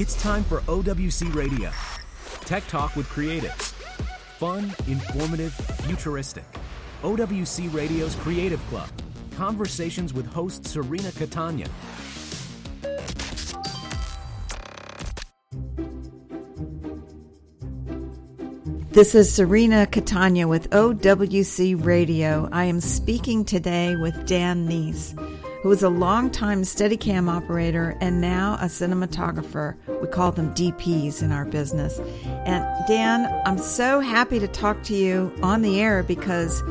It's 0.00 0.14
time 0.22 0.44
for 0.44 0.60
OWC 0.68 1.34
Radio. 1.34 1.72
Tech 2.42 2.64
Talk 2.68 2.94
with 2.94 3.08
creatives. 3.08 3.72
Fun, 4.38 4.72
informative, 4.86 5.52
futuristic. 5.52 6.44
OWC 7.02 7.74
Radio's 7.74 8.14
Creative 8.14 8.64
Club. 8.68 8.88
Conversations 9.34 10.14
with 10.14 10.24
host 10.26 10.64
Serena 10.68 11.10
Catania. 11.10 11.66
This 18.92 19.16
is 19.16 19.34
Serena 19.34 19.84
Catania 19.84 20.46
with 20.46 20.70
OWC 20.70 21.84
Radio. 21.84 22.48
I 22.52 22.66
am 22.66 22.80
speaking 22.80 23.44
today 23.44 23.96
with 23.96 24.26
Dan 24.26 24.68
Kneece, 24.68 25.14
who 25.62 25.72
is 25.72 25.82
a 25.82 25.88
longtime 25.88 26.62
Steadicam 26.62 27.28
operator 27.28 27.96
and 28.00 28.20
now 28.20 28.56
a 28.60 28.66
cinematographer. 28.66 29.76
We 30.00 30.06
call 30.06 30.30
them 30.30 30.54
DPs 30.54 31.22
in 31.22 31.32
our 31.32 31.44
business. 31.44 31.98
And 32.44 32.64
Dan, 32.86 33.26
I'm 33.44 33.58
so 33.58 33.98
happy 33.98 34.38
to 34.38 34.46
talk 34.46 34.82
to 34.84 34.94
you 34.94 35.32
on 35.42 35.62
the 35.62 35.80
air 35.80 36.04
because 36.04 36.62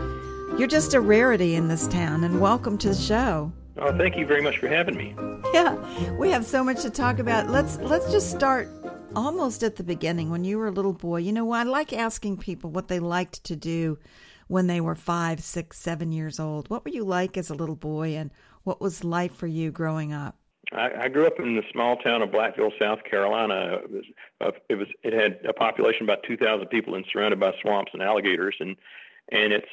you're 0.57 0.67
just 0.67 0.93
a 0.93 1.01
rarity 1.01 1.55
in 1.55 1.67
this 1.67 1.87
town, 1.87 2.23
and 2.23 2.39
welcome 2.39 2.77
to 2.79 2.89
the 2.89 2.95
show. 2.95 3.51
Oh, 3.77 3.95
thank 3.95 4.17
you 4.17 4.25
very 4.25 4.41
much 4.41 4.57
for 4.57 4.67
having 4.67 4.95
me. 4.95 5.13
Yeah, 5.53 5.77
we 6.17 6.31
have 6.31 6.45
so 6.45 6.63
much 6.63 6.81
to 6.81 6.89
talk 6.89 7.19
about. 7.19 7.49
Let's 7.49 7.77
let's 7.77 8.11
just 8.11 8.31
start 8.31 8.69
almost 9.15 9.63
at 9.63 9.75
the 9.75 9.83
beginning 9.83 10.29
when 10.29 10.43
you 10.43 10.57
were 10.57 10.67
a 10.67 10.71
little 10.71 10.93
boy. 10.93 11.17
You 11.17 11.31
know, 11.31 11.51
I 11.51 11.63
like 11.63 11.93
asking 11.93 12.37
people 12.37 12.71
what 12.71 12.87
they 12.87 12.99
liked 12.99 13.43
to 13.43 13.55
do 13.55 13.99
when 14.47 14.67
they 14.67 14.81
were 14.81 14.95
five, 14.95 15.41
six, 15.41 15.77
seven 15.77 16.11
years 16.11 16.39
old. 16.39 16.69
What 16.69 16.85
were 16.85 16.91
you 16.91 17.03
like 17.03 17.37
as 17.37 17.49
a 17.49 17.55
little 17.55 17.75
boy, 17.75 18.15
and 18.15 18.31
what 18.67 18.81
was 18.81 19.03
life 19.03 19.33
for 19.33 19.47
you 19.47 19.71
growing 19.71 20.11
up? 20.11 20.35
I, 20.73 20.91
I 21.03 21.07
grew 21.07 21.25
up 21.25 21.39
in 21.39 21.55
the 21.55 21.63
small 21.71 21.95
town 21.95 22.21
of 22.21 22.29
Blackville, 22.29 22.77
South 22.77 22.99
Carolina. 23.09 23.79
It 23.83 23.91
was, 23.91 24.03
uh, 24.41 24.51
it 24.69 24.75
was 24.75 24.87
it 25.03 25.13
had 25.13 25.39
a 25.47 25.53
population 25.53 26.03
of 26.03 26.09
about 26.09 26.23
two 26.27 26.35
thousand 26.35 26.67
people 26.67 26.95
and 26.95 27.05
surrounded 27.11 27.39
by 27.39 27.53
swamps 27.61 27.91
and 27.93 28.03
alligators, 28.03 28.55
and 28.59 28.75
and 29.31 29.53
it's 29.53 29.67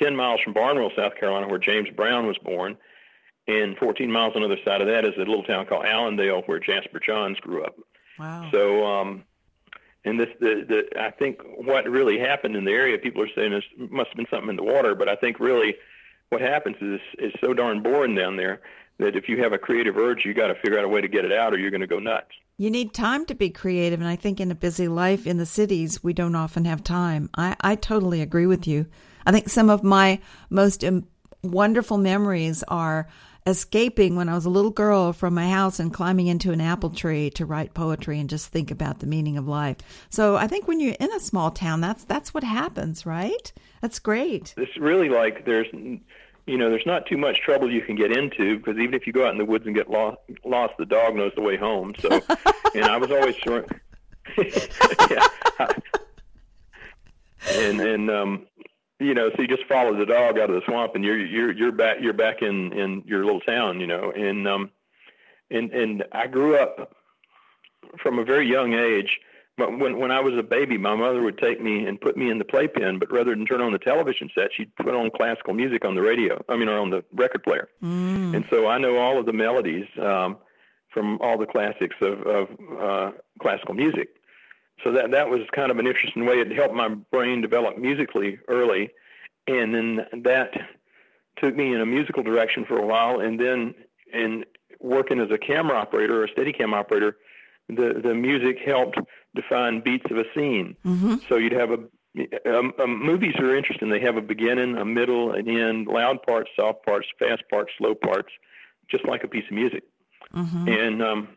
10 0.00 0.14
miles 0.14 0.40
from 0.42 0.52
Barnwell, 0.52 0.90
South 0.96 1.16
Carolina, 1.18 1.48
where 1.48 1.58
James 1.58 1.88
Brown 1.90 2.26
was 2.26 2.38
born. 2.38 2.76
And 3.48 3.76
14 3.78 4.10
miles 4.10 4.34
on 4.36 4.42
the 4.42 4.46
other 4.46 4.60
side 4.64 4.80
of 4.80 4.86
that 4.86 5.04
is 5.04 5.14
a 5.16 5.20
little 5.20 5.42
town 5.42 5.66
called 5.66 5.84
Allendale, 5.84 6.42
where 6.46 6.60
Jasper 6.60 7.00
Johns 7.04 7.38
grew 7.40 7.64
up. 7.64 7.76
Wow. 8.18 8.48
So, 8.52 8.84
um, 8.84 9.24
and 10.04 10.20
this, 10.20 10.28
the, 10.40 10.64
the, 10.68 11.00
I 11.00 11.10
think 11.10 11.40
what 11.56 11.88
really 11.88 12.18
happened 12.18 12.56
in 12.56 12.64
the 12.64 12.72
area, 12.72 12.98
people 12.98 13.22
are 13.22 13.28
saying 13.34 13.52
this 13.52 13.64
must 13.76 14.10
have 14.10 14.16
been 14.16 14.26
something 14.30 14.50
in 14.50 14.56
the 14.56 14.62
water, 14.62 14.94
but 14.94 15.08
I 15.08 15.16
think 15.16 15.40
really 15.40 15.76
what 16.30 16.40
happens 16.40 16.76
is 16.80 17.00
it's 17.18 17.36
so 17.40 17.52
darn 17.52 17.82
boring 17.82 18.14
down 18.14 18.36
there 18.36 18.60
that 18.98 19.16
if 19.16 19.28
you 19.28 19.42
have 19.42 19.52
a 19.52 19.58
creative 19.58 19.96
urge, 19.96 20.24
you 20.24 20.34
got 20.34 20.48
to 20.48 20.54
figure 20.54 20.78
out 20.78 20.84
a 20.84 20.88
way 20.88 21.00
to 21.00 21.08
get 21.08 21.24
it 21.24 21.32
out, 21.32 21.52
or 21.52 21.58
you're 21.58 21.70
going 21.70 21.80
to 21.80 21.86
go 21.86 21.98
nuts. 21.98 22.30
You 22.56 22.70
need 22.70 22.92
time 22.92 23.24
to 23.26 23.34
be 23.34 23.50
creative, 23.50 24.00
and 24.00 24.08
I 24.08 24.16
think 24.16 24.40
in 24.40 24.50
a 24.50 24.54
busy 24.54 24.88
life 24.88 25.26
in 25.26 25.38
the 25.38 25.46
cities, 25.46 26.04
we 26.04 26.12
don't 26.12 26.34
often 26.34 26.66
have 26.66 26.84
time. 26.84 27.30
I, 27.34 27.56
I 27.60 27.74
totally 27.74 28.20
agree 28.20 28.46
with 28.46 28.66
you. 28.66 28.86
I 29.26 29.32
think 29.32 29.48
some 29.48 29.70
of 29.70 29.82
my 29.82 30.20
most 30.50 30.84
um, 30.84 31.06
wonderful 31.42 31.98
memories 31.98 32.62
are 32.68 33.08
escaping 33.46 34.16
when 34.16 34.28
I 34.28 34.34
was 34.34 34.44
a 34.44 34.50
little 34.50 34.70
girl 34.70 35.12
from 35.12 35.34
my 35.34 35.48
house 35.48 35.80
and 35.80 35.92
climbing 35.92 36.26
into 36.26 36.52
an 36.52 36.60
apple 36.60 36.90
tree 36.90 37.30
to 37.30 37.46
write 37.46 37.72
poetry 37.72 38.20
and 38.20 38.28
just 38.28 38.48
think 38.48 38.70
about 38.70 38.98
the 38.98 39.06
meaning 39.06 39.38
of 39.38 39.48
life. 39.48 39.78
So 40.10 40.36
I 40.36 40.46
think 40.46 40.68
when 40.68 40.80
you're 40.80 40.96
in 41.00 41.12
a 41.12 41.20
small 41.20 41.50
town, 41.50 41.80
that's 41.80 42.04
that's 42.04 42.34
what 42.34 42.44
happens, 42.44 43.06
right? 43.06 43.52
That's 43.80 43.98
great. 43.98 44.54
It's 44.58 44.76
really 44.78 45.08
like 45.08 45.46
there's 45.46 45.68
you 46.50 46.58
know, 46.58 46.68
there's 46.68 46.86
not 46.86 47.06
too 47.06 47.16
much 47.16 47.40
trouble 47.40 47.70
you 47.70 47.82
can 47.82 47.94
get 47.94 48.10
into 48.10 48.58
because 48.58 48.76
even 48.78 48.94
if 48.94 49.06
you 49.06 49.12
go 49.12 49.24
out 49.24 49.32
in 49.32 49.38
the 49.38 49.44
woods 49.44 49.66
and 49.66 49.74
get 49.74 49.88
lost, 49.88 50.18
lost 50.44 50.74
the 50.78 50.84
dog 50.84 51.14
knows 51.14 51.32
the 51.36 51.42
way 51.42 51.56
home. 51.56 51.94
So, 52.00 52.08
and 52.74 52.84
I 52.84 52.96
was 52.96 53.10
always 53.10 53.36
sure. 53.36 53.64
yeah. 54.36 55.26
and 57.52 57.80
and 57.80 58.10
um, 58.10 58.46
you 58.98 59.14
know, 59.14 59.30
so 59.30 59.42
you 59.42 59.48
just 59.48 59.66
follow 59.66 59.96
the 59.96 60.06
dog 60.06 60.38
out 60.38 60.50
of 60.50 60.56
the 60.56 60.62
swamp, 60.66 60.96
and 60.96 61.04
you're 61.04 61.18
you're 61.18 61.52
you're 61.52 61.72
back 61.72 61.98
you're 62.00 62.12
back 62.12 62.42
in 62.42 62.72
in 62.72 63.02
your 63.06 63.24
little 63.24 63.40
town, 63.40 63.80
you 63.80 63.86
know, 63.86 64.10
and 64.10 64.48
um, 64.48 64.70
and 65.50 65.70
and 65.72 66.04
I 66.12 66.26
grew 66.26 66.56
up 66.56 66.94
from 68.02 68.18
a 68.18 68.24
very 68.24 68.48
young 68.48 68.74
age. 68.74 69.20
But 69.60 69.78
when 69.78 69.98
when 69.98 70.10
I 70.10 70.20
was 70.20 70.34
a 70.38 70.42
baby, 70.42 70.78
my 70.78 70.96
mother 70.96 71.22
would 71.22 71.38
take 71.38 71.60
me 71.60 71.86
and 71.86 72.00
put 72.00 72.16
me 72.16 72.30
in 72.30 72.38
the 72.38 72.44
playpen, 72.44 72.98
but 72.98 73.12
rather 73.12 73.34
than 73.34 73.46
turn 73.46 73.60
on 73.60 73.72
the 73.72 73.78
television 73.78 74.30
set, 74.34 74.48
she'd 74.56 74.74
put 74.76 74.94
on 74.94 75.10
classical 75.10 75.54
music 75.54 75.84
on 75.84 75.94
the 75.94 76.02
radio. 76.02 76.42
I 76.48 76.56
mean, 76.56 76.68
or 76.68 76.78
on 76.78 76.90
the 76.90 77.04
record 77.12 77.42
player. 77.44 77.68
Mm. 77.82 78.34
And 78.34 78.44
so 78.50 78.66
I 78.66 78.78
know 78.78 78.96
all 78.96 79.18
of 79.20 79.26
the 79.26 79.32
melodies 79.32 79.86
um, 80.00 80.38
from 80.88 81.18
all 81.20 81.38
the 81.38 81.46
classics 81.46 81.96
of, 82.00 82.22
of 82.22 82.48
uh, 82.80 83.10
classical 83.38 83.74
music 83.74 84.08
so 84.82 84.92
that 84.92 85.10
that 85.10 85.28
was 85.28 85.40
kind 85.52 85.70
of 85.70 85.78
an 85.78 85.86
interesting 85.86 86.24
way. 86.24 86.36
It 86.36 86.52
helped 86.52 86.74
my 86.74 86.88
brain 86.88 87.40
develop 87.40 87.76
musically 87.78 88.38
early, 88.48 88.90
and 89.46 89.74
then 89.74 90.22
that 90.22 90.52
took 91.36 91.54
me 91.56 91.74
in 91.74 91.80
a 91.80 91.86
musical 91.86 92.22
direction 92.22 92.64
for 92.64 92.78
a 92.78 92.86
while. 92.86 93.20
And 93.20 93.38
then 93.38 93.74
in 94.12 94.44
working 94.78 95.20
as 95.20 95.30
a 95.30 95.38
camera 95.38 95.76
operator 95.76 96.20
or 96.20 96.24
a 96.24 96.28
Steadicam 96.28 96.72
operator, 96.72 97.18
the 97.68 98.00
the 98.02 98.14
music 98.14 98.58
helped 98.64 98.98
define 99.34 99.80
beats 99.80 100.06
of 100.10 100.18
a 100.18 100.24
scene. 100.34 100.76
Mm-hmm. 100.84 101.16
So 101.28 101.36
you'd 101.36 101.52
have 101.52 101.70
a 101.70 101.78
um, 102.46 102.72
um, 102.80 103.04
movies 103.04 103.34
are 103.38 103.54
interesting. 103.54 103.88
They 103.88 104.00
have 104.00 104.16
a 104.16 104.22
beginning, 104.22 104.76
a 104.76 104.84
middle, 104.84 105.32
an 105.32 105.48
end, 105.48 105.86
loud 105.86 106.22
parts, 106.22 106.50
soft 106.56 106.84
parts, 106.84 107.06
fast 107.18 107.44
parts, 107.48 107.70
slow 107.78 107.94
parts, 107.94 108.30
just 108.90 109.06
like 109.06 109.22
a 109.22 109.28
piece 109.28 109.44
of 109.46 109.52
music. 109.52 109.84
Mm-hmm. 110.34 110.68
And 110.68 111.02
um, 111.02 111.28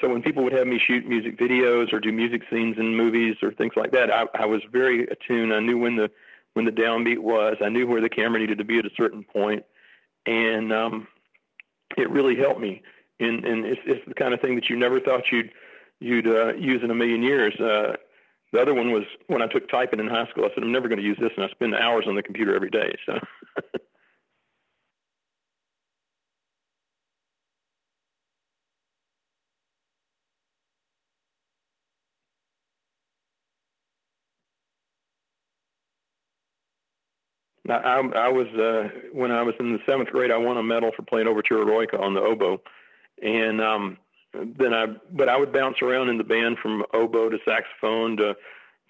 so 0.00 0.08
when 0.08 0.22
people 0.22 0.42
would 0.42 0.52
have 0.52 0.66
me 0.66 0.80
shoot 0.84 1.06
music 1.06 1.38
videos 1.38 1.92
or 1.92 2.00
do 2.00 2.10
music 2.10 2.42
scenes 2.50 2.76
in 2.76 2.96
movies 2.96 3.36
or 3.42 3.52
things 3.52 3.74
like 3.76 3.92
that, 3.92 4.12
I, 4.12 4.26
I 4.34 4.46
was 4.46 4.62
very 4.72 5.06
attuned. 5.06 5.54
I 5.54 5.60
knew 5.60 5.78
when 5.78 5.96
the 5.96 6.10
when 6.54 6.64
the 6.64 6.72
downbeat 6.72 7.18
was. 7.18 7.56
I 7.64 7.68
knew 7.68 7.86
where 7.86 8.00
the 8.00 8.08
camera 8.08 8.40
needed 8.40 8.58
to 8.58 8.64
be 8.64 8.78
at 8.78 8.86
a 8.86 8.90
certain 8.96 9.24
point, 9.24 9.64
and 10.26 10.72
um, 10.72 11.06
it 11.96 12.10
really 12.10 12.36
helped 12.36 12.60
me. 12.60 12.82
And, 13.20 13.44
and 13.44 13.64
it's, 13.64 13.80
it's 13.86 14.04
the 14.08 14.14
kind 14.14 14.34
of 14.34 14.40
thing 14.40 14.56
that 14.56 14.68
you 14.68 14.76
never 14.76 14.98
thought 14.98 15.22
you'd 15.30 15.50
you'd 16.04 16.26
uh, 16.26 16.54
use 16.54 16.82
in 16.84 16.90
a 16.90 16.94
million 16.94 17.22
years. 17.22 17.54
Uh, 17.58 17.96
the 18.52 18.60
other 18.60 18.74
one 18.74 18.92
was 18.92 19.04
when 19.26 19.42
I 19.42 19.46
took 19.46 19.68
typing 19.68 20.00
in 20.00 20.06
high 20.06 20.26
school. 20.28 20.44
I 20.44 20.48
said 20.54 20.62
I'm 20.62 20.70
never 20.72 20.88
going 20.88 21.00
to 21.00 21.04
use 21.04 21.18
this, 21.20 21.32
and 21.36 21.44
I 21.44 21.48
spend 21.48 21.74
hours 21.74 22.04
on 22.06 22.14
the 22.14 22.22
computer 22.22 22.54
every 22.54 22.70
day. 22.70 22.96
So. 23.06 23.18
I, 37.68 38.00
I 38.14 38.28
was 38.28 38.46
uh, 38.48 38.88
when 39.12 39.30
I 39.30 39.42
was 39.42 39.54
in 39.58 39.72
the 39.72 39.78
seventh 39.86 40.10
grade. 40.10 40.30
I 40.30 40.36
won 40.36 40.58
a 40.58 40.62
medal 40.62 40.90
for 40.94 41.02
playing 41.02 41.26
Overture 41.26 41.64
Eroica 41.64 41.98
on 41.98 42.12
the 42.12 42.20
oboe, 42.20 42.60
and 43.22 43.60
um, 43.60 43.96
then 44.58 44.74
I 44.74 44.86
but 45.12 45.28
I 45.28 45.36
would 45.36 45.52
bounce 45.52 45.76
around 45.82 46.08
in 46.08 46.18
the 46.18 46.24
band 46.24 46.58
from 46.58 46.84
oboe 46.92 47.28
to 47.30 47.38
saxophone 47.44 48.16
to 48.18 48.36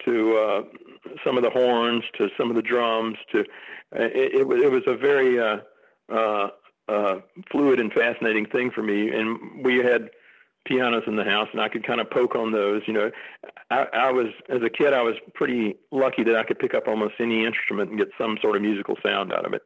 to 0.04 0.36
uh, 0.36 0.62
some 1.24 1.36
of 1.36 1.42
the 1.42 1.50
horns 1.50 2.04
to 2.18 2.28
some 2.36 2.50
of 2.50 2.56
the 2.56 2.62
drums 2.62 3.16
to 3.32 3.40
uh, 3.40 4.04
it, 4.04 4.34
it, 4.34 4.64
it 4.64 4.70
was 4.70 4.82
a 4.86 4.96
very 4.96 5.38
uh, 5.38 5.58
uh, 6.12 6.48
uh, 6.88 7.20
fluid 7.50 7.80
and 7.80 7.92
fascinating 7.92 8.46
thing 8.46 8.70
for 8.70 8.82
me. 8.82 9.10
And 9.10 9.64
we 9.64 9.78
had 9.78 10.10
pianos 10.66 11.04
in 11.06 11.16
the 11.16 11.24
house, 11.24 11.48
and 11.52 11.60
I 11.60 11.68
could 11.68 11.86
kind 11.86 12.00
of 12.00 12.10
poke 12.10 12.34
on 12.34 12.52
those. 12.52 12.82
You 12.86 12.94
know, 12.94 13.10
I, 13.70 13.86
I 13.92 14.10
was 14.10 14.28
as 14.48 14.62
a 14.62 14.70
kid, 14.70 14.92
I 14.92 15.02
was 15.02 15.14
pretty 15.34 15.76
lucky 15.90 16.24
that 16.24 16.36
I 16.36 16.44
could 16.44 16.58
pick 16.58 16.74
up 16.74 16.88
almost 16.88 17.14
any 17.20 17.44
instrument 17.44 17.90
and 17.90 17.98
get 17.98 18.08
some 18.18 18.38
sort 18.42 18.56
of 18.56 18.62
musical 18.62 18.96
sound 19.04 19.32
out 19.32 19.46
of 19.46 19.52
it. 19.52 19.62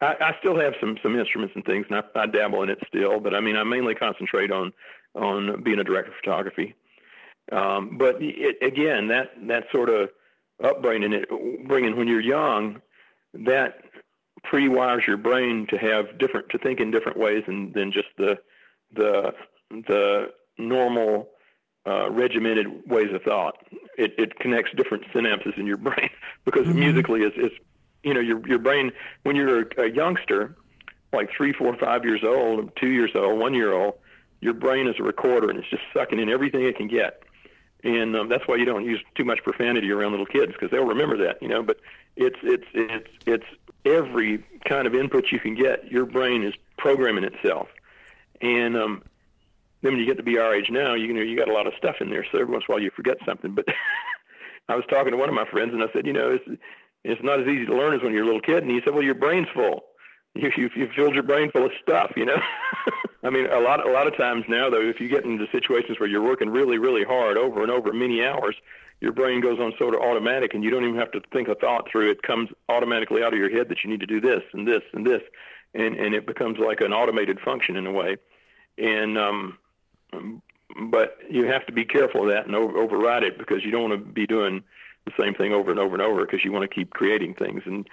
I, 0.00 0.14
I 0.20 0.36
still 0.38 0.58
have 0.58 0.74
some 0.80 0.96
some 1.02 1.18
instruments 1.18 1.54
and 1.56 1.64
things, 1.64 1.86
and 1.90 1.98
I, 1.98 2.20
I 2.22 2.26
dabble 2.26 2.62
in 2.62 2.70
it 2.70 2.78
still. 2.86 3.20
But 3.20 3.34
I 3.34 3.40
mean, 3.40 3.56
I 3.56 3.64
mainly 3.64 3.94
concentrate 3.94 4.50
on 4.50 4.72
on 5.14 5.62
being 5.62 5.78
a 5.78 5.84
director 5.84 6.10
of 6.10 6.16
photography. 6.22 6.74
Um, 7.50 7.96
but 7.98 8.16
it, 8.20 8.56
again, 8.62 9.08
that 9.08 9.30
that 9.48 9.64
sort 9.72 9.88
of 9.88 10.10
upbringing, 10.62 11.12
it 11.12 11.28
bringing 11.66 11.96
when 11.96 12.08
you're 12.08 12.20
young, 12.20 12.80
that 13.34 13.80
pre-wires 14.44 15.02
your 15.06 15.16
brain 15.16 15.66
to 15.68 15.76
have 15.78 16.18
different 16.18 16.48
to 16.50 16.58
think 16.58 16.78
in 16.80 16.90
different 16.90 17.18
ways 17.18 17.42
than, 17.46 17.72
than 17.72 17.90
just 17.92 18.08
the 18.18 18.38
the 18.94 19.32
the 19.70 20.26
normal 20.58 21.28
uh, 21.86 22.10
regimented 22.10 22.66
ways 22.86 23.12
of 23.12 23.22
thought. 23.22 23.56
It, 23.96 24.12
it 24.18 24.38
connects 24.38 24.70
different 24.76 25.04
synapses 25.14 25.58
in 25.58 25.66
your 25.66 25.76
brain 25.88 26.10
because 26.44 26.66
Mhm. 26.66 26.76
musically 26.76 27.22
is 27.22 27.32
is 27.36 27.52
you 28.02 28.14
know 28.14 28.20
your 28.20 28.46
your 28.46 28.58
brain 28.58 28.92
when 29.22 29.36
you're 29.36 29.62
a, 29.78 29.90
youngster, 29.90 30.54
like 31.12 31.30
three, 31.36 31.52
four, 31.52 31.76
five 31.76 32.04
years 32.04 32.22
old, 32.24 32.70
two 32.76 32.88
years 32.88 33.10
old, 33.14 33.38
one 33.38 33.54
year 33.54 33.72
old, 33.72 33.94
your 34.40 34.54
brain 34.54 34.86
is 34.86 34.94
a 34.98 35.02
recorder 35.02 35.50
and 35.50 35.58
it's 35.58 35.68
just 35.68 35.82
sucking 35.92 36.18
in 36.18 36.28
everything 36.28 36.64
it 36.64 36.76
can 36.76 36.88
get. 36.88 37.22
And 37.84 38.16
um, 38.16 38.28
that's 38.28 38.46
why 38.46 38.56
you 38.56 38.64
don't 38.64 38.84
use 38.84 39.00
too 39.14 39.24
much 39.24 39.38
profanity 39.44 39.90
around 39.90 40.10
little 40.10 40.26
kids 40.26 40.52
because 40.52 40.70
they'll 40.70 40.84
remember 40.84 41.16
that, 41.18 41.40
you 41.40 41.48
know. 41.48 41.62
But 41.62 41.78
it's 42.16 42.38
it's 42.42 42.66
it's 42.74 43.08
it's 43.26 43.46
every 43.84 44.44
kind 44.68 44.86
of 44.86 44.94
input 44.94 45.26
you 45.30 45.38
can 45.38 45.54
get. 45.54 45.90
Your 45.90 46.04
brain 46.04 46.42
is 46.42 46.54
programming 46.76 47.24
itself. 47.24 47.68
And 48.40 48.76
um, 48.76 49.02
then 49.82 49.92
when 49.92 50.00
you 50.00 50.06
get 50.06 50.16
to 50.16 50.22
be 50.22 50.38
our 50.38 50.54
age 50.54 50.70
now, 50.70 50.94
you 50.94 51.12
know 51.12 51.20
you 51.20 51.36
got 51.36 51.48
a 51.48 51.52
lot 51.52 51.66
of 51.66 51.72
stuff 51.78 51.96
in 52.00 52.10
there. 52.10 52.26
So 52.32 52.38
every 52.38 52.52
once 52.52 52.64
in 52.68 52.72
a 52.72 52.74
while 52.74 52.82
you 52.82 52.90
forget 52.90 53.18
something. 53.24 53.54
But 53.54 53.66
I 54.68 54.74
was 54.74 54.84
talking 54.90 55.12
to 55.12 55.16
one 55.16 55.28
of 55.28 55.34
my 55.34 55.46
friends 55.46 55.72
and 55.72 55.82
I 55.82 55.86
said, 55.92 56.06
you 56.06 56.12
know, 56.12 56.32
it's 56.32 56.60
it's 57.04 57.22
not 57.22 57.40
as 57.40 57.46
easy 57.46 57.66
to 57.66 57.76
learn 57.76 57.94
as 57.94 58.02
when 58.02 58.12
you're 58.12 58.22
a 58.22 58.26
little 58.26 58.40
kid. 58.40 58.62
And 58.62 58.70
he 58.70 58.80
said, 58.84 58.94
well, 58.94 59.04
your 59.04 59.14
brain's 59.14 59.48
full. 59.54 59.84
You 60.34 60.52
you 60.56 60.70
you 60.76 60.88
filled 60.94 61.14
your 61.14 61.24
brain 61.24 61.50
full 61.50 61.64
of 61.64 61.72
stuff, 61.82 62.12
you 62.14 62.24
know. 62.24 62.36
I 63.24 63.30
mean, 63.30 63.46
a 63.46 63.58
lot 63.58 63.84
a 63.84 63.90
lot 63.90 64.06
of 64.06 64.16
times 64.16 64.44
now 64.46 64.70
though, 64.70 64.82
if 64.82 65.00
you 65.00 65.08
get 65.08 65.24
into 65.24 65.46
situations 65.50 65.98
where 65.98 66.08
you're 66.08 66.22
working 66.22 66.50
really 66.50 66.78
really 66.78 67.02
hard 67.02 67.36
over 67.36 67.62
and 67.62 67.72
over 67.72 67.92
many 67.92 68.22
hours, 68.22 68.54
your 69.00 69.10
brain 69.10 69.40
goes 69.40 69.58
on 69.58 69.72
sort 69.78 69.94
of 69.94 70.00
automatic, 70.00 70.54
and 70.54 70.62
you 70.62 70.70
don't 70.70 70.84
even 70.84 70.96
have 70.96 71.10
to 71.12 71.22
think 71.32 71.48
a 71.48 71.54
thought 71.54 71.88
through. 71.90 72.10
It 72.10 72.22
comes 72.22 72.50
automatically 72.68 73.22
out 73.22 73.32
of 73.32 73.38
your 73.38 73.50
head 73.50 73.68
that 73.70 73.78
you 73.82 73.90
need 73.90 74.00
to 74.00 74.06
do 74.06 74.20
this 74.20 74.42
and 74.52 74.68
this 74.68 74.82
and 74.92 75.04
this, 75.04 75.22
and 75.74 75.96
and 75.96 76.14
it 76.14 76.26
becomes 76.26 76.58
like 76.58 76.82
an 76.82 76.92
automated 76.92 77.40
function 77.40 77.76
in 77.76 77.86
a 77.86 77.92
way. 77.92 78.16
And 78.76 79.18
um, 79.18 79.58
but 80.90 81.18
you 81.30 81.46
have 81.46 81.66
to 81.66 81.72
be 81.72 81.84
careful 81.84 82.22
of 82.22 82.28
that 82.28 82.46
and 82.46 82.54
over, 82.54 82.76
override 82.78 83.24
it 83.24 83.38
because 83.38 83.64
you 83.64 83.70
don't 83.70 83.90
want 83.90 84.04
to 84.04 84.12
be 84.12 84.26
doing 84.26 84.62
the 85.08 85.22
same 85.22 85.34
thing 85.34 85.52
over 85.52 85.70
and 85.70 85.80
over 85.80 85.94
and 85.94 86.02
over 86.02 86.24
because 86.24 86.44
you 86.44 86.52
want 86.52 86.68
to 86.68 86.74
keep 86.74 86.90
creating 86.90 87.34
things. 87.34 87.62
And 87.66 87.88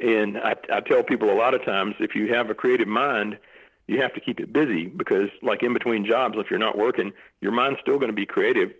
and 0.00 0.38
I, 0.38 0.54
I 0.72 0.80
tell 0.80 1.02
people 1.02 1.30
a 1.30 1.36
lot 1.36 1.54
of 1.54 1.64
times 1.64 1.94
if 2.00 2.14
you 2.14 2.32
have 2.32 2.50
a 2.50 2.54
creative 2.54 2.88
mind, 2.88 3.38
you 3.86 4.00
have 4.00 4.14
to 4.14 4.20
keep 4.20 4.40
it 4.40 4.52
busy 4.52 4.86
because 4.86 5.28
like 5.42 5.62
in 5.62 5.72
between 5.72 6.06
jobs, 6.06 6.36
if 6.38 6.50
you're 6.50 6.58
not 6.58 6.78
working, 6.78 7.12
your 7.40 7.52
mind's 7.52 7.80
still 7.80 7.96
going 7.98 8.10
to 8.10 8.16
be 8.16 8.26
creative. 8.26 8.72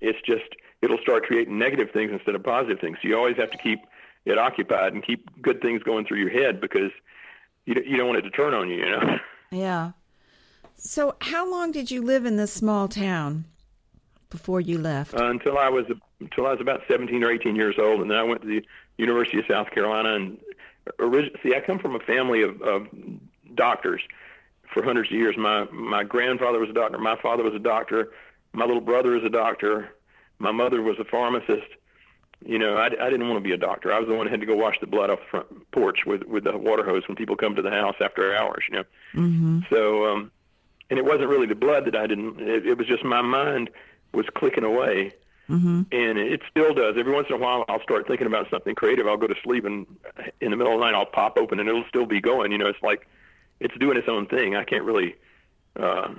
It's 0.00 0.18
just 0.26 0.44
it'll 0.82 0.98
start 0.98 1.24
creating 1.24 1.58
negative 1.58 1.90
things 1.92 2.12
instead 2.12 2.34
of 2.34 2.42
positive 2.42 2.80
things. 2.80 2.98
So 3.02 3.08
you 3.08 3.16
always 3.16 3.36
have 3.36 3.50
to 3.50 3.58
keep 3.58 3.80
it 4.24 4.38
occupied 4.38 4.92
and 4.92 5.04
keep 5.04 5.28
good 5.42 5.60
things 5.60 5.82
going 5.82 6.06
through 6.06 6.18
your 6.18 6.30
head 6.30 6.60
because 6.60 6.90
you 7.66 7.74
you 7.86 7.96
don't 7.96 8.06
want 8.06 8.18
it 8.18 8.22
to 8.22 8.30
turn 8.30 8.54
on 8.54 8.68
you. 8.70 8.76
You 8.76 8.90
know. 8.90 9.18
Yeah. 9.50 9.92
So, 10.76 11.14
how 11.20 11.48
long 11.48 11.70
did 11.70 11.90
you 11.90 12.02
live 12.02 12.26
in 12.26 12.36
this 12.36 12.52
small 12.52 12.88
town 12.88 13.44
before 14.30 14.60
you 14.60 14.78
left? 14.78 15.14
Uh, 15.14 15.26
until 15.26 15.58
I 15.58 15.68
was 15.68 15.86
until 16.24 16.46
I 16.46 16.52
was 16.52 16.60
about 16.60 16.82
17 16.88 17.22
or 17.22 17.30
18 17.30 17.54
years 17.54 17.76
old, 17.78 18.00
and 18.00 18.10
then 18.10 18.18
I 18.18 18.22
went 18.22 18.42
to 18.42 18.48
the 18.48 18.64
University 18.96 19.38
of 19.38 19.44
South 19.48 19.70
Carolina. 19.70 20.14
And 20.14 20.38
orig- 20.98 21.36
see, 21.42 21.54
I 21.54 21.60
come 21.60 21.78
from 21.78 21.94
a 21.94 22.00
family 22.00 22.42
of, 22.42 22.60
of 22.62 22.88
doctors 23.54 24.02
for 24.72 24.82
hundreds 24.82 25.10
of 25.10 25.16
years. 25.16 25.36
My 25.36 25.64
my 25.70 26.02
grandfather 26.02 26.58
was 26.58 26.70
a 26.70 26.72
doctor. 26.72 26.98
My 26.98 27.16
father 27.20 27.42
was 27.42 27.54
a 27.54 27.58
doctor. 27.58 28.10
My 28.52 28.64
little 28.64 28.80
brother 28.80 29.16
is 29.16 29.24
a 29.24 29.28
doctor. 29.28 29.94
My 30.38 30.50
mother 30.50 30.82
was 30.82 30.98
a 30.98 31.04
pharmacist. 31.04 31.68
You 32.44 32.58
know, 32.58 32.76
I, 32.76 32.86
I 32.86 33.10
didn't 33.10 33.28
want 33.28 33.42
to 33.42 33.48
be 33.48 33.54
a 33.54 33.56
doctor. 33.56 33.92
I 33.92 33.98
was 33.98 34.08
the 34.08 34.14
one 34.14 34.26
who 34.26 34.32
had 34.32 34.40
to 34.40 34.46
go 34.46 34.56
wash 34.56 34.78
the 34.80 34.86
blood 34.86 35.08
off 35.10 35.20
the 35.20 35.26
front 35.30 35.70
porch 35.72 36.00
with 36.06 36.24
with 36.24 36.44
the 36.44 36.56
water 36.56 36.84
hose 36.84 37.06
when 37.06 37.16
people 37.16 37.36
come 37.36 37.54
to 37.54 37.62
the 37.62 37.70
house 37.70 37.96
after 38.00 38.34
hours. 38.34 38.64
You 38.68 38.76
know, 38.76 38.84
mm-hmm. 39.14 39.60
so 39.70 40.06
um, 40.06 40.30
and 40.90 40.98
it 40.98 41.04
wasn't 41.04 41.28
really 41.28 41.46
the 41.46 41.54
blood 41.54 41.84
that 41.86 41.96
I 41.96 42.06
didn't. 42.06 42.40
It, 42.40 42.66
it 42.66 42.78
was 42.78 42.86
just 42.86 43.04
my 43.04 43.22
mind 43.22 43.70
was 44.12 44.26
clicking 44.34 44.64
away, 44.64 45.12
mm-hmm. 45.48 45.82
and 45.92 46.18
it 46.18 46.40
still 46.50 46.74
does. 46.74 46.96
Every 46.98 47.12
once 47.12 47.28
in 47.28 47.36
a 47.36 47.38
while, 47.38 47.64
I'll 47.68 47.82
start 47.82 48.06
thinking 48.06 48.26
about 48.26 48.48
something 48.50 48.74
creative. 48.74 49.06
I'll 49.06 49.16
go 49.16 49.26
to 49.26 49.34
sleep, 49.42 49.64
and 49.64 49.86
in 50.40 50.50
the 50.50 50.56
middle 50.56 50.74
of 50.74 50.80
the 50.80 50.84
night, 50.84 50.94
I'll 50.94 51.06
pop 51.06 51.38
open, 51.38 51.60
and 51.60 51.68
it'll 51.68 51.84
still 51.88 52.06
be 52.06 52.20
going. 52.20 52.52
You 52.52 52.58
know, 52.58 52.68
it's 52.68 52.82
like 52.82 53.06
it's 53.60 53.76
doing 53.78 53.96
its 53.96 54.08
own 54.08 54.26
thing. 54.26 54.56
I 54.56 54.64
can't 54.64 54.84
really. 54.84 55.16
Uh, 55.78 56.14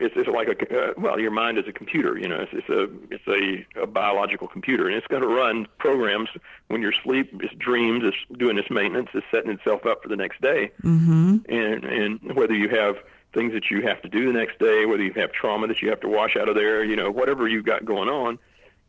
it's, 0.00 0.14
it's 0.16 0.28
like 0.28 0.48
a 0.48 0.90
uh, 0.90 0.92
well, 0.96 1.18
your 1.18 1.30
mind 1.30 1.58
is 1.58 1.64
a 1.66 1.72
computer. 1.72 2.18
You 2.18 2.28
know, 2.28 2.40
it's, 2.40 2.52
it's 2.52 2.68
a 2.68 2.88
it's 3.10 3.66
a, 3.76 3.82
a 3.82 3.86
biological 3.86 4.48
computer, 4.48 4.86
and 4.86 4.96
it's 4.96 5.06
going 5.06 5.22
to 5.22 5.28
run 5.28 5.66
programs 5.78 6.28
when 6.68 6.82
you're 6.82 6.92
asleep. 6.92 7.30
It's 7.42 7.54
dreams. 7.54 8.04
It's 8.04 8.38
doing 8.38 8.58
its 8.58 8.70
maintenance. 8.70 9.08
It's 9.14 9.26
setting 9.30 9.50
itself 9.50 9.86
up 9.86 10.02
for 10.02 10.08
the 10.08 10.16
next 10.16 10.40
day. 10.40 10.70
Mm-hmm. 10.82 11.38
And 11.48 11.84
and 11.84 12.34
whether 12.36 12.54
you 12.54 12.68
have 12.68 12.96
things 13.38 13.52
that 13.52 13.70
you 13.70 13.82
have 13.82 14.02
to 14.02 14.08
do 14.08 14.32
the 14.32 14.36
next 14.36 14.58
day, 14.58 14.84
whether 14.84 15.02
you 15.02 15.12
have 15.12 15.30
trauma 15.30 15.68
that 15.68 15.80
you 15.80 15.88
have 15.88 16.00
to 16.00 16.08
wash 16.08 16.36
out 16.36 16.48
of 16.48 16.56
there, 16.56 16.82
you 16.82 16.96
know, 16.96 17.10
whatever 17.10 17.46
you've 17.46 17.64
got 17.64 17.84
going 17.84 18.08
on, 18.08 18.38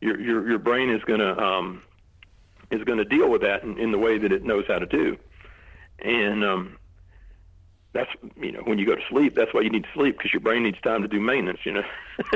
your 0.01 0.19
your 0.19 0.49
your 0.49 0.59
brain 0.59 0.89
is 0.89 1.03
going 1.03 1.19
to 1.19 1.37
um, 1.37 1.83
is 2.71 2.83
going 2.83 2.97
to 2.97 3.05
deal 3.05 3.29
with 3.29 3.41
that 3.41 3.63
in, 3.63 3.77
in 3.77 3.91
the 3.91 3.99
way 3.99 4.17
that 4.17 4.31
it 4.31 4.43
knows 4.43 4.65
how 4.67 4.79
to 4.79 4.87
do, 4.87 5.17
and 5.99 6.43
um, 6.43 6.77
that's 7.93 8.09
you 8.41 8.51
know 8.51 8.61
when 8.61 8.79
you 8.79 8.87
go 8.87 8.95
to 8.95 9.01
sleep, 9.09 9.35
that's 9.35 9.53
why 9.53 9.61
you 9.61 9.69
need 9.69 9.83
to 9.83 9.89
sleep 9.93 10.17
because 10.17 10.33
your 10.33 10.41
brain 10.41 10.63
needs 10.63 10.81
time 10.81 11.03
to 11.03 11.07
do 11.07 11.19
maintenance. 11.19 11.59
You 11.63 11.73
know, 11.73 11.83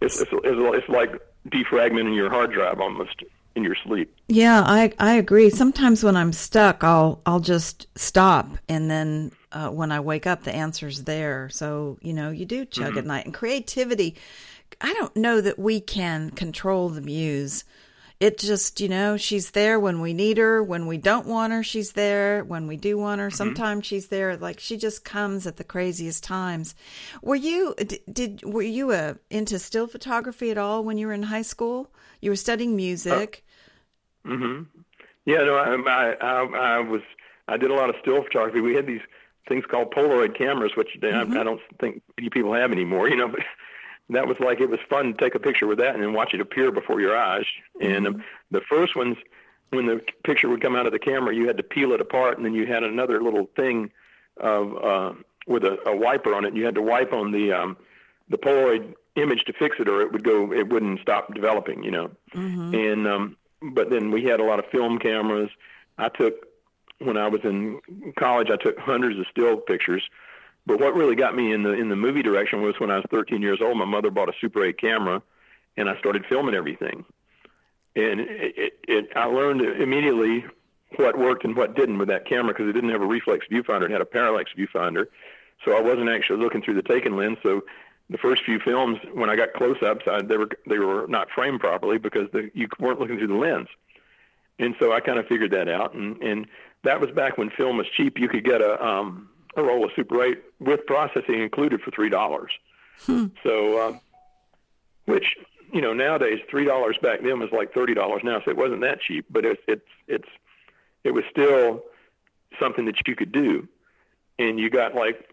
it's, 0.00 0.20
it's 0.20 0.30
it's 0.30 0.30
it's 0.32 0.88
like 0.88 1.20
defragmenting 1.48 2.14
your 2.14 2.30
hard 2.30 2.52
drive 2.52 2.80
almost 2.80 3.24
in 3.56 3.64
your 3.64 3.76
sleep. 3.84 4.14
Yeah, 4.28 4.62
I 4.64 4.92
I 5.00 5.14
agree. 5.14 5.50
Sometimes 5.50 6.04
when 6.04 6.16
I'm 6.16 6.32
stuck, 6.32 6.84
I'll 6.84 7.20
I'll 7.26 7.40
just 7.40 7.88
stop 7.96 8.46
and 8.68 8.90
then 8.90 9.32
uh, 9.54 9.70
when 9.70 9.92
I 9.92 10.00
wake 10.00 10.26
up, 10.26 10.42
the 10.42 10.54
answer's 10.54 11.04
there. 11.04 11.48
So, 11.48 11.96
you 12.02 12.12
know, 12.12 12.30
you 12.30 12.44
do 12.44 12.64
chug 12.64 12.90
mm-hmm. 12.90 12.98
at 12.98 13.06
night. 13.06 13.24
And 13.24 13.32
creativity, 13.32 14.16
I 14.80 14.92
don't 14.94 15.16
know 15.16 15.40
that 15.40 15.58
we 15.58 15.80
can 15.80 16.30
control 16.30 16.88
the 16.88 17.00
muse. 17.00 17.64
It 18.18 18.38
just, 18.38 18.80
you 18.80 18.88
know, 18.88 19.16
she's 19.16 19.52
there 19.52 19.78
when 19.78 20.00
we 20.00 20.12
need 20.12 20.38
her. 20.38 20.62
When 20.62 20.86
we 20.86 20.98
don't 20.98 21.26
want 21.26 21.52
her, 21.52 21.62
she's 21.62 21.92
there. 21.92 22.42
When 22.42 22.66
we 22.66 22.76
do 22.76 22.98
want 22.98 23.20
her, 23.20 23.28
mm-hmm. 23.28 23.36
sometimes 23.36 23.86
she's 23.86 24.08
there. 24.08 24.36
Like 24.36 24.58
she 24.58 24.76
just 24.76 25.04
comes 25.04 25.46
at 25.46 25.56
the 25.56 25.64
craziest 25.64 26.24
times. 26.24 26.74
Were 27.22 27.36
you 27.36 27.74
did, 27.76 28.00
did 28.10 28.42
were 28.44 28.62
you 28.62 28.90
uh, 28.90 29.14
into 29.30 29.58
still 29.58 29.86
photography 29.86 30.50
at 30.50 30.58
all 30.58 30.82
when 30.84 30.98
you 30.98 31.06
were 31.06 31.12
in 31.12 31.24
high 31.24 31.42
school? 31.42 31.90
You 32.20 32.30
were 32.30 32.36
studying 32.36 32.76
music. 32.76 33.44
Uh, 34.24 34.30
mm-hmm. 34.30 34.62
Yeah, 35.26 35.38
no, 35.38 35.56
I, 35.56 36.14
I 36.20 36.44
I 36.44 36.78
was 36.80 37.02
I 37.48 37.56
did 37.56 37.70
a 37.70 37.74
lot 37.74 37.90
of 37.90 37.96
still 38.00 38.22
photography. 38.22 38.60
We 38.60 38.74
had 38.74 38.86
these 38.86 39.02
things 39.48 39.64
called 39.66 39.92
Polaroid 39.92 40.36
cameras, 40.36 40.72
which 40.76 40.96
mm-hmm. 41.00 41.36
I, 41.36 41.40
I 41.40 41.44
don't 41.44 41.60
think 41.80 42.02
many 42.16 42.30
people 42.30 42.54
have 42.54 42.72
anymore. 42.72 43.08
You 43.14 43.16
know, 43.16 43.28
but 43.28 43.40
that 44.10 44.26
was 44.26 44.38
like 44.40 44.60
it 44.60 44.68
was 44.68 44.80
fun 44.88 45.12
to 45.12 45.12
take 45.12 45.34
a 45.34 45.38
picture 45.38 45.66
with 45.66 45.78
that 45.78 45.94
and 45.94 46.02
then 46.02 46.12
watch 46.12 46.34
it 46.34 46.40
appear 46.40 46.70
before 46.70 47.00
your 47.00 47.16
eyes. 47.16 47.44
Mm-hmm. 47.80 47.92
And 47.92 48.06
um, 48.06 48.24
the 48.50 48.60
first 48.60 48.96
ones, 48.96 49.16
when 49.70 49.86
the 49.86 50.00
picture 50.24 50.48
would 50.48 50.60
come 50.60 50.76
out 50.76 50.86
of 50.86 50.92
the 50.92 50.98
camera, 50.98 51.34
you 51.34 51.46
had 51.46 51.56
to 51.56 51.62
peel 51.62 51.92
it 51.92 52.00
apart, 52.00 52.36
and 52.36 52.44
then 52.44 52.54
you 52.54 52.66
had 52.66 52.82
another 52.82 53.22
little 53.22 53.48
thing 53.56 53.90
of 54.36 54.76
uh, 54.76 55.12
with 55.46 55.64
a, 55.64 55.78
a 55.88 55.96
wiper 55.96 56.34
on 56.34 56.44
it. 56.44 56.48
And 56.48 56.56
you 56.56 56.64
had 56.64 56.74
to 56.74 56.82
wipe 56.82 57.12
on 57.12 57.32
the 57.32 57.52
um, 57.52 57.76
the 58.28 58.38
Polaroid 58.38 58.94
image 59.16 59.44
to 59.44 59.52
fix 59.52 59.76
it, 59.78 59.88
or 59.88 60.00
it 60.00 60.12
would 60.12 60.24
go, 60.24 60.52
it 60.52 60.68
wouldn't 60.68 61.00
stop 61.00 61.32
developing. 61.34 61.82
You 61.82 61.90
know, 61.90 62.10
mm-hmm. 62.34 62.74
and 62.74 63.06
um, 63.06 63.36
but 63.72 63.90
then 63.90 64.10
we 64.10 64.24
had 64.24 64.40
a 64.40 64.44
lot 64.44 64.58
of 64.58 64.66
film 64.66 64.98
cameras. 64.98 65.50
I 65.98 66.08
took 66.08 66.46
when 67.04 67.16
I 67.16 67.28
was 67.28 67.40
in 67.44 67.80
college, 68.18 68.48
I 68.50 68.56
took 68.56 68.78
hundreds 68.78 69.18
of 69.18 69.26
still 69.30 69.56
pictures. 69.56 70.02
But 70.66 70.80
what 70.80 70.94
really 70.94 71.14
got 71.14 71.36
me 71.36 71.52
in 71.52 71.62
the 71.62 71.72
in 71.72 71.88
the 71.88 71.96
movie 71.96 72.22
direction 72.22 72.62
was 72.62 72.74
when 72.78 72.90
I 72.90 72.96
was 72.96 73.04
13 73.10 73.42
years 73.42 73.60
old. 73.60 73.76
My 73.76 73.84
mother 73.84 74.10
bought 74.10 74.28
a 74.28 74.32
Super 74.40 74.64
8 74.64 74.78
camera, 74.78 75.22
and 75.76 75.90
I 75.90 75.98
started 75.98 76.24
filming 76.26 76.54
everything. 76.54 77.04
And 77.96 78.20
it, 78.20 78.54
it, 78.56 78.72
it 78.88 79.08
I 79.14 79.26
learned 79.26 79.60
immediately 79.60 80.44
what 80.96 81.18
worked 81.18 81.44
and 81.44 81.56
what 81.56 81.76
didn't 81.76 81.98
with 81.98 82.08
that 82.08 82.26
camera 82.26 82.52
because 82.52 82.68
it 82.68 82.72
didn't 82.72 82.90
have 82.90 83.02
a 83.02 83.06
reflex 83.06 83.46
viewfinder; 83.50 83.84
it 83.84 83.90
had 83.90 84.00
a 84.00 84.06
parallax 84.06 84.52
viewfinder. 84.56 85.06
So 85.64 85.76
I 85.76 85.80
wasn't 85.80 86.08
actually 86.08 86.42
looking 86.42 86.62
through 86.62 86.74
the 86.74 86.82
taken 86.82 87.16
lens. 87.16 87.38
So 87.42 87.62
the 88.10 88.18
first 88.18 88.42
few 88.44 88.58
films, 88.58 88.98
when 89.12 89.30
I 89.30 89.36
got 89.36 89.54
close-ups, 89.54 90.04
I, 90.06 90.22
they 90.22 90.36
were 90.36 90.48
they 90.66 90.78
were 90.78 91.06
not 91.08 91.28
framed 91.30 91.60
properly 91.60 91.98
because 91.98 92.30
the, 92.32 92.50
you 92.54 92.68
weren't 92.78 93.00
looking 93.00 93.18
through 93.18 93.28
the 93.28 93.34
lens. 93.34 93.68
And 94.58 94.74
so 94.78 94.92
I 94.92 95.00
kind 95.00 95.18
of 95.18 95.26
figured 95.26 95.50
that 95.52 95.68
out, 95.68 95.94
and 95.94 96.20
and 96.22 96.46
that 96.84 97.00
was 97.00 97.10
back 97.10 97.36
when 97.36 97.50
film 97.50 97.78
was 97.78 97.86
cheap. 97.96 98.18
You 98.18 98.28
could 98.28 98.44
get 98.44 98.60
a 98.60 98.82
um, 98.84 99.28
a 99.56 99.62
roll 99.62 99.84
of 99.84 99.90
Super 99.96 100.22
8 100.22 100.42
with 100.60 100.86
processing 100.86 101.40
included 101.42 101.80
for 101.80 101.90
three 101.90 102.08
dollars. 102.08 102.52
Hmm. 103.06 103.26
So, 103.42 103.78
uh, 103.78 103.98
which 105.06 105.34
you 105.72 105.80
know 105.80 105.92
nowadays 105.92 106.40
three 106.50 106.64
dollars 106.64 106.96
back 107.02 107.22
then 107.22 107.40
was 107.40 107.50
like 107.52 107.74
thirty 107.74 107.94
dollars 107.94 108.22
now, 108.24 108.40
so 108.44 108.50
it 108.50 108.56
wasn't 108.56 108.82
that 108.82 109.00
cheap, 109.00 109.26
but 109.30 109.44
it's 109.44 109.62
it's 109.66 109.86
it's 110.06 110.28
it 111.02 111.12
was 111.12 111.24
still 111.30 111.82
something 112.60 112.84
that 112.86 112.96
you 113.06 113.16
could 113.16 113.32
do, 113.32 113.66
and 114.38 114.58
you 114.58 114.70
got 114.70 114.94
like 114.94 115.28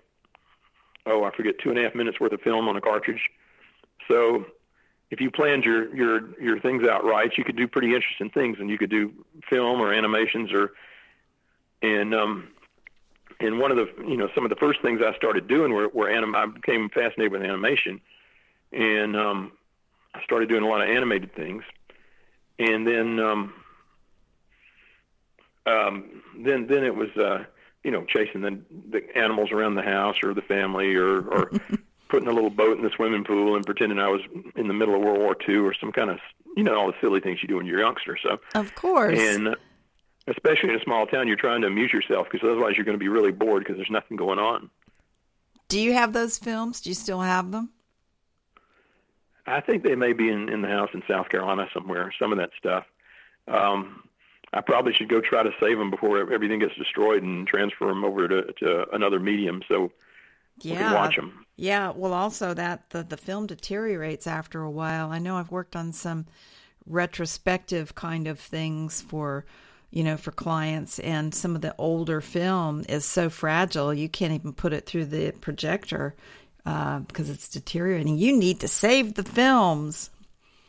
oh 1.05 1.23
I 1.23 1.35
forget 1.35 1.55
two 1.59 1.69
and 1.69 1.79
a 1.79 1.83
half 1.83 1.95
minutes 1.95 2.19
worth 2.19 2.31
of 2.31 2.41
film 2.41 2.67
on 2.67 2.75
a 2.75 2.81
cartridge. 2.81 3.29
So 4.07 4.45
if 5.11 5.21
you 5.21 5.29
planned 5.29 5.63
your 5.63 5.93
your 5.95 6.41
your 6.41 6.59
things 6.59 6.87
out 6.87 7.05
right, 7.05 7.31
you 7.37 7.43
could 7.43 7.57
do 7.57 7.67
pretty 7.67 7.93
interesting 7.93 8.29
things, 8.29 8.57
and 8.59 8.69
you 8.69 8.77
could 8.77 8.89
do 8.89 9.11
film 9.49 9.79
or 9.79 9.93
animations 9.93 10.51
or 10.51 10.71
and 11.81 12.13
um, 12.13 12.47
and 13.39 13.59
one 13.59 13.71
of 13.71 13.77
the 13.77 13.87
you 14.07 14.17
know 14.17 14.29
some 14.35 14.45
of 14.45 14.49
the 14.49 14.55
first 14.55 14.81
things 14.81 15.01
I 15.05 15.15
started 15.15 15.47
doing 15.47 15.73
were, 15.73 15.89
were 15.89 16.09
anim- 16.09 16.35
I 16.35 16.45
became 16.45 16.89
fascinated 16.89 17.31
with 17.31 17.41
animation, 17.41 18.01
and 18.71 19.15
um, 19.15 19.51
I 20.13 20.23
started 20.23 20.49
doing 20.49 20.63
a 20.63 20.67
lot 20.67 20.81
of 20.81 20.89
animated 20.89 21.33
things, 21.35 21.63
and 22.59 22.85
then 22.85 23.19
um, 23.19 23.53
um, 25.65 26.23
then 26.37 26.67
then 26.67 26.83
it 26.83 26.95
was 26.95 27.09
uh, 27.17 27.43
you 27.83 27.91
know 27.91 28.05
chasing 28.05 28.41
the, 28.41 28.59
the 28.89 29.17
animals 29.17 29.51
around 29.51 29.75
the 29.75 29.81
house 29.81 30.17
or 30.23 30.33
the 30.33 30.41
family 30.41 30.95
or 30.95 31.21
or 31.21 31.51
putting 32.09 32.27
a 32.27 32.31
little 32.31 32.49
boat 32.49 32.77
in 32.77 32.83
the 32.83 32.91
swimming 32.95 33.23
pool 33.23 33.55
and 33.55 33.65
pretending 33.65 33.97
I 33.97 34.09
was 34.09 34.21
in 34.55 34.67
the 34.67 34.73
middle 34.73 34.95
of 34.95 35.01
World 35.01 35.19
War 35.19 35.35
II 35.47 35.57
or 35.57 35.73
some 35.73 35.91
kind 35.91 36.09
of 36.09 36.19
you 36.55 36.63
know 36.63 36.75
all 36.75 36.87
the 36.87 36.97
silly 37.01 37.21
things 37.21 37.39
you 37.41 37.47
do 37.47 37.57
when 37.57 37.65
you're 37.65 37.79
a 37.79 37.83
youngster. 37.83 38.17
So. 38.21 38.39
Of 38.53 38.75
course. 38.75 39.17
And 39.19 39.55
especially 40.27 40.69
in 40.69 40.75
a 40.75 40.83
small 40.83 41.05
town, 41.05 41.27
you're 41.27 41.37
trying 41.37 41.61
to 41.61 41.67
amuse 41.67 41.91
yourself 41.91 42.27
because 42.31 42.47
otherwise 42.47 42.73
you're 42.75 42.85
going 42.85 42.97
to 42.97 43.03
be 43.03 43.09
really 43.09 43.31
bored 43.31 43.63
because 43.63 43.77
there's 43.77 43.89
nothing 43.89 44.17
going 44.17 44.39
on. 44.39 44.69
Do 45.67 45.79
you 45.79 45.93
have 45.93 46.13
those 46.13 46.37
films? 46.37 46.81
Do 46.81 46.89
you 46.89 46.95
still 46.95 47.21
have 47.21 47.51
them? 47.51 47.69
I 49.47 49.61
think 49.61 49.83
they 49.83 49.95
may 49.95 50.13
be 50.13 50.29
in, 50.29 50.49
in 50.49 50.61
the 50.61 50.67
house 50.67 50.89
in 50.93 51.01
South 51.07 51.29
Carolina 51.29 51.67
somewhere. 51.73 52.13
Some 52.19 52.31
of 52.31 52.37
that 52.37 52.51
stuff. 52.57 52.85
Um, 53.47 54.03
I 54.53 54.61
probably 54.61 54.93
should 54.93 55.09
go 55.09 55.21
try 55.21 55.43
to 55.43 55.51
save 55.59 55.77
them 55.77 55.89
before 55.89 56.31
everything 56.31 56.59
gets 56.59 56.75
destroyed 56.75 57.23
and 57.23 57.47
transfer 57.47 57.87
them 57.87 58.03
over 58.03 58.27
to, 58.27 58.53
to 58.59 58.85
another 58.93 59.19
medium 59.19 59.61
so 59.67 59.91
yeah. 60.59 60.73
we 60.73 60.77
can 60.77 60.93
watch 60.93 61.15
them. 61.15 61.45
Yeah. 61.55 61.91
Well, 61.95 62.13
also 62.13 62.53
that 62.53 62.89
the 62.89 63.03
the 63.03 63.17
film 63.17 63.47
deteriorates 63.47 64.27
after 64.27 64.61
a 64.61 64.69
while. 64.69 65.11
I 65.11 65.19
know 65.19 65.37
I've 65.37 65.51
worked 65.51 65.75
on 65.75 65.93
some 65.93 66.25
retrospective 66.85 67.95
kind 67.95 68.27
of 68.27 68.39
things 68.39 69.01
for 69.01 69.45
you 69.91 70.03
know 70.03 70.17
for 70.17 70.31
clients 70.31 70.99
and 70.99 71.35
some 71.35 71.55
of 71.55 71.61
the 71.61 71.75
older 71.77 72.21
film 72.21 72.83
is 72.89 73.05
so 73.05 73.29
fragile 73.29 73.93
you 73.93 74.09
can't 74.09 74.33
even 74.33 74.53
put 74.53 74.73
it 74.73 74.85
through 74.85 75.05
the 75.05 75.31
projector 75.41 76.15
uh, 76.65 76.99
because 76.99 77.29
it's 77.29 77.49
deteriorating. 77.49 78.17
You 78.17 78.37
need 78.37 78.59
to 78.59 78.67
save 78.67 79.15
the 79.15 79.23
films. 79.23 80.09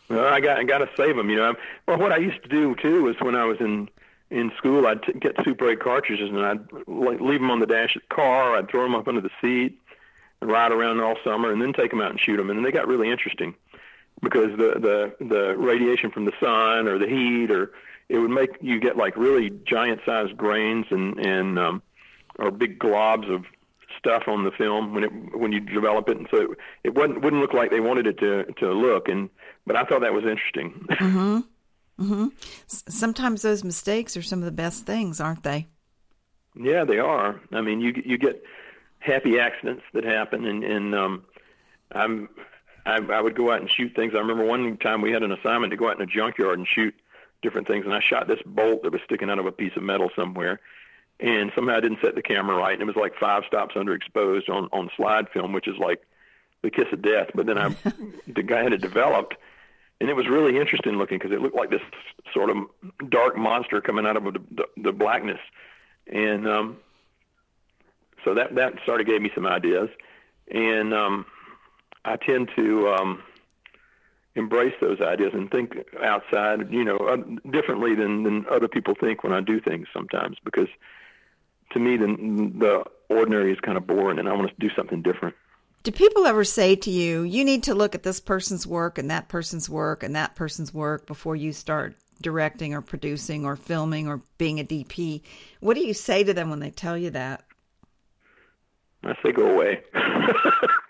Well 0.08 0.26
i 0.26 0.40
got 0.40 0.58
i 0.58 0.64
got 0.64 0.78
to 0.78 0.88
save 0.96 1.16
them 1.16 1.30
you 1.30 1.36
know. 1.36 1.54
Well 1.86 1.98
what 1.98 2.12
i 2.12 2.16
used 2.16 2.42
to 2.42 2.48
do 2.48 2.74
too 2.74 3.04
was 3.04 3.16
when 3.20 3.34
i 3.34 3.44
was 3.44 3.58
in 3.60 3.88
in 4.30 4.50
school 4.56 4.86
i'd 4.86 5.02
t- 5.02 5.12
get 5.12 5.36
super 5.44 5.70
8 5.70 5.80
cartridges 5.80 6.28
and 6.28 6.40
i'd 6.40 6.72
like, 6.86 7.20
leave 7.20 7.40
them 7.40 7.50
on 7.50 7.60
the 7.60 7.66
dash 7.66 7.96
of 7.96 8.02
the 8.08 8.14
car 8.14 8.56
i'd 8.56 8.68
throw 8.68 8.82
them 8.82 8.94
up 8.94 9.08
under 9.08 9.20
the 9.20 9.30
seat 9.40 9.78
and 10.40 10.50
ride 10.50 10.72
around 10.72 11.00
all 11.00 11.16
summer 11.24 11.52
and 11.52 11.62
then 11.62 11.72
take 11.72 11.90
them 11.90 12.00
out 12.00 12.10
and 12.10 12.20
shoot 12.20 12.36
them 12.36 12.50
and 12.50 12.64
they 12.64 12.72
got 12.72 12.88
really 12.88 13.10
interesting 13.10 13.54
because 14.22 14.50
the 14.58 15.14
the 15.18 15.24
the 15.24 15.56
radiation 15.56 16.10
from 16.10 16.24
the 16.24 16.32
sun 16.40 16.88
or 16.88 16.98
the 16.98 17.08
heat 17.08 17.50
or 17.50 17.72
it 18.12 18.18
would 18.18 18.30
make 18.30 18.50
you 18.60 18.78
get 18.78 18.96
like 18.96 19.16
really 19.16 19.50
giant 19.64 20.00
sized 20.04 20.36
grains 20.36 20.84
and 20.90 21.18
and 21.18 21.58
um, 21.58 21.82
or 22.38 22.50
big 22.50 22.78
globs 22.78 23.32
of 23.32 23.46
stuff 23.98 24.24
on 24.26 24.44
the 24.44 24.50
film 24.50 24.94
when 24.94 25.04
it 25.04 25.36
when 25.36 25.50
you 25.50 25.60
develop 25.60 26.10
it, 26.10 26.18
and 26.18 26.28
so 26.30 26.52
it, 26.52 26.58
it 26.84 26.94
wouldn't 26.94 27.22
wouldn't 27.22 27.40
look 27.40 27.54
like 27.54 27.70
they 27.70 27.80
wanted 27.80 28.06
it 28.06 28.18
to 28.18 28.44
to 28.58 28.70
look. 28.70 29.08
And 29.08 29.30
but 29.66 29.76
I 29.76 29.84
thought 29.84 30.02
that 30.02 30.12
was 30.12 30.24
interesting. 30.24 30.86
Mm-hmm. 30.98 31.40
Mm-hmm. 32.00 32.28
Sometimes 32.66 33.42
those 33.42 33.62
mistakes 33.62 34.16
are 34.16 34.22
some 34.22 34.38
of 34.38 34.46
the 34.46 34.50
best 34.50 34.86
things, 34.86 35.20
aren't 35.20 35.42
they? 35.42 35.68
Yeah, 36.56 36.84
they 36.84 36.98
are. 36.98 37.40
I 37.52 37.60
mean, 37.60 37.80
you 37.80 37.92
you 38.04 38.18
get 38.18 38.42
happy 38.98 39.38
accidents 39.38 39.82
that 39.92 40.04
happen, 40.04 40.46
and 40.46 40.64
and 40.64 40.94
um, 40.94 41.24
I'm 41.92 42.28
I, 42.84 42.96
I 42.96 43.20
would 43.20 43.36
go 43.36 43.52
out 43.52 43.60
and 43.60 43.70
shoot 43.70 43.94
things. 43.94 44.14
I 44.14 44.18
remember 44.18 44.44
one 44.44 44.76
time 44.78 45.00
we 45.00 45.12
had 45.12 45.22
an 45.22 45.32
assignment 45.32 45.70
to 45.70 45.76
go 45.76 45.88
out 45.88 45.96
in 45.96 46.02
a 46.02 46.06
junkyard 46.06 46.58
and 46.58 46.66
shoot 46.66 46.94
different 47.42 47.66
things, 47.66 47.84
and 47.84 47.94
I 47.94 48.00
shot 48.00 48.28
this 48.28 48.40
bolt 48.46 48.82
that 48.82 48.92
was 48.92 49.00
sticking 49.04 49.30
out 49.30 49.38
of 49.38 49.46
a 49.46 49.52
piece 49.52 49.72
of 49.76 49.82
metal 49.82 50.10
somewhere, 50.16 50.60
and 51.20 51.52
somehow 51.54 51.76
I 51.76 51.80
didn't 51.80 51.98
set 52.02 52.14
the 52.14 52.22
camera 52.22 52.56
right, 52.56 52.72
and 52.72 52.82
it 52.82 52.86
was 52.86 52.96
like 52.96 53.14
five 53.18 53.42
stops 53.46 53.74
underexposed 53.74 54.48
on 54.48 54.68
on 54.72 54.90
slide 54.96 55.28
film, 55.30 55.52
which 55.52 55.68
is 55.68 55.76
like 55.78 56.02
the 56.62 56.70
kiss 56.70 56.86
of 56.92 57.02
death. 57.02 57.28
But 57.34 57.46
then 57.46 57.58
I, 57.58 57.74
the 58.26 58.42
guy 58.42 58.62
had 58.62 58.72
it 58.72 58.80
developed, 58.80 59.34
and 60.00 60.08
it 60.08 60.14
was 60.14 60.28
really 60.28 60.58
interesting 60.58 60.96
looking 60.96 61.18
because 61.18 61.32
it 61.32 61.40
looked 61.40 61.56
like 61.56 61.70
this 61.70 61.82
sort 62.32 62.50
of 62.50 62.56
dark 63.08 63.36
monster 63.36 63.80
coming 63.80 64.06
out 64.06 64.16
of 64.16 64.24
the, 64.24 64.40
the, 64.50 64.64
the 64.76 64.92
blackness, 64.92 65.40
and 66.06 66.48
um, 66.48 66.76
so 68.24 68.34
that 68.34 68.54
that 68.54 68.74
sort 68.86 69.00
of 69.00 69.06
gave 69.06 69.20
me 69.20 69.30
some 69.34 69.46
ideas, 69.46 69.88
and 70.50 70.94
um, 70.94 71.26
I 72.04 72.16
tend 72.16 72.50
to 72.56 72.88
um, 72.88 73.22
embrace 74.34 74.74
those 74.80 75.00
ideas 75.00 75.32
and 75.34 75.50
think 75.50 75.76
outside, 76.02 76.72
you 76.72 76.84
know, 76.84 76.96
uh, 76.96 77.16
differently 77.50 77.94
than, 77.94 78.22
than 78.22 78.46
other 78.50 78.68
people 78.68 78.94
think 78.94 79.22
when 79.22 79.32
I 79.32 79.40
do 79.40 79.60
things 79.60 79.88
sometimes. 79.92 80.38
Because 80.44 80.68
to 81.72 81.78
me, 81.78 81.96
the, 81.96 82.06
the 82.58 82.84
ordinary 83.14 83.52
is 83.52 83.60
kind 83.60 83.76
of 83.76 83.86
boring, 83.86 84.18
and 84.18 84.28
I 84.28 84.32
want 84.32 84.48
to 84.48 84.54
do 84.58 84.72
something 84.74 85.02
different. 85.02 85.34
Do 85.82 85.90
people 85.90 86.26
ever 86.26 86.44
say 86.44 86.76
to 86.76 86.90
you, 86.90 87.22
you 87.22 87.44
need 87.44 87.64
to 87.64 87.74
look 87.74 87.94
at 87.94 88.04
this 88.04 88.20
person's 88.20 88.66
work 88.66 88.98
and 88.98 89.10
that 89.10 89.28
person's 89.28 89.68
work 89.68 90.02
and 90.02 90.14
that 90.14 90.36
person's 90.36 90.72
work 90.72 91.06
before 91.06 91.34
you 91.34 91.52
start 91.52 91.96
directing 92.20 92.72
or 92.72 92.80
producing 92.80 93.44
or 93.44 93.56
filming 93.56 94.06
or 94.06 94.22
being 94.38 94.60
a 94.60 94.64
DP? 94.64 95.22
What 95.60 95.74
do 95.74 95.84
you 95.84 95.92
say 95.92 96.22
to 96.22 96.32
them 96.32 96.50
when 96.50 96.60
they 96.60 96.70
tell 96.70 96.96
you 96.96 97.10
that? 97.10 97.44
I 99.02 99.16
say, 99.24 99.32
go 99.32 99.50
away. 99.50 99.82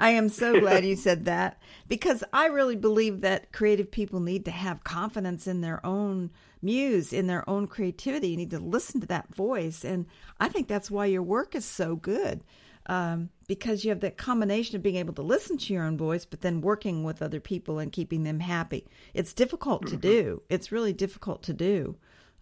I 0.00 0.10
am 0.10 0.30
so 0.30 0.58
glad 0.58 0.84
you 0.84 0.96
said 0.96 1.26
that 1.26 1.60
because 1.86 2.24
I 2.32 2.46
really 2.46 2.74
believe 2.74 3.20
that 3.20 3.52
creative 3.52 3.90
people 3.90 4.18
need 4.18 4.46
to 4.46 4.50
have 4.50 4.82
confidence 4.82 5.46
in 5.46 5.60
their 5.60 5.84
own 5.84 6.30
muse, 6.62 7.12
in 7.12 7.26
their 7.26 7.48
own 7.48 7.68
creativity. 7.68 8.28
You 8.28 8.36
need 8.38 8.50
to 8.50 8.58
listen 8.58 9.00
to 9.02 9.06
that 9.08 9.32
voice. 9.34 9.84
And 9.84 10.06
I 10.40 10.48
think 10.48 10.66
that's 10.66 10.90
why 10.90 11.06
your 11.06 11.22
work 11.22 11.54
is 11.54 11.64
so 11.64 11.94
good. 11.94 12.42
Um, 12.86 13.28
because 13.46 13.84
you 13.84 13.90
have 13.90 14.00
that 14.00 14.16
combination 14.16 14.74
of 14.74 14.82
being 14.82 14.96
able 14.96 15.12
to 15.14 15.22
listen 15.22 15.58
to 15.58 15.72
your 15.72 15.84
own 15.84 15.98
voice, 15.98 16.24
but 16.24 16.40
then 16.40 16.62
working 16.62 17.04
with 17.04 17.22
other 17.22 17.38
people 17.38 17.78
and 17.78 17.92
keeping 17.92 18.24
them 18.24 18.40
happy. 18.40 18.86
It's 19.12 19.34
difficult 19.34 19.82
to 19.88 19.92
mm-hmm. 19.92 20.00
do. 20.00 20.42
It's 20.48 20.72
really 20.72 20.94
difficult 20.94 21.42
to 21.44 21.52
do. 21.52 21.96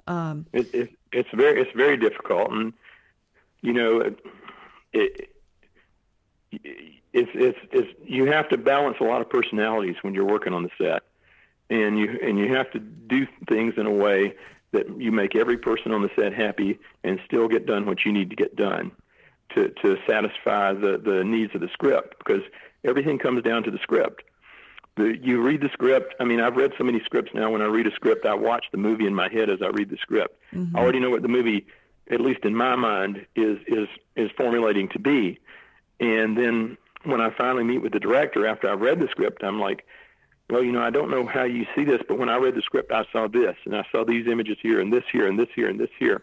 Um, 0.06 0.46
it, 0.52 0.72
it, 0.74 0.90
it's 1.12 1.28
very 1.34 1.60
it's 1.60 1.72
very 1.76 1.98
difficult, 1.98 2.50
and 2.50 2.72
you 3.60 3.74
know, 3.74 4.00
it, 4.94 5.34
it's 7.12 7.30
it's 7.34 7.58
it's 7.72 7.88
you 8.04 8.26
have 8.26 8.48
to 8.50 8.58
balance 8.58 8.96
a 9.00 9.04
lot 9.04 9.20
of 9.20 9.30
personalities 9.30 9.96
when 10.02 10.14
you're 10.14 10.26
working 10.26 10.52
on 10.52 10.62
the 10.62 10.70
set, 10.78 11.02
and 11.70 11.98
you 11.98 12.18
and 12.22 12.38
you 12.38 12.54
have 12.54 12.70
to 12.72 12.78
do 12.78 13.26
things 13.48 13.74
in 13.76 13.86
a 13.86 13.90
way 13.90 14.34
that 14.72 15.00
you 15.00 15.10
make 15.10 15.34
every 15.34 15.56
person 15.56 15.92
on 15.92 16.02
the 16.02 16.10
set 16.14 16.34
happy 16.34 16.78
and 17.04 17.18
still 17.24 17.48
get 17.48 17.66
done 17.66 17.86
what 17.86 18.04
you 18.04 18.12
need 18.12 18.30
to 18.30 18.36
get 18.36 18.54
done 18.56 18.90
to 19.54 19.70
to 19.82 19.96
satisfy 20.06 20.72
the 20.72 21.00
the 21.02 21.24
needs 21.24 21.54
of 21.54 21.60
the 21.60 21.68
script 21.72 22.16
because 22.18 22.42
everything 22.84 23.18
comes 23.18 23.42
down 23.42 23.62
to 23.62 23.70
the 23.70 23.78
script. 23.78 24.22
The, 24.96 25.16
you 25.22 25.40
read 25.40 25.60
the 25.60 25.70
script. 25.72 26.14
I 26.18 26.24
mean, 26.24 26.40
I've 26.40 26.56
read 26.56 26.72
so 26.76 26.82
many 26.82 27.00
scripts 27.04 27.32
now. 27.32 27.52
When 27.52 27.62
I 27.62 27.66
read 27.66 27.86
a 27.86 27.92
script, 27.92 28.26
I 28.26 28.34
watch 28.34 28.66
the 28.72 28.78
movie 28.78 29.06
in 29.06 29.14
my 29.14 29.28
head 29.28 29.48
as 29.48 29.62
I 29.62 29.68
read 29.68 29.90
the 29.90 29.96
script. 29.96 30.36
Mm-hmm. 30.52 30.76
I 30.76 30.80
already 30.80 30.98
know 30.98 31.10
what 31.10 31.22
the 31.22 31.28
movie, 31.28 31.66
at 32.10 32.20
least 32.20 32.40
in 32.44 32.54
my 32.54 32.74
mind, 32.76 33.24
is 33.36 33.58
is 33.66 33.88
is 34.16 34.30
formulating 34.36 34.88
to 34.90 34.98
be, 34.98 35.38
and 36.00 36.36
then 36.36 36.76
when 37.05 37.21
I 37.21 37.31
finally 37.31 37.64
meet 37.64 37.78
with 37.78 37.93
the 37.93 38.00
director 38.00 38.47
after 38.47 38.69
I've 38.69 38.81
read 38.81 39.00
the 39.00 39.09
script, 39.09 39.43
I'm 39.45 39.61
like, 39.61 39.85
well, 40.50 40.62
you 40.62 40.73
know, 40.73 40.83
I 40.83 40.90
don't 40.90 41.11
know 41.11 41.26
how 41.26 41.45
you 41.45 41.67
see 41.75 41.85
this, 41.85 42.00
but 42.09 42.19
when 42.19 42.28
I 42.28 42.37
read 42.37 42.55
the 42.55 42.62
script, 42.62 42.90
I 42.90 43.05
saw 43.12 43.28
this, 43.28 43.57
and 43.64 43.76
I 43.76 43.85
saw 43.93 44.05
these 44.05 44.26
images 44.26 44.57
here, 44.62 44.81
and 44.81 44.93
this 44.93 45.05
here, 45.12 45.26
and 45.26 45.38
this 45.38 45.49
here, 45.55 45.69
and 45.69 45.78
this 45.78 45.90
here, 45.99 46.23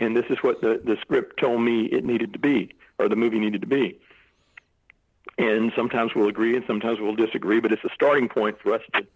and 0.00 0.16
this 0.16 0.26
is 0.30 0.38
what 0.42 0.60
the 0.60 0.80
the 0.84 0.96
script 1.00 1.38
told 1.38 1.60
me 1.60 1.84
it 1.84 2.04
needed 2.04 2.32
to 2.32 2.38
be, 2.38 2.74
or 2.98 3.08
the 3.08 3.16
movie 3.16 3.38
needed 3.38 3.60
to 3.60 3.66
be. 3.66 4.00
And 5.38 5.72
sometimes 5.76 6.14
we'll 6.14 6.28
agree, 6.28 6.56
and 6.56 6.64
sometimes 6.66 6.98
we'll 7.00 7.14
disagree, 7.14 7.60
but 7.60 7.72
it's 7.72 7.84
a 7.84 7.94
starting 7.94 8.28
point 8.28 8.58
for 8.60 8.74
us 8.74 8.82
to 8.94 9.06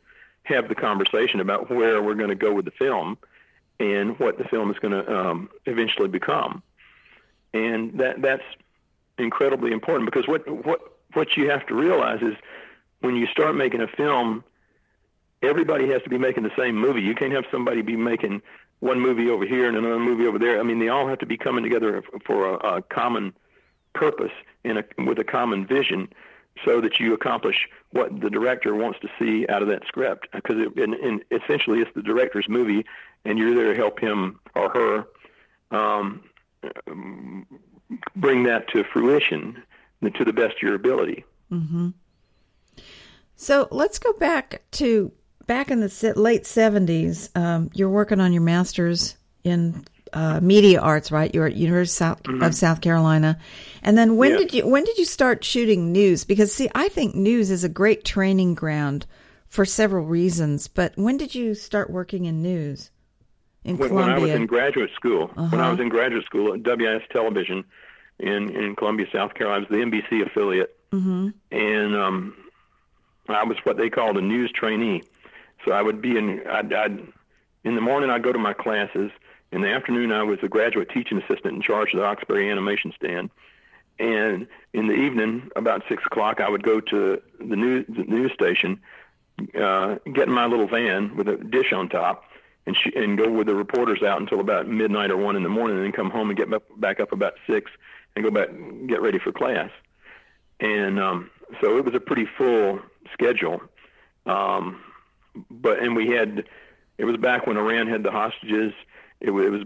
have 0.45 0.69
the 0.69 0.75
conversation 0.77 1.41
about 1.41 1.69
where 1.69 2.01
we're 2.01 2.15
going 2.15 2.31
to 2.31 2.37
go 2.37 2.53
with 2.53 2.65
the 2.65 2.71
film, 2.71 3.19
and 3.81 4.19
what 4.21 4.39
the 4.39 4.45
film 4.45 4.71
is 4.71 4.79
going 4.79 4.93
to 4.93 5.13
um, 5.13 5.51
eventually 5.67 6.09
become. 6.09 6.63
And 7.53 7.99
that 7.99 8.23
that's 8.23 8.45
incredibly 9.19 9.73
important 9.73 10.11
because 10.11 10.29
what 10.29 10.47
what 10.67 10.81
what 11.15 11.37
you 11.37 11.49
have 11.51 11.67
to 11.67 11.75
realize 11.75 12.21
is 12.23 12.35
when 13.01 13.17
you 13.17 13.27
start 13.27 13.55
making 13.55 13.81
a 13.81 13.87
film, 13.87 14.45
everybody 15.43 15.89
has 15.89 16.03
to 16.03 16.11
be 16.11 16.19
making 16.19 16.43
the 16.43 16.53
same 16.57 16.77
movie. 16.77 17.01
You 17.01 17.15
can't 17.15 17.33
have 17.33 17.45
somebody 17.51 17.83
be 17.83 17.97
making 17.97 18.43
one 18.81 19.01
movie 19.01 19.31
over 19.31 19.47
here 19.47 19.67
and 19.69 19.77
another 19.77 19.99
movie 19.99 20.27
over 20.27 20.39
there. 20.39 20.61
I 20.61 20.63
mean, 20.63 20.79
they 20.79 20.89
all 20.89 21.09
have 21.09 21.19
to 21.21 21.27
be 21.27 21.37
coming 21.37 21.65
together 21.65 22.03
for 22.25 22.55
a, 22.55 22.77
a 22.77 22.83
common 22.83 23.33
purpose 23.95 24.33
and 24.65 24.79
a, 24.79 24.85
with 24.99 25.19
a 25.19 25.25
common 25.25 25.67
vision, 25.67 26.09
so 26.65 26.81
that 26.81 27.01
you 27.01 27.15
accomplish 27.15 27.69
what 27.91 28.21
the 28.21 28.29
director 28.29 28.75
wants 28.75 28.99
to 29.01 29.09
see 29.19 29.47
out 29.49 29.63
of 29.63 29.69
that 29.69 29.87
script. 29.87 30.29
Because 30.33 30.57
it, 30.59 30.77
and, 30.77 30.95
and 30.95 31.25
essentially, 31.31 31.81
it's 31.81 31.91
the 31.95 32.03
director's 32.03 32.49
movie, 32.49 32.85
and 33.25 33.39
you're 33.39 33.55
there 33.55 33.73
to 33.73 33.79
help 33.79 33.99
him 33.99 34.41
or 34.55 34.69
her 34.71 35.07
um, 35.71 36.23
bring 38.15 38.45
that 38.45 38.69
to 38.69 38.85
fruition 38.85 39.63
to 40.15 40.25
the 40.25 40.33
best 40.33 40.57
of 40.57 40.63
your 40.63 40.75
ability. 40.75 41.25
Mm-hmm. 41.51 41.91
So 43.37 43.69
let's 43.71 43.99
go 43.99 44.13
back 44.15 44.63
to 44.73 45.13
back 45.47 45.71
in 45.71 45.81
the 45.81 46.13
late 46.17 46.47
seventies. 46.47 47.31
Um, 47.35 47.71
you're 47.75 47.91
working 47.91 48.21
on 48.21 48.33
your 48.33 48.43
master's 48.43 49.17
in 49.45 49.85
uh, 50.13 50.41
media 50.41 50.81
arts, 50.81 51.11
right? 51.13 51.35
You're 51.35 51.47
at 51.47 51.57
University 51.57 51.93
of 51.93 51.97
South, 51.97 52.23
mm-hmm. 52.23 52.43
of 52.43 52.55
South 52.55 52.81
Carolina, 52.81 53.39
and 53.83 53.99
then 53.99 54.17
when 54.17 54.37
did 54.37 54.55
you 54.55 54.67
when 54.67 54.85
did 54.85 54.99
you 54.99 55.05
start 55.05 55.45
shooting 55.45 55.93
news? 55.93 56.25
Because 56.25 56.53
see, 56.53 56.71
I 56.75 56.89
think 56.89 57.15
news 57.15 57.51
is 57.51 57.65
a 57.65 57.69
great 57.69 58.05
training 58.05 58.55
ground 58.55 59.07
for 59.47 59.65
several 59.65 60.07
reasons. 60.07 60.69
But 60.69 60.93
when 60.97 61.17
did 61.17 61.35
you 61.35 61.55
start 61.55 61.91
working 61.91 62.25
in 62.25 62.43
news? 62.43 62.91
In 63.67 63.77
when, 63.77 63.89
Columbia. 63.89 64.15
When 64.15 64.23
I 64.23 64.27
was 64.27 64.31
in 64.31 64.47
graduate 64.47 64.91
school, 64.95 65.31
uh-huh. 65.37 65.49
when 65.51 65.61
I 65.61 65.71
was 65.71 65.81
in 65.81 65.89
graduate 65.89 66.25
school 66.25 66.55
at 66.55 66.61
WIS 66.65 67.03
Television 67.11 67.65
in 68.19 68.55
in 68.57 68.77
Columbia, 68.77 69.07
South 69.13 69.35
Carolina, 69.35 69.67
I 69.67 69.69
was 69.69 69.79
the 69.79 69.85
NBC 69.85 70.27
affiliate, 70.27 70.77
mm-hmm. 70.93 71.29
and 71.51 71.97
um, 71.97 72.37
I 73.29 73.45
was 73.45 73.59
what 73.65 73.77
they 73.77 73.91
called 73.91 74.17
a 74.17 74.23
news 74.23 74.53
trainee. 74.53 75.03
So 75.65 75.73
I 75.73 75.83
would 75.83 76.01
be 76.01 76.17
in, 76.17 76.43
I'd, 76.49 76.73
I'd 76.73 77.07
in 77.65 77.75
the 77.75 77.81
morning 77.81 78.11
I'd 78.11 78.23
go 78.23 78.33
to 78.33 78.39
my 78.39 78.53
classes. 78.53 79.11
In 79.53 79.61
the 79.61 79.69
afternoon, 79.69 80.13
I 80.13 80.23
was 80.23 80.39
a 80.43 80.49
graduate 80.49 80.91
teaching 80.91 81.19
assistant 81.19 81.55
in 81.55 81.63
charge 81.63 81.95
of 81.95 82.01
the 82.01 82.07
Oxberry 82.07 82.51
animation 82.51 82.93
stand. 82.97 83.31
And 83.99 84.47
in 84.73 84.89
the 84.89 84.95
evening, 84.95 85.49
about 85.57 85.83
six 85.89 86.05
o'clock, 86.05 86.41
I 86.41 86.49
would 86.49 86.63
go 86.63 86.81
to 86.81 87.23
the 87.39 87.57
news, 87.57 87.87
the 87.89 88.05
news 88.05 88.33
station, 88.33 88.81
uh, 89.59 89.97
get 90.13 90.29
in 90.29 90.35
my 90.35 90.47
little 90.47 90.67
van 90.67 91.17
with 91.17 91.29
a 91.29 91.37
dish 91.37 91.73
on 91.73 91.89
top, 91.89 92.25
and 92.67 92.77
sh- 92.77 92.95
and 92.95 93.17
go 93.17 93.31
with 93.31 93.47
the 93.47 93.55
reporters 93.55 94.03
out 94.03 94.21
until 94.21 94.41
about 94.41 94.69
midnight 94.69 95.11
or 95.11 95.17
one 95.17 95.37
in 95.37 95.43
the 95.43 95.49
morning, 95.49 95.77
and 95.77 95.87
then 95.87 95.93
come 95.93 96.11
home 96.11 96.31
and 96.31 96.39
get 96.39 96.49
back 96.81 97.01
up 97.01 97.13
about 97.13 97.35
six 97.49 97.71
and 98.15 98.25
go 98.25 98.31
back 98.31 98.49
and 98.49 98.89
get 98.89 99.01
ready 99.01 99.19
for 99.19 99.33
class. 99.33 99.71
And 100.61 100.99
um, 100.99 101.31
so 101.61 101.77
it 101.77 101.85
was 101.85 101.95
a 101.95 102.01
pretty 102.01 102.27
full 102.37 102.81
schedule. 103.13 103.61
Um, 104.25 104.81
but 105.51 105.83
and 105.83 105.95
we 105.95 106.09
had 106.09 106.45
it 106.99 107.05
was 107.05 107.17
back 107.17 107.47
when 107.47 107.57
Iran 107.57 107.87
had 107.87 108.03
the 108.03 108.11
hostages. 108.11 108.73
It 109.21 109.31
was, 109.31 109.47
it 109.47 109.51
was 109.51 109.63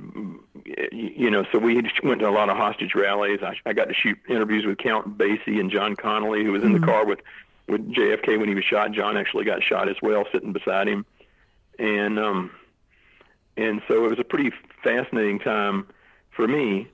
you 0.92 1.30
know, 1.30 1.44
so 1.50 1.58
we 1.58 1.74
went 2.04 2.20
to 2.20 2.28
a 2.28 2.30
lot 2.30 2.50
of 2.50 2.56
hostage 2.56 2.94
rallies. 2.94 3.40
I, 3.42 3.54
I 3.66 3.72
got 3.72 3.86
to 3.86 3.94
shoot 3.94 4.18
interviews 4.28 4.64
with 4.64 4.78
Count 4.78 5.18
Basie 5.18 5.58
and 5.58 5.70
John 5.70 5.96
Connally, 5.96 6.44
who 6.44 6.52
was 6.52 6.62
in 6.62 6.72
mm-hmm. 6.72 6.80
the 6.80 6.86
car 6.86 7.06
with 7.06 7.20
with 7.68 7.92
JFK 7.92 8.38
when 8.38 8.48
he 8.48 8.54
was 8.54 8.64
shot. 8.64 8.92
John 8.92 9.16
actually 9.16 9.44
got 9.44 9.62
shot 9.62 9.88
as 9.88 9.96
well, 10.02 10.24
sitting 10.32 10.52
beside 10.52 10.88
him, 10.88 11.06
and 11.78 12.18
um, 12.18 12.50
and 13.56 13.82
so 13.88 14.04
it 14.04 14.10
was 14.10 14.18
a 14.18 14.24
pretty 14.24 14.52
fascinating 14.82 15.38
time 15.38 15.86
for 16.30 16.46
me. 16.46 16.88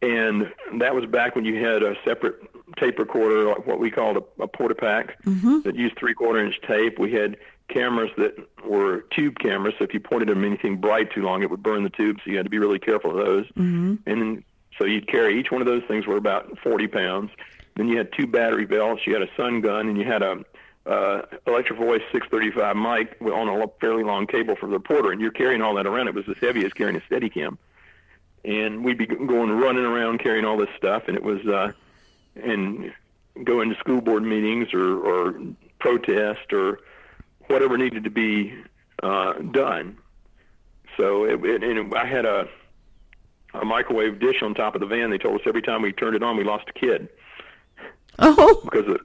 And 0.00 0.52
that 0.80 0.94
was 0.94 1.06
back 1.06 1.36
when 1.36 1.44
you 1.44 1.64
had 1.64 1.82
a 1.82 1.94
separate 2.04 2.34
tape 2.76 2.98
recorder, 2.98 3.44
like 3.44 3.66
what 3.66 3.78
we 3.78 3.90
called 3.90 4.16
a, 4.16 4.42
a 4.42 4.48
Portapak, 4.48 5.12
mm-hmm. 5.24 5.60
that 5.60 5.76
used 5.76 5.96
three 5.96 6.14
quarter 6.14 6.44
inch 6.44 6.60
tape. 6.66 6.98
We 6.98 7.12
had 7.12 7.36
cameras 7.68 8.10
that 8.18 8.34
were 8.66 9.04
tube 9.14 9.38
cameras, 9.38 9.74
so 9.78 9.84
if 9.84 9.94
you 9.94 10.00
pointed 10.00 10.28
them 10.28 10.44
anything 10.44 10.78
bright 10.78 11.12
too 11.12 11.22
long, 11.22 11.42
it 11.42 11.50
would 11.50 11.62
burn 11.62 11.84
the 11.84 11.90
tube. 11.90 12.18
So 12.24 12.30
you 12.30 12.36
had 12.36 12.46
to 12.46 12.50
be 12.50 12.58
really 12.58 12.80
careful 12.80 13.16
of 13.16 13.24
those. 13.24 13.46
Mm-hmm. 13.50 13.94
And 14.06 14.22
then, 14.22 14.44
so 14.78 14.84
you'd 14.84 15.06
carry 15.06 15.38
each 15.38 15.52
one 15.52 15.60
of 15.60 15.66
those 15.66 15.84
things 15.86 16.06
were 16.06 16.16
about 16.16 16.58
40 16.58 16.88
pounds. 16.88 17.30
Then 17.76 17.88
you 17.88 17.96
had 17.96 18.12
two 18.12 18.26
battery 18.26 18.66
belts. 18.66 19.06
You 19.06 19.14
had 19.14 19.22
a 19.22 19.30
sun 19.36 19.60
gun, 19.60 19.88
and 19.88 19.96
you 19.96 20.04
had 20.04 20.22
a 20.22 20.44
uh, 20.86 21.22
Electro 21.46 21.76
Voice 21.76 22.02
635 22.12 22.76
mic 22.76 23.16
on 23.32 23.48
a 23.48 23.66
fairly 23.80 24.04
long 24.04 24.26
cable 24.26 24.56
for 24.56 24.66
the 24.66 24.72
reporter, 24.72 25.12
and 25.12 25.20
you're 25.20 25.30
carrying 25.30 25.62
all 25.62 25.74
that 25.74 25.86
around. 25.86 26.08
It 26.08 26.14
was 26.14 26.28
as 26.28 26.36
heavy 26.40 26.64
as 26.64 26.72
carrying 26.72 26.96
a 26.96 27.00
Steadicam 27.00 27.58
and 28.44 28.84
we'd 28.84 28.98
be 28.98 29.06
going 29.06 29.50
running 29.50 29.84
around 29.84 30.18
carrying 30.18 30.44
all 30.44 30.56
this 30.56 30.68
stuff, 30.76 31.04
and 31.06 31.16
it 31.16 31.22
was 31.22 31.44
uh, 31.46 31.72
and 32.36 32.92
going 33.44 33.70
to 33.70 33.76
school 33.76 34.00
board 34.00 34.22
meetings 34.22 34.74
or, 34.74 34.98
or 34.98 35.34
protest 35.78 36.52
or 36.52 36.80
whatever 37.46 37.78
needed 37.78 38.04
to 38.04 38.10
be 38.10 38.54
uh, 39.02 39.34
done. 39.34 39.96
So 40.96 41.24
it, 41.24 41.44
it, 41.44 41.62
and 41.62 41.94
I 41.94 42.06
had 42.06 42.24
a 42.24 42.48
a 43.54 43.64
microwave 43.66 44.18
dish 44.18 44.42
on 44.42 44.54
top 44.54 44.74
of 44.74 44.80
the 44.80 44.86
van. 44.86 45.10
They 45.10 45.18
told 45.18 45.38
us 45.38 45.46
every 45.46 45.60
time 45.60 45.82
we 45.82 45.92
turned 45.92 46.16
it 46.16 46.22
on, 46.22 46.38
we 46.38 46.44
lost 46.44 46.68
a 46.68 46.72
kid. 46.72 47.08
Oh, 48.18 48.60
because 48.64 48.88
of 48.88 49.00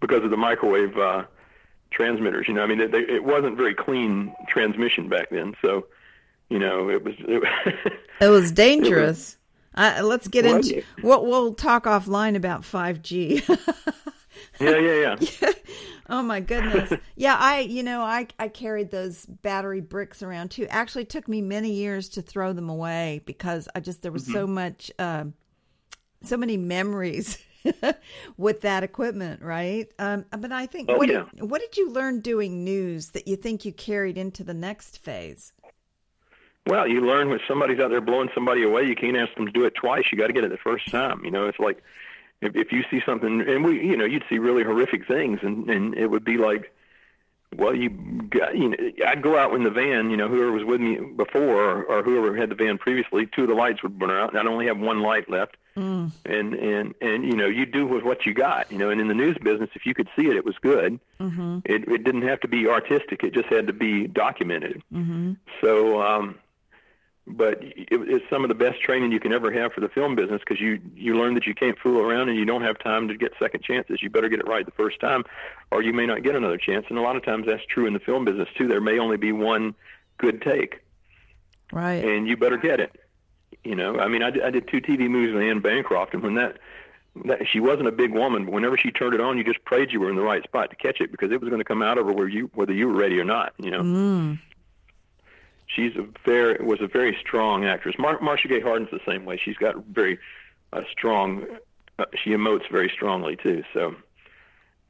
because 0.00 0.24
of 0.24 0.30
the 0.30 0.36
microwave 0.36 0.96
uh, 0.96 1.24
transmitters. 1.90 2.46
You 2.48 2.54
know, 2.54 2.62
I 2.62 2.66
mean, 2.66 2.90
they, 2.90 3.00
it 3.00 3.24
wasn't 3.24 3.56
very 3.56 3.74
clean 3.74 4.34
transmission 4.48 5.08
back 5.08 5.30
then, 5.30 5.54
so 5.62 5.86
you 6.48 6.58
know, 6.58 6.90
it 6.90 7.04
was 7.04 7.14
it, 7.20 7.42
it 8.20 8.28
was 8.28 8.52
dangerous. 8.52 9.36
It 9.76 9.80
was, 9.80 10.00
uh, 10.00 10.04
let's 10.04 10.28
get 10.28 10.44
into 10.44 10.82
what 11.00 11.26
we'll, 11.26 11.42
we'll 11.42 11.54
talk 11.54 11.84
offline 11.84 12.36
about 12.36 12.62
5G. 12.62 13.48
yeah, 14.60 14.76
yeah, 14.76 14.78
yeah, 14.78 15.16
yeah. 15.42 15.52
Oh 16.08 16.22
my 16.22 16.40
goodness. 16.40 16.92
Yeah, 17.16 17.36
I 17.38 17.60
you 17.60 17.82
know, 17.82 18.00
I 18.00 18.28
I 18.38 18.48
carried 18.48 18.90
those 18.90 19.26
battery 19.26 19.82
bricks 19.82 20.22
around 20.22 20.50
too. 20.50 20.66
Actually 20.70 21.04
took 21.04 21.28
me 21.28 21.42
many 21.42 21.72
years 21.72 22.08
to 22.10 22.22
throw 22.22 22.54
them 22.54 22.70
away 22.70 23.20
because 23.26 23.68
I 23.74 23.80
just 23.80 24.00
there 24.00 24.10
was 24.10 24.22
mm-hmm. 24.22 24.32
so 24.32 24.46
much 24.46 24.90
uh, 24.98 25.24
so 26.22 26.38
many 26.38 26.56
memories 26.56 27.38
with 28.36 28.60
that 28.62 28.82
equipment, 28.82 29.42
right? 29.42 29.90
Um, 29.98 30.24
but 30.30 30.52
I 30.52 30.66
think 30.66 30.90
oh, 30.90 30.96
what 30.96 31.08
yeah. 31.08 31.24
did, 31.34 31.50
what 31.50 31.60
did 31.60 31.76
you 31.76 31.90
learn 31.90 32.20
doing 32.20 32.64
news 32.64 33.10
that 33.10 33.28
you 33.28 33.36
think 33.36 33.64
you 33.64 33.72
carried 33.72 34.18
into 34.18 34.44
the 34.44 34.54
next 34.54 34.98
phase? 34.98 35.52
Well, 36.66 36.86
you 36.86 37.00
learn 37.00 37.30
when 37.30 37.40
somebody's 37.48 37.80
out 37.80 37.90
there 37.90 38.00
blowing 38.00 38.28
somebody 38.34 38.62
away, 38.62 38.84
you 38.84 38.94
can't 38.94 39.16
ask 39.16 39.34
them 39.34 39.46
to 39.46 39.52
do 39.52 39.64
it 39.64 39.74
twice. 39.74 40.04
You 40.12 40.18
got 40.18 40.26
to 40.26 40.32
get 40.32 40.44
it 40.44 40.50
the 40.50 40.58
first 40.58 40.90
time. 40.90 41.24
You 41.24 41.30
know, 41.30 41.46
it's 41.46 41.58
like 41.58 41.82
if 42.40 42.54
if 42.54 42.72
you 42.72 42.84
see 42.90 43.00
something, 43.04 43.40
and 43.40 43.64
we, 43.64 43.80
you 43.80 43.96
know, 43.96 44.04
you'd 44.04 44.24
see 44.28 44.38
really 44.38 44.62
horrific 44.62 45.06
things, 45.06 45.40
and 45.42 45.68
and 45.70 45.94
it 45.96 46.08
would 46.08 46.24
be 46.24 46.36
like, 46.36 46.72
well, 47.56 47.74
you 47.74 47.90
got, 48.30 48.56
you 48.56 48.68
know, 48.68 48.76
I'd 49.06 49.22
go 49.22 49.36
out 49.36 49.54
in 49.54 49.64
the 49.64 49.70
van, 49.70 50.10
you 50.10 50.16
know, 50.16 50.28
whoever 50.28 50.52
was 50.52 50.64
with 50.64 50.80
me 50.80 50.96
before, 50.96 51.56
or, 51.56 51.84
or 51.84 52.02
whoever 52.02 52.36
had 52.36 52.50
the 52.50 52.54
van 52.54 52.78
previously, 52.78 53.26
two 53.26 53.42
of 53.42 53.48
the 53.48 53.54
lights 53.54 53.82
would 53.82 53.98
burn 53.98 54.10
out, 54.10 54.30
and 54.30 54.38
I'd 54.38 54.46
only 54.46 54.66
have 54.66 54.78
one 54.78 55.00
light 55.00 55.28
left. 55.28 55.56
Mm. 55.76 56.10
And 56.24 56.54
and 56.54 56.94
and 57.00 57.24
you 57.24 57.36
know, 57.36 57.46
you 57.46 57.64
do 57.64 57.86
with 57.86 58.02
what 58.02 58.26
you 58.26 58.34
got, 58.34 58.70
you 58.72 58.78
know. 58.78 58.90
And 58.90 59.00
in 59.00 59.08
the 59.08 59.14
news 59.14 59.38
business, 59.42 59.70
if 59.74 59.86
you 59.86 59.94
could 59.94 60.08
see 60.16 60.26
it, 60.26 60.36
it 60.36 60.44
was 60.44 60.56
good. 60.60 60.98
Mm-hmm. 61.20 61.60
It 61.64 61.88
it 61.88 62.04
didn't 62.04 62.22
have 62.22 62.40
to 62.40 62.48
be 62.48 62.66
artistic; 62.66 63.22
it 63.22 63.32
just 63.32 63.48
had 63.48 63.66
to 63.68 63.72
be 63.72 64.06
documented. 64.06 64.82
Mm-hmm. 64.92 65.32
So. 65.60 66.02
um 66.02 66.38
but 67.36 67.62
it, 67.62 67.86
it's 67.90 68.24
some 68.30 68.44
of 68.44 68.48
the 68.48 68.54
best 68.54 68.80
training 68.80 69.12
you 69.12 69.20
can 69.20 69.32
ever 69.32 69.52
have 69.52 69.72
for 69.72 69.80
the 69.80 69.88
film 69.88 70.14
business 70.16 70.40
because 70.40 70.60
you 70.60 70.80
you 70.94 71.14
learn 71.14 71.34
that 71.34 71.46
you 71.46 71.54
can't 71.54 71.78
fool 71.78 72.00
around 72.00 72.28
and 72.28 72.36
you 72.36 72.44
don't 72.44 72.62
have 72.62 72.78
time 72.78 73.08
to 73.08 73.16
get 73.16 73.32
second 73.38 73.62
chances. 73.62 74.02
You 74.02 74.10
better 74.10 74.28
get 74.28 74.40
it 74.40 74.48
right 74.48 74.64
the 74.64 74.72
first 74.72 75.00
time, 75.00 75.24
or 75.70 75.82
you 75.82 75.92
may 75.92 76.06
not 76.06 76.22
get 76.22 76.34
another 76.34 76.58
chance. 76.58 76.86
And 76.88 76.98
a 76.98 77.02
lot 77.02 77.16
of 77.16 77.24
times 77.24 77.46
that's 77.46 77.64
true 77.66 77.86
in 77.86 77.92
the 77.92 78.00
film 78.00 78.24
business 78.24 78.48
too. 78.56 78.66
There 78.66 78.80
may 78.80 78.98
only 78.98 79.16
be 79.16 79.32
one 79.32 79.74
good 80.18 80.42
take, 80.42 80.80
right? 81.72 82.04
And 82.04 82.26
you 82.26 82.36
better 82.36 82.56
get 82.56 82.80
it. 82.80 82.98
You 83.64 83.74
know, 83.74 83.98
I 83.98 84.08
mean, 84.08 84.22
I 84.22 84.30
did, 84.30 84.42
I 84.42 84.50
did 84.50 84.68
two 84.68 84.80
TV 84.80 85.08
movies 85.08 85.34
with 85.34 85.42
Anne 85.42 85.60
Bancroft, 85.60 86.14
and 86.14 86.22
when 86.22 86.34
that 86.34 86.58
that 87.24 87.40
she 87.46 87.60
wasn't 87.60 87.88
a 87.88 87.92
big 87.92 88.12
woman, 88.12 88.44
but 88.44 88.54
whenever 88.54 88.76
she 88.76 88.90
turned 88.90 89.14
it 89.14 89.20
on, 89.20 89.36
you 89.36 89.44
just 89.44 89.64
prayed 89.64 89.92
you 89.92 90.00
were 90.00 90.08
in 90.08 90.16
the 90.16 90.22
right 90.22 90.42
spot 90.44 90.70
to 90.70 90.76
catch 90.76 91.00
it 91.00 91.10
because 91.10 91.32
it 91.32 91.40
was 91.40 91.48
going 91.48 91.60
to 91.60 91.64
come 91.64 91.82
out 91.82 91.98
of 91.98 92.06
her 92.06 92.12
where 92.12 92.28
you 92.28 92.50
whether 92.54 92.72
you 92.72 92.86
were 92.88 92.94
ready 92.94 93.18
or 93.18 93.24
not. 93.24 93.52
You 93.58 93.70
know. 93.70 93.82
Mm 93.82 94.38
she's 95.74 95.96
a 95.96 96.06
very 96.24 96.64
was 96.64 96.80
a 96.80 96.86
very 96.86 97.16
strong 97.20 97.64
actress. 97.64 97.96
Mar- 97.98 98.20
Marcia 98.20 98.48
Gay 98.48 98.60
Harden's 98.60 98.90
the 98.90 99.00
same 99.06 99.24
way. 99.24 99.40
She's 99.42 99.56
got 99.56 99.76
very 99.86 100.18
uh, 100.72 100.82
strong. 100.90 101.46
Uh, 101.98 102.06
she 102.22 102.30
emotes 102.30 102.70
very 102.70 102.90
strongly 102.92 103.36
too. 103.36 103.62
So, 103.72 103.94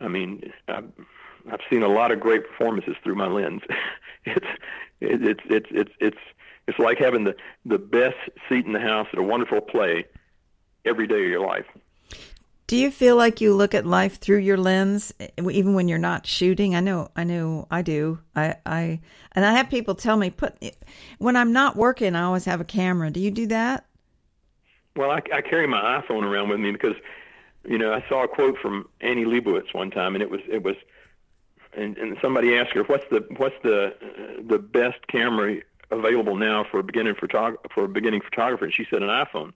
I 0.01 0.09
mean, 0.09 0.53
I've, 0.69 0.91
I've 1.51 1.61
seen 1.71 1.83
a 1.83 1.89
lot 1.89 2.13
of 2.13 2.21
great 2.21 2.47
performances 2.49 2.97
through 3.03 3.17
my 3.17 3.27
lens. 3.27 3.63
it's 4.25 4.47
it, 5.01 5.23
it's 5.23 5.41
it's 5.47 5.67
it's 5.71 5.93
it's 6.01 6.19
it's 6.67 6.79
like 6.79 6.99
having 6.99 7.25
the 7.25 7.35
the 7.65 7.79
best 7.79 8.17
seat 8.49 8.67
in 8.67 8.73
the 8.73 8.81
house 8.81 9.09
at 9.13 9.19
a 9.19 9.23
wonderful 9.23 9.61
play 9.61 10.07
every 10.85 11.07
day 11.07 11.25
of 11.25 11.31
your 11.31 11.47
life. 11.47 11.67
Do 12.67 12.77
you 12.77 12.93
feel 12.93 13.17
like 13.17 13.41
you 13.41 13.53
look 13.53 13.75
at 13.75 13.85
life 13.85 14.21
through 14.21 14.39
your 14.39 14.57
lens, 14.57 15.13
even 15.39 15.75
when 15.75 15.89
you're 15.89 15.99
not 15.99 16.25
shooting? 16.25 16.77
I 16.77 16.81
know, 16.81 17.11
I 17.17 17.25
know, 17.25 17.67
I 17.69 17.83
do. 17.83 18.21
I, 18.37 18.59
I, 18.65 19.01
and 19.33 19.45
I 19.45 19.55
have 19.55 19.69
people 19.69 19.97
tell 19.97 20.17
me, 20.17 20.31
put 20.31 20.55
when 21.19 21.35
I'm 21.35 21.53
not 21.53 21.75
working, 21.75 22.15
I 22.15 22.23
always 22.23 22.45
have 22.45 22.61
a 22.61 22.65
camera. 22.65 23.11
Do 23.11 23.19
you 23.19 23.33
do 23.33 23.49
that? 23.49 23.87
Well, 24.95 25.11
I, 25.11 25.21
I 25.35 25.41
carry 25.41 25.67
my 25.67 26.01
iPhone 26.01 26.23
around 26.23 26.49
with 26.49 26.61
me 26.61 26.71
because, 26.71 26.95
you 27.65 27.77
know, 27.77 27.93
I 27.93 28.05
saw 28.09 28.23
a 28.23 28.29
quote 28.29 28.57
from 28.59 28.89
Annie 29.01 29.25
Leibovitz 29.25 29.75
one 29.75 29.91
time, 29.91 30.15
and 30.15 30.23
it 30.23 30.31
was, 30.31 30.41
it 30.49 30.63
was, 30.63 30.77
and, 31.73 31.99
and 31.99 32.19
somebody 32.23 32.57
asked 32.57 32.71
her, 32.75 32.85
"What's 32.85 33.09
the, 33.11 33.27
what's 33.37 33.57
the, 33.65 33.87
uh, 33.87 34.43
the 34.47 34.61
best 34.61 35.09
camera 35.09 35.57
available 35.91 36.37
now 36.37 36.65
for 36.71 36.81
a 36.81 36.83
beginning 36.83 37.15
photog- 37.15 37.57
for 37.73 37.85
a 37.85 37.89
beginning 37.89 38.21
photographer?" 38.21 38.65
And 38.65 38.75
she 38.75 38.87
said, 38.91 39.03
"An 39.03 39.09
iPhone." 39.09 39.53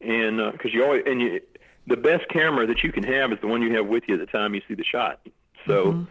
And 0.00 0.52
because 0.52 0.72
uh, 0.72 0.76
you 0.76 0.84
always 0.84 1.02
and 1.06 1.20
you 1.20 1.40
the 1.86 1.96
best 1.96 2.28
camera 2.28 2.66
that 2.66 2.82
you 2.82 2.92
can 2.92 3.02
have 3.02 3.32
is 3.32 3.38
the 3.40 3.46
one 3.46 3.62
you 3.62 3.74
have 3.74 3.86
with 3.86 4.04
you 4.06 4.14
at 4.14 4.20
the 4.20 4.26
time 4.26 4.54
you 4.54 4.62
see 4.68 4.74
the 4.74 4.84
shot. 4.84 5.20
So 5.66 6.06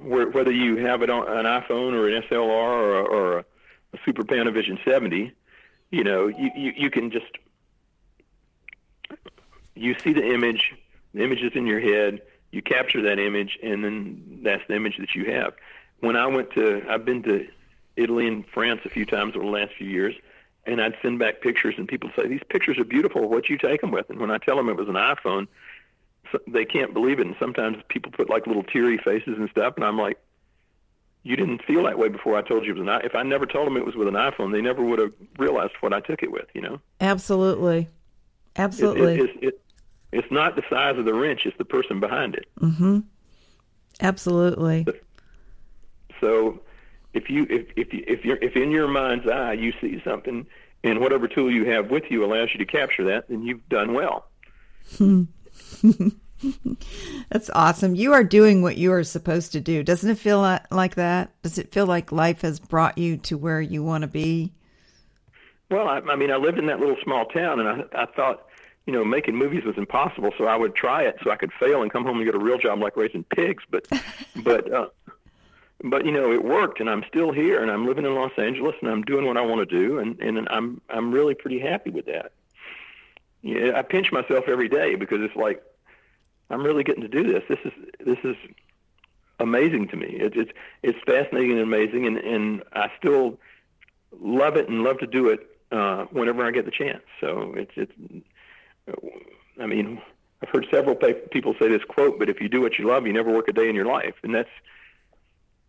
mm-hmm. 0.00 0.32
whether 0.32 0.52
you 0.52 0.76
have 0.76 1.02
it 1.02 1.10
on 1.10 1.26
an 1.28 1.46
iPhone 1.46 1.94
or 1.94 2.08
an 2.08 2.22
SLR 2.22 2.48
or, 2.48 2.98
a, 2.98 3.02
or 3.02 3.38
a, 3.38 3.44
a 3.94 3.98
Super 4.04 4.22
Panavision 4.22 4.78
70, 4.84 5.32
you 5.90 6.04
know, 6.04 6.26
you, 6.26 6.50
you, 6.54 6.72
you 6.76 6.90
can 6.90 7.10
just 7.10 7.38
you 9.74 9.98
see 9.98 10.12
the 10.12 10.32
image, 10.32 10.74
the 11.14 11.22
image 11.22 11.42
is 11.42 11.52
in 11.54 11.66
your 11.66 11.80
head, 11.80 12.20
you 12.50 12.62
capture 12.62 13.02
that 13.02 13.18
image, 13.18 13.58
and 13.62 13.82
then 13.82 14.40
that's 14.42 14.62
the 14.68 14.76
image 14.76 14.98
that 14.98 15.14
you 15.14 15.32
have. 15.32 15.54
When 16.00 16.16
I 16.16 16.26
went 16.26 16.52
to, 16.52 16.84
I've 16.88 17.04
been 17.04 17.22
to 17.22 17.48
Italy 17.96 18.26
and 18.26 18.46
France 18.46 18.80
a 18.84 18.88
few 18.88 19.04
times 19.04 19.36
over 19.36 19.44
the 19.44 19.50
last 19.50 19.72
few 19.76 19.88
years 19.88 20.14
and 20.66 20.80
I'd 20.80 20.94
send 21.02 21.18
back 21.18 21.40
pictures, 21.40 21.74
and 21.76 21.88
people 21.88 22.10
say, 22.16 22.26
"These 22.26 22.42
pictures 22.48 22.78
are 22.78 22.84
beautiful. 22.84 23.28
What 23.28 23.48
you 23.48 23.58
take 23.58 23.80
them 23.80 23.90
with?" 23.90 24.08
And 24.10 24.20
when 24.20 24.30
I 24.30 24.38
tell 24.38 24.56
them 24.56 24.68
it 24.68 24.76
was 24.76 24.88
an 24.88 24.94
iPhone, 24.94 25.48
so 26.30 26.38
they 26.46 26.64
can't 26.64 26.94
believe 26.94 27.18
it. 27.18 27.26
And 27.26 27.36
sometimes 27.38 27.82
people 27.88 28.12
put 28.12 28.30
like 28.30 28.46
little 28.46 28.62
teary 28.62 28.98
faces 28.98 29.38
and 29.38 29.50
stuff, 29.50 29.74
and 29.76 29.84
I'm 29.84 29.98
like, 29.98 30.18
"You 31.24 31.36
didn't 31.36 31.64
feel 31.64 31.82
that 31.84 31.98
way 31.98 32.08
before 32.08 32.36
I 32.36 32.42
told 32.42 32.64
you 32.64 32.72
it 32.72 32.78
was 32.78 32.82
an 32.82 32.94
iPhone. 32.94 33.06
If 33.06 33.14
I 33.14 33.22
never 33.22 33.46
told 33.46 33.66
them 33.66 33.76
it 33.76 33.84
was 33.84 33.96
with 33.96 34.08
an 34.08 34.14
iPhone, 34.14 34.52
they 34.52 34.60
never 34.60 34.82
would 34.84 34.98
have 35.00 35.12
realized 35.38 35.74
what 35.80 35.92
I 35.92 36.00
took 36.00 36.22
it 36.22 36.30
with." 36.30 36.46
You 36.54 36.62
know? 36.62 36.80
Absolutely, 37.00 37.88
absolutely. 38.56 39.14
It, 39.14 39.20
it, 39.20 39.42
it, 39.42 39.60
it's 40.12 40.30
not 40.30 40.54
the 40.54 40.62
size 40.70 40.96
of 40.96 41.06
the 41.06 41.14
wrench; 41.14 41.44
it's 41.44 41.58
the 41.58 41.64
person 41.64 41.98
behind 41.98 42.36
it. 42.36 42.46
Mm-hmm. 42.60 43.00
Absolutely. 44.00 44.86
So 46.20 46.60
if 47.14 47.28
you 47.30 47.46
if 47.50 47.66
if 47.76 47.92
you, 47.92 48.04
if 48.06 48.24
you're 48.24 48.38
if 48.38 48.56
in 48.56 48.70
your 48.70 48.88
mind's 48.88 49.26
eye 49.28 49.52
you 49.52 49.72
see 49.80 50.00
something 50.04 50.46
and 50.84 51.00
whatever 51.00 51.28
tool 51.28 51.50
you 51.50 51.64
have 51.66 51.90
with 51.90 52.04
you 52.10 52.24
allows 52.24 52.50
you 52.52 52.58
to 52.58 52.66
capture 52.66 53.04
that, 53.04 53.28
then 53.28 53.42
you've 53.42 53.68
done 53.68 53.94
well. 53.94 54.26
That's 57.30 57.50
awesome. 57.54 57.94
You 57.94 58.12
are 58.14 58.24
doing 58.24 58.62
what 58.62 58.76
you 58.76 58.92
are 58.92 59.04
supposed 59.04 59.52
to 59.52 59.60
do. 59.60 59.82
Doesn't 59.82 60.10
it 60.10 60.18
feel 60.18 60.40
like 60.70 60.96
that? 60.96 61.30
Does 61.42 61.58
it 61.58 61.72
feel 61.72 61.86
like 61.86 62.10
life 62.10 62.40
has 62.42 62.58
brought 62.58 62.98
you 62.98 63.16
to 63.18 63.38
where 63.38 63.60
you 63.60 63.84
want 63.84 64.02
to 64.02 64.08
be? 64.08 64.52
Well, 65.70 65.88
I, 65.88 65.98
I 65.98 66.16
mean, 66.16 66.30
I 66.30 66.36
lived 66.36 66.58
in 66.58 66.66
that 66.66 66.80
little 66.80 66.96
small 67.02 67.26
town, 67.26 67.60
and 67.60 67.68
I, 67.68 68.02
I 68.02 68.06
thought, 68.06 68.46
you 68.86 68.92
know, 68.92 69.04
making 69.04 69.36
movies 69.36 69.64
was 69.64 69.78
impossible. 69.78 70.32
So 70.36 70.46
I 70.46 70.56
would 70.56 70.74
try 70.74 71.02
it, 71.02 71.16
so 71.22 71.30
I 71.30 71.36
could 71.36 71.52
fail 71.58 71.82
and 71.82 71.92
come 71.92 72.04
home 72.04 72.16
and 72.16 72.26
get 72.26 72.34
a 72.34 72.38
real 72.38 72.58
job 72.58 72.80
like 72.80 72.96
raising 72.96 73.24
pigs. 73.24 73.62
But, 73.70 73.86
but, 74.42 74.72
uh, 74.72 74.88
but 75.84 76.04
you 76.04 76.12
know, 76.12 76.32
it 76.32 76.44
worked, 76.44 76.80
and 76.80 76.88
I'm 76.88 77.04
still 77.08 77.32
here, 77.32 77.60
and 77.60 77.70
I'm 77.70 77.86
living 77.86 78.04
in 78.04 78.14
Los 78.14 78.32
Angeles, 78.38 78.76
and 78.80 78.90
I'm 78.90 79.02
doing 79.02 79.26
what 79.26 79.36
I 79.36 79.42
want 79.42 79.68
to 79.68 79.78
do, 79.78 79.98
and 79.98 80.20
and 80.20 80.46
I'm 80.50 80.80
I'm 80.88 81.12
really 81.12 81.34
pretty 81.34 81.58
happy 81.58 81.90
with 81.90 82.06
that. 82.06 82.32
Yeah, 83.42 83.72
I 83.76 83.82
pinch 83.82 84.12
myself 84.12 84.44
every 84.46 84.68
day 84.68 84.94
because 84.94 85.18
it's 85.20 85.34
like 85.34 85.62
I'm 86.50 86.62
really 86.62 86.84
getting 86.84 87.02
to 87.02 87.08
do 87.08 87.24
this. 87.24 87.42
This 87.48 87.58
is 87.64 87.72
this 88.04 88.18
is 88.22 88.36
amazing 89.40 89.88
to 89.88 89.96
me. 89.96 90.06
It, 90.06 90.36
it's 90.36 90.52
it's 90.82 90.98
fascinating 91.04 91.52
and 91.52 91.60
amazing, 91.60 92.06
and 92.06 92.18
and 92.18 92.62
I 92.72 92.90
still 92.98 93.38
love 94.20 94.56
it 94.56 94.68
and 94.68 94.84
love 94.84 94.98
to 94.98 95.06
do 95.06 95.28
it 95.28 95.40
uh, 95.72 96.04
whenever 96.10 96.46
I 96.46 96.52
get 96.52 96.64
the 96.64 96.70
chance. 96.70 97.02
So 97.20 97.54
it's 97.56 97.72
it's. 97.76 97.92
I 99.60 99.66
mean, 99.66 100.00
I've 100.42 100.48
heard 100.48 100.66
several 100.70 100.96
people 100.96 101.54
say 101.60 101.68
this 101.68 101.84
quote, 101.84 102.18
but 102.18 102.28
if 102.28 102.40
you 102.40 102.48
do 102.48 102.60
what 102.60 102.78
you 102.78 102.86
love, 102.86 103.06
you 103.06 103.12
never 103.12 103.32
work 103.32 103.48
a 103.48 103.52
day 103.52 103.68
in 103.68 103.74
your 103.74 103.86
life, 103.86 104.14
and 104.22 104.34
that's 104.34 104.48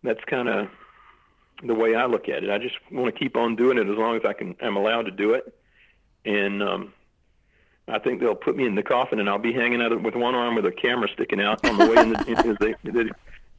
that's 0.04 0.24
kind 0.26 0.50
of 0.50 0.68
the 1.64 1.74
way 1.74 1.96
I 1.96 2.06
look 2.06 2.30
at 2.30 2.44
it. 2.44 2.50
I 2.50 2.58
just 2.58 2.76
want 2.92 3.14
to 3.14 3.20
keep 3.20 3.36
on 3.36 3.56
doing 3.56 3.78
it 3.78 3.88
as 3.88 3.98
long 3.98 4.16
as 4.16 4.22
I 4.28 4.34
can. 4.34 4.56
I'm 4.62 4.76
allowed 4.76 5.04
to 5.04 5.12
do 5.12 5.34
it, 5.34 5.54
and 6.26 6.62
um, 6.62 6.94
I 7.88 8.00
think 8.00 8.20
they'll 8.20 8.36
put 8.36 8.56
me 8.56 8.66
in 8.66 8.76
the 8.76 8.84
coffin, 8.84 9.20
and 9.20 9.30
I'll 9.30 9.40
be 9.40 9.54
hanging 9.54 9.82
out 9.82 10.02
with 10.02 10.16
one 10.16 10.36
arm 10.36 10.56
with 10.56 10.66
a 10.66 10.72
camera 10.72 11.08
sticking 11.14 11.42
out 11.42 11.66
on 11.66 11.78
the 11.78 11.86
way 11.88 12.02
in 12.02 12.10
the. 12.10 12.78
they, 12.84 13.10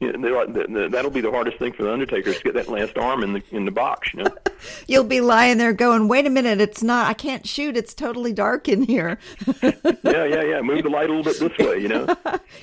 you 0.01 0.11
know, 0.11 0.45
the, 0.45 0.65
the, 0.67 0.89
that'll 0.89 1.09
be 1.09 1.21
the 1.21 1.31
hardest 1.31 1.57
thing 1.57 1.71
for 1.71 1.83
the 1.83 1.93
Undertaker 1.93 2.33
to 2.33 2.43
get 2.43 2.53
that 2.55 2.67
last 2.67 2.97
arm 2.97 3.23
in 3.23 3.31
the 3.31 3.43
in 3.51 3.63
the 3.63 3.71
box. 3.71 4.13
You 4.13 4.23
know, 4.23 4.35
you'll 4.87 5.05
be 5.05 5.21
lying 5.21 5.57
there 5.57 5.71
going, 5.71 6.09
"Wait 6.09 6.27
a 6.27 6.29
minute, 6.29 6.59
it's 6.59 6.83
not. 6.83 7.07
I 7.07 7.13
can't 7.13 7.47
shoot. 7.47 7.77
It's 7.77 7.93
totally 7.93 8.33
dark 8.33 8.67
in 8.67 8.83
here." 8.83 9.17
yeah, 9.63 9.71
yeah, 10.03 10.43
yeah. 10.43 10.61
Move 10.61 10.83
the 10.83 10.89
light 10.89 11.09
a 11.09 11.13
little 11.13 11.23
bit 11.23 11.39
this 11.39 11.65
way. 11.65 11.79
You 11.79 11.87
know. 11.87 12.05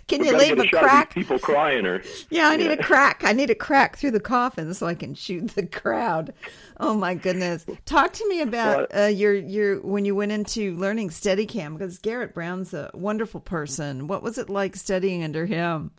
Can 0.08 0.20
We've 0.20 0.32
you 0.32 0.36
leave 0.36 0.58
a, 0.58 0.62
a 0.62 0.68
crack? 0.68 1.14
people 1.14 1.38
crying 1.38 1.86
or. 1.86 2.02
Yeah, 2.28 2.48
I 2.48 2.56
need 2.56 2.66
yeah. 2.66 2.72
a 2.72 2.82
crack. 2.82 3.22
I 3.24 3.32
need 3.32 3.48
a 3.48 3.54
crack 3.54 3.96
through 3.96 4.10
the 4.10 4.20
coffin 4.20 4.74
so 4.74 4.86
I 4.86 4.94
can 4.94 5.14
shoot 5.14 5.48
the 5.48 5.66
crowd. 5.66 6.34
Oh 6.78 6.94
my 6.94 7.14
goodness! 7.14 7.64
Talk 7.86 8.12
to 8.12 8.28
me 8.28 8.42
about 8.42 8.94
uh, 8.94 9.04
your 9.04 9.34
your 9.34 9.80
when 9.80 10.04
you 10.04 10.14
went 10.14 10.32
into 10.32 10.76
learning 10.76 11.08
Steadicam 11.08 11.78
because 11.78 11.98
Garrett 11.98 12.34
Brown's 12.34 12.74
a 12.74 12.90
wonderful 12.92 13.40
person. 13.40 14.06
What 14.06 14.22
was 14.22 14.36
it 14.36 14.50
like 14.50 14.76
studying 14.76 15.24
under 15.24 15.46
him? 15.46 15.92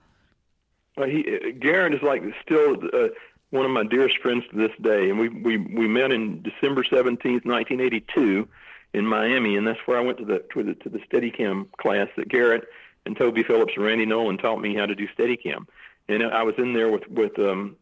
He 0.98 1.26
uh, 1.28 1.52
Garrett 1.60 1.94
is 1.94 2.02
like 2.02 2.24
still 2.42 2.78
uh, 2.94 3.10
one 3.50 3.66
of 3.66 3.72
my 3.72 3.84
dearest 3.84 4.18
friends 4.20 4.44
to 4.52 4.58
this 4.58 4.72
day, 4.82 5.10
and 5.10 5.20
we 5.20 5.30
we 5.30 5.58
we 5.58 5.88
met 5.88 6.12
in 6.12 6.42
December 6.42 6.84
seventeenth, 6.84 7.46
nineteen 7.46 7.82
eighty 7.82 8.04
two, 8.14 8.48
in 8.94 9.06
Miami, 9.06 9.58
and 9.58 9.66
that's 9.66 9.80
where 9.86 9.98
I 9.98 10.02
went 10.02 10.20
to 10.20 10.26
the 10.26 10.44
to 10.54 10.64
the 10.64 10.76
to 10.76 10.90
the 10.90 11.00
Steadicam 11.00 11.72
class 11.78 12.08
that 12.16 12.30
Garrett 12.30 12.66
and 13.06 13.18
Toby 13.18 13.44
Phillips 13.44 13.74
and 13.76 13.86
Randy 13.86 14.06
Nolan 14.06 14.38
taught 14.38 14.62
me 14.62 14.76
how 14.76 14.86
to 14.86 14.96
do 14.96 15.08
Steadicam, 15.08 15.68
and 16.08 16.24
I 16.24 16.44
was 16.44 16.56
in 16.58 16.74
there 16.74 16.90
with 16.90 17.08
with 17.10 17.38
um, 17.40 17.76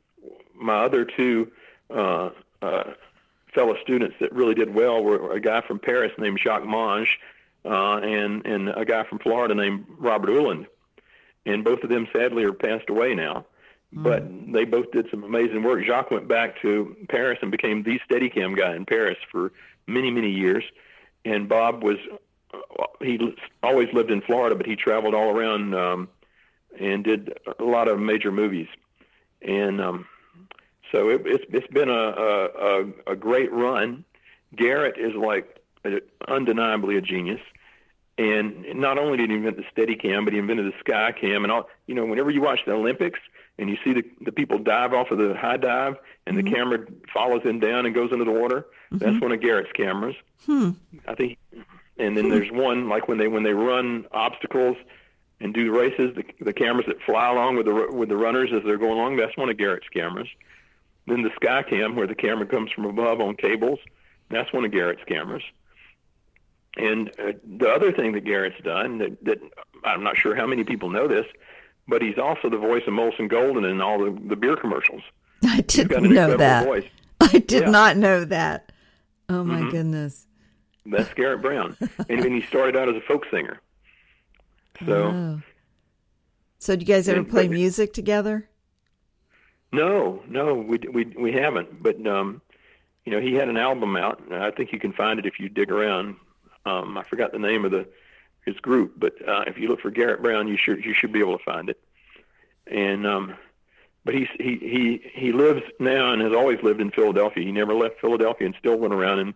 my 0.56 0.84
other 0.84 1.06
two. 1.06 1.52
Uh, 1.89 2.30
uh, 2.62 2.93
fellow 3.54 3.76
students 3.82 4.15
that 4.21 4.32
really 4.32 4.56
did 4.56 4.74
well 4.74 5.04
were 5.04 5.34
a 5.34 5.39
guy 5.41 5.60
from 5.60 5.78
Paris 5.78 6.13
named 6.17 6.39
Jacques 6.41 6.65
Mange, 6.65 7.19
uh, 7.65 7.97
and 7.97 8.45
and 8.45 8.69
a 8.69 8.86
guy 8.86 9.04
from 9.04 9.19
Florida 9.19 9.54
named 9.54 9.86
Robert 9.97 10.30
Uland 10.30 10.67
and 11.46 11.64
both 11.64 11.84
of 11.84 11.90
them 11.90 12.08
sadly 12.14 12.44
are 12.44 12.54
passed 12.54 12.90
away 12.90 13.16
now. 13.16 13.46
Mm. 13.96 14.04
But 14.04 14.54
they 14.54 14.66
both 14.66 14.92
did 14.92 15.08
some 15.10 15.24
amazing 15.24 15.64
work. 15.64 15.84
Jacques 15.86 16.12
went 16.12 16.28
back 16.28 16.62
to 16.62 16.96
Paris 17.10 17.40
and 17.42 17.52
became 17.52 17.84
the 17.84 18.00
Steadicam 18.10 18.58
guy 18.58 18.76
in 18.76 18.86
Paris 18.86 19.18
for 19.32 19.52
many, 19.88 20.12
many 20.12 20.30
years. 20.30 20.64
And 21.26 21.48
Bob 21.48 21.84
was 21.84 21.98
he 23.02 23.18
always 23.64 23.88
lived 23.94 24.12
in 24.12 24.22
Florida, 24.22 24.56
but 24.56 24.66
he 24.66 24.76
traveled 24.76 25.14
all 25.14 25.30
around 25.30 25.74
um, 25.74 26.10
and 26.80 27.04
did 27.04 27.38
a 27.60 27.64
lot 27.64 27.88
of 27.88 28.00
major 28.00 28.32
movies. 28.32 28.68
And 29.42 29.82
um, 29.82 30.06
so 30.92 31.10
it, 31.10 31.22
it's 31.26 31.46
it's 31.50 31.68
been 31.68 31.90
a, 31.90 31.94
a 31.94 33.12
a 33.12 33.16
great 33.16 33.52
run. 33.52 34.04
Garrett 34.56 34.98
is 34.98 35.14
like 35.16 35.60
undeniably 36.28 36.98
a 36.98 37.02
genius. 37.02 37.42
And 38.22 38.80
not 38.80 39.00
only 39.00 39.18
did 39.18 39.32
he 39.32 39.36
invent 39.36 39.58
the 39.58 39.64
Steadicam, 39.64 40.26
but 40.26 40.34
he 40.34 40.38
invented 40.38 40.72
the 40.72 40.92
Skycam 40.92 41.42
and 41.42 41.52
all. 41.52 41.68
You 41.88 41.96
know, 41.96 42.06
whenever 42.06 42.30
you 42.30 42.40
watch 42.40 42.60
the 42.68 42.74
Olympics 42.74 43.20
and 43.58 43.68
you 43.68 43.78
see 43.84 43.94
the 43.94 44.04
the 44.22 44.32
people 44.32 44.60
dive 44.60 44.94
off 44.94 45.10
of 45.10 45.18
the 45.18 45.34
high 45.36 45.58
dive 45.58 45.96
and 46.28 46.38
mm-hmm. 46.38 46.46
the 46.46 46.54
camera 46.54 46.86
follows 47.12 47.42
them 47.44 47.60
down 47.60 47.88
and 47.88 47.96
goes 47.96 48.12
into 48.12 48.24
the 48.24 48.32
water, 48.32 48.68
mm-hmm. 48.92 49.00
that's 49.00 49.20
one 49.20 49.32
of 49.32 49.42
Garrett's 49.42 49.72
cameras. 49.72 50.16
Hmm. 50.46 50.72
I 51.08 51.16
think. 51.16 51.40
And 51.98 52.16
then 52.16 52.26
hmm. 52.26 52.30
there's 52.30 52.52
one 52.52 52.90
like 52.90 53.08
when 53.08 53.18
they 53.18 53.28
when 53.28 53.42
they 53.42 53.54
run 53.54 54.06
obstacles 54.12 54.78
and 55.40 55.52
do 55.52 55.76
races, 55.76 56.16
the, 56.16 56.24
the 56.46 56.54
cameras 56.54 56.86
that 56.86 57.02
fly 57.02 57.28
along 57.32 57.56
with 57.56 57.66
the 57.66 57.88
with 57.92 58.10
the 58.10 58.18
runners 58.18 58.52
as 58.54 58.62
they're 58.64 58.78
going 58.78 59.00
along, 59.00 59.16
that's 59.16 59.36
one 59.36 59.50
of 59.50 59.58
Garrett's 59.58 59.90
cameras. 59.90 60.28
Then 61.08 61.24
the 61.24 61.32
Skycam, 61.42 61.96
where 61.96 62.06
the 62.06 62.14
camera 62.14 62.46
comes 62.46 62.72
from 62.72 62.86
above 62.86 63.20
on 63.20 63.36
cables, 63.36 63.80
that's 64.30 64.54
one 64.54 64.64
of 64.64 64.72
Garrett's 64.72 65.04
cameras. 65.08 65.42
And 66.78 67.10
uh, 67.20 67.34
the 67.58 67.70
other 67.70 67.92
thing 67.92 68.14
that 68.14 68.24
Garrett's 68.24 68.62
done 68.64 69.00
that, 69.00 69.24
that 69.26 69.40
I'm 69.84 70.04
not 70.04 70.18
sure 70.18 70.36
how 70.36 70.48
many 70.48 70.64
people 70.64 70.90
know 70.90 71.08
this, 71.08 71.26
but 71.88 72.02
he's 72.02 72.18
also 72.18 72.50
the 72.50 72.58
voice 72.58 72.84
of 72.88 72.94
Molson 72.94 73.30
Golden 73.30 73.66
in 73.66 73.82
all 73.82 74.00
the, 74.00 74.18
the 74.28 74.36
beer 74.36 74.56
commercials. 74.56 75.02
I 75.44 75.62
didn't 75.62 76.14
know 76.14 76.38
that. 76.38 76.66
Voice. 76.66 76.86
I 77.22 77.40
did 77.40 77.64
yeah. 77.64 77.70
not 77.70 77.98
know 77.98 78.26
that. 78.26 78.72
Oh 79.30 79.44
my 79.44 79.60
mm-hmm. 79.60 79.70
goodness. 79.70 80.28
That's 80.86 81.14
Garrett 81.14 81.42
Brown, 81.42 81.78
and, 82.10 82.26
and 82.26 82.34
he 82.34 82.42
started 82.42 82.76
out 82.76 82.90
as 82.90 82.96
a 82.96 83.02
folk 83.02 83.26
singer. 83.30 83.60
So. 84.86 84.94
Oh. 84.94 85.42
So, 86.58 86.76
do 86.76 86.82
you 86.82 86.86
guys 86.86 87.10
ever 87.10 87.20
and, 87.20 87.30
play 87.30 87.48
but, 87.48 87.54
music 87.54 87.94
together? 87.94 88.50
No, 89.72 90.22
no, 90.28 90.54
we 90.54 90.80
we 90.92 91.06
we 91.18 91.32
haven't. 91.34 91.82
But 91.82 92.06
um, 92.06 92.42
you 93.06 93.12
know, 93.12 93.20
he 93.20 93.34
had 93.34 93.50
an 93.50 93.58
album 93.58 93.96
out. 93.96 94.22
I 94.32 94.52
think 94.52 94.72
you 94.72 94.80
can 94.80 94.94
find 94.94 95.20
it 95.20 95.26
if 95.26 95.40
you 95.40 95.50
dig 95.50 95.72
around. 95.72 96.18
Um, 96.65 96.97
I 96.97 97.04
forgot 97.04 97.32
the 97.32 97.39
name 97.39 97.65
of 97.65 97.71
the 97.71 97.88
his 98.45 98.56
group, 98.58 98.93
but 98.97 99.13
uh, 99.28 99.43
if 99.47 99.58
you 99.58 99.67
look 99.67 99.82
for 99.82 99.91
Garrett 99.91 100.21
Brown, 100.21 100.47
you 100.47 100.58
should 100.58 100.84
you 100.84 100.93
should 100.93 101.12
be 101.12 101.19
able 101.19 101.38
to 101.38 101.43
find 101.43 101.69
it. 101.69 101.80
And 102.67 103.06
um, 103.06 103.36
but 104.04 104.15
he's 104.15 104.28
he 104.39 104.58
he 104.58 105.12
he 105.13 105.32
lives 105.32 105.62
now 105.80 106.12
and 106.12 106.21
has 106.21 106.34
always 106.34 106.62
lived 106.63 106.82
in 106.82 106.91
Philadelphia. 106.91 107.45
He 107.45 107.52
never 107.52 107.74
left 107.74 108.00
Philadelphia 108.02 108.47
and 108.47 108.56
still 108.58 108.78
went 108.78 108.93
around 108.93 109.19
and 109.19 109.34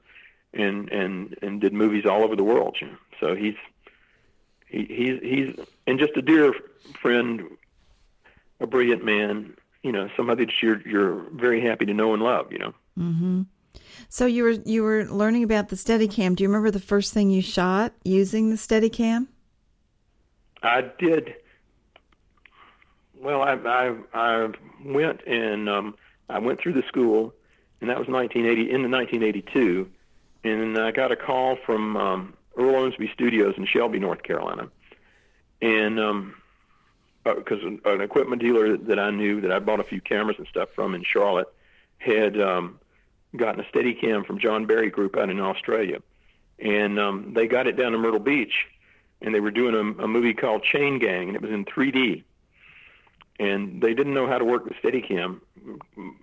and 0.54 0.90
and 0.90 1.38
and 1.42 1.62
did 1.62 1.74
movies 1.74 2.06
all 2.06 2.24
over 2.24 2.36
the 2.36 2.44
world. 2.44 2.78
So 3.20 3.36
he's 3.36 3.56
he, 4.68 4.86
he's 4.86 5.20
he's 5.22 5.66
and 5.86 6.00
just 6.00 6.18
a 6.18 6.22
dear 6.22 6.54
friend, 7.02 7.44
a 8.60 8.68
brilliant 8.68 9.04
man. 9.04 9.56
You 9.84 9.92
know, 9.92 10.10
somebody 10.18 10.46
that 10.46 10.54
you're 10.62 10.82
you're 10.88 11.30
very 11.32 11.62
happy 11.62 11.86
to 11.86 11.94
know 11.94 12.14
and 12.14 12.24
love. 12.24 12.52
You 12.52 12.60
know. 12.60 12.74
Mm-hmm. 12.98 13.42
So 14.10 14.26
you 14.26 14.44
were 14.44 14.52
you 14.52 14.84
were 14.84 15.06
learning 15.06 15.44
about 15.44 15.70
the 15.70 15.76
Steadicam. 15.76 16.36
Do 16.36 16.44
you 16.44 16.50
remember 16.50 16.72
the 16.72 16.80
first 16.80 17.14
thing 17.14 17.30
you 17.30 17.42
shot 17.42 17.94
using 18.04 18.50
the 18.50 18.56
Steadicam? 18.56 19.28
I 20.64 20.90
did. 21.00 21.36
Well, 23.20 23.42
I 23.42 23.54
I, 23.54 23.96
I 24.14 24.50
went 24.84 25.26
and 25.26 25.70
um, 25.70 25.96
I 26.30 26.40
went 26.40 26.60
through 26.60 26.74
the 26.74 26.84
school, 26.88 27.34
and 27.82 27.90
that 27.90 27.98
was 27.98 28.08
1980 28.08 28.72
in 28.72 28.82
the 28.82 28.90
1982, 28.90 29.90
and 30.44 30.78
I 30.78 30.92
got 30.92 31.12
a 31.12 31.16
call 31.16 31.58
from 31.66 31.98
um, 31.98 32.34
Earl 32.58 32.74
Owensby 32.74 33.12
Studios 33.14 33.56
in 33.58 33.66
Shelby, 33.66 34.00
North 34.00 34.24
Carolina, 34.24 34.70
and 35.62 36.00
um, 36.00 36.36
because 37.24 37.60
uh, 37.64 37.94
an 37.94 38.02
equipment 38.02 38.42
dealer 38.42 38.78
that 38.78 39.00
I 39.00 39.10
knew 39.10 39.42
that 39.42 39.52
I 39.52 39.60
bought 39.60 39.80
a 39.80 39.84
few 39.84 40.02
cameras 40.02 40.38
and 40.38 40.48
stuff 40.48 40.70
from 40.76 40.94
in 40.94 41.04
Charlotte 41.04 41.48
had 41.98 42.40
um, 42.40 42.80
gotten 43.38 43.62
a 43.62 43.64
Steadicam 43.64 44.26
from 44.26 44.40
John 44.40 44.66
Barry 44.66 44.90
Group 44.90 45.18
out 45.18 45.30
in 45.30 45.40
Australia, 45.40 46.02
and 46.60 47.00
um, 47.00 47.34
they 47.34 47.48
got 47.48 47.68
it 47.68 47.74
down 47.74 47.92
to 47.92 47.98
Myrtle 47.98 48.20
Beach, 48.20 48.54
and 49.22 49.34
they 49.34 49.40
were 49.40 49.52
doing 49.52 49.76
a, 49.76 50.04
a 50.04 50.08
movie 50.08 50.34
called 50.34 50.64
Chain 50.64 51.00
Gang, 51.00 51.28
and 51.28 51.36
it 51.36 51.42
was 51.42 51.52
in 51.52 51.66
3D, 51.66 52.24
and 53.40 53.82
they 53.82 53.94
didn't 53.94 54.14
know 54.14 54.28
how 54.28 54.38
to 54.38 54.46
work 54.46 54.66
the 54.66 54.76
Steadicam, 54.76 55.42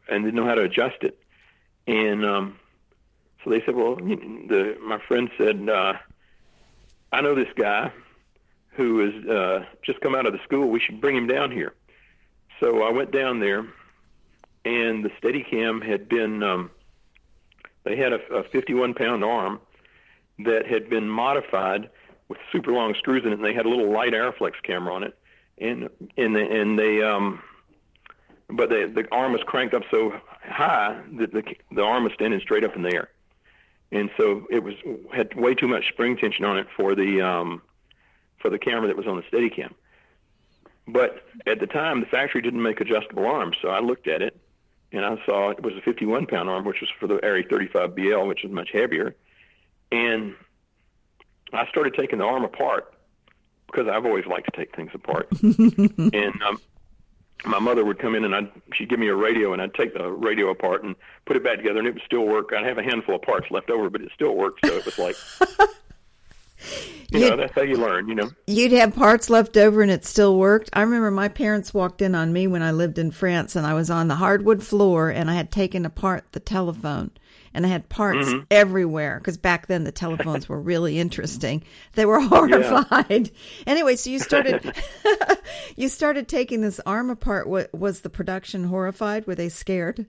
and 0.09 0.25
didn't 0.25 0.35
know 0.35 0.47
how 0.47 0.55
to 0.55 0.63
adjust 0.63 1.03
it, 1.03 1.19
and 1.87 2.25
um, 2.25 2.59
so 3.43 3.51
they 3.51 3.63
said, 3.65 3.75
well, 3.75 3.97
the 3.97 4.77
my 4.83 4.99
friend 5.07 5.31
said, 5.37 5.69
uh, 5.69 5.95
I 7.13 7.21
know 7.21 7.35
this 7.35 7.53
guy 7.57 7.93
who 8.75 8.99
has 9.01 9.29
uh, 9.29 9.65
just 9.83 10.01
come 10.01 10.15
out 10.15 10.27
of 10.27 10.33
the 10.33 10.39
school. 10.45 10.69
We 10.69 10.81
should 10.81 11.01
bring 11.01 11.17
him 11.17 11.27
down 11.27 11.51
here. 11.51 11.75
So 12.61 12.83
I 12.83 12.91
went 12.91 13.11
down 13.11 13.41
there 13.41 13.67
and 14.65 15.05
the 15.05 15.11
Steadicam 15.21 15.85
had 15.85 16.09
been 16.09 16.43
um, 16.43 16.71
they 17.85 17.97
had 17.97 18.13
a, 18.13 18.21
a 18.33 18.45
51 18.45 18.95
pound 18.95 19.25
arm 19.25 19.61
that 20.41 20.67
had 20.67 20.89
been 20.89 21.09
modified 21.09 21.91
with 22.29 22.39
super 22.51 22.73
long 22.73 22.95
screws 22.95 23.25
in 23.25 23.33
it, 23.33 23.35
and 23.35 23.45
they 23.45 23.55
had 23.55 23.67
a 23.67 23.69
little 23.69 23.93
light 23.93 24.13
Arriflex 24.13 24.53
camera 24.63 24.95
on 24.95 25.03
it, 25.03 25.19
and 25.59 25.89
and 26.17 26.37
and 26.37 26.79
they 26.79 27.03
um, 27.03 27.43
but 28.49 28.69
the 28.69 28.91
the 28.95 29.07
arm 29.13 29.33
was 29.33 29.43
cranked 29.43 29.75
up 29.75 29.83
so 29.91 30.15
high 30.43 31.01
that 31.19 31.33
the 31.33 31.43
the 31.71 31.83
arm 31.83 32.05
was 32.05 32.13
standing 32.15 32.41
straight 32.41 32.65
up 32.65 32.77
in 32.77 32.83
the 32.83 32.95
air, 32.95 33.11
and 33.91 34.11
so 34.17 34.47
it 34.51 34.63
was 34.63 34.75
had 35.13 35.35
way 35.35 35.55
too 35.55 35.69
much 35.69 35.89
spring 35.89 36.17
tension 36.17 36.45
on 36.45 36.59
it 36.59 36.67
for 36.77 36.95
the 36.95 37.21
um, 37.21 37.63
for 38.39 38.51
the 38.51 38.59
camera 38.59 38.87
that 38.89 38.97
was 38.97 39.07
on 39.07 39.17
the 39.17 39.23
Steadicam. 39.23 39.75
But 40.89 41.25
at 41.47 41.61
the 41.61 41.67
time, 41.67 42.01
the 42.01 42.07
factory 42.07 42.43
didn't 42.43 42.63
make 42.63 42.81
adjustable 42.81 43.27
arms, 43.27 43.57
so 43.63 43.69
I 43.69 43.81
looked 43.81 44.09
at 44.09 44.21
it 44.21 44.42
and 44.93 45.05
I 45.05 45.17
saw 45.25 45.51
it 45.51 45.63
was 45.63 45.75
a 45.75 45.81
51 45.81 46.27
pound 46.27 46.49
arm, 46.49 46.65
which 46.65 46.81
was 46.81 46.91
for 47.01 47.07
the 47.07 47.17
ARRI 47.25 47.49
35 47.49 47.97
BL, 47.97 48.27
which 48.27 48.45
is 48.45 48.51
much 48.51 48.71
heavier. 48.73 49.17
And 49.91 50.35
I 51.53 51.67
started 51.69 51.95
taking 51.95 52.19
the 52.19 52.25
arm 52.25 52.45
apart 52.45 52.95
because 53.67 53.89
I've 53.89 54.05
always 54.05 54.27
liked 54.27 54.53
to 54.53 54.57
take 54.57 54.77
things 54.77 54.91
apart. 54.95 55.29
and 55.43 56.43
um, 56.43 56.61
my 57.45 57.59
mother 57.59 57.85
would 57.85 57.99
come 57.99 58.15
in 58.15 58.25
and 58.25 58.35
I'd, 58.35 58.51
she'd 58.75 58.91
give 58.91 58.99
me 58.99 59.09
a 59.09 59.15
radio 59.15 59.53
and 59.53 59.63
I'd 59.63 59.75
take 59.75 59.95
the 59.95 60.11
radio 60.11 60.51
apart 60.51 60.85
and 60.85 60.95
put 61.25 61.37
it 61.37 61.45
back 61.45 61.57
together 61.57 61.79
and 61.79 61.89
it 61.89 61.95
would 61.95 62.03
still 62.05 62.27
work. 62.27 62.51
I'd 62.53 62.67
have 62.67 62.79
a 62.79 62.83
handful 62.83 63.15
of 63.15 63.23
parts 63.23 63.51
left 63.51 63.71
over, 63.71 63.89
but 63.89 64.03
it 64.03 64.11
still 64.15 64.35
worked. 64.35 64.65
So 64.67 64.77
it 64.77 64.85
was 64.85 64.99
like, 64.99 65.17
you 67.15 67.21
you'd, 67.21 67.31
know, 67.31 67.37
that's 67.37 67.55
how 67.55 67.63
you 67.63 67.77
learn, 67.77 68.09
you 68.09 68.15
know. 68.15 68.31
You'd 68.47 68.73
have 68.73 68.95
parts 68.95 69.31
left 69.31 69.57
over 69.57 69.83
and 69.83 69.91
it 69.91 70.05
still 70.05 70.37
worked. 70.37 70.71
I 70.73 70.83
remember 70.83 71.11
my 71.11 71.29
parents 71.29 71.73
walked 71.75 72.03
in 72.03 72.15
on 72.15 72.33
me 72.33 72.47
when 72.47 72.63
I 72.63 72.71
lived 72.71 72.99
in 72.99 73.11
France 73.11 73.57
and 73.57 73.67
I 73.67 73.75
was 73.75 73.91
on 73.91 74.09
the 74.09 74.17
hardwood 74.17 74.63
floor 74.63 75.11
and 75.11 75.31
I 75.31 75.35
had 75.35 75.51
taken 75.51 75.85
apart 75.85 76.25
the 76.33 76.41
telephone 76.41 77.11
and 77.55 77.67
I 77.67 77.69
had 77.69 77.89
parts 77.89 78.29
mm-hmm. 78.29 78.45
everywhere 78.51 79.19
because 79.19 79.37
back 79.37 79.67
then 79.67 79.85
the 79.85 79.93
telephones 79.93 80.49
were 80.49 80.61
really 80.61 80.99
interesting. 80.99 81.65
They 81.93 82.07
were 82.07 82.21
horrified. 82.27 83.31
Yeah. 83.33 83.65
Anyway, 83.67 83.97
so 83.97 84.11
you 84.11 84.19
started 84.19 84.75
you 85.77 85.89
started 85.89 86.29
taking 86.29 86.61
this 86.61 86.81
arm 86.87 87.11
apart. 87.11 87.49
What 87.49 87.73
was 87.75 88.01
the 88.01 88.11
production 88.11 88.65
horrified? 88.65 89.27
Were 89.27 89.35
they 89.35 89.49
scared? 89.49 90.07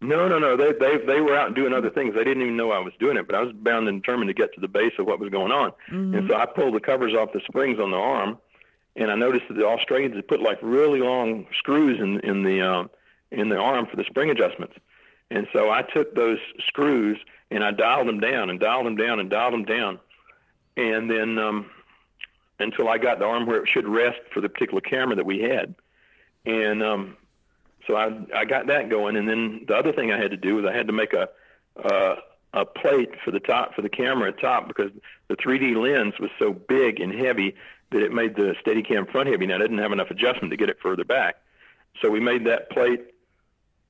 No, 0.00 0.28
no, 0.28 0.38
no. 0.38 0.56
They 0.56 0.72
they 0.72 0.96
they 1.04 1.20
were 1.20 1.36
out 1.36 1.54
doing 1.54 1.72
other 1.72 1.90
things. 1.90 2.14
They 2.14 2.24
didn't 2.24 2.42
even 2.42 2.56
know 2.56 2.70
I 2.70 2.78
was 2.78 2.94
doing 2.98 3.16
it, 3.16 3.26
but 3.26 3.36
I 3.36 3.42
was 3.42 3.52
bound 3.52 3.86
and 3.88 4.02
determined 4.02 4.28
to 4.28 4.34
get 4.34 4.52
to 4.54 4.60
the 4.60 4.68
base 4.68 4.92
of 4.98 5.06
what 5.06 5.20
was 5.20 5.28
going 5.30 5.52
on. 5.52 5.72
Mm-hmm. 5.90 6.14
And 6.14 6.28
so 6.28 6.36
I 6.36 6.46
pulled 6.46 6.74
the 6.74 6.80
covers 6.80 7.14
off 7.14 7.32
the 7.32 7.40
springs 7.46 7.78
on 7.78 7.90
the 7.90 7.98
arm, 7.98 8.38
and 8.96 9.10
I 9.10 9.14
noticed 9.14 9.44
that 9.48 9.54
the 9.54 9.66
Australians 9.66 10.16
had 10.16 10.26
put 10.26 10.40
like 10.40 10.58
really 10.62 11.00
long 11.00 11.46
screws 11.58 12.00
in 12.00 12.20
in 12.20 12.44
the 12.44 12.62
um, 12.62 12.90
in 13.30 13.50
the 13.50 13.58
arm 13.58 13.86
for 13.86 13.96
the 13.96 14.04
spring 14.04 14.30
adjustments. 14.30 14.74
And 15.30 15.46
so 15.52 15.70
I 15.70 15.82
took 15.82 16.14
those 16.14 16.38
screws 16.66 17.18
and 17.50 17.62
I 17.62 17.70
dialed 17.70 18.08
them 18.08 18.20
down 18.20 18.50
and 18.50 18.58
dialed 18.58 18.86
them 18.86 18.96
down 18.96 19.20
and 19.20 19.30
dialed 19.30 19.52
them 19.52 19.64
down. 19.64 20.00
And 20.76 21.10
then 21.10 21.38
um, 21.38 21.70
until 22.58 22.88
I 22.88 22.98
got 22.98 23.18
the 23.18 23.26
arm 23.26 23.46
where 23.46 23.62
it 23.62 23.68
should 23.68 23.88
rest 23.88 24.20
for 24.32 24.40
the 24.40 24.48
particular 24.48 24.80
camera 24.80 25.16
that 25.16 25.26
we 25.26 25.40
had. 25.40 25.74
And 26.46 26.82
um, 26.82 27.16
so 27.90 27.96
I, 27.96 28.12
I 28.34 28.44
got 28.44 28.68
that 28.68 28.88
going. 28.88 29.16
And 29.16 29.28
then 29.28 29.64
the 29.66 29.74
other 29.74 29.92
thing 29.92 30.12
I 30.12 30.18
had 30.18 30.30
to 30.30 30.36
do 30.36 30.56
was 30.56 30.64
I 30.64 30.72
had 30.72 30.86
to 30.86 30.92
make 30.92 31.12
a, 31.12 31.28
uh, 31.84 32.16
a 32.52 32.64
plate 32.64 33.10
for 33.24 33.32
the 33.32 33.40
top 33.40 33.74
for 33.74 33.82
the 33.82 33.88
camera 33.88 34.28
at 34.28 34.40
top 34.40 34.68
because 34.68 34.92
the 35.28 35.36
3D 35.36 35.74
lens 35.76 36.14
was 36.20 36.30
so 36.38 36.52
big 36.52 37.00
and 37.00 37.12
heavy 37.12 37.54
that 37.90 38.02
it 38.02 38.12
made 38.12 38.36
the 38.36 38.54
Steadicam 38.64 39.10
front 39.10 39.28
heavy. 39.28 39.46
Now 39.46 39.56
I 39.56 39.58
didn't 39.58 39.78
have 39.78 39.92
enough 39.92 40.10
adjustment 40.10 40.52
to 40.52 40.56
get 40.56 40.68
it 40.68 40.78
further 40.80 41.04
back, 41.04 41.36
so 42.00 42.10
we 42.10 42.20
made 42.20 42.46
that 42.46 42.70
plate 42.70 43.00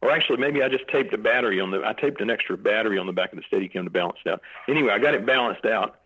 or 0.02 0.10
actually 0.10 0.38
maybe 0.38 0.62
I 0.62 0.68
just 0.68 0.88
taped 0.88 1.12
a 1.12 1.18
battery 1.18 1.60
on 1.60 1.70
the 1.70 1.82
I 1.84 1.92
taped 1.92 2.20
an 2.20 2.30
extra 2.30 2.56
battery 2.56 2.98
on 2.98 3.06
the 3.06 3.12
back 3.12 3.32
of 3.32 3.38
the 3.38 3.44
Steadicam 3.44 3.84
to 3.84 3.90
balance 3.90 4.18
it 4.24 4.30
out. 4.30 4.40
Anyway, 4.68 4.92
I 4.92 4.98
got 4.98 5.14
it 5.14 5.26
balanced 5.26 5.66
out 5.66 6.00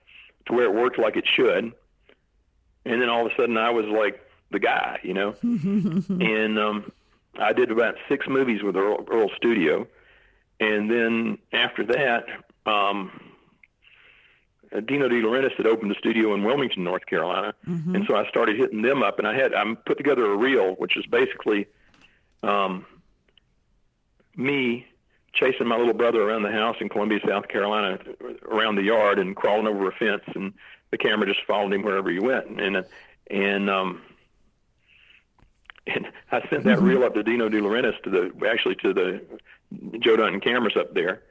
to 0.46 0.52
where 0.52 0.64
it 0.64 0.74
worked 0.74 0.98
like 0.98 1.16
it 1.16 1.26
should, 1.26 1.72
and 2.84 3.02
then 3.02 3.08
all 3.08 3.26
of 3.26 3.32
a 3.32 3.36
sudden 3.36 3.56
I 3.56 3.70
was 3.70 3.86
like 3.86 4.20
the 4.50 4.58
guy, 4.58 5.00
you 5.02 5.14
know. 5.14 5.34
and 5.42 6.58
um, 6.58 6.92
I 7.38 7.52
did 7.52 7.70
about 7.70 7.94
six 8.08 8.26
movies 8.28 8.62
with 8.62 8.76
Earl, 8.76 9.06
Earl 9.10 9.30
Studio, 9.36 9.86
and 10.60 10.90
then 10.90 11.38
after 11.52 11.84
that, 11.86 12.24
um, 12.66 13.10
Dino 14.86 15.08
De 15.08 15.20
Laurentiis 15.20 15.56
had 15.56 15.66
opened 15.66 15.92
a 15.92 15.98
studio 15.98 16.34
in 16.34 16.44
Wilmington, 16.44 16.84
North 16.84 17.06
Carolina, 17.06 17.54
mm-hmm. 17.66 17.94
and 17.94 18.06
so 18.06 18.16
I 18.16 18.26
started 18.28 18.56
hitting 18.56 18.82
them 18.82 19.02
up, 19.02 19.18
and 19.18 19.28
I 19.28 19.34
had 19.34 19.54
I 19.54 19.62
put 19.86 19.98
together 19.98 20.24
a 20.32 20.36
reel, 20.36 20.74
which 20.74 20.96
is 20.96 21.06
basically. 21.06 21.66
Um, 22.42 22.84
me 24.36 24.86
chasing 25.32 25.66
my 25.66 25.76
little 25.76 25.94
brother 25.94 26.22
around 26.22 26.42
the 26.42 26.52
house 26.52 26.76
in 26.80 26.88
Columbia, 26.88 27.18
South 27.26 27.48
Carolina, 27.48 27.98
around 28.48 28.76
the 28.76 28.82
yard 28.82 29.18
and 29.18 29.34
crawling 29.34 29.66
over 29.66 29.88
a 29.88 29.92
fence, 29.92 30.22
and 30.34 30.52
the 30.90 30.98
camera 30.98 31.26
just 31.26 31.44
followed 31.46 31.72
him 31.72 31.82
wherever 31.82 32.10
he 32.10 32.20
went. 32.20 32.60
And 32.60 32.84
and 33.30 33.70
um, 33.70 34.02
and 35.86 36.06
I 36.32 36.46
sent 36.48 36.64
that 36.64 36.80
reel 36.80 37.04
up 37.04 37.14
to 37.14 37.22
Dino 37.22 37.48
De 37.48 37.60
Laurentiis 37.60 38.00
to 38.04 38.10
the 38.10 38.46
actually 38.48 38.76
to 38.76 38.92
the 38.92 39.20
Joe 40.00 40.16
Dunton 40.16 40.40
cameras 40.40 40.76
up 40.78 40.94
there, 40.94 41.22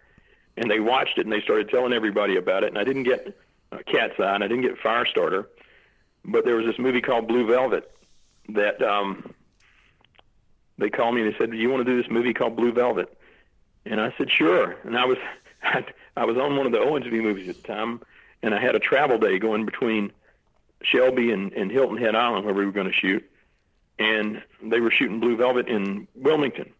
and 0.57 0.69
they 0.69 0.79
watched 0.79 1.17
it 1.17 1.25
and 1.25 1.31
they 1.31 1.41
started 1.41 1.69
telling 1.69 1.93
everybody 1.93 2.35
about 2.35 2.63
it. 2.63 2.67
And 2.67 2.77
I 2.77 2.83
didn't 2.83 3.03
get 3.03 3.35
uh, 3.71 3.77
Cat's 3.85 4.19
Eye 4.19 4.35
and 4.35 4.43
I 4.43 4.47
didn't 4.47 4.63
get 4.63 4.79
Firestarter, 4.79 5.47
but 6.25 6.45
there 6.45 6.55
was 6.55 6.65
this 6.65 6.77
movie 6.77 7.01
called 7.01 7.27
Blue 7.27 7.47
Velvet 7.47 7.89
that 8.49 8.81
um, 8.81 9.33
they 10.77 10.89
called 10.89 11.15
me 11.15 11.21
and 11.21 11.33
they 11.33 11.37
said, 11.37 11.51
"Do 11.51 11.57
you 11.57 11.69
want 11.69 11.85
to 11.85 11.91
do 11.91 12.01
this 12.01 12.11
movie 12.11 12.33
called 12.33 12.55
Blue 12.55 12.71
Velvet?" 12.71 13.17
And 13.85 13.99
I 13.99 14.13
said, 14.17 14.29
"Sure." 14.31 14.75
And 14.83 14.97
I 14.97 15.05
was 15.05 15.17
I 16.15 16.25
was 16.25 16.37
on 16.37 16.55
one 16.57 16.65
of 16.65 16.71
the 16.71 16.79
Owensby 16.79 17.21
movies 17.21 17.49
at 17.49 17.55
the 17.55 17.67
time, 17.67 18.01
and 18.43 18.53
I 18.53 18.61
had 18.61 18.75
a 18.75 18.79
travel 18.79 19.17
day 19.17 19.39
going 19.39 19.65
between 19.65 20.11
Shelby 20.83 21.31
and, 21.31 21.53
and 21.53 21.71
Hilton 21.71 21.97
Head 21.97 22.15
Island 22.15 22.45
where 22.45 22.53
we 22.53 22.65
were 22.65 22.71
going 22.71 22.87
to 22.87 22.93
shoot, 22.93 23.27
and 23.99 24.41
they 24.61 24.79
were 24.79 24.91
shooting 24.91 25.19
Blue 25.19 25.35
Velvet 25.35 25.67
in 25.67 26.07
Wilmington. 26.15 26.73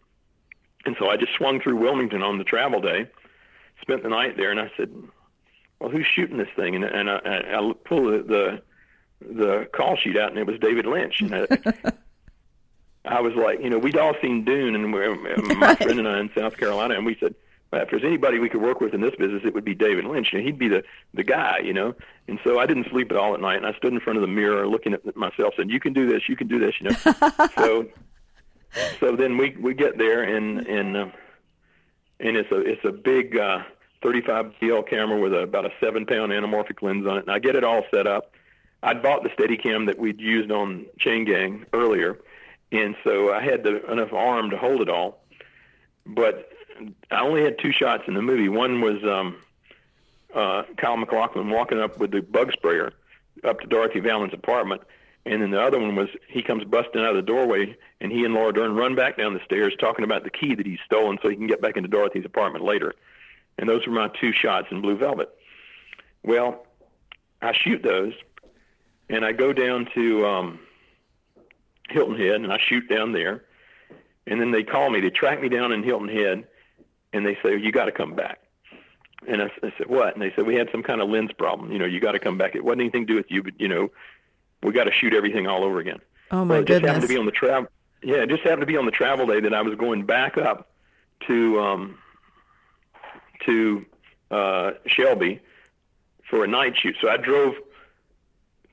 And 0.85 0.95
so 0.99 1.09
I 1.09 1.17
just 1.17 1.33
swung 1.33 1.61
through 1.61 1.77
Wilmington 1.77 2.21
on 2.21 2.37
the 2.37 2.43
travel 2.43 2.81
day, 2.81 3.09
spent 3.81 4.03
the 4.03 4.09
night 4.09 4.35
there, 4.35 4.51
and 4.51 4.59
I 4.59 4.69
said, 4.75 4.93
"Well, 5.79 5.89
who's 5.89 6.05
shooting 6.05 6.37
this 6.37 6.49
thing?" 6.55 6.75
And, 6.75 6.83
and 6.83 7.09
I, 7.09 7.17
I 7.25 7.73
pulled 7.85 8.13
the, 8.13 8.23
the 8.23 8.61
the 9.25 9.67
call 9.73 9.95
sheet 9.95 10.17
out, 10.17 10.29
and 10.29 10.39
it 10.39 10.45
was 10.45 10.59
David 10.59 10.85
Lynch. 10.85 11.21
And 11.21 11.33
I, 11.33 11.47
I 13.05 13.21
was 13.21 13.33
like, 13.35 13.61
you 13.61 13.69
know, 13.69 13.77
we'd 13.77 13.97
all 13.97 14.15
seen 14.21 14.43
Dune, 14.43 14.75
and 14.75 14.89
my 15.59 15.75
friend 15.75 15.99
and 15.99 16.07
I 16.07 16.19
in 16.19 16.29
South 16.37 16.57
Carolina, 16.57 16.95
and 16.95 17.05
we 17.05 17.15
said, 17.19 17.35
if 17.81 17.89
there's 17.89 18.03
anybody 18.03 18.39
we 18.39 18.49
could 18.49 18.61
work 18.61 18.81
with 18.81 18.93
in 18.93 19.01
this 19.01 19.15
business, 19.15 19.43
it 19.45 19.53
would 19.53 19.65
be 19.65 19.75
David 19.75 20.05
Lynch. 20.05 20.29
You 20.31 20.39
know, 20.39 20.45
he'd 20.45 20.59
be 20.59 20.67
the 20.67 20.83
the 21.13 21.23
guy, 21.23 21.59
you 21.63 21.73
know. 21.73 21.95
And 22.27 22.39
so 22.43 22.59
I 22.59 22.65
didn't 22.65 22.87
sleep 22.89 23.11
at 23.11 23.17
all 23.17 23.33
at 23.33 23.41
night, 23.41 23.57
and 23.57 23.65
I 23.65 23.73
stood 23.73 23.93
in 23.93 23.99
front 23.99 24.17
of 24.17 24.21
the 24.21 24.27
mirror, 24.27 24.67
looking 24.67 24.93
at 24.93 25.15
myself, 25.15 25.53
saying, 25.55 25.69
"You 25.69 25.79
can 25.79 25.93
do 25.93 26.07
this, 26.07 26.27
you 26.27 26.35
can 26.35 26.47
do 26.47 26.59
this," 26.59 26.75
you 26.79 26.89
know. 26.89 27.47
so, 27.57 27.87
so 28.99 29.15
then 29.15 29.37
we 29.37 29.55
we 29.59 29.73
get 29.73 29.97
there, 29.97 30.23
and 30.23 30.65
and 30.67 30.97
uh, 30.97 31.05
and 32.19 32.37
it's 32.37 32.51
a 32.51 32.59
it's 32.59 32.85
a 32.85 32.91
big 32.91 33.37
uh, 33.37 33.59
35 34.01 34.53
BL 34.59 34.81
camera 34.81 35.19
with 35.19 35.33
a, 35.33 35.39
about 35.39 35.65
a 35.65 35.71
seven 35.79 36.05
pound 36.05 36.31
anamorphic 36.31 36.81
lens 36.81 37.07
on 37.07 37.17
it, 37.17 37.21
and 37.21 37.31
I 37.31 37.39
get 37.39 37.55
it 37.55 37.63
all 37.63 37.83
set 37.93 38.07
up. 38.07 38.31
I'd 38.81 39.01
bought 39.01 39.23
the 39.23 39.29
Steadicam 39.29 39.85
that 39.85 39.97
we'd 39.97 40.19
used 40.19 40.51
on 40.51 40.85
Chain 40.99 41.23
Gang 41.23 41.65
earlier 41.71 42.19
and 42.73 42.95
so 43.03 43.31
I 43.31 43.41
had 43.41 43.63
the, 43.63 43.89
enough 43.89 44.11
arm 44.11 44.49
to 44.49 44.57
hold 44.57 44.81
it 44.81 44.89
all. 44.89 45.23
But 46.05 46.49
I 47.11 47.21
only 47.21 47.43
had 47.43 47.59
two 47.59 47.71
shots 47.71 48.03
in 48.07 48.13
the 48.13 48.21
movie. 48.21 48.49
One 48.49 48.81
was 48.81 49.03
um, 49.03 49.37
uh, 50.33 50.63
Kyle 50.77 50.97
MacLachlan 50.97 51.49
walking 51.49 51.79
up 51.79 51.99
with 51.99 52.11
the 52.11 52.21
bug 52.21 52.51
sprayer 52.51 52.93
up 53.43 53.59
to 53.61 53.67
Dorothy 53.67 53.99
Vallens' 53.99 54.33
apartment, 54.33 54.81
and 55.25 55.41
then 55.41 55.51
the 55.51 55.61
other 55.61 55.79
one 55.79 55.95
was 55.95 56.09
he 56.27 56.41
comes 56.41 56.63
busting 56.63 57.01
out 57.01 57.11
of 57.11 57.15
the 57.15 57.21
doorway, 57.21 57.75
and 58.01 58.11
he 58.11 58.25
and 58.25 58.33
Laura 58.33 58.53
Dern 58.53 58.75
run 58.75 58.95
back 58.95 59.17
down 59.17 59.33
the 59.33 59.43
stairs 59.45 59.73
talking 59.79 60.03
about 60.03 60.23
the 60.23 60.29
key 60.29 60.55
that 60.55 60.65
he's 60.65 60.79
stolen 60.85 61.17
so 61.21 61.29
he 61.29 61.35
can 61.35 61.47
get 61.47 61.61
back 61.61 61.77
into 61.77 61.89
Dorothy's 61.89 62.25
apartment 62.25 62.63
later. 62.65 62.93
And 63.57 63.69
those 63.69 63.85
were 63.85 63.93
my 63.93 64.09
two 64.19 64.31
shots 64.33 64.67
in 64.71 64.81
Blue 64.81 64.97
Velvet. 64.97 65.29
Well, 66.23 66.65
I 67.41 67.53
shoot 67.53 67.83
those, 67.83 68.13
and 69.09 69.23
I 69.25 69.31
go 69.31 69.53
down 69.53 69.87
to 69.93 70.25
um, 70.25 70.59
Hilton 71.89 72.17
Head, 72.17 72.35
and 72.35 72.51
I 72.51 72.57
shoot 72.57 72.87
down 72.89 73.11
there. 73.11 73.43
And 74.25 74.39
then 74.39 74.51
they 74.51 74.63
call 74.63 74.89
me. 74.89 75.01
They 75.01 75.09
track 75.09 75.41
me 75.41 75.49
down 75.49 75.73
in 75.73 75.83
Hilton 75.83 76.07
Head, 76.07 76.47
and 77.13 77.25
they 77.25 77.37
say, 77.43 77.57
"You 77.57 77.71
got 77.71 77.85
to 77.85 77.91
come 77.91 78.15
back." 78.15 78.39
And 79.27 79.41
I, 79.41 79.45
I 79.63 79.73
said, 79.77 79.87
"What?" 79.87 80.13
And 80.13 80.21
they 80.21 80.33
said, 80.35 80.45
"We 80.45 80.55
had 80.55 80.69
some 80.71 80.83
kind 80.83 81.01
of 81.01 81.09
lens 81.09 81.31
problem. 81.37 81.71
You 81.71 81.79
know, 81.79 81.85
you 81.85 81.99
got 81.99 82.13
to 82.13 82.19
come 82.19 82.37
back. 82.37 82.55
It 82.55 82.63
wasn't 82.63 82.81
anything 82.81 83.07
to 83.07 83.13
do 83.13 83.17
with 83.17 83.29
you, 83.29 83.43
but 83.43 83.59
you 83.59 83.67
know, 83.67 83.89
we 84.61 84.71
got 84.71 84.85
to 84.85 84.91
shoot 84.91 85.13
everything 85.13 85.47
all 85.47 85.63
over 85.63 85.79
again." 85.79 85.99
Oh 86.31 86.43
my 86.43 86.55
well, 86.55 86.61
it 86.61 86.67
goodness! 86.67 86.81
Just 86.81 86.93
happened 86.93 87.01
to 87.03 87.07
be 87.07 87.19
on 87.19 87.25
the 87.25 87.31
travel. 87.31 87.69
Yeah, 88.01 88.17
it 88.17 88.29
just 88.29 88.43
happened 88.43 88.61
to 88.61 88.67
be 88.67 88.77
on 88.77 88.85
the 88.85 88.91
travel 88.91 89.27
day 89.27 89.39
that 89.39 89.53
I 89.53 89.61
was 89.61 89.75
going 89.75 90.05
back 90.05 90.37
up 90.37 90.69
to 91.27 91.59
um, 91.59 91.97
to 93.45 93.85
uh, 94.31 94.71
Shelby 94.87 95.39
for 96.29 96.43
a 96.43 96.47
night 96.47 96.75
shoot. 96.77 96.97
So 96.99 97.09
I 97.09 97.17
drove 97.17 97.55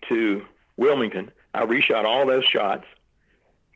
to 0.08 0.44
Wilmington. 0.76 1.30
I 1.52 1.64
reshot 1.64 2.04
all 2.04 2.26
those 2.26 2.44
shots 2.44 2.86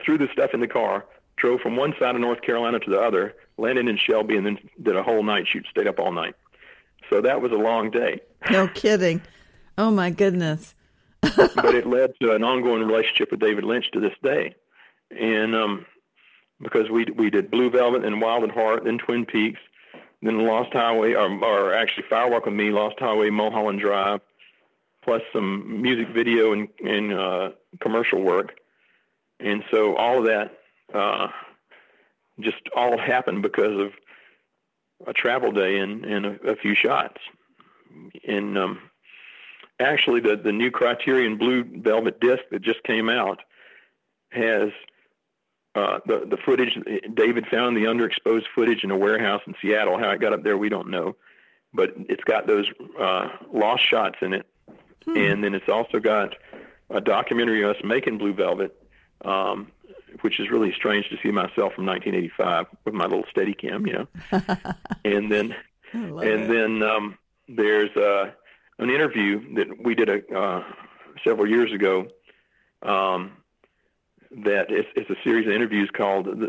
threw 0.04 0.18
the 0.18 0.28
stuff 0.32 0.54
in 0.54 0.60
the 0.60 0.68
car, 0.68 1.04
drove 1.36 1.60
from 1.60 1.76
one 1.76 1.94
side 1.98 2.14
of 2.14 2.20
North 2.20 2.42
Carolina 2.42 2.78
to 2.80 2.90
the 2.90 3.00
other, 3.00 3.34
landed 3.56 3.88
in 3.88 3.98
Shelby, 3.98 4.36
and 4.36 4.46
then 4.46 4.58
did 4.82 4.96
a 4.96 5.02
whole 5.02 5.22
night 5.22 5.46
shoot. 5.46 5.66
Stayed 5.70 5.86
up 5.86 5.98
all 5.98 6.12
night. 6.12 6.34
So 7.10 7.20
that 7.20 7.40
was 7.40 7.52
a 7.52 7.56
long 7.56 7.90
day. 7.90 8.20
No 8.50 8.68
kidding. 8.68 9.22
Oh 9.76 9.90
my 9.90 10.10
goodness. 10.10 10.74
but 11.36 11.74
it 11.74 11.86
led 11.86 12.12
to 12.20 12.32
an 12.32 12.44
ongoing 12.44 12.82
relationship 12.82 13.30
with 13.30 13.40
David 13.40 13.64
Lynch 13.64 13.90
to 13.92 14.00
this 14.00 14.12
day, 14.22 14.54
and 15.10 15.54
um, 15.54 15.86
because 16.60 16.90
we 16.90 17.06
we 17.16 17.30
did 17.30 17.50
Blue 17.50 17.70
Velvet 17.70 18.04
and 18.04 18.20
Wild 18.20 18.44
at 18.44 18.50
Heart, 18.50 18.84
then 18.84 18.98
Twin 18.98 19.24
Peaks, 19.24 19.60
then 20.20 20.46
Lost 20.46 20.72
Highway, 20.74 21.14
or, 21.14 21.30
or 21.42 21.74
actually 21.74 22.04
Firewalk 22.10 22.44
with 22.44 22.54
Me, 22.54 22.70
Lost 22.70 22.96
Highway, 22.98 23.30
Mulholland 23.30 23.80
Drive, 23.80 24.20
plus 25.02 25.22
some 25.32 25.80
music 25.80 26.08
video 26.14 26.52
and, 26.52 26.68
and 26.84 27.14
uh, 27.14 27.50
commercial 27.80 28.20
work, 28.20 28.52
and 29.40 29.64
so 29.70 29.96
all 29.96 30.18
of 30.18 30.26
that 30.26 30.58
uh, 30.92 31.28
just 32.40 32.62
all 32.76 32.98
happened 32.98 33.42
because 33.42 33.78
of 33.78 33.92
a 35.06 35.12
travel 35.12 35.52
day 35.52 35.78
and, 35.78 36.04
and 36.04 36.26
a, 36.26 36.50
a 36.50 36.56
few 36.56 36.74
shots. 36.74 37.18
And 38.26 38.58
um, 38.58 38.80
actually, 39.80 40.20
the 40.20 40.36
the 40.36 40.52
new 40.52 40.70
Criterion 40.70 41.38
Blue 41.38 41.64
Velvet 41.64 42.20
disc 42.20 42.42
that 42.50 42.62
just 42.62 42.82
came 42.82 43.08
out 43.08 43.40
has 44.30 44.70
uh, 45.74 46.00
the 46.06 46.26
the 46.28 46.36
footage. 46.44 46.78
David 47.14 47.46
found 47.50 47.76
the 47.76 47.84
underexposed 47.84 48.46
footage 48.54 48.84
in 48.84 48.90
a 48.90 48.96
warehouse 48.96 49.42
in 49.46 49.54
Seattle. 49.60 49.98
How 49.98 50.10
it 50.10 50.20
got 50.20 50.32
up 50.32 50.42
there, 50.42 50.58
we 50.58 50.68
don't 50.68 50.90
know, 50.90 51.16
but 51.72 51.94
it's 51.96 52.24
got 52.24 52.46
those 52.46 52.66
uh, 52.98 53.28
lost 53.52 53.88
shots 53.88 54.16
in 54.22 54.32
it, 54.32 54.46
hmm. 55.04 55.16
and 55.16 55.44
then 55.44 55.54
it's 55.54 55.68
also 55.68 56.00
got 56.00 56.34
a 56.90 57.00
documentary 57.00 57.62
of 57.62 57.76
us 57.76 57.82
making 57.84 58.18
Blue 58.18 58.34
Velvet, 58.34 58.76
um, 59.24 59.70
which 60.20 60.40
is 60.40 60.50
really 60.50 60.72
strange 60.72 61.08
to 61.08 61.16
see 61.22 61.30
myself 61.30 61.74
from 61.74 61.86
1985 61.86 62.66
with 62.84 62.94
my 62.94 63.04
little 63.04 63.24
Steadicam, 63.34 63.86
you 63.86 63.92
know, 63.92 64.06
and 65.04 65.30
then 65.30 65.54
and 65.92 66.22
it. 66.22 66.48
then 66.48 66.82
um, 66.82 67.18
there's 67.48 67.94
uh, 67.96 68.30
an 68.78 68.90
interview 68.90 69.54
that 69.54 69.82
we 69.82 69.94
did 69.94 70.08
a, 70.08 70.36
uh, 70.36 70.64
several 71.24 71.48
years 71.48 71.72
ago. 71.72 72.08
Um, 72.82 73.32
that 74.42 74.66
it's, 74.68 74.88
it's 74.96 75.08
a 75.08 75.22
series 75.22 75.46
of 75.46 75.52
interviews 75.52 75.88
called 75.96 76.26
uh, 76.28 76.46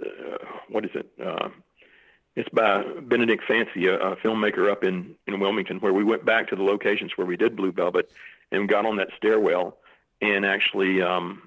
what 0.70 0.86
is 0.86 0.92
it? 0.96 1.08
Uh, 1.24 1.50
it's 2.36 2.50
by 2.50 2.84
Benedict 3.02 3.44
Fancy, 3.48 3.88
a, 3.88 3.96
a 3.96 4.16
filmmaker 4.18 4.70
up 4.70 4.84
in 4.84 5.16
in 5.28 5.40
Wilmington, 5.40 5.80
where 5.80 5.94
we 5.94 6.04
went 6.04 6.26
back 6.26 6.50
to 6.50 6.56
the 6.56 6.64
locations 6.64 7.12
where 7.16 7.28
we 7.28 7.38
did 7.38 7.56
Blue 7.56 7.72
Velvet 7.72 8.10
and 8.52 8.68
got 8.68 8.86
on 8.86 8.98
that 8.98 9.10
stairwell 9.18 9.78
and 10.22 10.46
actually 10.46 11.02
um, 11.02 11.44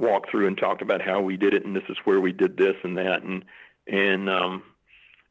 walked 0.00 0.30
through 0.30 0.46
and 0.46 0.56
talked 0.56 0.82
about 0.82 1.02
how 1.02 1.20
we 1.20 1.36
did 1.36 1.54
it 1.54 1.64
and 1.64 1.76
this 1.76 1.84
is 1.88 1.96
where 2.04 2.20
we 2.20 2.32
did 2.32 2.56
this 2.56 2.76
and 2.82 2.96
that 2.96 3.22
and 3.22 3.44
and 3.86 4.28
um, 4.28 4.62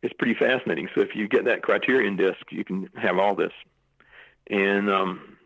it's 0.01 0.13
pretty 0.13 0.33
fascinating. 0.33 0.89
So 0.93 1.01
if 1.01 1.15
you 1.15 1.27
get 1.27 1.45
that 1.45 1.61
Criterion 1.61 2.15
disc, 2.15 2.39
you 2.51 2.63
can 2.63 2.89
have 2.95 3.17
all 3.17 3.35
this, 3.35 3.53
and 4.47 4.89
um, 4.89 5.37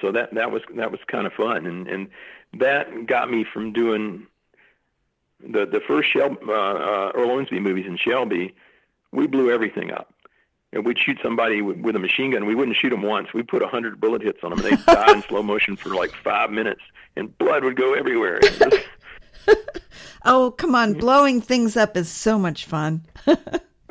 so 0.00 0.12
that 0.12 0.34
that 0.34 0.50
was 0.50 0.62
that 0.76 0.90
was 0.90 1.00
kind 1.06 1.26
of 1.26 1.32
fun 1.32 1.66
and 1.66 1.86
and 1.88 2.08
that 2.54 3.06
got 3.06 3.30
me 3.30 3.44
from 3.44 3.72
doing 3.72 4.26
the 5.40 5.66
the 5.66 5.80
first 5.86 6.10
Shel- 6.10 6.38
uh, 6.46 6.52
uh, 6.52 7.12
Earl 7.14 7.28
Owensby 7.28 7.60
movies 7.60 7.86
in 7.86 7.96
Shelby. 7.96 8.54
We 9.12 9.26
blew 9.26 9.50
everything 9.50 9.92
up. 9.92 10.12
And 10.72 10.84
we'd 10.84 10.98
shoot 10.98 11.18
somebody 11.22 11.62
with, 11.62 11.78
with 11.78 11.96
a 11.96 11.98
machine 11.98 12.32
gun. 12.32 12.44
We 12.44 12.54
wouldn't 12.54 12.76
shoot 12.76 12.90
them 12.90 13.02
once. 13.02 13.32
We'd 13.32 13.48
put 13.48 13.62
a 13.62 13.68
hundred 13.68 14.00
bullet 14.00 14.20
hits 14.20 14.40
on 14.42 14.50
them, 14.50 14.58
and 14.58 14.68
they'd 14.68 14.84
die 14.84 15.12
in 15.12 15.22
slow 15.28 15.42
motion 15.42 15.76
for 15.76 15.90
like 15.90 16.10
five 16.24 16.50
minutes, 16.50 16.82
and 17.16 17.36
blood 17.38 17.64
would 17.64 17.76
go 17.76 17.94
everywhere. 17.94 18.40
oh, 20.24 20.50
come 20.52 20.74
on! 20.74 20.94
Blowing 20.94 21.40
things 21.40 21.76
up 21.76 21.96
is 21.96 22.08
so 22.08 22.38
much 22.38 22.64
fun. 22.64 23.04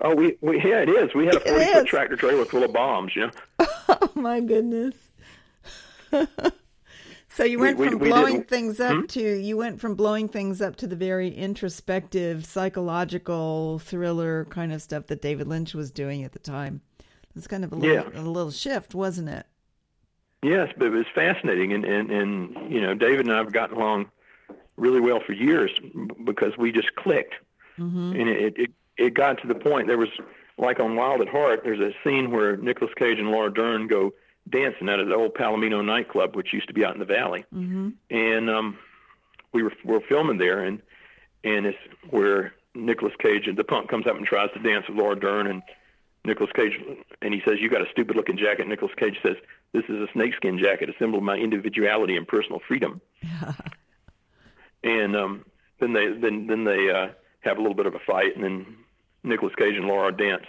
oh, 0.02 0.16
we, 0.16 0.38
we 0.42 0.58
yeah, 0.58 0.82
it 0.82 0.90
is. 0.90 1.14
We 1.14 1.26
had 1.26 1.36
a 1.36 1.40
forty 1.40 1.66
foot 1.66 1.88
tractor 1.88 2.16
trailer 2.16 2.46
full 2.46 2.64
of 2.64 2.74
bombs. 2.74 3.16
You 3.16 3.28
know. 3.60 3.66
Oh 3.90 4.12
my 4.16 4.40
goodness. 4.40 4.96
So 7.36 7.44
you 7.44 7.60
went 7.60 7.78
we, 7.78 7.90
from 7.90 8.00
we, 8.00 8.08
blowing 8.08 8.44
things 8.46 8.80
up 8.80 8.94
hmm? 8.94 9.06
to 9.08 9.22
you 9.22 9.58
went 9.58 9.82
from 9.82 9.96
blowing 9.96 10.30
things 10.30 10.62
up 10.62 10.78
to 10.78 10.88
the 10.88 10.96
very 10.96 11.28
introspective, 11.36 12.46
psychological 12.46 13.80
thriller 13.80 14.46
kind 14.46 14.72
of 14.72 14.82
stuff 14.82 15.08
that 15.08 15.22
David 15.22 15.50
Lynch 15.50 15.74
was 15.74 15.92
doing 15.92 16.24
at 16.24 16.32
the 16.32 16.40
time. 16.40 16.80
It's 17.36 17.46
kind 17.46 17.66
of 17.66 17.74
a 17.74 17.76
little, 17.76 17.94
yeah. 18.14 18.22
a 18.22 18.24
little 18.24 18.52
shift, 18.52 18.96
wasn't 18.96 19.28
it? 19.28 19.46
Yes, 20.44 20.72
but 20.78 20.88
it 20.88 20.92
was 20.92 21.06
fascinating, 21.16 21.74
and, 21.74 21.86
and 21.86 22.12
and 22.12 22.72
you 22.72 22.82
know, 22.82 22.94
David 22.94 23.22
and 23.22 23.34
I 23.34 23.38
have 23.38 23.52
gotten 23.52 23.78
along 23.78 24.12
really 24.78 25.00
well 25.00 25.20
for 25.26 25.34
years 25.34 25.72
because 26.24 26.58
we 26.58 26.72
just 26.72 26.96
clicked, 26.96 27.34
mm-hmm. 27.80 28.12
and 28.12 28.30
it, 28.30 28.54
it 28.58 28.72
it 28.98 29.14
got 29.14 29.42
to 29.42 29.48
the 29.48 29.56
point 29.56 29.88
there 29.88 29.98
was 29.98 30.10
like 30.58 30.80
on 30.80 30.96
Wild 30.96 31.22
at 31.22 31.30
Heart. 31.30 31.62
There's 31.64 31.80
a 31.80 31.92
scene 32.04 32.32
where 32.32 32.58
Nicolas 32.58 32.94
Cage 32.98 33.20
and 33.20 33.32
Laura 33.32 33.52
Dern 33.54 33.88
go 33.88 34.14
dancing 34.50 34.90
out 34.90 35.00
at 35.00 35.08
the 35.08 35.16
old 35.16 35.34
Palomino 35.34 35.84
nightclub, 35.84 36.36
which 36.36 36.54
used 36.54 36.68
to 36.68 36.74
be 36.74 36.86
out 36.86 36.94
in 36.94 37.00
the 37.00 37.06
valley. 37.06 37.46
Mm-hmm. 37.54 37.90
And 38.10 38.50
um, 38.50 38.78
we 39.54 39.64
were 39.64 39.74
we 39.84 39.94
were 39.94 40.04
filming 40.08 40.38
there, 40.38 40.64
and 40.64 40.82
and 41.44 41.66
it's 41.66 41.78
where 42.10 42.54
Nicolas 42.74 43.14
Cage 43.20 43.48
and 43.48 43.58
the 43.58 43.64
punk 43.64 43.90
comes 43.90 44.08
up 44.08 44.16
and 44.16 44.26
tries 44.26 44.52
to 44.54 44.60
dance 44.60 44.88
with 44.88 44.98
Laura 44.98 45.20
Dern, 45.20 45.48
and 45.48 45.64
Nicolas 46.26 46.52
Cage, 46.56 46.74
and 47.22 47.34
he 47.34 47.42
says, 47.48 47.56
"You 47.60 47.70
got 47.70 47.82
a 47.82 47.90
stupid 47.92 48.16
looking 48.16 48.38
jacket." 48.38 48.68
Nicolas 48.68 48.94
Cage 48.98 49.18
says, 49.26 49.38
"This 49.76 49.86
is 49.90 50.02
a 50.02 50.08
snakeskin 50.14 50.58
jacket, 50.58 50.90
a 50.90 50.94
symbol 50.98 51.20
of 51.20 51.24
my 51.24 51.36
individuality 51.36 52.18
and 52.18 52.28
personal 52.28 52.62
freedom." 52.68 53.02
and 54.84 55.16
um, 55.16 55.46
then 55.80 55.94
they 55.94 56.12
then 56.12 56.48
then 56.48 56.64
they 56.64 56.90
uh, 56.90 57.10
have 57.42 57.58
a 57.58 57.62
little 57.62 57.76
bit 57.76 57.86
of 57.86 57.96
a 57.96 58.00
fight, 58.00 58.36
and 58.36 58.44
then 58.44 58.78
Nicolas 59.24 59.56
Cage 59.56 59.76
and 59.76 59.88
Laura 59.88 60.12
dance. 60.12 60.46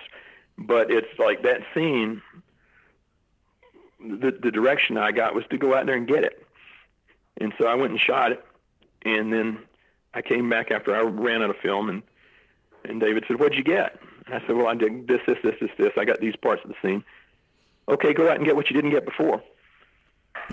But 0.59 0.91
it's 0.91 1.19
like 1.19 1.43
that 1.43 1.61
scene 1.75 2.23
the, 4.01 4.31
the 4.43 4.51
direction 4.51 4.97
I 4.97 5.13
got 5.13 5.35
was 5.35 5.45
to 5.51 5.59
go 5.59 5.75
out 5.75 5.87
there 5.87 5.97
and 5.97 6.07
get 6.07 6.25
it. 6.25 6.47
And 7.39 7.53
so 7.59 7.67
I 7.67 7.75
went 7.75 7.93
and 7.93 8.01
shot 8.01 8.33
it. 8.33 8.45
And 9.05 9.33
then 9.33 9.59
I 10.15 10.23
came 10.23 10.49
back 10.49 10.71
after 10.71 10.95
I 10.95 11.03
ran 11.03 11.43
out 11.43 11.51
of 11.51 11.57
film, 11.57 11.89
and 11.89 12.03
and 12.85 13.01
David 13.01 13.25
said, 13.29 13.39
"What'd 13.39 13.57
you 13.57 13.65
get?" 13.65 14.01
And 14.27 14.35
I 14.35 14.41
said, 14.47 14.57
"Well, 14.57 14.67
I 14.67 14.75
did 14.75 15.07
this, 15.07 15.21
this, 15.27 15.39
this, 15.43 15.55
this, 15.61 15.71
this. 15.79 15.93
I 15.97 16.05
got 16.05 16.21
these 16.21 16.35
parts 16.37 16.63
of 16.65 16.71
the 16.71 16.77
scene." 16.83 17.05
Okay, 17.89 18.13
go 18.13 18.29
out 18.29 18.37
and 18.37 18.45
get 18.45 18.57
what 18.57 18.69
you 18.71 18.75
didn't 18.75 18.91
get 18.91 19.05
before. 19.05 19.43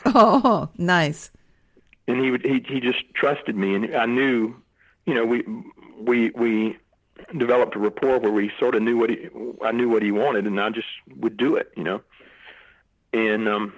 Oh, 0.06 0.69
nice. 0.78 1.32
And 2.08 2.24
he 2.24 2.32
would 2.32 2.46
he 2.46 2.63
he 2.67 2.80
just 2.80 3.04
trusted 3.13 3.56
me, 3.56 3.76
and 3.76 3.96
I 3.96 4.06
knew, 4.06 4.56
you 5.06 5.13
know, 5.13 5.26
we 5.26 5.43
we 6.00 6.32
we 6.32 6.78
developed 7.38 7.76
a 7.76 7.80
rapport 7.80 8.19
where 8.19 8.32
we 8.32 8.52
sort 8.60 8.76
of 8.76 8.82
knew 8.82 8.98
what 8.98 9.10
he 9.10 9.30
I 9.63 9.72
knew 9.72 9.89
what 9.89 10.04
he 10.04 10.12
wanted, 10.12 10.46
and 10.46 10.60
I 10.60 10.69
just 10.69 10.88
would 11.15 11.38
do 11.38 11.56
it, 11.56 11.72
you 11.78 11.84
know 11.84 12.02
and 13.13 13.48
um, 13.48 13.74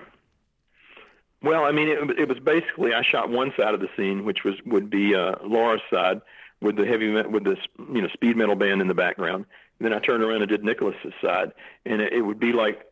well, 1.43 1.65
I 1.65 1.71
mean, 1.71 1.89
it, 1.89 2.19
it 2.19 2.29
was 2.29 2.39
basically 2.39 2.93
I 2.93 3.03
shot 3.03 3.29
one 3.29 3.53
side 3.57 3.73
of 3.73 3.81
the 3.81 3.89
scene, 3.95 4.25
which 4.25 4.43
was 4.43 4.55
would 4.65 4.89
be 4.89 5.13
uh, 5.13 5.35
Laura's 5.43 5.81
side 5.91 6.21
with 6.61 6.77
the 6.77 6.85
heavy 6.85 7.11
with 7.11 7.43
this 7.43 7.59
you 7.77 8.01
know 8.01 8.07
speed 8.07 8.37
metal 8.37 8.55
band 8.55 8.81
in 8.81 8.87
the 8.87 8.93
background. 8.93 9.45
And 9.79 9.85
then 9.85 9.93
I 9.93 9.99
turned 9.99 10.23
around 10.23 10.41
and 10.41 10.49
did 10.49 10.63
Nicolas's 10.63 11.13
side, 11.21 11.51
and 11.85 12.01
it, 12.01 12.13
it 12.13 12.21
would 12.21 12.39
be 12.39 12.53
like 12.53 12.85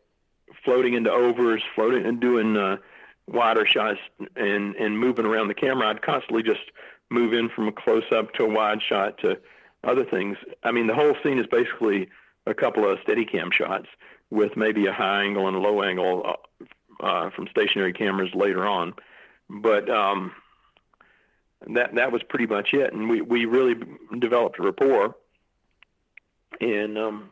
floating 0.64 0.94
into 0.94 1.10
overs, 1.10 1.62
floating 1.74 2.06
and 2.06 2.20
doing 2.20 2.56
uh, 2.56 2.76
wider 3.26 3.66
shots 3.66 3.98
and 4.36 4.74
and 4.76 4.98
moving 4.98 5.26
around 5.26 5.48
the 5.48 5.54
camera. 5.54 5.88
I'd 5.88 6.02
constantly 6.02 6.42
just 6.42 6.70
move 7.10 7.32
in 7.32 7.48
from 7.48 7.68
a 7.68 7.72
close 7.72 8.04
up 8.12 8.32
to 8.34 8.44
a 8.44 8.48
wide 8.48 8.82
shot 8.82 9.18
to 9.18 9.38
other 9.84 10.04
things. 10.04 10.36
I 10.62 10.72
mean, 10.72 10.86
the 10.86 10.94
whole 10.94 11.14
scene 11.22 11.38
is 11.38 11.46
basically 11.46 12.08
a 12.46 12.54
couple 12.54 12.90
of 12.90 12.98
Steadicam 13.00 13.52
shots 13.52 13.86
with 14.30 14.56
maybe 14.56 14.86
a 14.86 14.92
high 14.92 15.22
angle 15.22 15.46
and 15.46 15.56
a 15.56 15.60
low 15.60 15.82
angle 15.82 16.24
uh, 16.26 17.04
uh, 17.04 17.30
from 17.30 17.48
stationary 17.48 17.92
cameras 17.92 18.30
later 18.34 18.66
on. 18.66 18.94
But 19.48 19.88
um, 19.90 20.32
that 21.66 21.94
that 21.94 22.12
was 22.12 22.22
pretty 22.22 22.46
much 22.46 22.72
it, 22.72 22.92
and 22.92 23.08
we 23.08 23.20
we 23.20 23.44
really 23.44 23.76
developed 24.18 24.58
a 24.58 24.62
rapport. 24.62 25.14
And 26.60 26.96
um, 26.96 27.30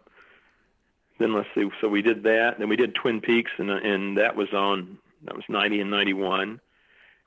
then 1.23 1.35
let's 1.35 1.49
see, 1.55 1.69
so 1.81 1.89
we 1.89 2.03
did 2.03 2.23
that. 2.25 2.59
Then 2.59 2.69
we 2.69 2.77
did 2.77 2.95
Twin 2.95 3.21
Peaks, 3.21 3.53
and 3.59 3.71
and 3.71 4.19
that 4.19 4.37
was 4.37 4.53
on 4.53 4.99
that 5.25 5.35
was 5.35 5.45
ninety 5.49 5.81
and 5.81 5.91
ninety 5.91 6.15
one, 6.15 6.61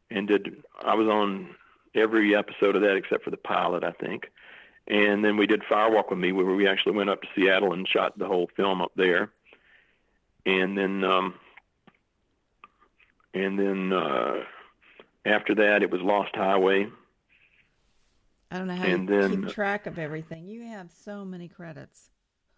and 0.09 0.27
did 0.27 0.63
I 0.83 0.95
was 0.95 1.07
on 1.07 1.55
every 1.93 2.35
episode 2.35 2.75
of 2.75 2.81
that 2.81 2.95
except 2.95 3.23
for 3.23 3.31
the 3.31 3.37
pilot, 3.37 3.83
I 3.83 3.91
think. 3.91 4.31
And 4.87 5.25
then 5.25 5.37
we 5.37 5.47
did 5.47 5.63
Firewalk 5.63 6.11
with 6.11 6.19
Me, 6.19 6.31
where 6.31 6.45
we 6.45 6.67
actually 6.67 6.91
went 6.91 7.09
up 7.09 7.21
to 7.21 7.27
Seattle 7.35 7.73
and 7.73 7.87
shot 7.87 8.19
the 8.19 8.27
whole 8.27 8.49
film 8.55 8.81
up 8.81 8.91
there 8.95 9.31
and 10.45 10.77
then 10.77 11.03
um, 11.03 11.33
and 13.33 13.57
then 13.57 13.93
uh, 13.93 14.43
after 15.25 15.55
that 15.55 15.83
it 15.83 15.91
was 15.91 16.01
Lost 16.01 16.35
Highway. 16.35 16.87
I 18.51 18.57
don't 18.59 18.67
know 18.67 18.75
how 18.75 18.85
and 18.85 19.09
you 19.09 19.21
then, 19.21 19.43
keep 19.43 19.53
track 19.53 19.87
of 19.87 19.97
everything. 19.97 20.47
You 20.47 20.65
have 20.67 20.91
so 20.91 21.25
many 21.25 21.47
credits. 21.47 22.09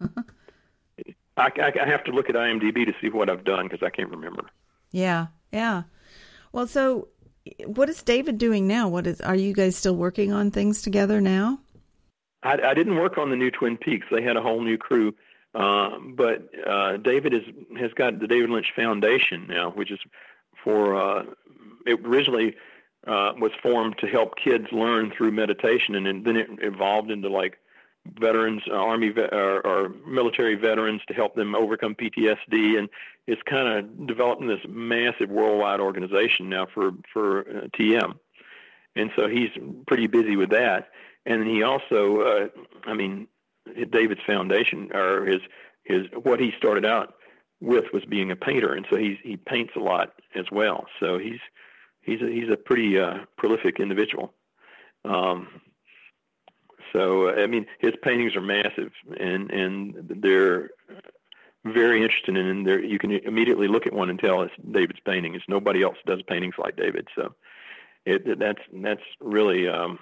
I, 1.38 1.72
I, 1.80 1.86
have 1.86 2.04
to 2.04 2.10
look 2.10 2.28
at 2.28 2.34
IMDb 2.34 2.84
to 2.84 2.94
see 3.00 3.08
what 3.08 3.30
I've 3.30 3.44
done 3.44 3.68
because 3.68 3.82
I 3.82 3.90
can't 3.90 4.10
remember. 4.10 4.46
Yeah, 4.90 5.28
yeah. 5.52 5.84
Well, 6.52 6.66
so 6.66 7.08
what 7.66 7.88
is 7.88 8.02
David 8.02 8.38
doing 8.38 8.66
now? 8.66 8.88
What 8.88 9.06
is? 9.06 9.20
Are 9.20 9.34
you 9.34 9.52
guys 9.52 9.76
still 9.76 9.96
working 9.96 10.32
on 10.32 10.50
things 10.50 10.82
together 10.82 11.20
now? 11.20 11.60
I, 12.42 12.54
I 12.60 12.74
didn't 12.74 12.96
work 12.96 13.18
on 13.18 13.30
the 13.30 13.36
new 13.36 13.50
Twin 13.50 13.76
Peaks. 13.76 14.06
They 14.10 14.22
had 14.22 14.36
a 14.36 14.42
whole 14.42 14.62
new 14.62 14.78
crew. 14.78 15.14
Uh, 15.54 15.98
but 16.14 16.48
uh, 16.66 16.98
David 16.98 17.34
is, 17.34 17.42
has 17.78 17.92
got 17.94 18.20
the 18.20 18.26
David 18.26 18.50
Lynch 18.50 18.72
Foundation 18.76 19.46
now, 19.48 19.70
which 19.70 19.90
is 19.90 19.98
for 20.62 20.94
uh, 20.94 21.24
it 21.86 22.00
originally 22.04 22.54
uh, 23.06 23.32
was 23.38 23.52
formed 23.62 23.96
to 23.98 24.06
help 24.06 24.36
kids 24.36 24.66
learn 24.72 25.10
through 25.10 25.32
meditation, 25.32 25.94
and 25.94 26.24
then 26.24 26.36
it 26.36 26.48
evolved 26.60 27.10
into 27.10 27.28
like 27.28 27.58
veterans, 28.20 28.62
uh, 28.70 28.74
army 28.74 29.10
or, 29.10 29.66
or 29.66 29.88
military 30.06 30.54
veterans 30.54 31.00
to 31.08 31.14
help 31.14 31.34
them 31.34 31.54
overcome 31.54 31.94
PTSD, 31.94 32.78
and 32.78 32.88
it's 33.26 33.42
kind 33.42 33.68
of 33.68 34.06
developing 34.06 34.46
this 34.46 34.60
massive 34.68 35.28
worldwide 35.28 35.80
organization 35.80 36.48
now 36.48 36.66
for 36.72 36.92
for 37.12 37.40
uh, 37.40 37.68
TM, 37.78 38.14
and 38.96 39.10
so 39.16 39.28
he's 39.28 39.50
pretty 39.86 40.06
busy 40.06 40.36
with 40.36 40.50
that. 40.50 40.88
And 41.26 41.46
he 41.46 41.62
also, 41.62 42.20
uh, 42.20 42.48
I 42.86 42.94
mean, 42.94 43.28
David's 43.90 44.22
foundation 44.26 44.90
or 44.94 45.26
his 45.26 45.40
his 45.84 46.06
what 46.22 46.40
he 46.40 46.52
started 46.56 46.84
out 46.84 47.14
with 47.60 47.84
was 47.92 48.04
being 48.04 48.30
a 48.30 48.36
painter, 48.36 48.72
and 48.72 48.86
so 48.90 48.96
he 48.96 49.18
he 49.22 49.36
paints 49.36 49.72
a 49.76 49.80
lot 49.80 50.14
as 50.34 50.46
well. 50.50 50.86
So 51.00 51.18
he's 51.18 51.40
he's 52.02 52.22
a, 52.22 52.26
he's 52.26 52.50
a 52.50 52.56
pretty 52.56 52.98
uh, 52.98 53.24
prolific 53.36 53.80
individual. 53.80 54.32
Um, 55.04 55.48
so 56.92 57.30
I 57.30 57.46
mean, 57.46 57.66
his 57.78 57.94
paintings 58.02 58.36
are 58.36 58.40
massive, 58.40 58.92
and 59.18 59.50
and 59.50 59.94
they're 60.22 60.70
very 61.64 62.02
interesting, 62.02 62.36
and 62.36 62.66
there 62.66 62.82
you 62.82 62.98
can 62.98 63.12
immediately 63.12 63.68
look 63.68 63.86
at 63.86 63.92
one 63.92 64.10
and 64.10 64.18
tell 64.18 64.42
it's 64.42 64.54
David's 64.70 65.00
painting. 65.04 65.34
It's 65.34 65.44
nobody 65.48 65.82
else 65.82 65.96
does 66.06 66.22
paintings 66.22 66.54
like 66.58 66.76
David. 66.76 67.08
So 67.14 67.34
it 68.04 68.38
that's 68.38 68.62
that's 68.72 69.02
really. 69.20 69.68
Um, 69.68 69.98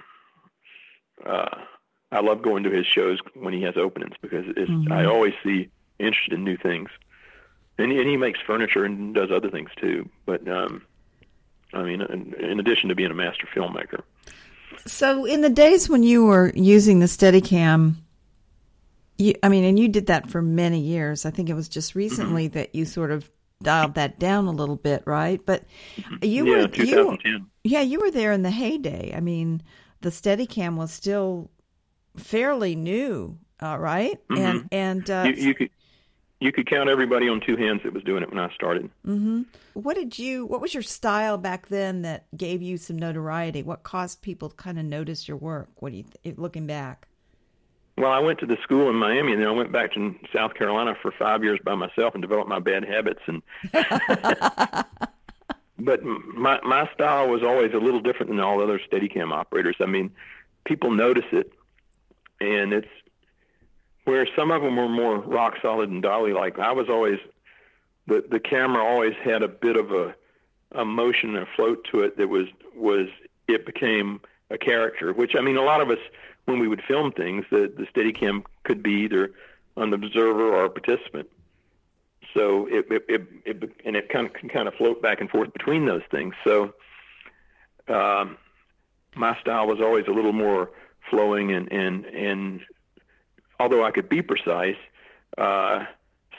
uh, 1.24 1.62
I 2.12 2.20
love 2.20 2.42
going 2.42 2.62
to 2.62 2.70
his 2.70 2.86
shows 2.86 3.18
when 3.34 3.52
he 3.52 3.62
has 3.62 3.76
openings 3.76 4.14
because 4.20 4.44
it's, 4.56 4.70
mm-hmm. 4.70 4.92
I 4.92 5.06
always 5.06 5.34
see 5.42 5.68
interested 5.98 6.34
in 6.34 6.44
new 6.44 6.56
things, 6.56 6.88
and 7.78 7.90
he, 7.90 7.98
and 7.98 8.08
he 8.08 8.16
makes 8.16 8.38
furniture 8.46 8.84
and 8.84 9.14
does 9.14 9.30
other 9.30 9.50
things 9.50 9.70
too. 9.76 10.08
But 10.24 10.46
um, 10.48 10.82
I 11.72 11.82
mean, 11.82 12.00
in, 12.02 12.34
in 12.34 12.60
addition 12.60 12.88
to 12.90 12.94
being 12.94 13.10
a 13.10 13.14
master 13.14 13.48
filmmaker. 13.54 14.02
So, 14.86 15.24
in 15.24 15.40
the 15.40 15.50
days 15.50 15.88
when 15.88 16.02
you 16.02 16.24
were 16.24 16.52
using 16.54 17.00
the 17.00 17.06
Steadicam, 17.06 17.96
you, 19.18 19.34
I 19.42 19.48
mean, 19.48 19.64
and 19.64 19.78
you 19.78 19.88
did 19.88 20.06
that 20.06 20.30
for 20.30 20.42
many 20.42 20.80
years. 20.80 21.24
I 21.24 21.30
think 21.30 21.48
it 21.48 21.54
was 21.54 21.68
just 21.68 21.94
recently 21.94 22.46
mm-hmm. 22.46 22.58
that 22.58 22.74
you 22.74 22.84
sort 22.84 23.10
of 23.10 23.30
dialed 23.62 23.94
that 23.94 24.18
down 24.18 24.46
a 24.46 24.52
little 24.52 24.76
bit, 24.76 25.02
right? 25.06 25.40
But 25.44 25.64
you 26.22 26.46
yeah, 26.46 26.62
were 26.62 26.68
2010. 26.68 27.32
You, 27.32 27.46
yeah, 27.64 27.80
you 27.80 28.00
were 28.00 28.10
there 28.10 28.32
in 28.32 28.42
the 28.42 28.50
heyday. 28.50 29.14
I 29.16 29.20
mean, 29.20 29.62
the 30.02 30.10
Steadicam 30.10 30.76
was 30.76 30.92
still 30.92 31.50
fairly 32.16 32.76
new, 32.76 33.38
uh, 33.62 33.76
right? 33.78 34.18
Mm-hmm. 34.28 34.42
And 34.42 34.68
and 34.70 35.10
uh, 35.10 35.24
you, 35.26 35.48
you, 35.48 35.54
could 35.54 35.70
you 36.40 36.52
could 36.52 36.68
count 36.68 36.88
everybody 36.90 37.28
on 37.28 37.40
two 37.40 37.56
hands 37.56 37.80
that 37.84 37.94
was 37.94 38.02
doing 38.02 38.22
it 38.22 38.28
when 38.28 38.38
I 38.38 38.52
started. 38.54 38.90
Mm-hmm. 39.06 39.42
What 39.74 39.94
did 39.96 40.18
you? 40.18 40.44
What 40.44 40.60
was 40.60 40.74
your 40.74 40.82
style 40.82 41.38
back 41.38 41.68
then 41.68 42.02
that 42.02 42.26
gave 42.36 42.60
you 42.62 42.76
some 42.76 42.98
notoriety? 42.98 43.62
What 43.62 43.82
caused 43.82 44.22
people 44.22 44.50
to 44.50 44.56
kind 44.56 44.78
of 44.78 44.84
notice 44.84 45.26
your 45.26 45.38
work? 45.38 45.70
What 45.76 45.92
do 45.92 45.98
you 45.98 46.04
th- 46.22 46.36
looking 46.36 46.66
back? 46.66 47.08
Well, 47.96 48.12
I 48.12 48.18
went 48.18 48.38
to 48.40 48.46
the 48.46 48.58
school 48.62 48.90
in 48.90 48.96
Miami, 48.96 49.32
and 49.32 49.40
then 49.40 49.48
I 49.48 49.52
went 49.52 49.72
back 49.72 49.94
to 49.94 50.14
South 50.34 50.52
Carolina 50.52 50.94
for 51.00 51.10
five 51.18 51.42
years 51.42 51.58
by 51.64 51.74
myself 51.74 52.12
and 52.14 52.20
developed 52.20 52.50
my 52.50 52.58
bad 52.58 52.84
habits. 52.84 53.20
And 53.26 53.42
but 55.78 56.04
my 56.04 56.60
my 56.62 56.90
style 56.92 57.28
was 57.28 57.42
always 57.42 57.72
a 57.72 57.78
little 57.78 58.00
different 58.00 58.30
than 58.30 58.40
all 58.40 58.62
other 58.62 58.78
Steadicam 58.78 59.32
operators. 59.32 59.76
I 59.80 59.86
mean, 59.86 60.10
people 60.66 60.90
notice 60.90 61.24
it, 61.32 61.50
and 62.42 62.74
it's 62.74 62.88
where 64.06 64.26
some 64.36 64.52
of 64.52 64.62
them 64.62 64.76
were 64.76 64.88
more 64.88 65.18
rock 65.18 65.54
solid 65.60 65.90
and 65.90 66.02
dolly 66.02 66.32
like. 66.32 66.58
I 66.58 66.72
was 66.72 66.88
always 66.88 67.18
the 68.06 68.24
the 68.30 68.40
camera 68.40 68.82
always 68.82 69.14
had 69.22 69.42
a 69.42 69.48
bit 69.48 69.76
of 69.76 69.92
a 69.92 70.14
a 70.72 70.84
motion 70.84 71.36
and 71.36 71.46
a 71.46 71.48
float 71.54 71.86
to 71.92 72.00
it 72.00 72.16
that 72.16 72.28
was 72.28 72.46
was 72.74 73.08
it 73.48 73.66
became 73.66 74.20
a 74.50 74.56
character. 74.56 75.12
Which 75.12 75.34
I 75.36 75.40
mean, 75.40 75.56
a 75.56 75.62
lot 75.62 75.80
of 75.80 75.90
us 75.90 75.98
when 76.46 76.60
we 76.60 76.68
would 76.68 76.82
film 76.86 77.12
things, 77.12 77.44
the 77.50 77.70
the 77.76 77.86
Steadicam 77.86 78.44
could 78.62 78.82
be 78.82 78.92
either 78.92 79.32
an 79.76 79.92
observer 79.92 80.52
or 80.54 80.64
a 80.64 80.70
participant. 80.70 81.28
So 82.32 82.66
it 82.66 82.86
it, 82.90 83.04
it, 83.08 83.26
it 83.44 83.72
and 83.84 83.96
it 83.96 84.08
kind 84.08 84.28
of 84.28 84.32
can 84.34 84.48
kind 84.48 84.68
of 84.68 84.74
float 84.74 85.02
back 85.02 85.20
and 85.20 85.28
forth 85.28 85.52
between 85.52 85.84
those 85.84 86.02
things. 86.12 86.34
So 86.44 86.74
um, 87.88 88.38
my 89.16 89.36
style 89.40 89.66
was 89.66 89.80
always 89.80 90.06
a 90.06 90.12
little 90.12 90.32
more 90.32 90.70
flowing 91.10 91.52
and 91.52 91.72
and 91.72 92.04
and 92.06 92.60
although 93.58 93.84
I 93.84 93.90
could 93.90 94.08
be 94.08 94.22
precise, 94.22 94.76
uh, 95.38 95.84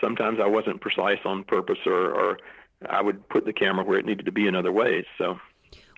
sometimes 0.01 0.39
I 0.41 0.47
wasn't 0.47 0.81
precise 0.81 1.19
on 1.25 1.43
purpose, 1.43 1.79
or, 1.85 2.11
or 2.11 2.37
I 2.89 3.01
would 3.01 3.27
put 3.29 3.45
the 3.45 3.53
camera 3.53 3.83
where 3.83 3.99
it 3.99 4.05
needed 4.05 4.25
to 4.25 4.31
be 4.31 4.47
in 4.47 4.55
other 4.55 4.71
ways. 4.71 5.05
So, 5.17 5.39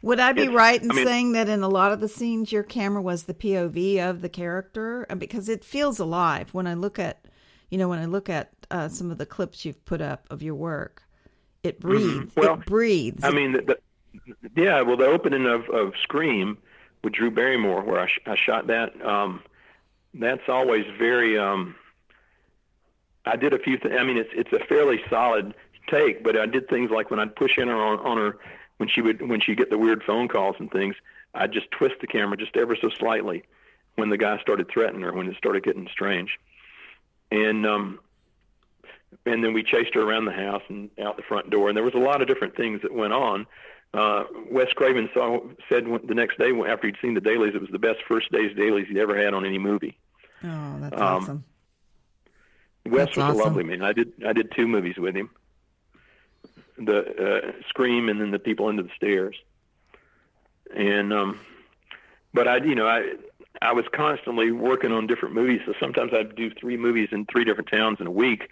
would 0.02 0.20
I 0.20 0.32
be 0.32 0.48
right 0.48 0.82
in 0.82 0.92
I 0.92 0.94
mean, 0.94 1.06
saying 1.06 1.32
that 1.34 1.50
in 1.50 1.62
a 1.62 1.68
lot 1.68 1.92
of 1.92 2.00
the 2.00 2.08
scenes, 2.08 2.52
your 2.52 2.64
camera 2.64 3.02
was 3.02 3.24
the 3.24 3.34
POV 3.34 4.00
of 4.00 4.22
the 4.22 4.30
character? 4.30 5.06
Uh, 5.10 5.16
because 5.16 5.50
it 5.50 5.64
feels 5.64 6.00
alive 6.00 6.54
when 6.54 6.68
I 6.68 6.74
look 6.74 7.00
at, 7.00 7.26
you 7.70 7.78
know, 7.78 7.90
when 7.90 8.00
I 8.00 8.06
look 8.06 8.30
at 8.30 8.52
uh, 8.72 8.88
some 8.88 9.12
of 9.12 9.18
the 9.18 9.26
clips 9.26 9.66
you've 9.66 9.84
put 9.86 10.02
up 10.02 10.26
of 10.30 10.42
your 10.42 10.56
work, 10.56 11.04
it 11.64 11.80
mm-hmm. 11.80 11.90
breathes. 11.90 12.36
Well, 12.36 12.54
it 12.56 12.66
breathes. 12.66 13.24
I 13.24 13.32
mean, 13.32 13.54
the, 13.54 13.62
the, 13.62 14.52
yeah. 14.56 14.82
Well, 14.82 14.98
the 14.98 15.06
opening 15.06 15.46
of 15.46 15.70
of 15.70 15.94
Scream 16.02 16.58
with 17.04 17.14
Drew 17.14 17.32
Barrymore, 17.32 17.84
where 17.84 18.00
I, 18.00 18.08
sh- 18.08 18.20
I 18.26 18.36
shot 18.36 18.68
that. 18.68 19.00
Um, 19.06 19.42
that's 20.14 20.48
always 20.48 20.86
very. 20.98 21.38
Um, 21.38 21.76
I 23.26 23.36
did 23.36 23.54
a 23.54 23.60
few 23.60 23.78
things. 23.78 23.96
I 23.98 24.04
mean, 24.04 24.18
it's 24.18 24.30
it's 24.34 24.52
a 24.54 24.60
fairly 24.66 25.02
solid 25.10 25.54
take, 25.88 26.24
but 26.24 26.38
I 26.38 26.46
did 26.46 26.70
things 26.70 26.92
like 26.92 27.12
when 27.12 27.20
I'd 27.20 27.36
push 27.36 27.58
in 27.58 27.68
her 27.68 27.76
on, 27.76 28.00
on 28.00 28.18
her 28.18 28.38
when 28.78 28.90
she 28.90 29.02
would 29.02 29.28
when 29.28 29.42
she 29.42 29.56
get 29.56 29.70
the 29.70 29.78
weird 29.78 30.04
phone 30.04 30.28
calls 30.28 30.56
and 30.60 30.72
things, 30.72 30.96
I'd 31.34 31.52
just 31.52 31.70
twist 31.72 31.96
the 32.02 32.08
camera 32.08 32.38
just 32.38 32.56
ever 32.58 32.76
so 32.76 32.90
slightly 32.90 33.44
when 33.96 34.10
the 34.10 34.18
guy 34.18 34.40
started 34.40 34.70
threatening 34.70 35.02
her 35.02 35.14
when 35.14 35.28
it 35.28 35.38
started 35.38 35.64
getting 35.64 35.88
strange, 35.92 36.40
and 37.32 37.66
um, 37.66 38.00
and 39.26 39.44
then 39.44 39.54
we 39.54 39.64
chased 39.64 39.94
her 39.94 40.02
around 40.02 40.26
the 40.26 40.32
house 40.32 40.64
and 40.70 40.90
out 41.00 41.18
the 41.18 41.24
front 41.24 41.50
door, 41.50 41.68
and 41.68 41.78
there 41.78 41.84
was 41.84 41.94
a 41.94 42.00
lot 42.00 42.22
of 42.22 42.28
different 42.28 42.56
things 42.56 42.82
that 42.82 42.94
went 42.94 43.14
on 43.14 43.46
uh, 43.94 44.24
Wes 44.52 44.72
Craven 44.74 45.10
saw, 45.14 45.40
said 45.68 45.86
the 46.08 46.14
next 46.14 46.38
day 46.38 46.52
after 46.68 46.88
he'd 46.88 46.98
seen 47.02 47.16
the 47.16 47.22
dailies, 47.22 47.56
it 47.56 47.62
was 47.62 47.72
the 47.72 47.80
best 47.80 48.00
first 48.08 48.32
days 48.32 48.56
dailies 48.56 48.88
he'd 48.88 48.98
ever 48.98 49.18
had 49.18 49.34
on 49.34 49.46
any 49.46 49.58
movie. 49.58 49.98
Oh, 50.44 50.78
that's 50.80 50.96
um, 50.96 51.02
awesome. 51.02 51.44
Wes 52.86 53.08
that's 53.08 53.18
was 53.18 53.24
awesome. 53.26 53.40
a 53.40 53.44
lovely 53.44 53.64
man. 53.64 53.82
I 53.82 53.94
did 53.94 54.14
I 54.26 54.34
did 54.34 54.52
two 54.52 54.68
movies 54.68 54.98
with 54.98 55.16
him. 55.16 55.30
The 56.78 57.00
uh, 57.00 57.52
Scream 57.68 58.10
and 58.10 58.22
then 58.22 58.32
the 58.32 58.40
People 58.40 58.68
Under 58.68 58.84
the 58.84 58.92
Stairs. 58.96 59.36
And 60.74 61.12
um, 61.12 61.40
but 62.34 62.48
I 62.48 62.58
you 62.58 62.76
know 62.76 62.88
I 62.88 63.16
I 63.62 63.74
was 63.74 63.86
constantly 63.92 64.52
working 64.52 64.92
on 64.92 65.08
different 65.08 65.36
movies. 65.36 65.62
So 65.66 65.74
sometimes 65.80 66.14
I'd 66.14 66.36
do 66.36 66.52
three 66.52 66.78
movies 66.78 67.10
in 67.12 67.26
three 67.26 67.44
different 67.44 67.70
towns 67.70 67.98
in 68.00 68.08
a 68.08 68.12
week, 68.12 68.50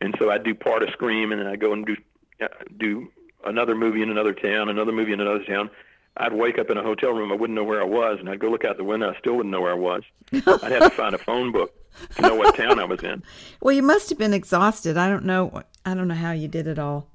and 0.00 0.14
so 0.18 0.30
I'd 0.30 0.44
do 0.44 0.54
part 0.54 0.82
of 0.82 0.90
Scream 0.90 1.32
and 1.32 1.40
then 1.40 1.48
I'd 1.48 1.60
go 1.60 1.72
and 1.72 1.84
do 1.84 1.96
uh, 2.40 2.46
do 2.78 3.10
another 3.48 3.74
movie 3.74 4.02
in 4.02 4.10
another 4.10 4.32
town, 4.32 4.68
another 4.68 4.92
movie 4.92 5.12
in 5.12 5.20
another 5.20 5.44
town. 5.44 5.70
I'd 6.16 6.32
wake 6.32 6.58
up 6.58 6.68
in 6.70 6.76
a 6.76 6.82
hotel 6.82 7.12
room, 7.12 7.30
I 7.30 7.36
wouldn't 7.36 7.54
know 7.54 7.64
where 7.64 7.80
I 7.80 7.84
was, 7.84 8.18
and 8.18 8.28
I'd 8.28 8.40
go 8.40 8.48
look 8.50 8.64
out 8.64 8.76
the 8.76 8.84
window, 8.84 9.12
I 9.12 9.18
still 9.18 9.36
wouldn't 9.36 9.52
know 9.52 9.60
where 9.60 9.70
I 9.72 9.76
was. 9.76 10.02
I'd 10.32 10.72
have 10.72 10.82
to 10.82 10.90
find 10.90 11.14
a 11.14 11.18
phone 11.18 11.52
book 11.52 11.72
to 12.16 12.22
know 12.22 12.34
what 12.34 12.56
town 12.56 12.78
I 12.80 12.84
was 12.84 13.02
in. 13.02 13.22
Well, 13.60 13.74
you 13.74 13.82
must 13.82 14.08
have 14.10 14.18
been 14.18 14.34
exhausted. 14.34 14.96
I 14.96 15.08
don't 15.08 15.24
know. 15.24 15.62
I 15.84 15.94
don't 15.94 16.08
know 16.08 16.14
how 16.14 16.32
you 16.32 16.48
did 16.48 16.66
it 16.66 16.78
all, 16.78 17.08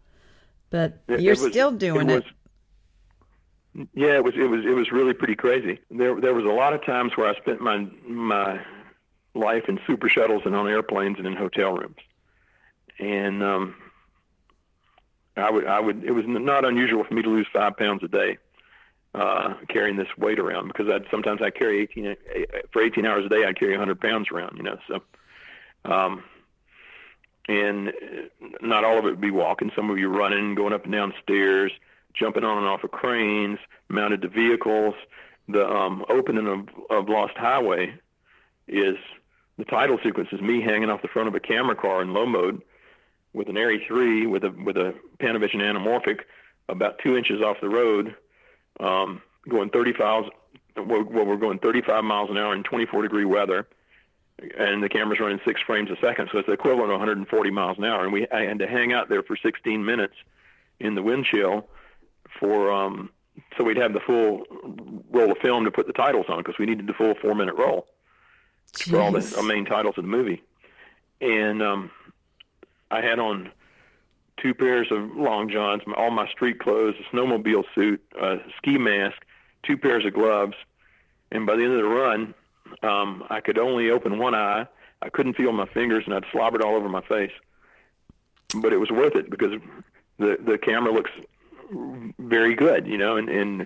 but 0.70 1.02
it, 1.08 1.22
you're 1.22 1.34
it 1.34 1.40
was, 1.40 1.52
still 1.52 1.72
doing 1.72 2.10
it. 2.10 2.14
Was, 2.16 2.24
it. 3.76 3.88
Yeah, 3.94 4.16
it 4.16 4.24
was. 4.24 4.34
It 4.36 4.50
was. 4.50 4.66
It 4.66 4.76
was 4.76 4.92
really 4.92 5.14
pretty 5.14 5.36
crazy. 5.36 5.80
There, 5.90 6.20
there 6.20 6.34
was 6.34 6.46
a 6.46 6.50
lot 6.50 6.74
of 6.74 6.86
times 6.86 7.18
where 7.18 7.28
I 7.28 7.36
spent 7.36 7.60
my 7.60 7.88
my 8.08 8.62
life 9.34 9.64
in 9.68 9.80
super 9.88 10.10
shuttles 10.10 10.44
and 10.46 10.56
on 10.56 10.68
airplanes 10.68 11.18
and 11.18 11.28
in 11.28 11.36
hotel 11.36 11.74
rooms, 11.74 11.98
and 13.00 13.44
um, 13.44 13.76
I 15.36 15.50
would, 15.50 15.66
I 15.66 15.80
would. 15.80 16.04
It 16.04 16.12
was 16.12 16.26
not 16.28 16.66
unusual 16.66 17.04
for 17.04 17.14
me 17.14 17.22
to 17.22 17.30
lose 17.30 17.48
five 17.52 17.76
pounds 17.78 18.04
a 18.04 18.08
day 18.08 18.38
uh, 19.16 19.56
carrying 19.70 19.98
this 19.98 20.08
weight 20.18 20.40
around 20.40 20.68
because 20.68 20.88
I'd 20.90 21.06
sometimes 21.10 21.42
I 21.42 21.50
carry 21.50 21.82
18 21.82 22.16
for 22.72 22.82
18 22.82 23.06
hours 23.06 23.26
a 23.26 23.30
day. 23.30 23.46
I'd 23.46 23.60
carry 23.60 23.72
100 23.72 24.00
pounds 24.00 24.30
around, 24.32 24.58
you 24.58 24.64
know. 24.64 24.78
So, 24.88 25.02
um, 25.86 26.24
and 27.48 27.94
not 28.62 28.84
all 28.84 28.98
of 28.98 29.06
it 29.06 29.12
would 29.12 29.22
be 29.22 29.32
walking. 29.32 29.72
Some 29.76 29.90
of 29.90 29.98
you 29.98 30.08
running, 30.10 30.56
going 30.56 30.74
up 30.74 30.84
and 30.84 30.94
down 30.94 31.14
stairs, 31.22 31.72
jumping 32.14 32.44
on 32.44 32.60
and 32.60 32.68
off 32.68 32.84
of 32.84 32.92
cranes, 32.92 33.60
mounted 33.90 34.22
to 34.22 34.30
vehicles. 34.30 34.96
The 35.50 35.68
um, 35.68 36.06
opening 36.08 36.48
of, 36.48 36.70
of 36.90 37.10
Lost 37.10 37.36
Highway 37.36 37.96
is 38.68 38.96
the 39.58 39.66
title 39.66 40.00
sequence 40.04 40.30
is 40.32 40.42
me 40.42 40.62
hanging 40.62 40.90
off 40.90 41.02
the 41.02 41.08
front 41.08 41.28
of 41.28 41.36
a 41.36 41.40
camera 41.40 41.76
car 41.76 42.02
in 42.02 42.14
low 42.14 42.26
mode 42.26 42.62
with 43.34 43.50
an 43.50 43.56
Arri 43.56 43.86
3 43.88 44.28
with 44.28 44.44
a 44.44 44.52
with 44.52 44.78
a 44.78 44.94
Panavision 45.20 45.62
anamorphic 45.62 46.22
about 46.70 47.00
two 47.00 47.18
inches 47.18 47.42
off 47.42 47.58
the 47.62 47.70
road, 47.70 48.16
um, 48.80 49.22
going 49.50 49.70
35, 49.70 50.26
well, 50.78 51.04
we're 51.04 51.36
going 51.36 51.60
35 51.60 52.04
miles 52.04 52.30
an 52.30 52.38
hour 52.38 52.56
in 52.56 52.64
24 52.64 53.02
degree 53.02 53.26
weather, 53.26 53.68
and 54.58 54.82
the 54.82 54.90
camera's 54.90 55.20
running 55.20 55.40
six 55.46 55.62
frames 55.62 55.90
a 55.92 55.98
second, 56.06 56.30
so 56.32 56.38
it's 56.38 56.48
the 56.48 56.54
equivalent 56.54 56.92
of 56.92 57.00
140 57.00 57.52
miles 57.52 57.78
an 57.78 57.84
hour. 57.84 58.04
And 58.04 58.14
we 58.14 58.28
I 58.30 58.44
had 58.44 58.60
to 58.60 58.68
hang 58.68 58.94
out 58.94 59.10
there 59.10 59.24
for 59.24 59.36
16 59.36 59.84
minutes 59.84 60.16
in 60.80 60.96
the 60.96 61.04
wind 61.04 61.26
chill 61.26 61.68
for 62.40 62.72
um, 62.72 63.10
so 63.58 63.64
we'd 63.64 63.78
have 63.78 63.94
the 63.94 64.00
full 64.00 64.44
roll 65.12 65.32
of 65.32 65.38
film 65.40 65.66
to 65.66 65.72
put 65.72 65.88
the 65.88 65.94
titles 65.94 66.26
on 66.30 66.40
because 66.40 66.58
we 66.58 66.66
needed 66.66 66.88
the 66.88 66.94
full 66.94 67.16
four 67.22 67.36
minute 67.36 67.56
roll 67.56 67.88
Jeez. 68.74 68.92
for 68.92 69.00
all 69.00 69.12
the 69.12 69.44
main 69.44 69.66
titles 69.66 69.96
of 69.98 70.04
the 70.04 70.10
movie. 70.10 70.42
And 71.22 71.62
um, 71.62 71.92
I 72.94 73.02
had 73.02 73.18
on 73.18 73.52
two 74.38 74.54
pairs 74.54 74.88
of 74.92 75.16
long 75.16 75.50
johns, 75.50 75.82
all 75.98 76.12
my 76.12 76.28
street 76.30 76.60
clothes, 76.60 76.96
a 77.00 77.16
snowmobile 77.16 77.64
suit, 77.74 78.04
a 78.20 78.38
ski 78.58 78.78
mask, 78.78 79.18
two 79.64 79.78
pairs 79.78 80.06
of 80.06 80.14
gloves, 80.14 80.54
and 81.32 81.48
by 81.48 81.56
the 81.56 81.64
end 81.64 81.74
of 81.74 81.80
the 81.80 81.86
run, 81.86 82.36
um, 82.84 83.24
I 83.32 83.42
could 83.42 83.58
only 83.58 83.90
open 83.90 84.20
one 84.20 84.36
eye. 84.36 84.68
I 85.02 85.10
couldn't 85.10 85.36
feel 85.36 85.52
my 85.54 85.66
fingers, 85.66 86.04
and 86.06 86.14
I'd 86.14 86.26
slobbered 86.32 86.62
all 86.62 86.76
over 86.76 86.88
my 86.88 87.02
face. 87.02 87.32
But 88.56 88.74
it 88.74 88.78
was 88.78 88.92
worth 88.92 89.16
it 89.16 89.32
because 89.32 89.60
the 90.20 90.38
the 90.46 90.60
camera 90.60 90.94
looks 90.94 91.12
very 92.20 92.54
good, 92.54 92.86
you 92.86 93.00
know, 93.00 93.18
and, 93.18 93.28
and 93.28 93.66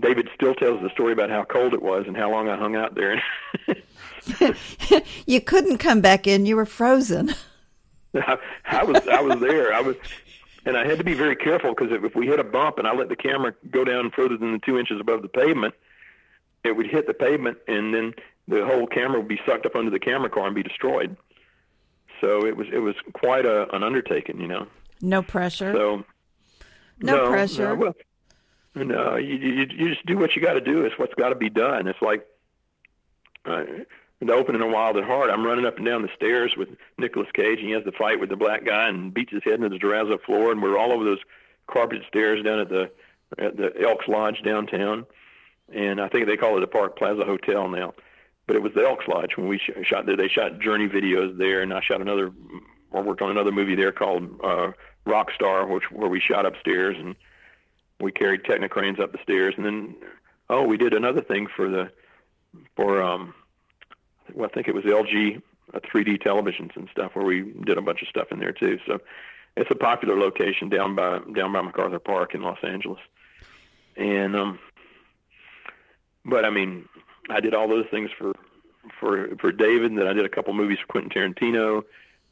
David 0.00 0.30
still 0.34 0.54
tells 0.54 0.80
the 0.80 0.88
story 0.88 1.12
about 1.12 1.28
how 1.28 1.44
cold 1.44 1.74
it 1.74 1.82
was 1.82 2.06
and 2.06 2.16
how 2.16 2.30
long 2.30 2.48
I 2.48 2.56
hung 2.56 2.74
out 2.74 2.94
there. 2.94 3.22
you 5.26 5.42
couldn't 5.42 5.78
come 5.78 6.00
back 6.00 6.26
in; 6.26 6.46
you 6.46 6.56
were 6.56 6.64
frozen. 6.64 7.34
I, 8.14 8.38
I 8.64 8.84
was 8.84 9.06
I 9.08 9.20
was 9.20 9.40
there. 9.40 9.72
I 9.72 9.80
was, 9.80 9.96
and 10.64 10.76
I 10.76 10.86
had 10.86 10.98
to 10.98 11.04
be 11.04 11.14
very 11.14 11.36
careful 11.36 11.74
because 11.74 11.92
if, 11.92 12.04
if 12.04 12.14
we 12.14 12.26
hit 12.26 12.38
a 12.38 12.44
bump 12.44 12.78
and 12.78 12.86
I 12.86 12.94
let 12.94 13.08
the 13.08 13.16
camera 13.16 13.54
go 13.70 13.84
down 13.84 14.10
further 14.10 14.36
than 14.36 14.52
the 14.52 14.58
two 14.58 14.78
inches 14.78 15.00
above 15.00 15.22
the 15.22 15.28
pavement, 15.28 15.74
it 16.64 16.76
would 16.76 16.86
hit 16.86 17.06
the 17.06 17.14
pavement, 17.14 17.58
and 17.66 17.94
then 17.94 18.14
the 18.48 18.64
whole 18.64 18.86
camera 18.86 19.18
would 19.18 19.28
be 19.28 19.40
sucked 19.46 19.66
up 19.66 19.76
under 19.76 19.90
the 19.90 19.98
camera 19.98 20.30
car 20.30 20.46
and 20.46 20.54
be 20.54 20.62
destroyed. 20.62 21.16
So 22.20 22.46
it 22.46 22.56
was 22.56 22.68
it 22.72 22.78
was 22.78 22.94
quite 23.14 23.46
a, 23.46 23.74
an 23.74 23.82
undertaking, 23.82 24.40
you 24.40 24.48
know. 24.48 24.66
No 25.00 25.22
pressure. 25.22 25.72
So 25.72 26.04
no, 27.00 27.16
no 27.16 27.30
pressure. 27.30 27.74
No, 27.74 27.74
well, 27.74 27.94
no, 28.74 29.16
you, 29.16 29.34
you 29.34 29.66
you 29.70 29.88
just 29.88 30.06
do 30.06 30.16
what 30.16 30.36
you 30.36 30.42
got 30.42 30.54
to 30.54 30.60
do. 30.60 30.84
It's 30.84 30.98
what's 30.98 31.14
got 31.14 31.30
to 31.30 31.34
be 31.34 31.50
done. 31.50 31.88
It's 31.88 32.00
like 32.00 32.26
uh, 33.44 33.64
the 34.26 34.34
opening 34.34 34.62
of 34.62 34.70
Wild 34.70 34.96
at 34.96 35.04
Heart. 35.04 35.30
I'm 35.30 35.44
running 35.44 35.66
up 35.66 35.76
and 35.76 35.86
down 35.86 36.02
the 36.02 36.10
stairs 36.14 36.54
with 36.56 36.68
Nicolas 36.98 37.28
Cage, 37.34 37.58
and 37.58 37.68
he 37.68 37.74
has 37.74 37.84
the 37.84 37.92
fight 37.92 38.20
with 38.20 38.28
the 38.28 38.36
black 38.36 38.64
guy 38.64 38.88
and 38.88 39.12
beats 39.12 39.32
his 39.32 39.42
head 39.44 39.54
into 39.54 39.68
the 39.68 39.78
terrazzo 39.78 40.20
floor, 40.22 40.52
and 40.52 40.62
we're 40.62 40.78
all 40.78 40.92
over 40.92 41.04
those 41.04 41.20
carpeted 41.66 42.04
stairs 42.08 42.42
down 42.44 42.60
at 42.60 42.68
the 42.68 42.90
at 43.38 43.56
the 43.56 43.72
Elks 43.82 44.06
Lodge 44.08 44.42
downtown, 44.44 45.06
and 45.72 46.00
I 46.00 46.08
think 46.08 46.26
they 46.26 46.36
call 46.36 46.56
it 46.56 46.60
the 46.60 46.66
Park 46.66 46.98
Plaza 46.98 47.24
Hotel 47.24 47.68
now, 47.68 47.94
but 48.46 48.56
it 48.56 48.62
was 48.62 48.74
the 48.74 48.84
Elks 48.84 49.08
Lodge 49.08 49.36
when 49.36 49.48
we 49.48 49.58
sh- 49.58 49.70
shot 49.84 50.04
there. 50.04 50.16
They 50.16 50.28
shot 50.28 50.60
Journey 50.60 50.86
videos 50.86 51.38
there, 51.38 51.62
and 51.62 51.72
I 51.72 51.80
shot 51.80 52.02
another 52.02 52.30
or 52.90 53.02
worked 53.02 53.22
on 53.22 53.30
another 53.30 53.52
movie 53.52 53.74
there 53.74 53.92
called 53.92 54.24
uh, 54.44 54.72
Rockstar, 55.06 55.66
which 55.66 55.90
where 55.90 56.10
we 56.10 56.20
shot 56.20 56.44
upstairs 56.44 56.96
and 56.98 57.16
we 58.00 58.12
carried 58.12 58.42
Technocranes 58.42 59.00
up 59.00 59.12
the 59.12 59.22
stairs, 59.22 59.54
and 59.56 59.64
then 59.64 59.96
oh, 60.50 60.64
we 60.64 60.76
did 60.76 60.92
another 60.92 61.22
thing 61.22 61.46
for 61.56 61.68
the 61.68 61.90
for 62.76 63.02
um, 63.02 63.32
well, 64.34 64.48
I 64.50 64.54
think 64.54 64.68
it 64.68 64.74
was 64.74 64.84
LG 64.84 65.42
uh, 65.74 65.80
3D 65.80 66.22
televisions 66.22 66.76
and 66.76 66.88
stuff 66.90 67.14
where 67.14 67.24
we 67.24 67.52
did 67.64 67.78
a 67.78 67.82
bunch 67.82 68.02
of 68.02 68.08
stuff 68.08 68.28
in 68.30 68.38
there 68.38 68.52
too. 68.52 68.78
So 68.86 69.00
it's 69.56 69.70
a 69.70 69.74
popular 69.74 70.18
location 70.18 70.68
down 70.68 70.94
by 70.94 71.20
down 71.34 71.52
by 71.52 71.62
MacArthur 71.62 71.98
Park 71.98 72.34
in 72.34 72.42
Los 72.42 72.58
Angeles, 72.62 73.00
and 73.96 74.34
um, 74.34 74.58
but 76.24 76.44
I 76.44 76.50
mean, 76.50 76.88
I 77.28 77.40
did 77.40 77.54
all 77.54 77.68
those 77.68 77.86
things 77.90 78.10
for 78.16 78.32
for 78.98 79.36
for 79.36 79.52
David, 79.52 79.90
and 79.90 79.98
then 79.98 80.06
I 80.06 80.12
did 80.12 80.24
a 80.24 80.30
couple 80.30 80.54
movies 80.54 80.78
for 80.80 80.86
Quentin 80.86 81.10
Tarantino. 81.10 81.84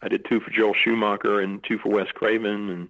I 0.02 0.08
did 0.08 0.24
two 0.24 0.40
for 0.40 0.50
Joel 0.50 0.74
Schumacher 0.74 1.40
and 1.40 1.62
two 1.62 1.78
for 1.78 1.90
Wes 1.90 2.10
Craven, 2.12 2.70
and 2.70 2.88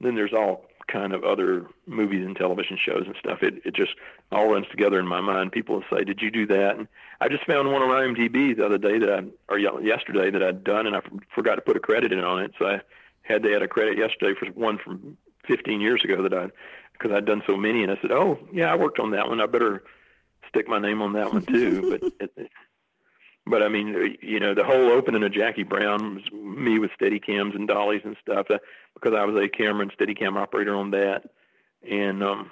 then 0.00 0.14
there's 0.14 0.32
all 0.32 0.66
kind 0.90 1.12
of 1.12 1.24
other 1.24 1.66
movies 1.86 2.24
and 2.24 2.36
television 2.36 2.76
shows 2.82 3.04
and 3.06 3.14
stuff. 3.18 3.42
It 3.42 3.62
it 3.64 3.74
just 3.74 3.92
all 4.32 4.50
runs 4.50 4.66
together 4.70 4.98
in 4.98 5.06
my 5.06 5.20
mind. 5.20 5.52
People 5.52 5.82
say, 5.90 6.04
"Did 6.04 6.20
you 6.20 6.30
do 6.30 6.46
that?" 6.46 6.76
And 6.76 6.88
I 7.20 7.28
just 7.28 7.46
found 7.46 7.72
one 7.72 7.82
on 7.82 7.88
IMDb 7.88 8.56
the 8.56 8.66
other 8.66 8.78
day 8.78 8.98
that 8.98 9.10
I 9.10 9.24
or 9.48 9.58
yesterday 9.58 10.30
that 10.30 10.42
I'd 10.42 10.64
done, 10.64 10.86
and 10.86 10.96
I 10.96 11.00
forgot 11.34 11.56
to 11.56 11.62
put 11.62 11.76
a 11.76 11.80
credit 11.80 12.12
in 12.12 12.20
on 12.20 12.42
it, 12.42 12.52
so 12.58 12.66
I 12.66 12.80
had 13.22 13.42
to 13.44 13.54
add 13.54 13.62
a 13.62 13.68
credit 13.68 13.98
yesterday 13.98 14.34
for 14.38 14.46
one 14.52 14.78
from 14.78 15.16
15 15.46 15.80
years 15.80 16.04
ago 16.04 16.22
that 16.22 16.34
I 16.34 16.48
because 16.92 17.12
I'd 17.12 17.24
done 17.24 17.42
so 17.46 17.56
many, 17.56 17.82
and 17.82 17.92
I 17.92 17.98
said, 18.00 18.12
"Oh 18.12 18.38
yeah, 18.52 18.72
I 18.72 18.76
worked 18.76 18.98
on 18.98 19.12
that 19.12 19.28
one. 19.28 19.40
I 19.40 19.46
better." 19.46 19.82
stick 20.48 20.66
my 20.66 20.80
name 20.80 21.00
on 21.00 21.12
that 21.12 21.32
one 21.32 21.46
too 21.46 21.90
but 21.90 22.12
it, 22.36 22.50
but 23.46 23.62
I 23.62 23.68
mean, 23.68 24.16
you 24.22 24.40
know, 24.40 24.54
the 24.54 24.64
whole 24.64 24.90
opening 24.90 25.22
of 25.22 25.32
Jackie 25.32 25.62
Brown 25.62 26.16
was 26.16 26.32
me 26.32 26.78
with 26.78 26.90
steady 26.94 27.20
Steadicams 27.20 27.54
and 27.54 27.66
dollies 27.66 28.02
and 28.04 28.16
stuff 28.20 28.46
uh, 28.50 28.58
because 28.94 29.14
I 29.14 29.24
was 29.24 29.36
a 29.42 29.48
camera 29.48 29.82
and 29.82 29.92
Steadicam 29.96 30.36
operator 30.36 30.74
on 30.74 30.90
that, 30.92 31.30
and 31.88 32.22
um, 32.22 32.50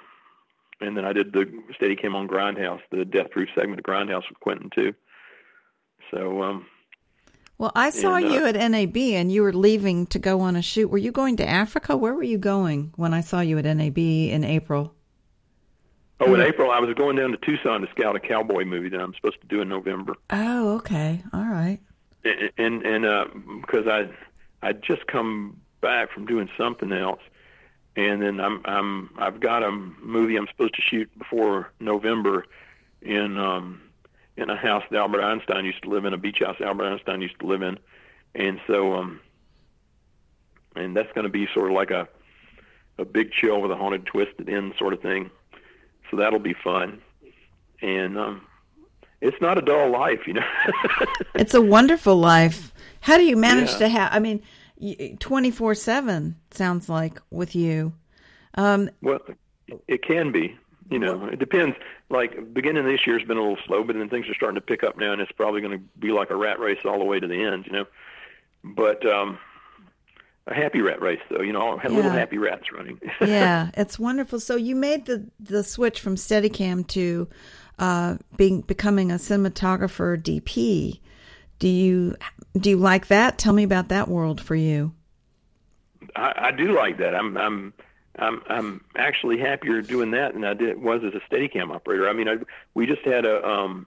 and 0.81 0.97
then 0.97 1.05
I 1.05 1.13
did 1.13 1.31
the 1.31 1.45
Steadicam 1.79 2.15
on 2.15 2.27
Grindhouse, 2.27 2.81
the 2.91 3.05
Death 3.05 3.31
Proof 3.31 3.49
segment 3.55 3.79
of 3.79 3.85
Grindhouse 3.85 4.27
with 4.29 4.39
Quentin 4.39 4.69
too. 4.75 4.93
So, 6.11 6.41
um, 6.41 6.65
well, 7.57 7.71
I 7.75 7.89
saw 7.89 8.15
and, 8.15 8.25
uh, 8.25 8.29
you 8.29 8.45
at 8.45 8.71
NAB 8.71 8.97
and 8.97 9.31
you 9.31 9.43
were 9.43 9.53
leaving 9.53 10.07
to 10.07 10.19
go 10.19 10.39
on 10.41 10.55
a 10.55 10.61
shoot. 10.61 10.89
Were 10.89 10.97
you 10.97 11.11
going 11.11 11.35
to 11.37 11.47
Africa? 11.47 11.95
Where 11.97 12.13
were 12.13 12.23
you 12.23 12.37
going 12.37 12.93
when 12.95 13.13
I 13.13 13.21
saw 13.21 13.41
you 13.41 13.57
at 13.57 13.65
NAB 13.65 13.97
in 13.97 14.43
April? 14.43 14.93
Oh, 16.21 16.33
in 16.33 16.41
April, 16.41 16.69
I 16.69 16.79
was 16.79 16.93
going 16.95 17.15
down 17.15 17.31
to 17.31 17.37
Tucson 17.37 17.81
to 17.81 17.87
scout 17.91 18.15
a 18.15 18.19
cowboy 18.19 18.65
movie 18.65 18.89
that 18.89 18.99
I'm 18.99 19.13
supposed 19.13 19.39
to 19.41 19.47
do 19.47 19.61
in 19.61 19.69
November. 19.69 20.15
Oh, 20.29 20.75
okay, 20.77 21.23
all 21.33 21.45
right. 21.45 21.79
And 22.57 22.85
and 22.85 23.05
uh, 23.05 23.25
because 23.61 23.87
I 23.87 24.09
I 24.61 24.73
just 24.73 25.07
come 25.07 25.61
back 25.79 26.11
from 26.11 26.25
doing 26.25 26.49
something 26.57 26.91
else, 26.91 27.21
and 27.95 28.21
then 28.21 28.41
I'm 28.41 28.61
I'm 28.65 29.09
I've 29.17 29.39
got 29.39 29.63
a 29.63 29.71
movie 29.71 30.35
I'm 30.35 30.47
supposed 30.47 30.75
to 30.75 30.81
shoot 30.81 31.09
before 31.17 31.71
November 31.79 32.45
in 33.01 33.37
um 33.37 33.81
in 34.35 34.49
a 34.49 34.57
house 34.57 34.83
that 34.91 34.97
Albert 34.97 35.23
Einstein 35.23 35.63
used 35.63 35.83
to 35.83 35.89
live 35.89 36.03
in, 36.03 36.13
a 36.13 36.17
beach 36.17 36.39
house 36.45 36.57
Albert 36.59 36.85
Einstein 36.85 37.21
used 37.21 37.39
to 37.39 37.47
live 37.47 37.61
in, 37.61 37.79
and 38.35 38.59
so 38.67 38.95
um 38.95 39.21
and 40.75 40.95
that's 40.95 41.11
going 41.13 41.23
to 41.23 41.29
be 41.29 41.47
sort 41.53 41.67
of 41.67 41.73
like 41.73 41.91
a 41.91 42.09
a 42.97 43.05
big 43.05 43.31
chill 43.31 43.61
with 43.61 43.71
a 43.71 43.75
haunted 43.77 44.05
twist 44.05 44.31
at 44.39 44.45
the 44.45 44.51
end 44.51 44.73
sort 44.77 44.91
of 44.91 45.01
thing 45.01 45.31
so 46.09 46.17
that'll 46.17 46.39
be 46.39 46.53
fun. 46.53 47.01
And 47.81 48.17
um, 48.17 48.47
it's 49.21 49.39
not 49.41 49.57
a 49.57 49.61
dull 49.61 49.89
life, 49.89 50.27
you 50.27 50.33
know. 50.33 50.47
it's 51.35 51.53
a 51.53 51.61
wonderful 51.61 52.15
life. 52.15 52.73
How 53.01 53.17
do 53.17 53.23
you 53.23 53.37
manage 53.37 53.71
yeah. 53.73 53.77
to 53.77 53.89
have? 53.89 54.13
I 54.13 54.19
mean, 54.19 54.41
twenty 55.19 55.51
four 55.51 55.75
seven 55.75 56.35
sounds 56.51 56.89
like 56.89 57.21
with 57.29 57.55
you. 57.55 57.93
Um, 58.55 58.89
well, 59.01 59.19
it 59.87 60.03
can 60.03 60.31
be. 60.31 60.57
You 60.89 60.97
know, 60.97 61.25
it 61.25 61.37
depends. 61.37 61.77
Like 62.09 62.53
beginning 62.53 62.85
this 62.85 63.05
year's 63.05 63.23
been 63.23 63.37
a 63.37 63.41
little 63.41 63.63
slow, 63.65 63.83
but 63.83 63.95
then 63.95 64.09
things 64.09 64.27
are 64.27 64.33
starting 64.33 64.55
to 64.55 64.61
pick 64.61 64.83
up 64.83 64.97
now, 64.97 65.13
and 65.13 65.21
it's 65.21 65.31
probably 65.31 65.61
going 65.61 65.77
to 65.77 65.83
be 65.99 66.11
like 66.11 66.31
a 66.31 66.35
rat 66.35 66.59
race 66.59 66.79
all 66.83 66.97
the 66.97 67.05
way 67.05 67.19
to 67.19 67.27
the 67.27 67.43
end. 67.43 67.67
You 67.67 67.73
know, 67.73 67.85
but 68.63 69.05
um, 69.05 69.37
a 70.49 70.55
happy 70.55 70.81
rat 70.81 71.01
race, 71.01 71.19
though. 71.29 71.41
You 71.41 71.53
know, 71.53 71.79
yeah. 71.81 71.89
little 71.89 72.11
happy 72.11 72.37
rats 72.37 72.71
running. 72.71 72.99
yeah, 73.21 73.71
it's 73.75 73.97
wonderful. 73.97 74.39
So 74.39 74.55
you 74.55 74.75
made 74.75 75.05
the 75.05 75.29
the 75.39 75.63
switch 75.63 75.99
from 76.01 76.15
Steadicam 76.15 76.87
to 76.87 77.27
uh, 77.77 78.17
being 78.35 78.61
becoming 78.61 79.11
a 79.11 79.15
cinematographer 79.15 80.21
DP. 80.21 80.99
Do 81.59 81.67
you 81.67 82.15
do 82.57 82.71
you 82.71 82.77
like 82.77 83.07
that? 83.07 83.37
Tell 83.37 83.53
me 83.53 83.63
about 83.63 83.89
that 83.89 84.07
world 84.07 84.41
for 84.41 84.55
you. 84.55 84.93
I, 86.15 86.33
I 86.37 86.51
do 86.51 86.75
like 86.75 86.97
that. 86.97 87.15
I'm 87.15 87.37
I'm 87.37 87.73
I'm 88.17 88.41
I'm 88.47 88.85
actually 88.95 89.39
happier 89.39 89.81
doing 89.81 90.11
that 90.11 90.33
than 90.33 90.43
I 90.43 90.53
did 90.53 90.81
was 90.81 91.01
as 91.05 91.13
a 91.13 91.33
Steadicam 91.33 91.73
operator. 91.73 92.09
I 92.09 92.13
mean, 92.13 92.27
I, 92.27 92.35
we 92.73 92.85
just 92.85 93.01
had 93.03 93.25
a 93.25 93.45
um 93.45 93.85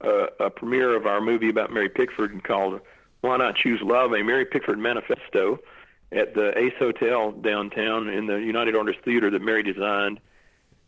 a, 0.00 0.26
a 0.40 0.50
premiere 0.50 0.94
of 0.94 1.06
our 1.06 1.20
movie 1.20 1.48
about 1.48 1.72
Mary 1.72 1.88
Pickford 1.88 2.44
called 2.44 2.80
"Why 3.22 3.36
Not 3.38 3.56
Choose 3.56 3.80
Love," 3.82 4.12
a 4.12 4.22
Mary 4.22 4.44
Pickford 4.44 4.78
manifesto 4.78 5.58
at 6.12 6.34
the 6.34 6.56
Ace 6.58 6.74
Hotel 6.78 7.32
downtown 7.32 8.08
in 8.08 8.26
the 8.26 8.36
United 8.36 8.76
Artists 8.76 9.02
Theater 9.04 9.30
that 9.30 9.42
Mary 9.42 9.62
designed. 9.62 10.20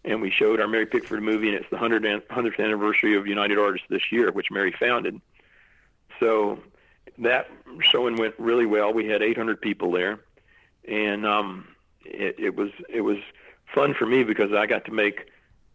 And 0.05 0.23
we 0.23 0.31
showed 0.31 0.61
our 0.61 0.69
Mary 0.69 0.87
Pickford 0.87 1.23
movie, 1.23 1.49
and 1.49 1.57
it's 1.57 1.69
the 1.71 1.77
100th 1.77 2.65
anniversary 2.65 3.17
of 3.17 3.27
United 3.27 3.59
Artists 3.59 3.87
this 3.91 4.13
year, 4.13 4.31
which 4.31 4.51
Mary 4.51 4.73
founded. 4.79 5.21
So 6.21 6.61
that 7.19 7.49
showing 7.81 8.17
went 8.17 8.35
really 8.39 8.67
well. 8.67 8.93
We 8.93 9.07
had 9.07 9.23
800 9.23 9.61
people 9.61 9.91
there, 9.93 10.21
and 10.87 11.27
um, 11.27 11.69
it, 12.05 12.37
it 12.39 12.57
was 12.57 12.71
it 12.89 13.01
was 13.01 13.19
fun 13.75 13.95
for 13.95 14.07
me 14.07 14.25
because 14.25 14.53
I 14.53 14.67
got 14.67 14.85
to 14.87 14.93
make 14.93 15.31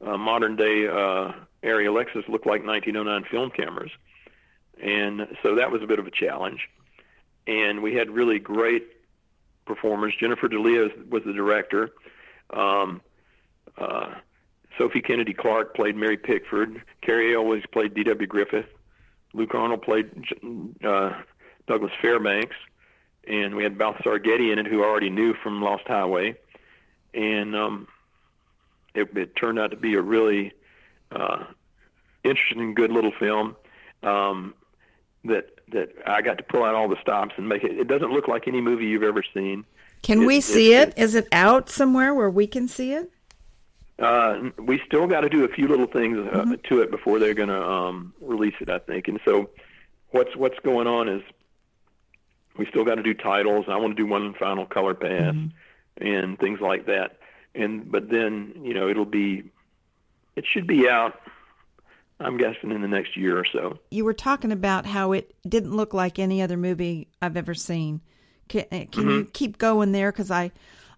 uh, 0.05 0.17
modern 0.17 0.55
day 0.55 0.87
uh, 0.87 1.33
Arri 1.63 1.87
Alexas 1.87 2.25
look 2.27 2.45
like 2.45 2.65
1909 2.65 3.25
film 3.29 3.51
cameras, 3.51 3.91
and 4.81 5.27
so 5.43 5.55
that 5.55 5.71
was 5.71 5.81
a 5.81 5.87
bit 5.87 5.99
of 5.99 6.07
a 6.07 6.11
challenge. 6.11 6.69
And 7.45 7.83
we 7.83 7.93
had 7.93 8.09
really 8.09 8.39
great 8.39 8.87
performers. 9.65 10.13
Jennifer 10.19 10.47
DeLeo 10.47 11.09
was 11.09 11.23
the 11.25 11.33
director. 11.33 11.91
Um, 12.49 13.01
uh, 13.77 14.15
Sophie 14.77 15.01
Kennedy 15.01 15.33
Clark 15.33 15.75
played 15.75 15.95
Mary 15.95 16.17
Pickford. 16.17 16.81
Cary 17.01 17.35
Elwes 17.35 17.63
played 17.71 17.93
D.W. 17.93 18.27
Griffith. 18.27 18.65
Luke 19.33 19.53
Arnold 19.53 19.81
played 19.81 20.11
uh, 20.83 21.11
Douglas 21.67 21.91
Fairbanks, 22.01 22.55
and 23.27 23.55
we 23.55 23.63
had 23.63 23.77
Balthazar 23.77 24.19
Getty 24.19 24.51
in 24.51 24.59
it, 24.59 24.67
who 24.67 24.83
I 24.83 24.85
already 24.85 25.09
knew 25.09 25.33
from 25.33 25.61
Lost 25.61 25.87
Highway, 25.87 26.35
and 27.13 27.55
um, 27.55 27.87
it, 28.93 29.15
it 29.17 29.35
turned 29.35 29.59
out 29.59 29.71
to 29.71 29.77
be 29.77 29.95
a 29.95 30.01
really 30.01 30.53
uh, 31.11 31.45
interesting, 32.23 32.73
good 32.73 32.91
little 32.91 33.13
film. 33.19 33.55
Um, 34.03 34.53
that 35.25 35.49
that 35.71 35.93
I 36.05 36.21
got 36.21 36.37
to 36.37 36.43
pull 36.43 36.63
out 36.63 36.75
all 36.75 36.87
the 36.87 36.99
stops 37.01 37.33
and 37.37 37.47
make 37.47 37.63
it. 37.63 37.71
It 37.79 37.87
doesn't 37.87 38.11
look 38.11 38.27
like 38.27 38.47
any 38.47 38.61
movie 38.61 38.85
you've 38.85 39.03
ever 39.03 39.23
seen. 39.33 39.65
Can 40.01 40.23
it, 40.23 40.25
we 40.25 40.41
see 40.41 40.73
it? 40.73 40.93
Is 40.97 41.15
it 41.15 41.27
out 41.31 41.69
somewhere 41.69 42.13
where 42.13 42.29
we 42.29 42.45
can 42.45 42.67
see 42.67 42.93
it? 42.93 43.09
Uh, 43.99 44.49
we 44.57 44.81
still 44.85 45.07
got 45.07 45.21
to 45.21 45.29
do 45.29 45.45
a 45.45 45.47
few 45.47 45.67
little 45.67 45.85
things 45.85 46.17
uh, 46.17 46.41
mm-hmm. 46.41 46.53
to 46.67 46.81
it 46.81 46.91
before 46.91 47.19
they're 47.19 47.33
going 47.33 47.49
to 47.49 47.63
um, 47.63 48.13
release 48.21 48.55
it, 48.59 48.69
I 48.69 48.79
think. 48.79 49.07
And 49.07 49.19
so, 49.23 49.49
what's 50.11 50.35
what's 50.35 50.59
going 50.59 50.87
on 50.87 51.07
is 51.07 51.21
we 52.57 52.65
still 52.65 52.83
got 52.83 52.95
to 52.95 53.03
do 53.03 53.13
titles. 53.13 53.65
I 53.67 53.77
want 53.77 53.95
to 53.95 54.03
do 54.03 54.07
one 54.07 54.33
final 54.33 54.65
color 54.65 54.93
pass 54.93 55.33
mm-hmm. 55.33 56.05
and 56.05 56.39
things 56.39 56.59
like 56.59 56.85
that. 56.87 57.17
And 57.55 57.91
but 57.91 58.09
then 58.09 58.53
you 58.63 58.73
know 58.73 58.89
it'll 58.89 59.05
be, 59.05 59.43
it 60.35 60.45
should 60.51 60.67
be 60.67 60.89
out. 60.89 61.19
I'm 62.23 62.37
guessing 62.37 62.71
in 62.71 62.81
the 62.81 62.87
next 62.87 63.17
year 63.17 63.37
or 63.37 63.45
so. 63.45 63.77
You 63.91 64.05
were 64.05 64.13
talking 64.13 64.51
about 64.51 64.85
how 64.85 65.11
it 65.11 65.35
didn't 65.47 65.75
look 65.75 65.93
like 65.93 66.19
any 66.19 66.41
other 66.41 66.57
movie 66.57 67.09
I've 67.21 67.37
ever 67.37 67.53
seen. 67.53 68.01
Can, 68.47 68.65
can 68.69 68.87
mm-hmm. 68.87 69.09
you 69.09 69.25
keep 69.25 69.57
going 69.57 69.91
there? 69.91 70.11
Because 70.11 70.31
I 70.31 70.51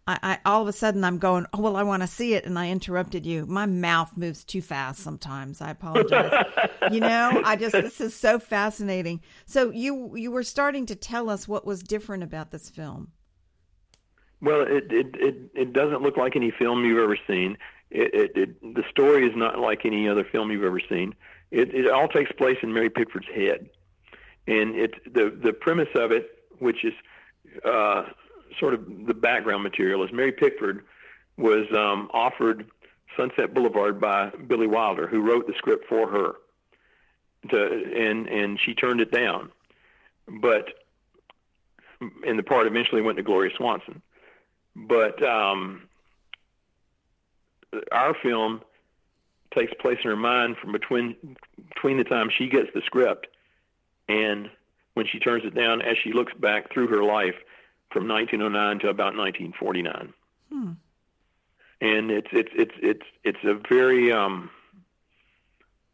I, 0.08 0.20
I, 0.22 0.40
all 0.46 0.62
of 0.62 0.68
a 0.68 0.74
sudden 0.74 1.04
I'm 1.04 1.18
going, 1.18 1.48
oh 1.54 1.62
well, 1.62 1.76
I 1.76 1.84
want 1.84 2.04
to 2.04 2.08
see 2.08 2.36
it, 2.36 2.46
and 2.46 2.60
I 2.60 2.70
interrupted 2.70 3.26
you. 3.26 3.46
My 3.48 3.66
mouth 3.66 4.16
moves 4.16 4.44
too 4.44 4.62
fast 4.62 5.00
sometimes. 5.00 5.62
I 5.62 5.72
apologize. 5.72 6.46
you 6.92 7.00
know, 7.00 7.42
I 7.44 7.56
just 7.56 7.72
this 7.72 8.00
is 8.00 8.16
so 8.16 8.38
fascinating. 8.38 9.22
So 9.46 9.72
you 9.72 10.16
you 10.16 10.32
were 10.32 10.44
starting 10.44 10.86
to 10.88 10.96
tell 10.96 11.30
us 11.30 11.48
what 11.48 11.66
was 11.66 11.82
different 11.82 12.24
about 12.24 12.52
this 12.52 12.70
film. 12.70 13.12
Well, 14.42 14.62
it 14.62 14.92
it 14.92 15.16
it, 15.16 15.36
it 15.56 15.74
doesn't 15.74 16.04
look 16.04 16.18
like 16.18 16.36
any 16.36 16.52
film 16.52 16.86
you've 16.86 17.00
ever 17.00 17.18
seen. 17.28 17.58
It, 17.96 18.14
it, 18.14 18.38
it 18.38 18.76
the 18.76 18.84
story 18.90 19.26
is 19.26 19.36
not 19.36 19.60
like 19.60 19.86
any 19.86 20.08
other 20.08 20.24
film 20.24 20.52
you've 20.52 20.64
ever 20.64 20.82
seen. 20.90 21.16
It 21.52 21.74
it 21.74 21.90
all 21.90 22.08
takes 22.08 22.32
place 22.32 22.58
in 22.62 22.74
Mary 22.74 22.90
Pickford's 22.90 23.28
head, 23.34 23.70
and 24.48 24.76
it's 24.76 24.98
the 25.06 25.38
the 25.42 25.54
premise 25.54 25.90
of 25.96 26.12
it, 26.12 26.44
which 26.60 26.84
is. 26.84 26.94
Uh, 27.64 28.04
sort 28.60 28.74
of 28.74 28.86
the 29.06 29.14
background 29.14 29.64
material 29.64 30.04
is 30.04 30.12
Mary 30.12 30.32
Pickford 30.32 30.86
was 31.38 31.66
um, 31.76 32.10
offered 32.14 32.70
Sunset 33.18 33.54
Boulevard 33.54 34.00
by 34.00 34.30
Billy 34.48 34.68
Wilder, 34.68 35.08
who 35.08 35.22
wrote 35.22 35.48
the 35.48 35.54
script 35.58 35.86
for 35.88 36.10
her, 36.10 36.34
to, 37.50 37.94
and 37.96 38.28
and 38.28 38.60
she 38.60 38.74
turned 38.74 39.02
it 39.02 39.12
down, 39.12 39.52
but 40.28 40.70
and 42.26 42.38
the 42.38 42.44
part 42.44 42.68
eventually 42.68 43.02
went 43.02 43.18
to 43.18 43.24
Gloria 43.24 43.52
Swanson, 43.56 44.02
but 44.76 45.22
um, 45.24 45.84
our 47.92 48.14
film 48.14 48.62
takes 49.54 49.74
place 49.80 49.98
in 50.04 50.10
her 50.10 50.16
mind 50.16 50.58
from 50.58 50.72
between 50.72 51.16
between 51.74 51.98
the 51.98 52.04
time 52.04 52.30
she 52.36 52.48
gets 52.48 52.70
the 52.74 52.82
script 52.86 53.28
and 54.10 54.50
when 54.94 55.06
she 55.06 55.20
turns 55.20 55.44
it 55.46 55.56
down 55.56 55.82
as 55.82 55.98
she 56.04 56.12
looks 56.12 56.34
back 56.34 56.72
through 56.72 56.88
her 56.88 57.04
life 57.04 57.36
from 57.92 58.08
1909 58.08 58.80
to 58.80 58.90
about 58.90 59.16
1949. 59.16 60.14
Hmm. 60.50 60.72
And 61.82 62.12
it's 62.12 62.28
it's 62.32 62.52
it's 62.56 62.76
it's 62.82 63.06
it's 63.24 63.44
a 63.44 63.60
very 63.70 64.12
um, 64.12 64.50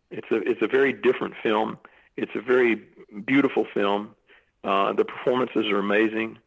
it's 0.10 0.30
a 0.32 0.36
it's 0.38 0.62
a 0.62 0.68
very 0.68 0.94
different 0.94 1.36
film. 1.42 1.78
It's 2.18 2.32
a 2.36 2.42
very 2.42 2.82
beautiful 3.26 3.66
film. 3.74 4.16
Uh, 4.64 4.94
the 4.94 5.06
performances 5.06 5.68
are 5.68 5.80
amazing. 5.80 6.38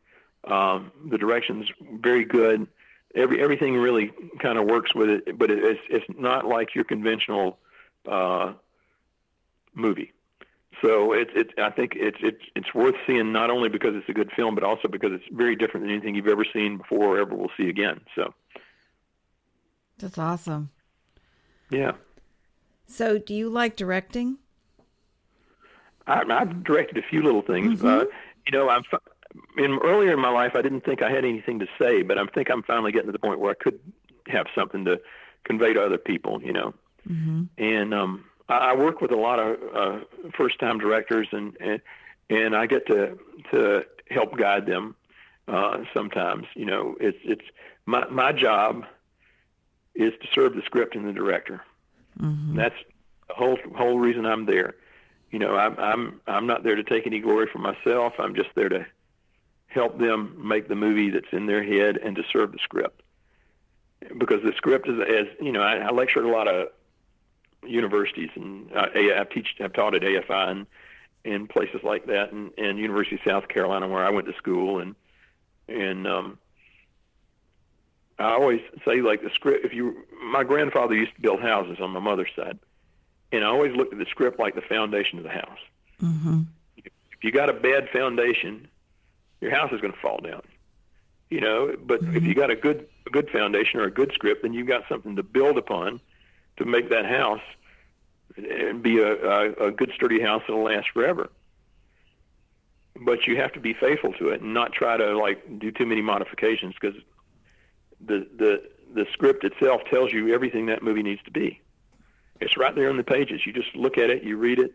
Um, 0.44 0.92
the 1.10 1.18
direction's 1.18 1.66
very 2.00 2.24
good. 2.24 2.68
Every 3.14 3.42
everything 3.42 3.76
really 3.76 4.12
kind 4.40 4.58
of 4.58 4.64
works 4.64 4.94
with 4.94 5.08
it, 5.08 5.38
but 5.38 5.50
it, 5.50 5.62
it's 5.62 5.80
it's 5.88 6.18
not 6.18 6.46
like 6.46 6.74
your 6.74 6.84
conventional 6.84 7.58
uh, 8.10 8.54
movie. 9.74 10.12
So 10.82 11.12
it's 11.12 11.30
it, 11.34 11.50
I 11.58 11.70
think 11.70 11.92
it's 11.94 12.18
it's 12.20 12.42
it's 12.56 12.74
worth 12.74 12.96
seeing 13.06 13.32
not 13.32 13.50
only 13.50 13.68
because 13.68 13.94
it's 13.94 14.08
a 14.08 14.12
good 14.12 14.30
film, 14.34 14.54
but 14.54 14.64
also 14.64 14.88
because 14.88 15.12
it's 15.12 15.24
very 15.30 15.56
different 15.56 15.86
than 15.86 15.92
anything 15.92 16.14
you've 16.14 16.26
ever 16.26 16.44
seen 16.52 16.78
before 16.78 17.16
or 17.16 17.20
ever 17.20 17.34
will 17.34 17.50
see 17.56 17.68
again. 17.68 18.00
So 18.14 18.34
that's 19.98 20.18
awesome. 20.18 20.70
Yeah. 21.70 21.92
So, 22.86 23.18
do 23.18 23.34
you 23.34 23.48
like 23.48 23.76
directing? 23.76 24.38
I, 26.06 26.22
I've 26.28 26.64
directed 26.64 26.98
a 26.98 27.02
few 27.02 27.22
little 27.22 27.42
things. 27.42 27.80
Mm-hmm. 27.80 27.86
Uh, 27.86 28.04
you 28.46 28.52
know, 28.52 28.68
I'm 28.68 28.84
in 29.56 29.78
earlier 29.82 30.12
in 30.12 30.20
my 30.20 30.30
life. 30.30 30.52
I 30.54 30.62
didn't 30.62 30.84
think 30.84 31.02
I 31.02 31.10
had 31.10 31.24
anything 31.24 31.58
to 31.60 31.66
say, 31.78 32.02
but 32.02 32.18
I 32.18 32.24
think 32.26 32.50
I'm 32.50 32.62
finally 32.62 32.92
getting 32.92 33.08
to 33.08 33.12
the 33.12 33.18
point 33.18 33.40
where 33.40 33.50
I 33.50 33.54
could 33.54 33.78
have 34.28 34.46
something 34.54 34.84
to 34.84 35.00
convey 35.44 35.72
to 35.72 35.82
other 35.82 35.98
people. 35.98 36.42
You 36.42 36.52
know, 36.52 36.74
mm-hmm. 37.08 37.44
and 37.58 37.94
um, 37.94 38.24
I 38.48 38.74
work 38.74 39.00
with 39.00 39.10
a 39.10 39.16
lot 39.16 39.38
of 39.38 39.56
uh, 39.74 40.04
first-time 40.36 40.78
directors, 40.78 41.28
and, 41.32 41.56
and 41.60 41.80
and 42.30 42.56
I 42.56 42.66
get 42.66 42.86
to 42.88 43.18
to 43.52 43.86
help 44.10 44.36
guide 44.36 44.66
them. 44.66 44.94
Uh, 45.46 45.84
sometimes, 45.92 46.46
you 46.54 46.64
know, 46.64 46.96
it's 47.00 47.18
it's 47.24 47.44
my 47.86 48.06
my 48.08 48.32
job 48.32 48.84
is 49.94 50.12
to 50.20 50.28
serve 50.34 50.54
the 50.54 50.62
script 50.62 50.96
and 50.96 51.06
the 51.06 51.12
director. 51.12 51.62
Mm-hmm. 52.18 52.56
That's 52.56 52.74
the 53.28 53.34
whole 53.34 53.58
whole 53.76 53.98
reason 53.98 54.26
I'm 54.26 54.46
there. 54.46 54.74
You 55.30 55.38
know, 55.38 55.56
I'm 55.56 55.78
I'm 55.78 56.20
I'm 56.26 56.46
not 56.46 56.64
there 56.64 56.76
to 56.76 56.84
take 56.84 57.06
any 57.06 57.20
glory 57.20 57.48
for 57.52 57.58
myself. 57.58 58.14
I'm 58.18 58.34
just 58.34 58.50
there 58.54 58.68
to 58.68 58.86
help 59.74 59.98
them 59.98 60.36
make 60.38 60.68
the 60.68 60.76
movie 60.76 61.10
that's 61.10 61.32
in 61.32 61.46
their 61.46 61.62
head 61.62 61.96
and 61.96 62.14
to 62.16 62.22
serve 62.32 62.52
the 62.52 62.58
script. 62.62 63.02
Because 64.16 64.42
the 64.42 64.52
script 64.56 64.88
is, 64.88 64.98
as 65.00 65.26
you 65.40 65.52
know, 65.52 65.62
I, 65.62 65.76
I 65.76 65.90
lectured 65.90 66.24
a 66.24 66.28
lot 66.28 66.46
of 66.46 66.68
universities, 67.66 68.30
and 68.34 68.70
uh, 68.72 68.86
I've 68.94 69.30
teach 69.30 69.56
I've 69.60 69.72
taught 69.72 69.94
at 69.94 70.02
AFI 70.02 70.50
and 70.50 70.66
in 71.24 71.46
places 71.46 71.80
like 71.82 72.06
that, 72.06 72.32
and, 72.32 72.50
and 72.58 72.78
University 72.78 73.16
of 73.16 73.22
South 73.26 73.48
Carolina 73.48 73.88
where 73.88 74.04
I 74.04 74.10
went 74.10 74.26
to 74.26 74.34
school, 74.34 74.78
and 74.78 74.94
and 75.68 76.06
um, 76.06 76.38
I 78.18 78.32
always 78.32 78.60
say 78.84 79.00
like 79.00 79.22
the 79.22 79.30
script. 79.30 79.64
If 79.64 79.72
you, 79.72 80.04
my 80.22 80.44
grandfather 80.44 80.94
used 80.94 81.14
to 81.16 81.20
build 81.20 81.40
houses 81.40 81.78
on 81.80 81.90
my 81.90 82.00
mother's 82.00 82.30
side, 82.36 82.58
and 83.32 83.42
I 83.42 83.46
always 83.46 83.74
looked 83.74 83.94
at 83.94 83.98
the 83.98 84.06
script 84.06 84.38
like 84.38 84.54
the 84.54 84.60
foundation 84.60 85.18
of 85.18 85.24
the 85.24 85.30
house. 85.30 85.58
Mm-hmm. 86.02 86.42
If 86.76 87.24
you 87.24 87.32
got 87.32 87.48
a 87.48 87.54
bad 87.54 87.88
foundation, 87.90 88.68
your 89.44 89.54
house 89.54 89.70
is 89.72 89.80
going 89.80 89.92
to 89.92 90.00
fall 90.00 90.18
down. 90.18 90.42
You 91.30 91.40
know, 91.40 91.76
but 91.78 92.02
mm-hmm. 92.02 92.16
if 92.16 92.24
you 92.24 92.34
got 92.34 92.50
a 92.50 92.56
good 92.56 92.86
a 93.06 93.10
good 93.10 93.30
foundation 93.30 93.80
or 93.80 93.84
a 93.84 93.90
good 93.90 94.12
script, 94.14 94.42
then 94.42 94.52
you've 94.52 94.66
got 94.66 94.84
something 94.88 95.16
to 95.16 95.22
build 95.22 95.58
upon 95.58 96.00
to 96.56 96.64
make 96.64 96.90
that 96.90 97.04
house 97.04 97.42
and 98.36 98.82
be 98.82 98.98
a, 98.98 99.12
a, 99.12 99.52
a 99.66 99.70
good 99.70 99.92
sturdy 99.94 100.20
house 100.20 100.42
that'll 100.46 100.64
last 100.64 100.88
forever. 100.92 101.30
But 102.96 103.26
you 103.26 103.36
have 103.36 103.52
to 103.52 103.60
be 103.60 103.74
faithful 103.74 104.12
to 104.14 104.28
it 104.30 104.40
and 104.40 104.54
not 104.54 104.72
try 104.72 104.96
to 104.96 105.18
like 105.18 105.58
do 105.58 105.70
too 105.70 105.86
many 105.86 106.00
modifications 106.00 106.74
because 106.80 106.98
the 108.00 108.26
the 108.36 108.62
the 108.94 109.06
script 109.12 109.44
itself 109.44 109.82
tells 109.90 110.12
you 110.12 110.32
everything 110.32 110.66
that 110.66 110.82
movie 110.82 111.02
needs 111.02 111.22
to 111.24 111.30
be. 111.30 111.60
It's 112.40 112.56
right 112.56 112.74
there 112.74 112.90
on 112.90 112.96
the 112.96 113.04
pages. 113.04 113.44
You 113.44 113.52
just 113.52 113.74
look 113.74 113.98
at 113.98 114.10
it, 114.10 114.22
you 114.22 114.36
read 114.36 114.58
it, 114.58 114.74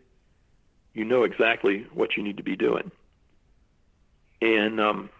you 0.92 1.04
know 1.04 1.22
exactly 1.22 1.86
what 1.94 2.16
you 2.16 2.22
need 2.22 2.36
to 2.36 2.42
be 2.42 2.56
doing. 2.56 2.90
And 4.42 4.80
um, 4.80 5.10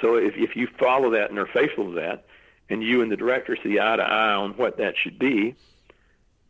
so 0.00 0.16
if 0.16 0.36
if 0.36 0.56
you 0.56 0.68
follow 0.78 1.10
that 1.10 1.30
and 1.30 1.38
are 1.38 1.46
faithful 1.46 1.86
to 1.86 2.00
that, 2.00 2.24
and 2.68 2.82
you 2.82 3.02
and 3.02 3.10
the 3.10 3.16
director 3.16 3.56
see 3.62 3.78
eye 3.78 3.96
to 3.96 4.02
eye 4.02 4.34
on 4.34 4.52
what 4.52 4.78
that 4.78 4.96
should 4.96 5.18
be, 5.18 5.54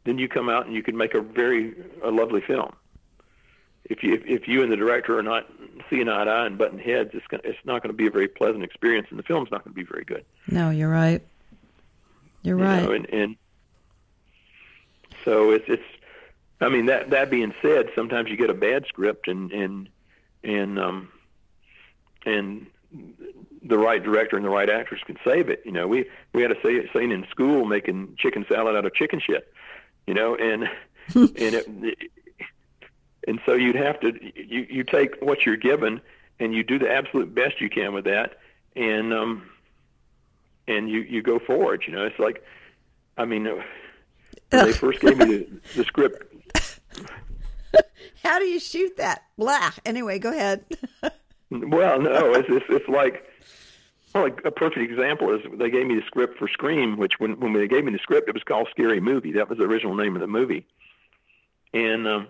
then 0.04 0.18
you 0.18 0.28
come 0.28 0.48
out 0.48 0.66
and 0.66 0.74
you 0.74 0.82
can 0.82 0.96
make 0.96 1.14
a 1.14 1.20
very 1.20 1.74
a 2.02 2.10
lovely 2.10 2.40
film. 2.40 2.74
If 3.84 4.02
you 4.02 4.14
if, 4.14 4.26
if 4.26 4.48
you 4.48 4.62
and 4.62 4.70
the 4.70 4.76
director 4.76 5.18
are 5.18 5.22
not 5.22 5.50
seeing 5.90 6.08
eye 6.08 6.24
to 6.24 6.30
eye 6.30 6.46
and 6.46 6.58
button 6.58 6.78
heads, 6.78 7.10
it's 7.14 7.26
gonna, 7.26 7.42
it's 7.44 7.58
not 7.64 7.82
going 7.82 7.90
to 7.90 7.96
be 7.96 8.06
a 8.06 8.10
very 8.10 8.28
pleasant 8.28 8.62
experience, 8.62 9.08
and 9.10 9.18
the 9.18 9.24
film's 9.24 9.50
not 9.50 9.64
going 9.64 9.74
to 9.74 9.80
be 9.80 9.84
very 9.84 10.04
good. 10.04 10.24
No, 10.46 10.70
you're 10.70 10.90
right. 10.90 11.22
You're 12.42 12.58
you 12.58 12.64
right. 12.64 12.82
Know, 12.82 12.92
and, 12.92 13.06
and 13.10 13.36
so 15.24 15.50
it's 15.50 15.64
it's. 15.68 15.82
I 16.60 16.68
mean 16.68 16.86
that 16.86 17.10
that 17.10 17.30
being 17.30 17.54
said, 17.60 17.90
sometimes 17.94 18.30
you 18.30 18.36
get 18.36 18.50
a 18.50 18.54
bad 18.54 18.86
script 18.86 19.26
and 19.26 19.50
and 19.50 19.88
and 20.44 20.78
um 20.78 21.08
and 22.24 22.66
the 23.62 23.78
right 23.78 24.02
director 24.02 24.36
and 24.36 24.44
the 24.44 24.50
right 24.50 24.68
actors 24.68 25.00
can 25.06 25.16
save 25.24 25.48
it. 25.48 25.62
You 25.64 25.72
know, 25.72 25.86
we 25.86 26.06
we 26.32 26.42
had 26.42 26.50
a 26.50 26.60
scene 26.62 27.12
in 27.12 27.26
school 27.30 27.64
making 27.64 28.16
chicken 28.18 28.44
salad 28.48 28.76
out 28.76 28.84
of 28.84 28.94
chicken 28.94 29.20
shit. 29.20 29.52
You 30.06 30.14
know, 30.14 30.34
and 30.34 30.64
and 31.14 31.36
it, 31.36 31.98
and 33.26 33.40
so 33.46 33.54
you'd 33.54 33.76
have 33.76 34.00
to 34.00 34.12
you 34.34 34.66
you 34.68 34.84
take 34.84 35.20
what 35.20 35.46
you're 35.46 35.56
given 35.56 36.00
and 36.40 36.54
you 36.54 36.64
do 36.64 36.78
the 36.78 36.90
absolute 36.90 37.34
best 37.34 37.60
you 37.60 37.70
can 37.70 37.94
with 37.94 38.04
that, 38.04 38.38
and 38.74 39.12
um 39.12 39.48
and 40.66 40.90
you 40.90 41.00
you 41.00 41.22
go 41.22 41.38
forward. 41.38 41.84
You 41.86 41.94
know, 41.94 42.04
it's 42.04 42.18
like 42.18 42.44
I 43.16 43.24
mean, 43.24 43.44
when 43.44 43.64
they 44.50 44.72
first 44.72 45.00
gave 45.00 45.18
me 45.18 45.24
the, 45.24 45.46
the 45.76 45.84
script. 45.84 46.34
How 48.22 48.38
do 48.38 48.44
you 48.44 48.60
shoot 48.60 48.96
that? 48.96 49.24
Blah. 49.36 49.72
Anyway, 49.84 50.18
go 50.18 50.30
ahead. 50.30 50.64
well, 51.60 52.00
no, 52.00 52.34
it's, 52.34 52.48
it's 52.48 52.66
it's 52.68 52.88
like 52.88 53.24
well, 54.14 54.26
a 54.44 54.50
perfect 54.50 54.90
example 54.90 55.34
is 55.34 55.40
they 55.58 55.70
gave 55.70 55.86
me 55.86 55.94
the 55.94 56.06
script 56.06 56.38
for 56.38 56.48
Scream, 56.48 56.96
which 56.96 57.14
when 57.18 57.40
when 57.40 57.52
they 57.52 57.68
gave 57.68 57.84
me 57.84 57.92
the 57.92 57.98
script, 57.98 58.28
it 58.28 58.34
was 58.34 58.42
called 58.42 58.68
Scary 58.70 59.00
Movie. 59.00 59.32
That 59.32 59.48
was 59.48 59.58
the 59.58 59.64
original 59.64 59.94
name 59.94 60.14
of 60.14 60.20
the 60.20 60.26
movie, 60.26 60.66
and 61.72 62.06
um, 62.06 62.28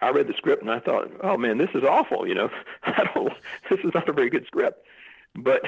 I 0.00 0.10
read 0.10 0.26
the 0.26 0.34
script 0.34 0.62
and 0.62 0.70
I 0.70 0.80
thought, 0.80 1.10
oh 1.22 1.36
man, 1.36 1.58
this 1.58 1.70
is 1.74 1.84
awful. 1.84 2.26
You 2.26 2.34
know, 2.34 2.50
I 2.84 3.04
don't. 3.14 3.32
This 3.70 3.80
is 3.80 3.92
not 3.94 4.08
a 4.08 4.12
very 4.12 4.30
good 4.30 4.46
script, 4.46 4.86
but 5.34 5.62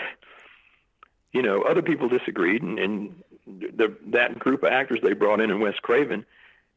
you 1.32 1.42
know, 1.42 1.62
other 1.62 1.82
people 1.82 2.08
disagreed, 2.08 2.62
and, 2.62 2.78
and 2.78 3.22
the, 3.46 3.94
that 4.08 4.38
group 4.38 4.62
of 4.62 4.72
actors 4.72 5.00
they 5.02 5.12
brought 5.12 5.40
in 5.40 5.50
and 5.50 5.60
Wes 5.60 5.76
Craven, 5.80 6.24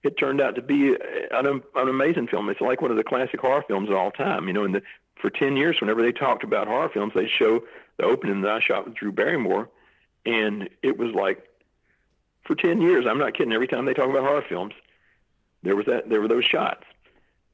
it 0.04 0.18
turned 0.18 0.42
out 0.42 0.56
to 0.56 0.62
be 0.62 0.96
an, 1.32 1.46
an 1.46 1.90
amazing 1.90 2.28
film. 2.28 2.50
It's 2.50 2.62
like 2.62 2.82
one 2.82 2.92
of 2.92 2.98
the 2.98 3.04
classic 3.04 3.40
horror 3.40 3.64
films 3.68 3.90
of 3.90 3.96
all 3.96 4.12
time. 4.12 4.48
You 4.48 4.54
know, 4.54 4.64
in 4.64 4.72
the 4.72 4.82
for 5.20 5.30
ten 5.30 5.58
years, 5.58 5.78
whenever 5.80 6.02
they 6.02 6.12
talked 6.12 6.44
about 6.44 6.68
horror 6.68 6.90
films, 6.90 7.14
they 7.14 7.28
show 7.28 7.62
the 7.98 8.06
opening 8.06 8.42
that 8.42 8.52
I 8.52 8.60
shot 8.60 8.86
with 8.86 8.96
Drew 8.96 9.12
Barrymore, 9.12 9.70
and 10.26 10.70
it 10.82 10.98
was 10.98 11.14
like 11.14 11.46
for 12.46 12.56
ten 12.56 12.82
years. 12.82 13.06
I'm 13.08 13.20
not 13.20 13.36
kidding. 13.36 13.54
Every 13.54 13.68
time 13.68 13.86
they 13.86 13.94
talk 13.94 14.10
about 14.10 14.24
horror 14.24 14.46
films, 14.48 14.74
there 15.64 15.76
was 15.76 15.86
that 15.86 16.10
there 16.10 16.22
were 16.22 16.28
those 16.28 16.46
shots, 16.46 16.84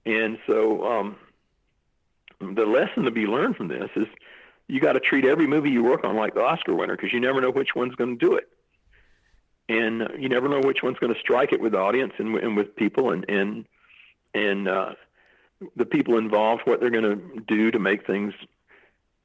and 0.06 0.38
so 0.48 0.86
um, 0.86 1.16
the 2.40 2.66
lesson 2.66 3.04
to 3.04 3.12
be 3.12 3.26
learned 3.26 3.56
from 3.56 3.68
this 3.68 3.90
is 3.96 4.08
you 4.68 4.80
got 4.80 4.94
to 4.94 5.00
treat 5.00 5.26
every 5.26 5.48
movie 5.48 5.70
you 5.70 5.84
work 5.84 6.04
on 6.04 6.16
like 6.16 6.34
the 6.34 6.42
Oscar 6.42 6.74
winner 6.74 6.96
because 6.96 7.14
you 7.14 7.20
never 7.20 7.42
know 7.42 7.52
which 7.52 7.76
one's 7.76 7.96
going 7.96 8.18
to 8.18 8.26
do 8.26 8.36
it, 8.36 8.48
and 9.70 10.08
you 10.20 10.30
never 10.30 10.48
know 10.48 10.60
which 10.60 10.84
one's 10.84 11.00
going 11.00 11.14
to 11.14 11.20
strike 11.20 11.52
it 11.52 11.62
with 11.62 11.72
the 11.72 11.80
audience 11.80 12.14
and, 12.20 12.36
and 12.38 12.56
with 12.56 12.76
people 12.76 13.12
and 13.12 13.26
and 13.30 13.66
and 14.36 14.68
uh, 14.68 14.94
the 15.76 15.86
people 15.86 16.18
involved, 16.18 16.64
what 16.66 16.80
they're 16.80 16.90
going 16.90 17.04
to 17.04 17.42
do 17.42 17.72
to 17.72 17.80
make 17.80 18.06
things 18.06 18.34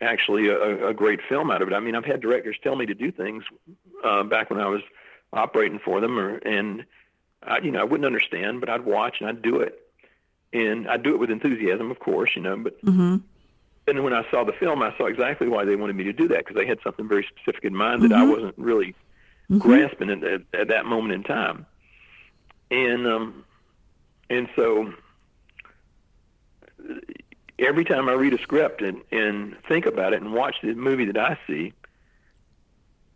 actually 0.00 0.48
a, 0.48 0.88
a 0.88 0.94
great 0.94 1.20
film 1.28 1.50
out 1.50 1.62
of 1.62 1.68
it. 1.68 1.74
I 1.74 1.80
mean, 1.80 1.94
I've 1.94 2.04
had 2.04 2.20
directors 2.20 2.56
tell 2.62 2.76
me 2.76 2.86
to 2.86 2.94
do 2.94 3.12
things 3.12 3.44
uh, 4.04 4.22
back 4.24 4.50
when 4.50 4.60
I 4.60 4.68
was 4.68 4.82
operating 5.32 5.78
for 5.78 6.00
them, 6.00 6.18
or 6.18 6.36
and 6.36 6.84
I, 7.42 7.58
you 7.58 7.70
know 7.70 7.80
I 7.80 7.84
wouldn't 7.84 8.06
understand, 8.06 8.60
but 8.60 8.68
I'd 8.68 8.84
watch 8.84 9.16
and 9.20 9.28
I'd 9.28 9.42
do 9.42 9.60
it, 9.60 9.80
and 10.52 10.88
I'd 10.88 11.02
do 11.02 11.14
it 11.14 11.18
with 11.18 11.30
enthusiasm, 11.30 11.90
of 11.90 11.98
course, 11.98 12.30
you 12.34 12.42
know, 12.42 12.56
but. 12.56 12.80
Mm-hmm 12.84 13.16
then 13.86 14.02
when 14.02 14.12
I 14.12 14.28
saw 14.30 14.44
the 14.44 14.52
film, 14.52 14.82
I 14.82 14.96
saw 14.96 15.06
exactly 15.06 15.48
why 15.48 15.64
they 15.64 15.76
wanted 15.76 15.96
me 15.96 16.04
to 16.04 16.12
do 16.12 16.28
that 16.28 16.38
because 16.38 16.56
they 16.56 16.66
had 16.66 16.78
something 16.82 17.08
very 17.08 17.26
specific 17.28 17.64
in 17.64 17.74
mind 17.74 18.02
that 18.02 18.10
mm-hmm. 18.10 18.22
I 18.22 18.32
wasn't 18.32 18.54
really 18.58 18.94
mm-hmm. 19.50 19.58
grasping 19.58 20.10
at, 20.10 20.22
at, 20.22 20.42
at 20.52 20.68
that 20.68 20.86
moment 20.86 21.14
in 21.14 21.22
time. 21.22 21.66
And 22.70 23.06
um, 23.06 23.44
and 24.28 24.48
so 24.54 24.92
every 27.58 27.84
time 27.84 28.08
I 28.08 28.12
read 28.12 28.34
a 28.34 28.38
script 28.38 28.82
and, 28.82 29.02
and 29.10 29.56
think 29.64 29.86
about 29.86 30.12
it 30.12 30.22
and 30.22 30.32
watch 30.32 30.56
the 30.62 30.74
movie 30.74 31.04
that 31.06 31.18
I 31.18 31.38
see, 31.46 31.72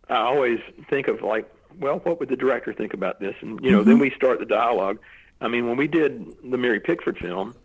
I 0.09 0.17
always 0.17 0.59
think 0.89 1.07
of 1.07 1.21
like, 1.21 1.51
well, 1.79 1.99
what 1.99 2.19
would 2.19 2.29
the 2.29 2.37
director 2.37 2.73
think 2.73 2.93
about 2.93 3.19
this? 3.19 3.35
And 3.41 3.59
you 3.63 3.71
know, 3.71 3.79
mm-hmm. 3.79 3.89
then 3.89 3.99
we 3.99 4.11
start 4.11 4.39
the 4.39 4.45
dialogue. 4.45 4.99
I 5.41 5.47
mean, 5.47 5.67
when 5.67 5.77
we 5.77 5.87
did 5.87 6.25
the 6.49 6.57
Mary 6.57 6.79
Pickford 6.79 7.17
film, 7.17 7.55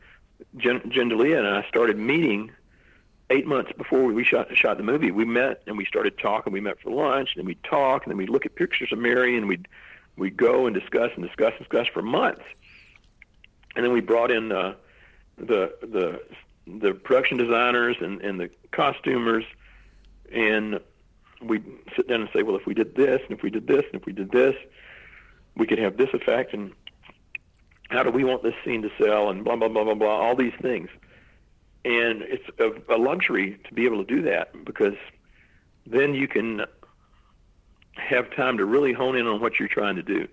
Jen, 0.57 0.81
Jen 0.91 1.11
DeLeo 1.11 1.39
and 1.39 1.47
I 1.47 1.67
started 1.69 1.99
meeting 1.99 2.51
eight 3.29 3.47
months 3.47 3.71
before 3.77 4.05
we 4.05 4.25
shot 4.25 4.55
shot 4.57 4.77
the 4.77 4.83
movie, 4.83 5.11
we 5.11 5.25
met 5.25 5.63
and 5.67 5.77
we 5.77 5.85
started 5.85 6.19
talking. 6.19 6.53
We 6.53 6.61
met 6.61 6.81
for 6.81 6.91
lunch, 6.91 7.31
and 7.35 7.41
then 7.41 7.47
we'd 7.47 7.63
talk, 7.63 8.05
and 8.05 8.11
then 8.11 8.19
we'd 8.19 8.31
look 8.31 8.47
at 8.47 8.57
pictures 8.57 8.91
of 8.91 8.99
Mary, 8.99 9.37
and 9.37 9.47
we'd 9.47 9.69
we'd 10.17 10.37
go 10.37 10.67
and 10.67 10.75
discuss 10.75 11.11
and 11.15 11.25
discuss 11.25 11.53
and 11.57 11.61
discuss 11.61 11.87
for 11.87 12.03
months. 12.03 12.43
And 13.77 13.85
then 13.85 13.93
we 13.93 14.01
brought 14.01 14.33
in 14.33 14.51
uh, 14.51 14.75
the 15.41 15.75
the 15.83 16.21
the 16.67 16.95
production 16.95 17.37
designers 17.37 17.97
and, 18.01 18.21
and 18.23 18.39
the 18.39 18.51
costumers, 18.71 19.45
and 20.33 20.81
we'd 21.43 21.65
sit 21.97 22.07
down 22.09 22.21
and 22.21 22.31
say, 22.35 22.43
well, 22.43 22.57
if 22.57 22.67
we 22.67 22.75
did 22.75 22.95
this, 22.95 23.21
and 23.29 23.37
if 23.37 23.43
we 23.43 23.51
did 23.51 23.67
this, 23.67 23.85
and 23.93 24.01
if 24.01 24.07
we 24.07 24.13
did 24.13 24.31
this, 24.31 24.55
we 25.57 25.67
could 25.67 25.79
have 25.79 25.97
this 25.97 26.11
effect, 26.13 26.53
and 26.55 26.73
how 27.89 28.03
do 28.03 28.11
we 28.11 28.23
want 28.23 28.43
this 28.43 28.55
scene 28.65 28.83
to 28.83 28.91
sell, 29.03 29.31
and 29.31 29.45
blah 29.45 29.57
blah 29.57 29.69
blah 29.69 29.85
blah 29.85 29.95
blah, 29.95 30.17
all 30.17 30.37
these 30.37 30.55
things 30.63 30.89
and 31.85 32.23
it's 32.23 32.45
a, 32.59 32.95
a 32.95 32.99
luxury 32.99 33.59
to 33.67 33.75
be 33.75 33.87
able 33.87 34.05
to 34.05 34.15
do 34.15 34.23
that 34.23 34.53
because 34.65 34.97
then 35.87 36.15
you 36.15 36.29
can 36.29 36.63
have 37.95 38.35
time 38.35 38.59
to 38.59 38.65
really 38.65 38.93
hone 38.93 39.17
in 39.17 39.27
on 39.27 39.41
what 39.41 39.59
you're 39.59 39.69
trying 39.69 39.97
to 39.97 40.03
do. 40.03 40.29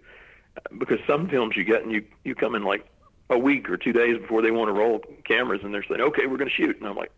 Because 0.78 1.00
some 1.08 1.30
films 1.30 1.56
you 1.56 1.64
get 1.64 1.84
and 1.84 1.92
you 1.92 2.04
you 2.24 2.36
come 2.36 2.56
in 2.56 2.64
like 2.64 2.86
a 3.30 3.38
week 3.38 3.70
or 3.70 3.78
two 3.78 3.94
days 3.94 4.18
before 4.18 4.42
they 4.42 4.52
want 4.52 4.70
to 4.70 4.74
roll 4.74 5.02
cameras 5.26 5.62
and 5.64 5.74
they're 5.74 5.84
saying, 5.84 6.02
"Okay, 6.02 6.28
we're 6.28 6.38
going 6.38 6.50
to 6.50 6.56
shoot," 6.56 6.78
and 6.78 6.88
I'm 6.88 6.96
like, 6.96 7.12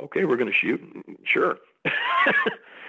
"Okay, 0.00 0.24
we're 0.24 0.36
going 0.36 0.50
to 0.50 0.58
shoot, 0.58 0.80
sure." 1.24 1.58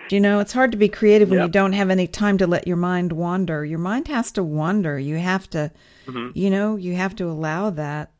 you 0.10 0.20
know, 0.20 0.40
it's 0.40 0.54
hard 0.54 0.72
to 0.72 0.78
be 0.78 0.90
creative 0.90 1.30
when 1.30 1.40
yep. 1.40 1.48
you 1.48 1.52
don't 1.52 1.74
have 1.74 1.90
any 1.90 2.08
time 2.08 2.38
to 2.40 2.48
let 2.48 2.68
your 2.68 2.78
mind 2.78 3.12
wander. 3.12 3.64
Your 3.64 3.80
mind 3.80 4.08
has 4.08 4.32
to 4.34 4.44
wander. 4.44 4.98
You 4.98 5.18
have 5.18 5.50
to, 5.52 5.72
mm-hmm. 6.08 6.38
you 6.38 6.50
know, 6.50 6.76
you 6.76 6.96
have 6.96 7.16
to 7.18 7.26
allow 7.26 7.70
that. 7.72 8.12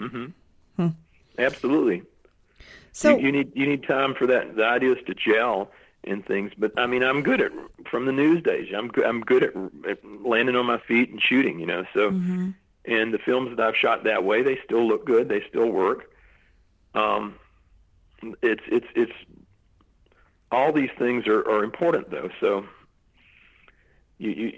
Mm-hmm. 0.00 0.26
Hmm. 0.76 0.88
Absolutely. 1.38 2.02
So 2.92 3.16
you, 3.16 3.26
you, 3.26 3.32
need 3.32 3.52
you 3.54 3.66
need 3.66 3.84
time 3.84 4.14
for 4.14 4.26
that 4.26 4.56
the 4.56 4.64
ideas 4.64 4.98
to 5.06 5.14
gel 5.14 5.70
and 6.04 6.24
things. 6.24 6.52
But 6.56 6.72
I 6.76 6.86
mean, 6.86 7.02
I'm 7.02 7.22
good 7.22 7.40
at 7.40 7.52
from 7.90 8.06
the 8.06 8.12
news 8.12 8.42
days. 8.42 8.72
I'm 8.76 8.90
I'm 9.04 9.20
good 9.20 9.42
at, 9.42 9.52
at 9.88 9.98
landing 10.24 10.56
on 10.56 10.66
my 10.66 10.78
feet 10.78 11.10
and 11.10 11.20
shooting. 11.20 11.58
You 11.60 11.66
know, 11.66 11.84
so 11.94 12.10
mm-hmm. 12.10 12.50
And 12.84 13.12
the 13.12 13.18
films 13.18 13.56
that 13.56 13.64
I've 13.64 13.76
shot 13.76 14.04
that 14.04 14.24
way, 14.24 14.42
they 14.42 14.58
still 14.64 14.86
look 14.86 15.06
good. 15.06 15.28
They 15.28 15.42
still 15.48 15.70
work. 15.70 16.10
Um, 16.94 17.36
it's 18.42 18.62
it's 18.66 18.86
it's 18.94 19.12
all 20.50 20.72
these 20.72 20.90
things 20.98 21.26
are, 21.26 21.40
are 21.48 21.64
important 21.64 22.10
though. 22.10 22.28
So 22.40 22.66
you, 24.18 24.30
you 24.30 24.52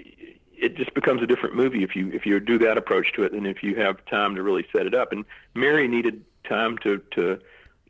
it 0.57 0.77
just 0.77 0.95
becomes 0.95 1.23
a 1.23 1.27
different 1.27 1.55
movie 1.55 1.83
if 1.83 1.95
you 1.97 2.11
if 2.13 2.27
you 2.27 2.39
do 2.41 2.59
that 2.59 2.79
approach 2.79 3.13
to 3.15 3.25
it 3.25 3.33
than 3.33 3.47
if 3.47 3.63
you 3.63 3.77
have 3.77 4.05
time 4.07 4.35
to 4.35 4.43
really 4.43 4.67
set 4.75 4.87
it 4.87 4.95
up. 4.95 5.13
And 5.13 5.25
Mary 5.55 5.89
needed 5.89 6.25
time 6.49 6.79
to 6.79 6.99
to 7.13 7.39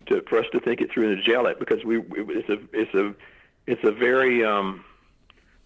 to 0.07 0.22
for 0.28 0.39
us 0.39 0.47
to 0.53 0.61
think 0.61 0.80
it 0.80 0.91
through 0.91 1.11
and 1.11 1.16
to 1.16 1.22
gel 1.22 1.47
it 1.47 1.59
because 1.59 1.85
we 1.85 2.01
it's 2.01 2.49
a 2.49 2.59
it's 2.72 2.95
a 2.95 3.14
it's 3.66 3.85
a 3.85 3.93
very 3.93 4.45
um, 4.45 4.85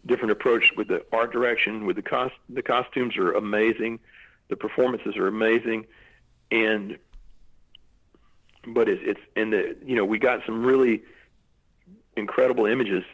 different 0.06 0.32
approach 0.32 0.72
with 0.76 0.88
the 0.88 1.04
art 1.12 1.32
direction. 1.32 1.86
With 1.86 1.96
the 1.96 2.02
cost, 2.02 2.34
the 2.48 2.62
costumes 2.62 3.16
are 3.16 3.32
amazing, 3.32 3.98
the 4.48 4.56
performances 4.56 5.16
are 5.16 5.26
amazing, 5.26 5.86
and 6.50 6.98
but 8.66 8.88
it's 8.88 9.02
it's 9.04 9.20
and 9.36 9.52
the 9.52 9.76
you 9.84 9.96
know 9.96 10.04
we 10.04 10.18
got 10.18 10.40
some 10.46 10.64
really 10.64 11.02
incredible 12.16 12.66
images 12.66 13.04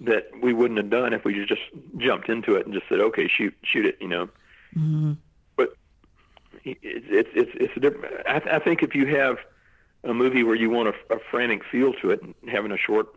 that 0.00 0.30
we 0.40 0.52
wouldn't 0.52 0.78
have 0.78 0.90
done 0.90 1.12
if 1.12 1.24
we 1.24 1.44
just 1.44 1.62
jumped 1.96 2.28
into 2.28 2.54
it 2.54 2.64
and 2.66 2.74
just 2.74 2.88
said 2.88 3.00
okay 3.00 3.28
shoot 3.28 3.54
shoot 3.62 3.86
it 3.86 3.98
you 4.00 4.08
know. 4.08 4.28
Mm-hmm 4.76 5.12
it's 6.64 7.28
it's 7.34 7.50
it's 7.54 7.76
a 7.76 7.80
different. 7.80 8.14
I, 8.26 8.56
I 8.56 8.58
think 8.58 8.82
if 8.82 8.94
you 8.94 9.06
have 9.16 9.38
a 10.04 10.14
movie 10.14 10.42
where 10.42 10.54
you 10.54 10.70
want 10.70 10.88
a, 10.88 11.14
a 11.14 11.18
frantic 11.30 11.62
feel 11.64 11.92
to 11.94 12.10
it, 12.10 12.22
and 12.22 12.34
having 12.48 12.72
a 12.72 12.76
short 12.76 13.08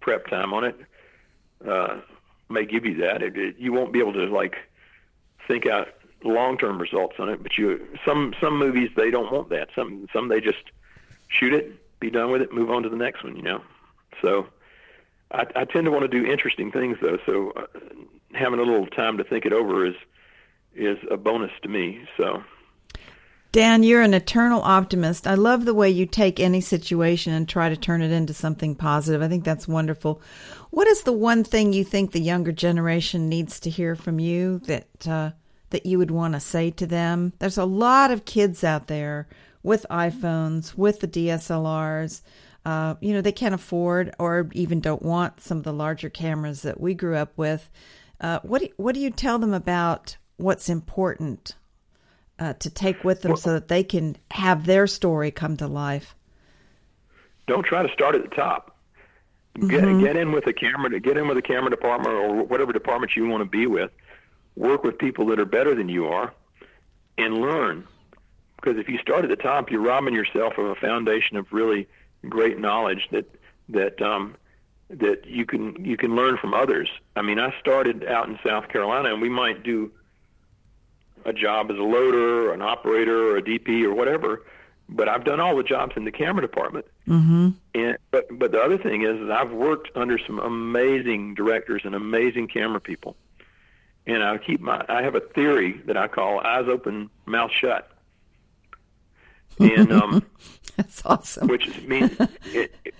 prep 0.00 0.26
time 0.28 0.52
on 0.52 0.64
it 0.64 0.76
uh, 1.66 2.00
may 2.48 2.64
give 2.64 2.84
you 2.84 2.96
that. 2.96 3.22
It, 3.22 3.36
it, 3.36 3.56
you 3.58 3.72
won't 3.72 3.92
be 3.92 4.00
able 4.00 4.14
to 4.14 4.26
like 4.26 4.56
think 5.46 5.66
out 5.66 5.88
long-term 6.24 6.80
results 6.80 7.16
on 7.18 7.28
it, 7.28 7.42
but 7.42 7.56
you 7.58 7.86
some 8.04 8.34
some 8.40 8.58
movies 8.58 8.90
they 8.96 9.10
don't 9.10 9.32
want 9.32 9.48
that. 9.50 9.68
Some 9.74 10.06
some 10.12 10.28
they 10.28 10.40
just 10.40 10.64
shoot 11.28 11.52
it, 11.52 11.98
be 12.00 12.10
done 12.10 12.30
with 12.30 12.42
it, 12.42 12.52
move 12.52 12.70
on 12.70 12.82
to 12.82 12.88
the 12.88 12.96
next 12.96 13.24
one. 13.24 13.36
You 13.36 13.42
know, 13.42 13.62
so. 14.22 14.46
I, 15.32 15.46
I 15.54 15.64
tend 15.64 15.84
to 15.84 15.92
want 15.92 16.02
to 16.02 16.08
do 16.08 16.28
interesting 16.28 16.72
things 16.72 16.98
though, 17.00 17.16
so 17.24 17.52
uh, 17.52 17.66
having 18.32 18.58
a 18.58 18.64
little 18.64 18.88
time 18.88 19.16
to 19.18 19.22
think 19.22 19.46
it 19.46 19.52
over 19.52 19.86
is 19.86 19.94
is 20.74 20.98
a 21.08 21.16
bonus 21.16 21.52
to 21.62 21.68
me. 21.68 22.04
So 22.16 22.42
Dan, 23.52 23.82
you're 23.82 24.02
an 24.02 24.14
eternal 24.14 24.62
optimist. 24.62 25.26
I 25.26 25.34
love 25.34 25.64
the 25.64 25.74
way 25.74 25.90
you 25.90 26.06
take 26.06 26.38
any 26.38 26.60
situation 26.60 27.32
and 27.32 27.48
try 27.48 27.68
to 27.68 27.76
turn 27.76 28.00
it 28.00 28.12
into 28.12 28.32
something 28.32 28.76
positive. 28.76 29.22
I 29.22 29.28
think 29.28 29.44
that's 29.44 29.66
wonderful. 29.66 30.22
What 30.70 30.86
is 30.86 31.02
the 31.02 31.12
one 31.12 31.42
thing 31.42 31.72
you 31.72 31.82
think 31.82 32.12
the 32.12 32.20
younger 32.20 32.52
generation 32.52 33.28
needs 33.28 33.58
to 33.60 33.70
hear 33.70 33.96
from 33.96 34.20
you 34.20 34.60
that 34.60 35.08
uh, 35.08 35.30
that 35.70 35.86
you 35.86 35.98
would 35.98 36.10
want 36.10 36.34
to 36.34 36.40
say 36.40 36.70
to 36.72 36.86
them? 36.86 37.32
There's 37.38 37.58
a 37.58 37.64
lot 37.64 38.10
of 38.10 38.24
kids 38.24 38.62
out 38.62 38.86
there 38.86 39.28
with 39.62 39.86
iPhones, 39.90 40.76
with 40.76 41.00
the 41.00 41.08
DSLRs. 41.08 42.22
Uh, 42.64 42.94
you 43.00 43.12
know, 43.12 43.20
they 43.20 43.32
can't 43.32 43.54
afford 43.54 44.14
or 44.18 44.48
even 44.52 44.80
don't 44.80 45.02
want 45.02 45.40
some 45.40 45.58
of 45.58 45.64
the 45.64 45.72
larger 45.72 46.10
cameras 46.10 46.62
that 46.62 46.80
we 46.80 46.94
grew 46.94 47.16
up 47.16 47.32
with. 47.36 47.70
Uh, 48.20 48.40
what 48.42 48.60
do, 48.60 48.68
what 48.76 48.94
do 48.94 49.00
you 49.00 49.10
tell 49.10 49.38
them 49.38 49.54
about 49.54 50.16
what's 50.36 50.68
important 50.68 51.54
uh, 52.38 52.52
to 52.54 52.70
take 52.70 53.02
with 53.02 53.22
them 53.22 53.30
well, 53.30 53.36
so 53.36 53.52
that 53.52 53.68
they 53.68 53.82
can 53.82 54.16
have 54.30 54.66
their 54.66 54.86
story 54.86 55.30
come 55.30 55.56
to 55.56 55.66
life? 55.66 56.14
Don't 57.46 57.64
try 57.64 57.82
to 57.82 57.92
start 57.92 58.14
at 58.14 58.22
the 58.22 58.34
top. 58.34 58.76
Get, 59.54 59.82
mm-hmm. 59.82 60.00
get 60.00 60.16
in 60.16 60.32
with 60.32 60.46
a 60.46 60.52
camera, 60.52 61.00
get 61.00 61.16
in 61.16 61.26
with 61.26 61.36
a 61.36 61.42
camera 61.42 61.70
department 61.70 62.14
or 62.14 62.44
whatever 62.44 62.72
department 62.72 63.16
you 63.16 63.26
want 63.26 63.42
to 63.42 63.48
be 63.48 63.66
with. 63.66 63.90
Work 64.56 64.84
with 64.84 64.98
people 64.98 65.26
that 65.26 65.40
are 65.40 65.46
better 65.46 65.74
than 65.74 65.88
you 65.88 66.06
are, 66.06 66.32
and 67.18 67.40
learn. 67.40 67.86
Because 68.56 68.78
if 68.78 68.88
you 68.88 68.98
start 68.98 69.24
at 69.24 69.30
the 69.30 69.36
top, 69.36 69.70
you're 69.70 69.80
robbing 69.80 70.14
yourself 70.14 70.58
of 70.58 70.66
a 70.66 70.74
foundation 70.74 71.36
of 71.36 71.52
really 71.52 71.88
great 72.28 72.58
knowledge 72.58 73.08
that 73.10 73.24
that 73.70 74.02
um, 74.02 74.36
that 74.90 75.26
you 75.26 75.46
can 75.46 75.82
you 75.84 75.96
can 75.96 76.14
learn 76.14 76.36
from 76.36 76.52
others. 76.52 76.90
I 77.16 77.22
mean, 77.22 77.38
I 77.38 77.54
started 77.60 78.04
out 78.04 78.28
in 78.28 78.38
South 78.44 78.68
Carolina, 78.68 79.12
and 79.12 79.22
we 79.22 79.28
might 79.28 79.62
do 79.62 79.90
a 81.24 81.32
job 81.32 81.70
as 81.70 81.78
a 81.78 81.82
loader, 81.82 82.48
or 82.48 82.54
an 82.54 82.62
operator, 82.62 83.30
or 83.30 83.36
a 83.36 83.42
DP, 83.42 83.84
or 83.84 83.94
whatever. 83.94 84.42
But 84.88 85.08
I've 85.08 85.24
done 85.24 85.38
all 85.38 85.56
the 85.56 85.62
jobs 85.62 85.92
in 85.96 86.04
the 86.04 86.10
camera 86.10 86.42
department. 86.42 86.86
Mm-hmm. 87.06 87.50
And 87.74 87.98
but 88.10 88.26
but 88.38 88.52
the 88.52 88.60
other 88.60 88.78
thing 88.78 89.02
is, 89.02 89.20
is 89.20 89.30
I've 89.30 89.52
worked 89.52 89.90
under 89.94 90.18
some 90.18 90.38
amazing 90.38 91.34
directors 91.34 91.82
and 91.84 91.94
amazing 91.94 92.48
camera 92.48 92.80
people. 92.80 93.16
And 94.06 94.22
I 94.22 94.38
keep 94.38 94.60
my 94.60 94.84
I 94.88 95.02
have 95.02 95.14
a 95.14 95.20
theory 95.20 95.80
that 95.86 95.96
I 95.96 96.08
call 96.08 96.40
eyes 96.40 96.66
open, 96.68 97.10
mouth 97.26 97.50
shut. 97.52 97.90
And 99.58 99.92
um, 99.92 100.26
that's 100.76 101.02
awesome. 101.04 101.48
Which 101.48 101.82
means 101.82 102.12
it, 102.46 102.74
it, 102.84 102.94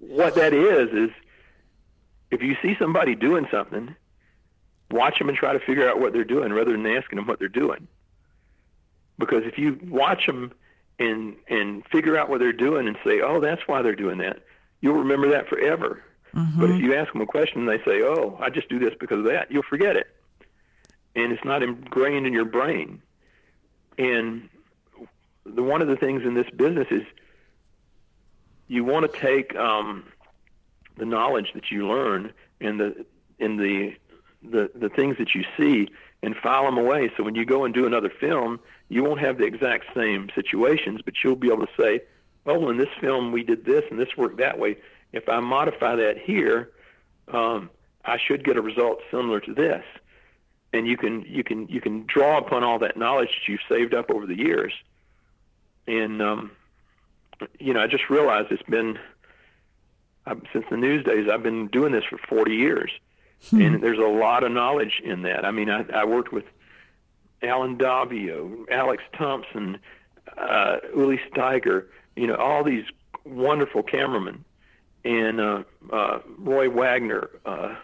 what 0.00 0.34
that 0.34 0.52
is 0.52 0.90
is 0.92 1.10
if 2.30 2.42
you 2.42 2.56
see 2.62 2.76
somebody 2.78 3.14
doing 3.14 3.46
something, 3.50 3.94
watch 4.90 5.18
them 5.18 5.28
and 5.28 5.36
try 5.36 5.52
to 5.52 5.60
figure 5.60 5.88
out 5.88 6.00
what 6.00 6.12
they're 6.12 6.24
doing 6.24 6.52
rather 6.52 6.72
than 6.72 6.86
asking 6.86 7.16
them 7.16 7.26
what 7.26 7.38
they're 7.38 7.48
doing. 7.48 7.88
Because 9.18 9.44
if 9.44 9.58
you 9.58 9.78
watch 9.88 10.26
them 10.26 10.52
and 10.98 11.36
and 11.48 11.86
figure 11.86 12.16
out 12.16 12.28
what 12.28 12.38
they're 12.38 12.52
doing 12.52 12.88
and 12.88 12.96
say, 13.04 13.20
"Oh, 13.20 13.40
that's 13.40 13.62
why 13.66 13.82
they're 13.82 13.94
doing 13.94 14.18
that," 14.18 14.42
you'll 14.80 14.98
remember 14.98 15.28
that 15.30 15.48
forever. 15.48 16.02
Mm-hmm. 16.34 16.60
But 16.60 16.70
if 16.70 16.80
you 16.80 16.94
ask 16.94 17.12
them 17.12 17.20
a 17.20 17.26
question 17.26 17.60
and 17.60 17.68
they 17.68 17.84
say, 17.84 18.02
"Oh, 18.02 18.38
I 18.40 18.50
just 18.50 18.68
do 18.68 18.78
this 18.78 18.94
because 18.98 19.18
of 19.18 19.24
that," 19.24 19.50
you'll 19.50 19.62
forget 19.62 19.96
it, 19.96 20.06
and 21.14 21.32
it's 21.32 21.44
not 21.44 21.62
ingrained 21.62 22.26
in 22.26 22.32
your 22.32 22.46
brain. 22.46 23.02
And 23.98 24.48
the 25.44 25.62
one 25.62 25.82
of 25.82 25.88
the 25.88 25.96
things 25.96 26.22
in 26.24 26.34
this 26.34 26.48
business 26.56 26.88
is 26.90 27.02
you 28.68 28.84
want 28.84 29.10
to 29.10 29.20
take 29.20 29.54
um, 29.56 30.04
the 30.96 31.04
knowledge 31.04 31.52
that 31.54 31.70
you 31.70 31.86
learn 31.86 32.32
and 32.60 32.80
the 32.80 33.06
in 33.38 33.56
the 33.56 33.94
the 34.42 34.70
the 34.74 34.88
things 34.88 35.18
that 35.18 35.34
you 35.34 35.44
see 35.58 35.88
and 36.22 36.36
file 36.36 36.64
them 36.64 36.78
away. 36.78 37.10
So 37.16 37.24
when 37.24 37.34
you 37.34 37.44
go 37.44 37.64
and 37.64 37.74
do 37.74 37.86
another 37.86 38.08
film, 38.08 38.60
you 38.88 39.02
won't 39.02 39.20
have 39.20 39.38
the 39.38 39.44
exact 39.44 39.86
same 39.94 40.30
situations, 40.34 41.00
but 41.04 41.14
you'll 41.22 41.36
be 41.36 41.48
able 41.48 41.66
to 41.66 41.72
say, 41.78 42.00
"Oh, 42.46 42.70
in 42.70 42.78
this 42.78 42.88
film 43.00 43.32
we 43.32 43.42
did 43.42 43.64
this 43.64 43.84
and 43.90 43.98
this 43.98 44.16
worked 44.16 44.38
that 44.38 44.58
way. 44.58 44.78
If 45.12 45.28
I 45.28 45.40
modify 45.40 45.96
that 45.96 46.18
here, 46.18 46.70
um, 47.28 47.70
I 48.04 48.18
should 48.18 48.44
get 48.44 48.56
a 48.56 48.62
result 48.62 49.00
similar 49.10 49.40
to 49.40 49.54
this." 49.54 49.84
And 50.72 50.86
you 50.86 50.96
can 50.96 51.22
you 51.22 51.44
can 51.44 51.68
you 51.68 51.80
can 51.80 52.06
draw 52.06 52.38
upon 52.38 52.64
all 52.64 52.78
that 52.78 52.96
knowledge 52.96 53.28
that 53.28 53.50
you've 53.50 53.60
saved 53.68 53.94
up 53.94 54.10
over 54.10 54.26
the 54.26 54.36
years. 54.36 54.72
And 55.86 56.22
um, 56.22 56.52
you 57.58 57.74
know, 57.74 57.80
I 57.80 57.86
just 57.86 58.08
realized 58.08 58.50
it's 58.50 58.62
been 58.62 58.98
since 60.52 60.64
the 60.70 60.76
news 60.76 61.04
days. 61.04 61.28
I've 61.30 61.42
been 61.42 61.66
doing 61.68 61.92
this 61.92 62.04
for 62.04 62.18
40 62.18 62.54
years, 62.54 62.90
hmm. 63.50 63.60
and 63.60 63.82
there's 63.82 63.98
a 63.98 64.02
lot 64.02 64.44
of 64.44 64.52
knowledge 64.52 65.00
in 65.04 65.22
that. 65.22 65.44
I 65.44 65.50
mean, 65.50 65.68
I, 65.68 65.84
I 65.92 66.04
worked 66.04 66.32
with 66.32 66.44
Allen 67.42 67.76
Daviau, 67.76 68.70
Alex 68.70 69.02
Thompson, 69.16 69.78
uh, 70.36 70.76
Uli 70.94 71.20
Steiger, 71.30 71.86
you 72.16 72.26
know, 72.26 72.36
all 72.36 72.62
these 72.62 72.84
wonderful 73.24 73.82
cameramen, 73.82 74.44
and 75.04 75.40
uh, 75.40 75.62
uh, 75.92 76.18
Roy 76.38 76.70
Wagner, 76.70 77.30
uh, 77.44 77.74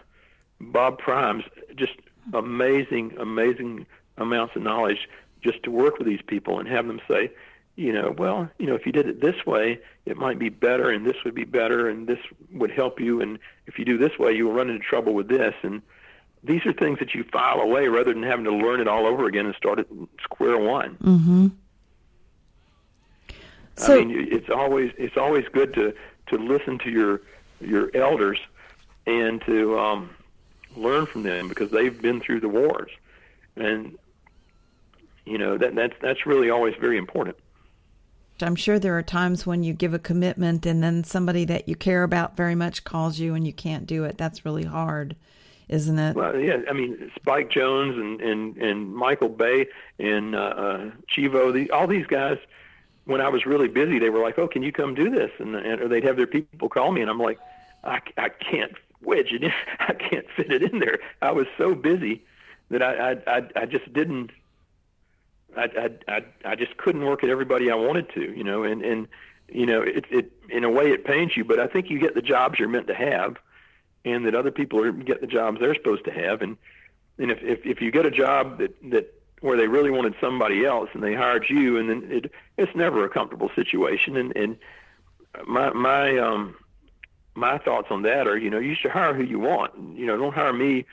Bob 0.59 0.99
Primes, 0.99 1.43
just 1.75 1.93
amazing, 2.33 3.15
amazing 3.19 3.85
amounts 4.17 4.55
of 4.55 4.61
knowledge 4.61 5.09
just 5.41 5.63
to 5.63 5.71
work 5.71 5.97
with 5.97 6.07
these 6.07 6.21
people 6.25 6.59
and 6.59 6.67
have 6.67 6.87
them 6.87 6.99
say, 7.09 7.31
you 7.75 7.93
know, 7.93 8.13
well, 8.17 8.49
you 8.57 8.67
know, 8.67 8.75
if 8.75 8.85
you 8.85 8.91
did 8.91 9.07
it 9.07 9.21
this 9.21 9.45
way, 9.45 9.79
it 10.05 10.17
might 10.17 10.37
be 10.37 10.49
better, 10.49 10.89
and 10.91 11.05
this 11.05 11.15
would 11.23 11.33
be 11.33 11.45
better, 11.45 11.87
and 11.87 12.07
this 12.07 12.19
would 12.51 12.71
help 12.71 12.99
you, 12.99 13.21
and 13.21 13.39
if 13.67 13.79
you 13.79 13.85
do 13.85 13.97
this 13.97 14.19
way, 14.19 14.33
you 14.33 14.45
will 14.45 14.53
run 14.53 14.69
into 14.69 14.83
trouble 14.83 15.13
with 15.13 15.29
this, 15.29 15.53
and 15.63 15.81
these 16.43 16.65
are 16.65 16.73
things 16.73 16.99
that 16.99 17.13
you 17.13 17.23
file 17.23 17.61
away 17.61 17.87
rather 17.87 18.13
than 18.13 18.23
having 18.23 18.45
to 18.45 18.53
learn 18.53 18.81
it 18.81 18.87
all 18.87 19.05
over 19.05 19.27
again 19.27 19.45
and 19.45 19.55
start 19.55 19.79
at 19.79 19.87
square 20.21 20.57
one. 20.57 20.97
Mm-hmm. 21.01 21.47
So, 23.75 24.01
I 24.01 24.03
mean, 24.03 24.27
it's 24.29 24.49
always 24.49 24.91
it's 24.97 25.15
always 25.15 25.45
good 25.53 25.73
to 25.75 25.93
to 26.29 26.37
listen 26.37 26.77
to 26.79 26.89
your 26.89 27.21
your 27.61 27.91
elders 27.93 28.39
and 29.05 29.41
to 29.41 29.77
um, 29.77 30.09
learn 30.75 31.05
from 31.05 31.23
them 31.23 31.49
because 31.49 31.71
they've 31.71 32.01
been 32.01 32.19
through 32.19 32.39
the 32.39 32.49
wars, 32.49 32.91
and 33.55 33.97
you 35.25 35.37
know 35.37 35.57
that 35.57 35.75
that's 35.75 35.95
that's 36.01 36.25
really 36.25 36.49
always 36.49 36.75
very 36.75 36.97
important. 36.97 37.35
I'm 38.41 38.55
sure 38.55 38.79
there 38.79 38.97
are 38.97 39.03
times 39.03 39.45
when 39.45 39.63
you 39.63 39.73
give 39.73 39.93
a 39.93 39.99
commitment 39.99 40.65
and 40.65 40.81
then 40.81 41.03
somebody 41.03 41.45
that 41.45 41.67
you 41.67 41.75
care 41.75 42.03
about 42.03 42.37
very 42.37 42.55
much 42.55 42.83
calls 42.83 43.19
you 43.19 43.33
and 43.33 43.45
you 43.45 43.53
can't 43.53 43.85
do 43.85 44.05
it. 44.05 44.17
That's 44.17 44.45
really 44.45 44.63
hard, 44.63 45.15
isn't 45.67 45.99
it? 45.99 46.15
Well, 46.15 46.39
yeah. 46.39 46.61
I 46.69 46.73
mean, 46.73 47.11
Spike 47.15 47.51
Jonze 47.51 47.99
and 47.99 48.21
and, 48.21 48.57
and 48.57 48.93
Michael 48.93 49.29
Bay 49.29 49.67
and 49.97 50.35
uh, 50.35 50.39
uh, 50.39 50.91
Chivo, 51.13 51.53
the, 51.53 51.69
all 51.71 51.87
these 51.87 52.07
guys. 52.07 52.37
When 53.09 53.21
I 53.21 53.29
was 53.29 53.45
really 53.45 53.67
busy, 53.67 53.99
they 53.99 54.09
were 54.09 54.21
like, 54.21 54.37
"Oh, 54.37 54.47
can 54.47 54.63
you 54.63 54.71
come 54.71 54.93
do 54.93 55.09
this?" 55.09 55.31
And, 55.39 55.55
and 55.55 55.81
or 55.81 55.87
they'd 55.87 56.03
have 56.03 56.17
their 56.17 56.27
people 56.27 56.69
call 56.69 56.91
me, 56.91 57.01
and 57.01 57.09
I'm 57.09 57.19
like, 57.19 57.39
"I, 57.83 58.01
I 58.17 58.29
can't 58.29 58.73
wedge 59.01 59.31
it 59.31 59.43
in. 59.43 59.51
I 59.79 59.93
can't 59.93 60.25
fit 60.35 60.51
it 60.51 60.63
in 60.63 60.79
there." 60.79 60.99
I 61.21 61.31
was 61.31 61.47
so 61.57 61.75
busy 61.75 62.23
that 62.69 62.81
I 62.81 63.11
I 63.11 63.37
I, 63.37 63.41
I 63.55 63.65
just 63.65 63.91
didn't 63.93 64.31
I, 65.57 65.63
I, 65.63 66.15
I, 66.15 66.25
I 66.45 66.55
just 66.55 66.77
couldn't 66.77 67.03
work 67.05 67.23
at 67.23 67.29
everybody 67.29 67.71
I 67.71 67.75
wanted 67.75 68.09
to, 68.13 68.21
you 68.21 68.43
know, 68.43 68.63
and, 68.63 68.83
and, 68.83 69.07
you 69.47 69.65
know, 69.65 69.81
it, 69.81 70.05
it, 70.11 70.31
in 70.49 70.63
a 70.63 70.69
way 70.69 70.91
it 70.91 71.05
pains 71.05 71.35
you, 71.35 71.43
but 71.43 71.59
I 71.59 71.67
think 71.67 71.89
you 71.89 71.99
get 71.99 72.15
the 72.15 72.21
jobs 72.21 72.59
you're 72.59 72.69
meant 72.69 72.87
to 72.87 72.93
have 72.93 73.37
and 74.05 74.25
that 74.25 74.35
other 74.35 74.51
people 74.51 74.83
are 74.83 74.91
get 74.91 75.21
the 75.21 75.27
jobs 75.27 75.59
they're 75.59 75.75
supposed 75.75 76.05
to 76.05 76.11
have. 76.11 76.41
And, 76.41 76.57
and 77.17 77.31
if, 77.31 77.41
if, 77.41 77.65
if 77.65 77.81
you 77.81 77.91
get 77.91 78.05
a 78.05 78.11
job 78.11 78.59
that, 78.59 78.75
that, 78.91 79.13
where 79.41 79.57
they 79.57 79.67
really 79.67 79.91
wanted 79.91 80.15
somebody 80.19 80.65
else 80.65 80.89
and 80.93 81.03
they 81.03 81.13
hired 81.13 81.45
you 81.49 81.77
and 81.77 81.89
then 81.89 82.11
it, 82.11 82.31
it's 82.57 82.75
never 82.75 83.05
a 83.05 83.09
comfortable 83.09 83.49
situation. 83.55 84.17
And, 84.17 84.35
and 84.35 84.57
my, 85.45 85.71
my, 85.71 86.17
um, 86.17 86.55
my 87.35 87.57
thoughts 87.57 87.87
on 87.89 88.01
that 88.01 88.27
are, 88.27 88.37
you 88.37 88.49
know, 88.49 88.59
you 88.59 88.75
should 88.75 88.91
hire 88.91 89.13
who 89.13 89.23
you 89.23 89.39
want. 89.39 89.73
You 89.97 90.05
know, 90.05 90.17
don't 90.17 90.33
hire 90.33 90.53
me 90.53 90.85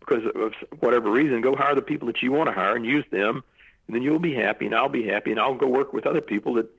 because 0.00 0.24
of 0.34 0.52
whatever 0.80 1.10
reason. 1.10 1.40
Go 1.40 1.56
hire 1.56 1.74
the 1.74 1.82
people 1.82 2.06
that 2.08 2.22
you 2.22 2.30
want 2.30 2.48
to 2.48 2.52
hire 2.52 2.76
and 2.76 2.84
use 2.84 3.06
them 3.10 3.42
and 3.86 3.94
then 3.94 4.02
you'll 4.02 4.18
be 4.18 4.34
happy, 4.34 4.66
and 4.66 4.74
I'll 4.74 4.88
be 4.88 5.06
happy, 5.06 5.30
and 5.30 5.40
I'll 5.40 5.54
go 5.54 5.66
work 5.66 5.92
with 5.92 6.06
other 6.06 6.20
people 6.20 6.54
that 6.54 6.70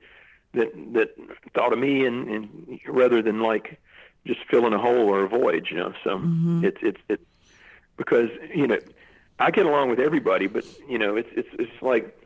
that 0.54 0.72
that 0.94 1.14
thought 1.54 1.72
of 1.72 1.78
me, 1.78 2.04
and, 2.04 2.28
and 2.28 2.80
rather 2.88 3.22
than 3.22 3.40
like 3.40 3.80
just 4.26 4.40
filling 4.50 4.72
a 4.72 4.78
hole 4.78 5.08
or 5.08 5.24
a 5.24 5.28
void, 5.28 5.68
you 5.70 5.76
know. 5.76 5.92
So 6.02 6.18
mm-hmm. 6.18 6.64
it's 6.64 6.78
it's 6.82 7.00
it's 7.08 7.24
because 7.96 8.30
you 8.54 8.66
know 8.66 8.78
I 9.38 9.50
get 9.50 9.66
along 9.66 9.90
with 9.90 10.00
everybody, 10.00 10.46
but 10.46 10.64
you 10.88 10.98
know 10.98 11.16
it's 11.16 11.28
it's 11.32 11.48
it's 11.58 11.82
like 11.82 12.16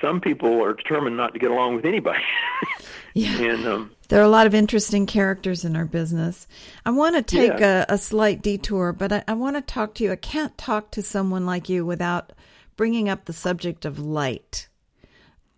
some 0.00 0.20
people 0.20 0.62
are 0.62 0.74
determined 0.74 1.16
not 1.16 1.32
to 1.34 1.38
get 1.38 1.50
along 1.50 1.76
with 1.76 1.84
anybody. 1.84 2.22
yeah. 3.14 3.40
And 3.40 3.66
um, 3.66 3.90
there 4.08 4.20
are 4.20 4.24
a 4.24 4.28
lot 4.28 4.46
of 4.46 4.54
interesting 4.54 5.06
characters 5.06 5.64
in 5.64 5.76
our 5.76 5.84
business. 5.84 6.46
I 6.84 6.90
want 6.90 7.16
to 7.16 7.22
take 7.22 7.58
yeah. 7.60 7.84
a, 7.88 7.94
a, 7.94 7.98
slight 7.98 8.42
detour, 8.42 8.92
but 8.92 9.12
I, 9.12 9.24
I 9.28 9.34
want 9.34 9.56
to 9.56 9.62
talk 9.62 9.94
to 9.94 10.04
you. 10.04 10.12
I 10.12 10.16
can't 10.16 10.56
talk 10.58 10.90
to 10.92 11.02
someone 11.02 11.46
like 11.46 11.68
you 11.68 11.86
without 11.86 12.32
bringing 12.76 13.08
up 13.08 13.24
the 13.24 13.32
subject 13.32 13.84
of 13.84 13.98
light. 13.98 14.68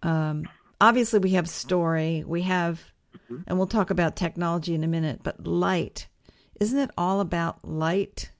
Um, 0.03 0.49
obviously, 0.81 1.19
we 1.19 1.31
have 1.31 1.49
story, 1.49 2.25
we 2.27 2.43
have, 2.43 2.93
mm-hmm. 3.15 3.43
and 3.47 3.59
we'll 3.59 3.67
talk 3.67 3.91
about 3.91 4.17
technology 4.17 4.75
in 4.75 4.85
a 4.85 4.89
minute, 4.89 5.21
but 5.23 5.47
light. 5.47 6.09
Isn't 6.61 6.79
it 6.79 6.91
all 6.97 7.21
about 7.21 7.67
light? 7.67 8.31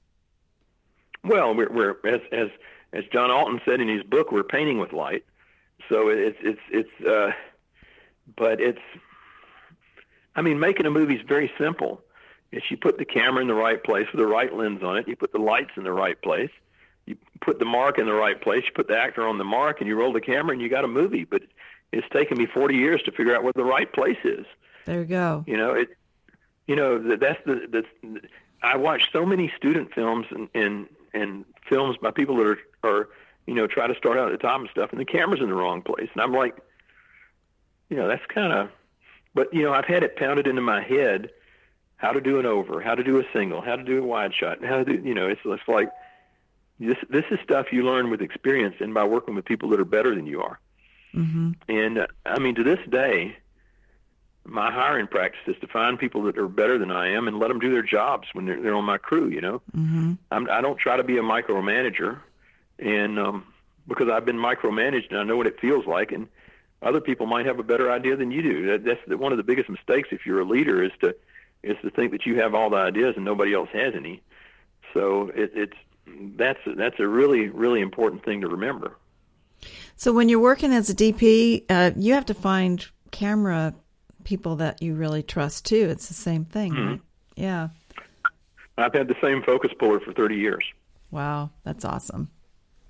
Well, 1.23 1.53
we're, 1.53 1.71
we're 1.71 1.91
as 2.05 2.21
as 2.31 2.49
as 2.93 3.03
John 3.11 3.31
Alton 3.31 3.61
said 3.65 3.81
in 3.81 3.87
his 3.87 4.03
book, 4.03 4.31
we're 4.31 4.43
painting 4.43 4.79
with 4.79 4.93
light. 4.93 5.25
So 5.89 6.09
it's 6.09 6.37
it's 6.41 6.61
it's 6.71 7.05
uh, 7.05 7.31
but 8.35 8.59
it's 8.59 8.81
I 10.37 10.41
mean, 10.41 10.59
making 10.59 10.85
a 10.85 10.91
movie 10.91 11.15
is 11.15 11.21
very 11.27 11.51
simple. 11.57 12.01
If 12.51 12.69
you 12.69 12.77
put 12.77 12.97
the 12.97 13.05
camera 13.05 13.41
in 13.41 13.47
the 13.47 13.55
right 13.55 13.83
place 13.83 14.07
with 14.13 14.21
the 14.21 14.27
right 14.27 14.53
lens 14.53 14.83
on 14.83 14.97
it, 14.97 15.07
you 15.07 15.15
put 15.15 15.33
the 15.33 15.39
lights 15.39 15.71
in 15.75 15.83
the 15.83 15.91
right 15.91 16.21
place, 16.21 16.51
you 17.05 17.17
put 17.41 17.59
the 17.59 17.65
mark 17.65 17.97
in 17.97 18.05
the 18.05 18.13
right 18.13 18.39
place, 18.39 18.63
you 18.65 18.71
put 18.73 18.87
the 18.87 18.97
actor 18.97 19.27
on 19.27 19.37
the 19.37 19.43
mark, 19.43 19.81
and 19.81 19.87
you 19.87 19.97
roll 19.97 20.13
the 20.13 20.21
camera, 20.21 20.53
and 20.53 20.61
you 20.61 20.69
got 20.69 20.85
a 20.85 20.87
movie. 20.87 21.25
But 21.25 21.41
it's 21.91 22.07
taken 22.09 22.37
me 22.37 22.45
40 22.45 22.75
years 22.75 23.01
to 23.03 23.11
figure 23.11 23.35
out 23.35 23.43
what 23.43 23.55
the 23.55 23.63
right 23.63 23.91
place 23.91 24.17
is. 24.23 24.45
There 24.85 24.99
you 24.99 25.05
go. 25.05 25.43
You 25.47 25.57
know 25.57 25.71
it. 25.71 25.89
You 26.67 26.75
know 26.75 27.17
that's 27.17 27.39
the 27.45 27.83
the. 28.03 28.21
I 28.61 28.77
watch 28.77 29.09
so 29.11 29.25
many 29.25 29.51
student 29.57 29.93
films 29.93 30.27
and 30.31 30.49
and 30.53 30.87
and 31.21 31.45
films 31.69 31.97
by 32.01 32.11
people 32.11 32.37
that 32.37 32.47
are 32.47 32.59
are 32.83 33.09
you 33.45 33.53
know 33.53 33.67
try 33.67 33.87
to 33.87 33.95
start 33.95 34.17
out 34.17 34.31
at 34.31 34.39
the 34.39 34.47
top 34.47 34.59
and 34.59 34.69
stuff, 34.69 34.91
and 34.91 34.99
the 34.99 35.05
camera's 35.05 35.41
in 35.41 35.47
the 35.47 35.55
wrong 35.55 35.81
place, 35.81 36.09
and 36.13 36.21
I'm 36.21 36.33
like, 36.33 36.55
you 37.89 37.97
know, 37.97 38.07
that's 38.07 38.25
kind 38.27 38.53
of. 38.53 38.69
But 39.33 39.53
you 39.53 39.63
know, 39.63 39.73
I've 39.73 39.85
had 39.85 40.03
it 40.03 40.15
pounded 40.15 40.47
into 40.47 40.61
my 40.61 40.81
head 40.81 41.29
how 41.97 42.11
to 42.11 42.21
do 42.21 42.39
an 42.39 42.45
over, 42.45 42.81
how 42.81 42.95
to 42.95 43.03
do 43.03 43.19
a 43.19 43.23
single, 43.33 43.61
how 43.61 43.75
to 43.75 43.83
do 43.83 43.99
a 43.99 44.05
wide 44.05 44.33
shot, 44.33 44.63
how 44.63 44.83
to 44.83 44.85
do 44.85 44.93
you 45.07 45.13
know, 45.13 45.27
it's 45.27 45.41
it's 45.45 45.67
like 45.67 45.89
this 46.79 46.97
this 47.09 47.25
is 47.31 47.39
stuff 47.43 47.67
you 47.71 47.83
learn 47.83 48.09
with 48.09 48.21
experience 48.21 48.75
and 48.79 48.93
by 48.93 49.03
working 49.03 49.35
with 49.35 49.45
people 49.45 49.69
that 49.69 49.79
are 49.79 49.85
better 49.85 50.13
than 50.15 50.25
you 50.25 50.41
are. 50.41 50.59
Mm-hmm. 51.13 51.51
And 51.69 51.97
uh, 51.99 52.07
I 52.25 52.39
mean, 52.39 52.55
to 52.55 52.63
this 52.63 52.79
day, 52.89 53.35
my 54.47 54.71
hiring 54.71 55.07
practice 55.07 55.41
is 55.47 55.55
to 55.59 55.67
find 55.67 55.99
people 55.99 56.23
that 56.23 56.37
are 56.37 56.47
better 56.47 56.77
than 56.77 56.89
I 56.89 57.11
am 57.11 57.27
and 57.27 57.37
let 57.37 57.49
them 57.49 57.59
do 57.59 57.69
their 57.69 57.83
jobs 57.83 58.27
when 58.31 58.45
they're, 58.45 58.61
they're 58.61 58.75
on 58.75 58.85
my 58.85 58.97
crew. 58.97 59.27
You 59.27 59.41
know, 59.41 59.61
mm-hmm. 59.75 60.13
I'm, 60.31 60.49
I 60.49 60.61
don't 60.61 60.79
try 60.79 60.95
to 60.95 61.03
be 61.03 61.17
a 61.17 61.21
micromanager, 61.21 62.19
and 62.79 63.19
um, 63.19 63.45
because 63.87 64.09
I've 64.09 64.25
been 64.25 64.37
micromanaged 64.37 65.09
and 65.09 65.19
I 65.19 65.23
know 65.23 65.35
what 65.35 65.47
it 65.47 65.59
feels 65.59 65.85
like, 65.85 66.11
and 66.11 66.27
other 66.81 67.01
people 67.01 67.25
might 67.25 67.45
have 67.45 67.59
a 67.59 67.63
better 67.63 67.91
idea 67.91 68.15
than 68.15 68.31
you 68.31 68.41
do. 68.41 68.65
That, 68.67 68.85
that's 68.85 68.99
the, 69.07 69.17
one 69.17 69.33
of 69.33 69.37
the 69.37 69.43
biggest 69.43 69.69
mistakes 69.69 70.09
if 70.11 70.25
you're 70.25 70.39
a 70.39 70.45
leader 70.45 70.81
is 70.81 70.91
to 71.01 71.15
is 71.63 71.75
to 71.81 71.89
think 71.89 72.11
that 72.11 72.25
you 72.25 72.39
have 72.39 72.55
all 72.55 72.69
the 72.69 72.77
ideas 72.77 73.15
and 73.15 73.25
nobody 73.25 73.53
else 73.53 73.69
has 73.73 73.93
any. 73.95 74.21
So 74.93 75.29
it, 75.35 75.51
it's 75.53 75.77
that's 76.37 76.59
that's 76.77 76.99
a 76.99 77.07
really 77.07 77.49
really 77.49 77.81
important 77.81 78.23
thing 78.23 78.41
to 78.41 78.47
remember. 78.47 78.95
So 79.97 80.13
when 80.13 80.29
you're 80.29 80.39
working 80.39 80.71
as 80.71 80.89
a 80.89 80.95
DP, 80.95 81.65
uh, 81.69 81.91
you 81.97 82.13
have 82.13 82.27
to 82.27 82.33
find 82.33 82.85
camera 83.11 83.73
people 84.27 84.57
that 84.57 84.81
you 84.81 84.93
really 84.93 85.23
trust 85.23 85.65
too. 85.65 85.87
It's 85.89 86.09
the 86.09 86.13
same 86.13 86.43
thing, 86.43 86.73
mm-hmm. 86.73 86.87
right? 86.89 87.01
Yeah. 87.37 87.69
I've 88.77 88.93
had 88.93 89.07
the 89.07 89.15
same 89.21 89.41
focus 89.41 89.71
puller 89.79 90.01
for 90.01 90.11
30 90.11 90.35
years. 90.35 90.65
Wow, 91.11 91.49
that's 91.63 91.85
awesome. 91.85 92.29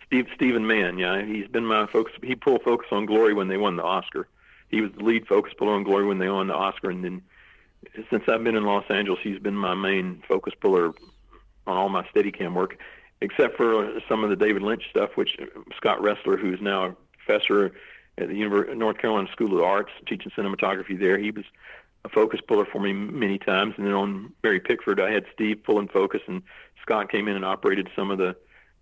Steve 0.04 0.26
Stephen 0.34 0.66
Mann, 0.66 0.98
yeah, 0.98 1.24
he's 1.24 1.48
been 1.48 1.66
my 1.66 1.86
focus. 1.86 2.14
He 2.24 2.34
pulled 2.34 2.64
focus 2.64 2.88
on 2.92 3.06
Glory 3.06 3.36
when 3.36 3.50
they 3.50 3.58
won 3.58 3.76
the 3.76 3.84
Oscar. 3.84 4.28
He 4.70 4.82
was 4.82 4.90
the 4.98 5.04
lead 5.04 5.28
focus 5.28 5.54
puller 5.56 5.74
on 5.74 5.84
Glory 5.84 6.08
when 6.08 6.18
they 6.18 6.28
won 6.28 6.48
the 6.48 6.56
Oscar, 6.56 6.90
and 6.90 7.04
then 7.04 7.22
since 8.10 8.24
I've 8.28 8.44
been 8.44 8.56
in 8.56 8.64
Los 8.64 8.86
Angeles, 8.90 9.20
he's 9.22 9.38
been 9.38 9.56
my 9.56 9.76
main 9.76 10.24
focus 10.28 10.56
puller 10.60 10.88
on 11.68 11.78
all 11.78 11.90
my 11.90 12.04
Steadicam 12.08 12.54
work, 12.54 12.78
except 13.22 13.58
for 13.58 14.00
some 14.10 14.24
of 14.24 14.32
the 14.32 14.36
David 14.36 14.64
Lynch 14.64 14.90
stuff, 14.90 15.12
which 15.16 15.38
Scott 15.76 16.00
Ressler, 16.00 16.40
who's 16.40 16.60
now 16.62 16.86
a 16.86 16.96
professor 17.24 17.74
at 18.18 18.30
the 18.30 18.76
North 18.76 18.97
Carolina 18.97 19.28
School 19.32 19.51
of 19.51 19.57
the 19.57 19.63
Arts, 19.63 19.91
teaching 20.07 20.32
cinematography 20.36 20.99
there. 20.99 21.18
He 21.18 21.32
was 21.32 21.45
a 22.05 22.09
focus 22.09 22.39
puller 22.47 22.65
for 22.65 22.80
me 22.80 22.93
many 22.93 23.38
times. 23.38 23.76
And 23.78 23.86
then 23.86 23.93
on 23.93 24.34
Mary 24.43 24.59
Pickford, 24.59 24.99
I 24.99 25.11
had 25.11 25.26
Steve 25.34 25.63
pulling 25.63 25.88
focus, 25.88 26.22
and 26.28 26.41
Scott 26.82 27.11
came 27.11 27.28
in 27.28 27.36
and 27.36 27.45
operated 27.45 27.89
some 27.95 28.11
of 28.11 28.18
the 28.18 28.36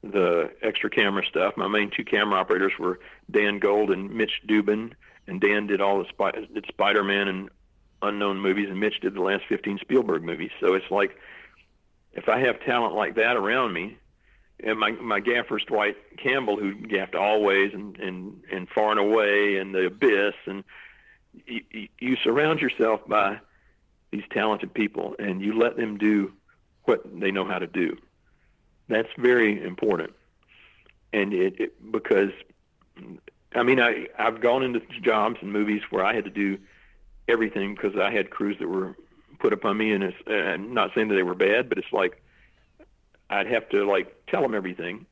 the 0.03 0.51
extra 0.61 0.87
camera 0.87 1.23
stuff. 1.27 1.57
My 1.57 1.67
main 1.67 1.89
two 1.89 2.05
camera 2.05 2.39
operators 2.39 2.73
were 2.77 2.99
Dan 3.31 3.57
Gold 3.57 3.89
and 3.89 4.11
Mitch 4.11 4.41
Dubin, 4.47 4.93
and 5.25 5.41
Dan 5.41 5.65
did 5.65 5.81
all 5.81 5.97
the 5.97 6.05
Sp- 6.13 6.53
did 6.53 6.65
Spider-Man 6.67 7.27
and 7.27 7.49
unknown 8.03 8.39
movies, 8.39 8.69
and 8.69 8.79
Mitch 8.79 8.99
did 8.99 9.15
the 9.15 9.21
last 9.21 9.45
15 9.49 9.79
Spielberg 9.79 10.21
movies. 10.21 10.51
So 10.59 10.75
it's 10.75 10.91
like 10.91 11.17
if 12.13 12.29
I 12.29 12.39
have 12.39 12.59
talent 12.61 12.93
like 12.93 13.15
that 13.15 13.35
around 13.35 13.73
me, 13.73 13.97
and 14.63 14.79
my 14.79 14.91
my 14.91 15.19
gaffer's 15.19 15.63
Dwight 15.65 15.95
Campbell, 16.17 16.57
who 16.57 16.73
gaffed 16.75 17.15
Always 17.15 17.73
and 17.73 17.97
and 17.97 18.41
and 18.51 18.69
Far 18.69 18.91
and 18.91 18.99
Away 18.99 19.57
and 19.57 19.73
The 19.73 19.87
Abyss, 19.87 20.35
and 20.45 20.63
you, 21.45 21.87
you 21.99 22.15
surround 22.23 22.61
yourself 22.61 23.01
by 23.07 23.39
these 24.11 24.23
talented 24.31 24.73
people, 24.73 25.15
and 25.19 25.41
you 25.41 25.57
let 25.57 25.75
them 25.75 25.97
do 25.97 26.31
what 26.83 27.01
they 27.19 27.31
know 27.31 27.45
how 27.45 27.59
to 27.59 27.67
do. 27.67 27.97
That's 28.87 29.09
very 29.17 29.61
important, 29.63 30.13
and 31.11 31.33
it, 31.33 31.59
it 31.59 31.91
because 31.91 32.31
I 33.53 33.63
mean 33.63 33.79
I 33.79 34.07
I've 34.17 34.41
gone 34.41 34.63
into 34.63 34.81
jobs 35.01 35.37
and 35.41 35.51
movies 35.51 35.81
where 35.89 36.05
I 36.05 36.13
had 36.13 36.23
to 36.25 36.31
do 36.31 36.57
everything 37.27 37.75
because 37.75 37.97
I 37.99 38.11
had 38.11 38.29
crews 38.29 38.57
that 38.59 38.67
were 38.67 38.95
put 39.39 39.51
upon 39.51 39.77
me, 39.77 39.91
and 39.91 40.03
it's 40.03 40.17
and 40.27 40.73
not 40.73 40.91
saying 40.95 41.09
that 41.09 41.15
they 41.15 41.23
were 41.23 41.35
bad, 41.35 41.67
but 41.67 41.77
it's 41.77 41.91
like 41.91 42.21
I'd 43.29 43.47
have 43.47 43.69
to 43.69 43.85
like 43.85 44.25
tell 44.27 44.41
them 44.41 44.53
everything 44.53 45.05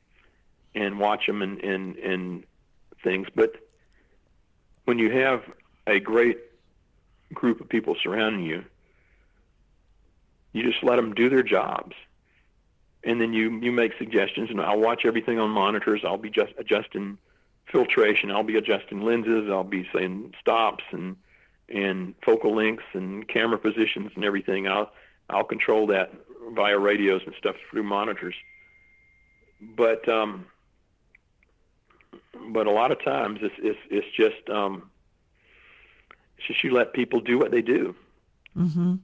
and 0.75 0.99
watch 0.99 1.25
them 1.27 1.41
and, 1.41 1.59
and, 1.63 1.95
and 1.97 2.43
things. 3.03 3.27
But 3.35 3.55
when 4.85 4.99
you 4.99 5.11
have 5.11 5.43
a 5.87 5.99
great 5.99 6.39
group 7.33 7.61
of 7.61 7.69
people 7.69 7.95
surrounding 8.01 8.45
you, 8.45 8.63
you 10.51 10.63
just 10.63 10.83
let 10.83 10.97
them 10.97 11.13
do 11.13 11.29
their 11.29 11.43
jobs. 11.43 11.95
And 13.03 13.19
then 13.19 13.33
you, 13.33 13.59
you 13.59 13.71
make 13.71 13.91
suggestions, 13.97 14.49
and 14.49 14.61
I'll 14.61 14.79
watch 14.79 15.01
everything 15.05 15.37
on 15.37 15.49
monitors. 15.49 16.01
I'll 16.05 16.17
be 16.17 16.29
just 16.29 16.53
adjusting 16.57 17.17
filtration. 17.71 18.31
I'll 18.31 18.43
be 18.43 18.57
adjusting 18.57 19.01
lenses. 19.01 19.49
I'll 19.49 19.63
be 19.63 19.87
saying 19.93 20.33
stops 20.39 20.83
and 20.91 21.17
and 21.69 22.13
focal 22.23 22.55
lengths 22.55 22.83
and 22.93 23.27
camera 23.27 23.57
positions 23.57 24.11
and 24.15 24.23
everything. 24.23 24.67
I'll 24.67 24.91
I'll 25.29 25.43
control 25.43 25.87
that 25.87 26.13
via 26.53 26.77
radios 26.77 27.21
and 27.25 27.35
stuff 27.37 27.55
through 27.69 27.83
monitors. 27.83 28.35
But 29.75 30.07
um, 30.09 30.45
but 32.49 32.67
a 32.67 32.71
lot 32.71 32.91
of 32.91 33.03
times 33.03 33.39
it's 33.41 33.55
it's, 33.59 33.79
it's 33.89 34.07
just 34.15 34.49
um, 34.49 34.89
it's 36.37 36.47
just 36.47 36.63
you 36.63 36.71
let 36.71 36.93
people 36.93 37.19
do 37.19 37.37
what 37.37 37.51
they 37.51 37.61
do. 37.61 37.95
Mm-hmm. 38.57 38.95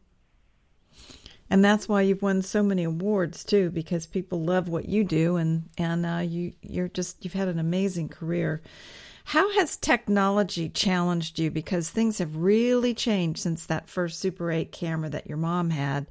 And 1.51 1.65
that's 1.65 1.89
why 1.89 2.03
you've 2.03 2.21
won 2.21 2.43
so 2.43 2.61
many 2.61 2.83
awards 2.83 3.43
too, 3.43 3.71
because 3.71 4.05
people 4.05 4.43
love 4.43 4.69
what 4.69 4.87
you 4.87 5.03
do, 5.03 5.37
and 5.37 5.69
and 5.77 6.05
uh, 6.05 6.19
you 6.19 6.53
you're 6.61 6.89
just 6.89 7.23
you've 7.23 7.33
had 7.33 7.47
an 7.47 7.59
amazing 7.59 8.09
career. 8.09 8.61
How 9.25 9.51
has 9.53 9.77
technology 9.77 10.69
challenged 10.69 11.37
you? 11.37 11.51
Because 11.51 11.89
things 11.89 12.17
have 12.17 12.35
really 12.35 12.93
changed 12.95 13.39
since 13.39 13.67
that 13.67 13.87
first 13.87 14.19
Super 14.19 14.51
8 14.51 14.71
camera 14.71 15.07
that 15.11 15.27
your 15.27 15.37
mom 15.37 15.69
had 15.69 16.07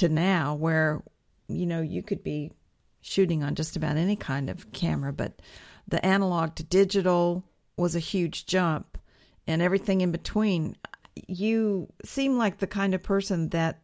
to 0.00 0.08
now 0.08 0.54
where 0.54 1.02
you 1.48 1.66
know 1.66 1.80
you 1.80 2.02
could 2.02 2.22
be 2.22 2.52
shooting 3.00 3.42
on 3.42 3.54
just 3.54 3.76
about 3.76 3.96
any 3.96 4.16
kind 4.16 4.50
of 4.50 4.70
camera 4.72 5.12
but 5.12 5.40
the 5.88 6.04
analog 6.04 6.54
to 6.54 6.62
digital 6.62 7.44
was 7.76 7.96
a 7.96 8.00
huge 8.00 8.46
jump 8.46 8.98
and 9.46 9.60
everything 9.60 10.00
in 10.00 10.12
between. 10.12 10.76
You 11.26 11.92
seem 12.04 12.38
like 12.38 12.58
the 12.58 12.66
kind 12.66 12.94
of 12.94 13.02
person 13.02 13.48
that 13.48 13.80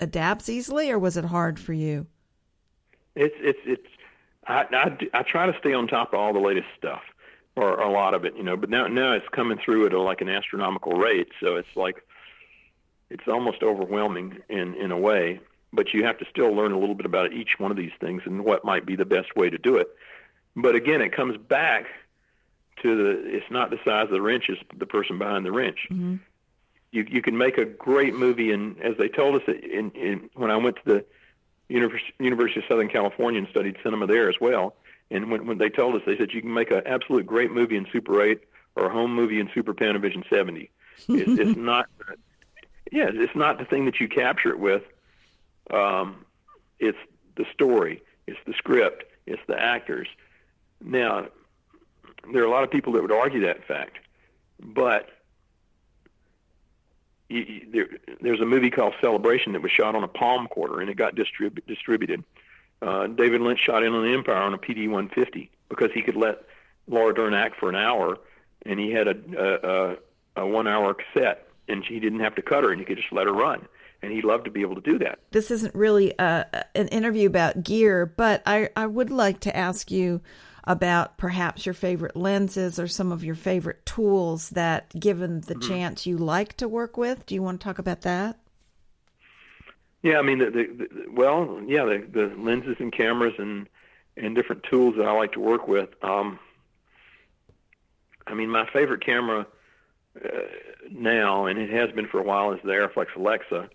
adapts 0.00 0.48
easily 0.48 0.90
or 0.90 0.98
was 0.98 1.16
it 1.16 1.24
hard 1.24 1.58
for 1.58 1.72
you? 1.72 2.06
It's 3.16 3.34
it's 3.40 3.58
it's 3.64 3.88
I, 4.46 4.64
I, 4.72 5.18
I 5.18 5.22
try 5.22 5.46
to 5.50 5.58
stay 5.58 5.74
on 5.74 5.88
top 5.88 6.12
of 6.12 6.20
all 6.20 6.32
the 6.32 6.38
latest 6.38 6.68
stuff 6.76 7.02
or 7.56 7.80
a 7.80 7.90
lot 7.90 8.14
of 8.14 8.24
it 8.24 8.36
you 8.36 8.44
know 8.44 8.56
but 8.56 8.70
now 8.70 8.86
now 8.86 9.12
it's 9.12 9.28
coming 9.30 9.58
through 9.58 9.86
at 9.86 9.92
a, 9.92 10.00
like 10.00 10.20
an 10.20 10.28
astronomical 10.28 10.92
rate 10.92 11.28
so 11.40 11.56
it's 11.56 11.74
like 11.74 12.06
it's 13.10 13.26
almost 13.26 13.64
overwhelming 13.64 14.38
in 14.48 14.74
in 14.74 14.92
a 14.92 14.96
way 14.96 15.40
but 15.72 15.92
you 15.92 16.04
have 16.04 16.18
to 16.18 16.24
still 16.30 16.52
learn 16.52 16.72
a 16.72 16.78
little 16.78 16.94
bit 16.94 17.06
about 17.06 17.32
each 17.32 17.58
one 17.58 17.70
of 17.70 17.76
these 17.76 17.92
things 18.00 18.22
and 18.24 18.44
what 18.44 18.64
might 18.64 18.86
be 18.86 18.96
the 18.96 19.04
best 19.04 19.36
way 19.36 19.50
to 19.50 19.58
do 19.58 19.76
it. 19.76 19.88
But 20.56 20.74
again, 20.74 21.02
it 21.02 21.12
comes 21.12 21.36
back 21.36 21.86
to 22.82 22.96
the 22.96 23.36
it's 23.36 23.50
not 23.50 23.70
the 23.70 23.78
size 23.84 24.04
of 24.04 24.10
the 24.10 24.22
wrench, 24.22 24.46
it's 24.48 24.60
the 24.76 24.86
person 24.86 25.18
behind 25.18 25.44
the 25.44 25.52
wrench. 25.52 25.78
Mm-hmm. 25.90 26.16
You 26.90 27.06
you 27.08 27.22
can 27.22 27.36
make 27.36 27.58
a 27.58 27.64
great 27.64 28.14
movie, 28.14 28.52
and 28.52 28.80
as 28.82 28.96
they 28.96 29.08
told 29.08 29.36
us 29.36 29.42
in, 29.46 29.90
in 29.90 30.30
when 30.34 30.50
I 30.50 30.56
went 30.56 30.76
to 30.76 30.82
the 30.84 31.04
University, 31.68 32.14
University 32.18 32.60
of 32.60 32.66
Southern 32.66 32.88
California 32.88 33.40
and 33.40 33.48
studied 33.48 33.76
cinema 33.82 34.06
there 34.06 34.28
as 34.30 34.36
well, 34.40 34.74
and 35.10 35.30
when, 35.30 35.46
when 35.46 35.58
they 35.58 35.68
told 35.68 35.94
us, 35.96 36.02
they 36.06 36.16
said 36.16 36.32
you 36.32 36.40
can 36.40 36.52
make 36.52 36.70
an 36.70 36.82
absolute 36.86 37.26
great 37.26 37.50
movie 37.50 37.76
in 37.76 37.86
Super 37.92 38.22
8 38.22 38.40
or 38.76 38.86
a 38.86 38.90
home 38.90 39.14
movie 39.14 39.40
in 39.40 39.50
Super 39.54 39.74
Panavision 39.74 40.28
70. 40.30 40.70
It's, 41.08 41.40
it's 41.40 41.56
not, 41.58 41.88
yeah, 42.90 43.10
it's 43.12 43.34
not 43.34 43.58
the 43.58 43.64
thing 43.64 43.84
that 43.86 44.00
you 44.00 44.08
capture 44.08 44.50
it 44.50 44.58
with 44.58 44.82
um, 45.72 46.24
it's 46.78 46.98
the 47.36 47.44
story, 47.52 48.02
it's 48.26 48.38
the 48.46 48.54
script, 48.54 49.04
it's 49.26 49.42
the 49.46 49.58
actors. 49.58 50.08
Now, 50.82 51.28
there 52.32 52.42
are 52.42 52.46
a 52.46 52.50
lot 52.50 52.64
of 52.64 52.70
people 52.70 52.92
that 52.94 53.02
would 53.02 53.12
argue 53.12 53.40
that 53.46 53.64
fact, 53.66 53.98
but 54.60 55.08
you, 57.28 57.40
you, 57.40 57.66
there, 57.72 57.88
there's 58.20 58.40
a 58.40 58.46
movie 58.46 58.70
called 58.70 58.94
Celebration 59.00 59.52
that 59.52 59.62
was 59.62 59.70
shot 59.70 59.94
on 59.94 60.02
a 60.02 60.08
Palmcorder 60.08 60.80
and 60.80 60.88
it 60.88 60.96
got 60.96 61.14
distrib- 61.14 61.66
distributed. 61.66 62.24
Uh, 62.80 63.06
David 63.08 63.40
Lynch 63.40 63.60
shot 63.60 63.84
Inland 63.84 64.12
Empire 64.14 64.36
on 64.36 64.54
a 64.54 64.58
PD 64.58 64.88
150 64.88 65.50
because 65.68 65.90
he 65.92 66.02
could 66.02 66.16
let 66.16 66.44
Laura 66.86 67.14
Dern 67.14 67.34
act 67.34 67.56
for 67.58 67.68
an 67.68 67.74
hour, 67.74 68.18
and 68.64 68.78
he 68.80 68.90
had 68.90 69.08
a, 69.08 69.16
a, 69.36 69.68
a, 70.40 70.42
a 70.42 70.46
one 70.46 70.66
hour 70.66 70.94
cassette, 70.94 71.48
and 71.68 71.84
he 71.84 72.00
didn't 72.00 72.20
have 72.20 72.34
to 72.36 72.42
cut 72.42 72.64
her, 72.64 72.70
and 72.70 72.80
he 72.80 72.86
could 72.86 72.96
just 72.96 73.12
let 73.12 73.26
her 73.26 73.32
run 73.32 73.66
and 74.02 74.12
he'd 74.12 74.24
love 74.24 74.44
to 74.44 74.50
be 74.50 74.60
able 74.60 74.74
to 74.74 74.80
do 74.80 74.98
that. 74.98 75.18
This 75.30 75.50
isn't 75.50 75.74
really 75.74 76.14
a, 76.18 76.64
an 76.74 76.88
interview 76.88 77.26
about 77.26 77.62
gear, 77.62 78.06
but 78.06 78.42
I, 78.46 78.70
I 78.76 78.86
would 78.86 79.10
like 79.10 79.40
to 79.40 79.56
ask 79.56 79.90
you 79.90 80.20
about 80.64 81.16
perhaps 81.16 81.64
your 81.64 81.72
favorite 81.72 82.14
lenses 82.14 82.78
or 82.78 82.86
some 82.86 83.10
of 83.10 83.24
your 83.24 83.34
favorite 83.34 83.84
tools 83.86 84.50
that, 84.50 84.88
given 84.98 85.40
the 85.40 85.54
mm-hmm. 85.54 85.68
chance, 85.68 86.06
you 86.06 86.18
like 86.18 86.56
to 86.58 86.68
work 86.68 86.96
with. 86.96 87.24
Do 87.26 87.34
you 87.34 87.42
want 87.42 87.60
to 87.60 87.64
talk 87.64 87.78
about 87.78 88.02
that? 88.02 88.38
Yeah, 90.02 90.18
I 90.18 90.22
mean, 90.22 90.38
the, 90.38 90.50
the, 90.50 90.66
the 90.76 91.04
well, 91.10 91.60
yeah, 91.66 91.84
the, 91.84 92.06
the 92.10 92.34
lenses 92.36 92.76
and 92.78 92.92
cameras 92.92 93.34
and 93.38 93.68
and 94.16 94.34
different 94.34 94.64
tools 94.64 94.96
that 94.96 95.06
I 95.06 95.12
like 95.12 95.32
to 95.32 95.40
work 95.40 95.68
with. 95.68 95.90
Um, 96.02 96.38
I 98.26 98.34
mean, 98.34 98.50
my 98.50 98.68
favorite 98.72 99.04
camera 99.04 99.46
uh, 100.22 100.28
now, 100.90 101.46
and 101.46 101.58
it 101.58 101.70
has 101.70 101.90
been 101.92 102.06
for 102.06 102.18
a 102.18 102.22
while, 102.22 102.52
is 102.52 102.60
the 102.62 102.72
Arriflex 102.72 103.14
Alexa 103.16 103.70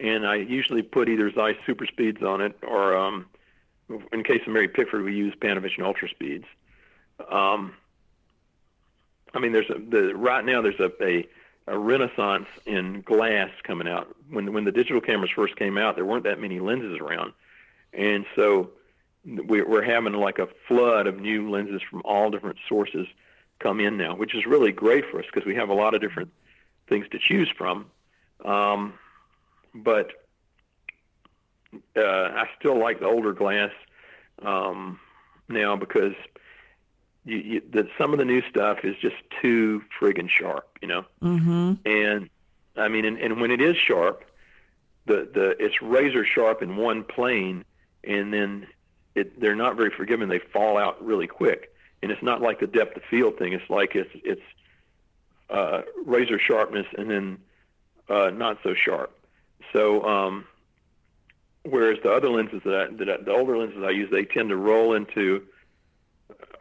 and 0.00 0.26
I 0.26 0.36
usually 0.36 0.82
put 0.82 1.08
either 1.08 1.30
Zeiss 1.30 1.56
Super 1.66 1.86
Speeds 1.86 2.22
on 2.22 2.40
it 2.40 2.56
or 2.62 2.96
um, 2.96 3.26
in 4.12 4.24
case 4.24 4.40
of 4.46 4.52
Mary 4.52 4.68
Pickford, 4.68 5.04
we 5.04 5.14
use 5.14 5.34
Panavision 5.34 5.82
Ultra 5.82 6.08
Speeds. 6.08 6.46
Um, 7.30 7.74
I 9.34 9.38
mean, 9.38 9.52
there's 9.52 9.70
a 9.70 9.78
the 9.78 10.14
right 10.14 10.44
now 10.44 10.62
there's 10.62 10.80
a, 10.80 10.90
a 11.02 11.28
a 11.66 11.78
renaissance 11.78 12.46
in 12.66 13.02
glass 13.02 13.50
coming 13.62 13.86
out. 13.86 14.14
When 14.30 14.52
when 14.52 14.64
the 14.64 14.72
digital 14.72 15.00
cameras 15.00 15.30
first 15.34 15.56
came 15.56 15.76
out, 15.76 15.96
there 15.96 16.04
weren't 16.04 16.24
that 16.24 16.40
many 16.40 16.60
lenses 16.60 16.98
around, 16.98 17.32
and 17.92 18.24
so 18.34 18.70
we're 19.24 19.82
having 19.82 20.14
like 20.14 20.38
a 20.38 20.48
flood 20.66 21.06
of 21.06 21.20
new 21.20 21.50
lenses 21.50 21.82
from 21.88 22.00
all 22.04 22.30
different 22.30 22.56
sources 22.68 23.06
come 23.58 23.80
in 23.80 23.98
now, 23.98 24.16
which 24.16 24.34
is 24.34 24.46
really 24.46 24.72
great 24.72 25.04
for 25.10 25.18
us 25.18 25.26
because 25.32 25.46
we 25.46 25.54
have 25.54 25.68
a 25.68 25.74
lot 25.74 25.92
of 25.94 26.00
different 26.00 26.30
things 26.88 27.06
to 27.10 27.18
choose 27.18 27.50
from. 27.56 27.86
Um, 28.44 28.94
but 29.74 30.12
uh, 31.96 32.00
I 32.00 32.48
still 32.58 32.78
like 32.78 33.00
the 33.00 33.06
older 33.06 33.32
glass 33.32 33.70
um, 34.42 34.98
now 35.48 35.76
because 35.76 36.14
you, 37.24 37.36
you, 37.36 37.62
the, 37.70 37.88
some 37.98 38.12
of 38.12 38.18
the 38.18 38.24
new 38.24 38.42
stuff 38.48 38.78
is 38.84 38.96
just 39.00 39.16
too 39.40 39.82
friggin' 40.00 40.28
sharp, 40.28 40.78
you 40.82 40.88
know. 40.88 41.04
Mm-hmm. 41.22 41.74
And 41.84 42.30
I 42.76 42.88
mean, 42.88 43.04
and, 43.04 43.18
and 43.18 43.40
when 43.40 43.50
it 43.50 43.60
is 43.60 43.76
sharp, 43.76 44.24
the 45.06 45.28
the 45.32 45.56
it's 45.62 45.80
razor 45.82 46.24
sharp 46.24 46.62
in 46.62 46.76
one 46.76 47.04
plane, 47.04 47.64
and 48.04 48.32
then 48.32 48.66
it 49.14 49.40
they're 49.40 49.56
not 49.56 49.76
very 49.76 49.90
forgiving. 49.90 50.28
They 50.28 50.38
fall 50.38 50.78
out 50.78 51.04
really 51.04 51.26
quick, 51.26 51.74
and 52.02 52.10
it's 52.10 52.22
not 52.22 52.40
like 52.40 52.60
the 52.60 52.66
depth 52.66 52.96
of 52.96 53.02
field 53.04 53.38
thing. 53.38 53.52
It's 53.52 53.68
like 53.68 53.94
it's 53.94 54.10
it's 54.24 54.42
uh, 55.50 55.82
razor 56.04 56.38
sharpness 56.38 56.86
and 56.96 57.10
then 57.10 57.38
uh, 58.08 58.30
not 58.30 58.58
so 58.62 58.74
sharp. 58.74 59.12
So 59.72 60.02
um, 60.04 60.46
whereas 61.64 61.98
the 62.02 62.12
other 62.12 62.28
lenses 62.28 62.62
that, 62.64 62.74
I, 62.74 62.94
that 62.96 63.08
I, 63.08 63.16
the 63.22 63.32
older 63.32 63.56
lenses 63.56 63.82
I 63.84 63.90
use, 63.90 64.10
they 64.10 64.24
tend 64.24 64.48
to 64.50 64.56
roll 64.56 64.94
into 64.94 65.46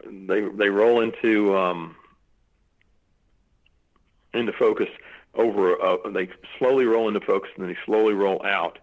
they 0.05 0.41
they 0.41 0.69
roll 0.69 1.01
into 1.01 1.55
um, 1.55 1.95
into 4.33 4.53
focus 4.53 4.89
over. 5.35 5.81
Uh, 5.81 6.09
they 6.09 6.29
slowly 6.57 6.85
roll 6.85 7.07
into 7.07 7.19
focus 7.21 7.51
and 7.55 7.65
then 7.65 7.73
they 7.73 7.79
slowly 7.85 8.13
roll 8.13 8.41
out, 8.45 8.79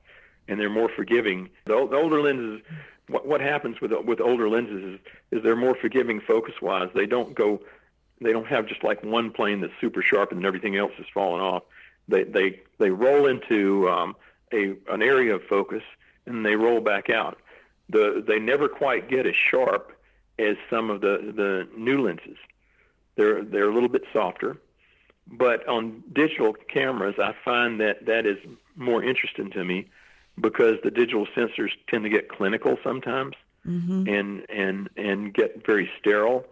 and 0.48 0.60
they're 0.60 0.70
more 0.70 0.88
forgiving. 0.88 1.50
The, 1.64 1.86
the 1.88 1.96
older 1.96 2.20
lenses, 2.20 2.62
what, 3.08 3.26
what 3.26 3.40
happens 3.40 3.80
with 3.80 3.92
with 4.04 4.20
older 4.20 4.48
lenses 4.48 4.94
is 4.94 5.00
is 5.30 5.42
they're 5.42 5.56
more 5.56 5.74
forgiving 5.74 6.20
focus 6.20 6.54
wise. 6.60 6.88
They 6.94 7.06
don't 7.06 7.34
go, 7.34 7.60
they 8.20 8.32
don't 8.32 8.46
have 8.46 8.66
just 8.66 8.84
like 8.84 9.02
one 9.02 9.30
plane 9.30 9.60
that's 9.60 9.72
super 9.80 10.02
sharp 10.02 10.32
and 10.32 10.44
everything 10.44 10.76
else 10.76 10.92
is 10.98 11.06
falling 11.12 11.42
off. 11.42 11.62
They 12.08 12.24
they 12.24 12.60
they 12.78 12.90
roll 12.90 13.26
into 13.26 13.88
um, 13.88 14.16
a 14.52 14.74
an 14.88 15.02
area 15.02 15.34
of 15.34 15.42
focus 15.44 15.82
and 16.26 16.44
they 16.44 16.56
roll 16.56 16.80
back 16.80 17.10
out. 17.10 17.38
The 17.88 18.24
they 18.26 18.38
never 18.38 18.68
quite 18.68 19.08
get 19.08 19.26
as 19.26 19.34
sharp 19.50 19.92
as 20.38 20.56
some 20.70 20.90
of 20.90 21.00
the 21.00 21.32
the 21.34 21.68
new 21.76 22.06
lenses. 22.06 22.38
They're 23.16 23.42
they're 23.42 23.68
a 23.68 23.74
little 23.74 23.88
bit 23.88 24.02
softer, 24.12 24.58
but 25.26 25.66
on 25.68 26.02
digital 26.12 26.52
cameras, 26.52 27.14
I 27.18 27.34
find 27.44 27.80
that 27.80 28.06
that 28.06 28.26
is 28.26 28.38
more 28.76 29.02
interesting 29.02 29.50
to 29.52 29.64
me 29.64 29.88
because 30.40 30.76
the 30.84 30.90
digital 30.90 31.26
sensors 31.36 31.70
tend 31.88 32.04
to 32.04 32.10
get 32.10 32.28
clinical 32.28 32.76
sometimes 32.84 33.34
mm-hmm. 33.66 34.08
and 34.08 34.46
and 34.50 34.88
and 34.96 35.34
get 35.34 35.64
very 35.66 35.90
sterile. 35.98 36.44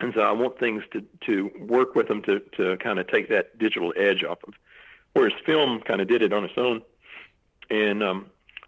And 0.00 0.12
so 0.14 0.20
I 0.20 0.32
want 0.32 0.58
things 0.58 0.82
to 0.92 1.04
to 1.26 1.50
work 1.58 1.94
with 1.94 2.08
them 2.08 2.22
to 2.22 2.40
to 2.56 2.76
kind 2.78 2.98
of 2.98 3.06
take 3.08 3.28
that 3.30 3.58
digital 3.58 3.92
edge 3.96 4.22
off 4.24 4.38
of. 4.46 4.54
Whereas 5.14 5.32
film 5.44 5.80
kind 5.80 6.00
of 6.00 6.08
did 6.08 6.22
it 6.22 6.32
on 6.32 6.44
its 6.44 6.54
own, 6.58 6.82
and 7.70 8.02
um, 8.02 8.26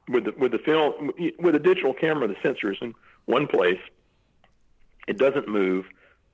with 0.09 0.25
the 0.25 0.33
with 0.39 0.53
the 0.53 0.59
film 0.59 1.13
with 1.39 1.55
a 1.55 1.59
digital 1.59 1.93
camera, 1.93 2.29
the 2.29 2.37
sensor 2.43 2.73
is 2.73 2.79
in 2.81 2.95
one 3.27 3.47
place. 3.47 3.81
It 5.07 5.19
doesn't 5.19 5.49
move. 5.49 5.87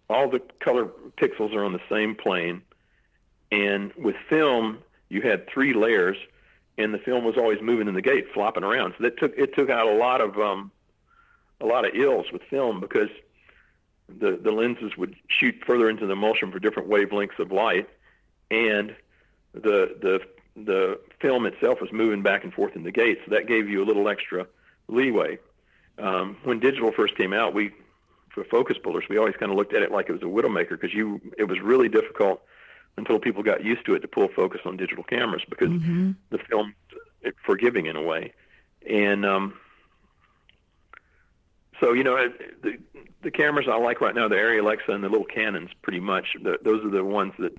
All 0.09 0.29
the 0.29 0.41
color 0.61 0.91
pixels 1.17 1.55
are 1.55 1.65
on 1.65 1.73
the 1.73 1.81
same 1.89 2.15
plane. 2.15 2.63
And 3.51 3.93
with 3.95 4.17
film, 4.29 4.79
you 5.09 5.23
had 5.23 5.49
three 5.49 5.75
layers, 5.75 6.17
and 6.77 6.93
the 6.93 6.99
film 6.99 7.25
was 7.25 7.37
always 7.37 7.61
moving 7.63 7.89
in 7.89 7.95
the 7.95 8.03
gate, 8.03 8.27
flopping 8.33 8.65
around. 8.65 8.95
So 8.99 9.05
that 9.05 9.19
took 9.19 9.37
it 9.37 9.55
took 9.55 9.71
out 9.71 9.87
a 9.87 9.95
lot 9.95 10.21
of 10.21 10.39
um, 10.39 10.71
a 11.61 11.67
lot 11.67 11.85
of 11.85 11.95
ills 11.95 12.27
with 12.33 12.43
film 12.51 12.81
because 12.81 13.11
the 14.09 14.39
the 14.43 14.53
lenses 14.53 14.97
would 14.97 15.17
shoot 15.29 15.55
further 15.67 15.89
into 15.89 16.07
the 16.07 16.13
emulsion 16.13 16.53
for 16.53 16.59
different 16.59 16.89
wavelengths 16.89 17.39
of 17.39 17.53
light, 17.53 17.89
and 18.51 18.95
the 19.53 19.97
the 20.01 20.21
the 20.57 21.01
film 21.21 21.47
itself 21.47 21.81
was 21.81 21.91
moving 21.93 22.23
back 22.23 22.45
and 22.45 22.53
forth 22.53 22.77
in 22.77 22.85
the 22.85 22.93
gate, 22.93 23.19
so 23.25 23.31
that 23.35 23.47
gave 23.47 23.69
you 23.69 23.83
a 23.83 23.87
little 23.87 24.09
extra 24.09 24.47
leeway. 24.89 25.39
Um, 25.99 26.37
when 26.45 26.61
digital 26.61 26.93
first 26.93 27.17
came 27.17 27.33
out, 27.33 27.55
we 27.55 27.73
for 28.31 28.45
focus 28.45 28.77
pullers, 28.83 29.05
we 29.09 29.17
always 29.17 29.35
kind 29.37 29.51
of 29.51 29.57
looked 29.57 29.75
at 29.75 29.83
it 29.83 29.93
like 29.93 30.09
it 30.09 30.13
was 30.13 30.23
a 30.23 30.27
widowmaker 30.27 30.71
because 30.71 30.93
you 30.93 31.21
it 31.39 31.45
was 31.45 31.61
really 31.61 31.89
difficult 31.89 32.43
until 32.97 33.19
people 33.19 33.43
got 33.43 33.65
used 33.65 33.85
to 33.87 33.95
it 33.95 34.01
to 34.01 34.09
pull 34.09 34.29
focus 34.29 34.61
on 34.65 34.77
digital 34.77 35.05
cameras 35.05 35.43
because 35.49 35.69
mm-hmm. 35.69 36.13
the 36.31 36.39
film 36.39 36.75
it, 37.23 37.35
forgiving 37.45 37.87
in 37.87 37.97
a 37.97 38.03
way, 38.03 38.33
and 38.89 39.25
um, 39.25 39.55
so 41.85 41.93
you 41.93 42.03
know 42.03 42.17
the 42.63 42.79
the 43.23 43.31
cameras 43.31 43.67
I 43.71 43.77
like 43.77 44.01
right 44.01 44.15
now, 44.15 44.29
the 44.29 44.37
Arri 44.37 44.61
Alexa 44.61 44.91
and 44.91 45.05
the 45.05 45.09
little 45.09 45.27
Canons, 45.27 45.71
pretty 45.83 46.01
much 46.01 46.29
the, 46.43 46.59
those 46.63 46.85
are 46.85 46.91
the 46.91 47.05
ones 47.05 47.33
that 47.39 47.57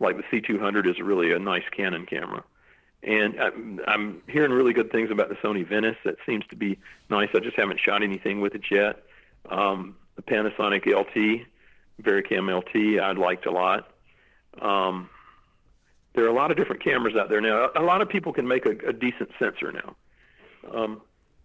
like 0.00 0.16
the 0.16 0.22
C200 0.24 0.88
is 0.88 0.98
really 1.00 1.32
a 1.32 1.38
nice 1.38 1.64
Canon 1.70 2.06
camera. 2.06 2.42
And 3.02 3.38
I'm, 3.40 3.80
I'm 3.86 4.22
hearing 4.28 4.50
really 4.50 4.72
good 4.72 4.90
things 4.90 5.10
about 5.10 5.28
the 5.28 5.34
Sony 5.36 5.66
Venice. 5.66 5.96
That 6.04 6.16
seems 6.24 6.44
to 6.48 6.56
be 6.56 6.78
nice. 7.10 7.28
I 7.34 7.40
just 7.40 7.56
haven't 7.56 7.80
shot 7.80 8.02
anything 8.02 8.40
with 8.40 8.54
it 8.54 8.62
yet. 8.70 9.04
Um, 9.50 9.96
the 10.16 10.22
Panasonic 10.22 10.86
LT, 10.86 11.46
VariCam 12.02 12.56
LT, 12.56 13.00
I 13.02 13.12
liked 13.12 13.46
a 13.46 13.50
lot. 13.50 13.90
Um, 14.60 15.10
there 16.14 16.24
are 16.24 16.28
a 16.28 16.32
lot 16.32 16.50
of 16.50 16.56
different 16.56 16.82
cameras 16.82 17.14
out 17.14 17.28
there 17.28 17.40
now. 17.40 17.70
A 17.76 17.82
lot 17.82 18.00
of 18.00 18.08
people 18.08 18.32
can 18.32 18.48
make 18.48 18.64
a, 18.64 18.88
a 18.88 18.92
decent 18.92 19.30
sensor 19.38 19.70
now, 19.72 19.96
um, 20.72 21.02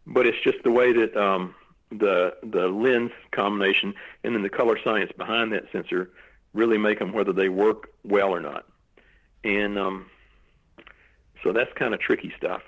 but 0.08 0.26
it's 0.26 0.40
just 0.44 0.64
the 0.64 0.72
way 0.72 0.94
that 0.94 1.18
um, 1.18 1.56
the 1.92 2.36
the 2.44 2.68
lens 2.68 3.12
combination 3.32 3.94
and 4.24 4.36
then 4.36 4.44
the 4.44 4.50
color 4.50 4.78
science 4.84 5.12
behind 5.18 5.52
that 5.52 5.64
sensor 5.72 6.10
really 6.54 6.78
make 6.78 7.00
them 7.00 7.14
whether 7.14 7.34
they 7.34 7.50
work 7.50 7.90
well 8.04 8.30
or 8.30 8.40
not. 8.40 8.66
And 9.44 9.78
um, 9.78 10.06
so 11.44 11.52
that's 11.52 11.72
kind 11.74 11.94
of 11.94 12.00
tricky 12.00 12.34
stuff. 12.38 12.62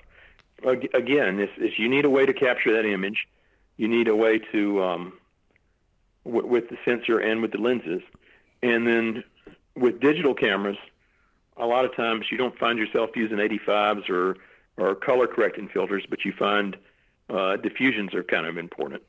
Again, 0.64 1.40
is 1.40 1.78
you 1.78 1.88
need 1.88 2.04
a 2.04 2.10
way 2.10 2.24
to 2.24 2.32
capture 2.32 2.72
that 2.74 2.86
image. 2.86 3.26
You 3.76 3.88
need 3.88 4.06
a 4.06 4.14
way 4.14 4.38
to 4.52 4.82
um, 4.82 5.12
w- 6.24 6.46
with 6.46 6.68
the 6.68 6.78
sensor 6.84 7.18
and 7.18 7.42
with 7.42 7.50
the 7.50 7.58
lenses, 7.58 8.02
and 8.62 8.86
then 8.86 9.24
with 9.74 9.98
digital 10.00 10.34
cameras, 10.34 10.76
a 11.56 11.66
lot 11.66 11.84
of 11.84 11.96
times 11.96 12.26
you 12.30 12.38
don't 12.38 12.56
find 12.56 12.78
yourself 12.78 13.10
using 13.16 13.38
85s 13.38 14.08
or 14.08 14.36
or 14.76 14.94
color 14.94 15.26
correcting 15.26 15.68
filters, 15.68 16.04
but 16.08 16.24
you 16.24 16.32
find 16.32 16.76
uh, 17.28 17.56
diffusions 17.56 18.14
are 18.14 18.22
kind 18.22 18.46
of 18.46 18.56
important. 18.56 19.02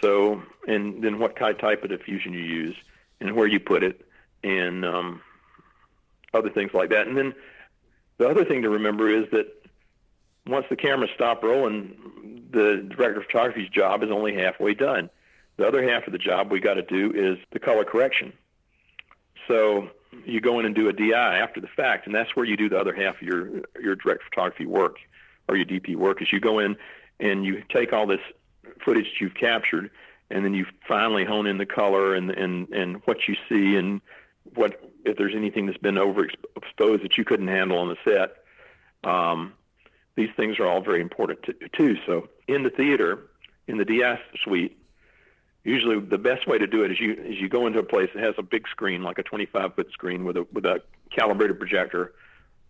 So, 0.00 0.42
and 0.66 1.02
then 1.02 1.18
what 1.18 1.36
kind 1.36 1.58
type 1.58 1.82
of 1.82 1.90
diffusion 1.90 2.32
you 2.32 2.40
use 2.40 2.76
and 3.20 3.34
where 3.36 3.46
you 3.46 3.60
put 3.60 3.84
it, 3.84 4.04
and 4.42 4.84
um, 4.84 5.20
other 6.34 6.50
things 6.50 6.72
like 6.74 6.90
that. 6.90 7.06
And 7.06 7.16
then 7.16 7.34
the 8.18 8.28
other 8.28 8.44
thing 8.44 8.62
to 8.62 8.70
remember 8.70 9.08
is 9.08 9.30
that 9.30 9.46
once 10.46 10.66
the 10.68 10.76
cameras 10.76 11.10
stop 11.14 11.42
rolling, 11.42 12.46
the 12.50 12.86
director 12.88 13.20
of 13.20 13.26
photography's 13.26 13.68
job 13.68 14.02
is 14.02 14.10
only 14.10 14.34
halfway 14.34 14.74
done. 14.74 15.08
The 15.56 15.66
other 15.66 15.88
half 15.88 16.06
of 16.06 16.12
the 16.12 16.18
job 16.18 16.50
we 16.50 16.60
got 16.60 16.74
to 16.74 16.82
do 16.82 17.12
is 17.14 17.38
the 17.52 17.58
color 17.58 17.84
correction. 17.84 18.32
So 19.46 19.88
you 20.24 20.40
go 20.40 20.58
in 20.58 20.66
and 20.66 20.74
do 20.74 20.88
a 20.88 20.92
DI 20.92 21.12
after 21.12 21.60
the 21.60 21.68
fact, 21.68 22.06
and 22.06 22.14
that's 22.14 22.34
where 22.34 22.44
you 22.44 22.56
do 22.56 22.68
the 22.68 22.78
other 22.78 22.94
half 22.94 23.16
of 23.16 23.22
your 23.22 23.48
your 23.80 23.96
direct 23.96 24.24
photography 24.24 24.66
work 24.66 24.96
or 25.48 25.56
your 25.56 25.66
DP 25.66 25.96
work. 25.96 26.22
Is 26.22 26.32
you 26.32 26.40
go 26.40 26.58
in 26.58 26.76
and 27.20 27.44
you 27.44 27.62
take 27.68 27.92
all 27.92 28.06
this 28.06 28.20
footage 28.84 29.04
that 29.04 29.20
you've 29.20 29.34
captured, 29.34 29.90
and 30.30 30.44
then 30.44 30.54
you 30.54 30.66
finally 30.86 31.24
hone 31.24 31.46
in 31.46 31.58
the 31.58 31.66
color 31.66 32.14
and 32.14 32.30
and 32.30 32.68
and 32.70 33.02
what 33.04 33.28
you 33.28 33.36
see 33.48 33.76
and 33.76 34.00
what 34.54 34.80
if 35.04 35.16
there's 35.16 35.34
anything 35.34 35.66
that's 35.66 35.78
been 35.78 35.96
overexposed 35.96 37.02
that 37.02 37.16
you 37.16 37.24
couldn't 37.24 37.48
handle 37.48 37.78
on 37.78 37.88
the 37.88 37.96
set. 38.04 38.36
Um, 39.08 39.54
these 40.14 40.30
things 40.36 40.58
are 40.58 40.66
all 40.66 40.82
very 40.82 41.00
important 41.00 41.42
to, 41.44 41.54
too. 41.76 41.96
So 42.06 42.28
in 42.46 42.62
the 42.62 42.70
theater, 42.70 43.30
in 43.66 43.78
the 43.78 43.84
DS 43.84 44.18
suite, 44.44 44.78
usually 45.64 46.00
the 46.00 46.18
best 46.18 46.46
way 46.46 46.58
to 46.58 46.66
do 46.66 46.84
it 46.84 46.92
is 46.92 47.00
you 47.00 47.12
is 47.12 47.40
you 47.40 47.48
go 47.48 47.66
into 47.66 47.78
a 47.78 47.84
place 47.84 48.10
that 48.14 48.22
has 48.22 48.34
a 48.38 48.42
big 48.42 48.68
screen, 48.68 49.02
like 49.02 49.18
a 49.18 49.22
25 49.22 49.74
foot 49.74 49.90
screen 49.92 50.24
with 50.24 50.36
a 50.36 50.46
with 50.52 50.64
a 50.64 50.82
calibrated 51.16 51.58
projector, 51.58 52.12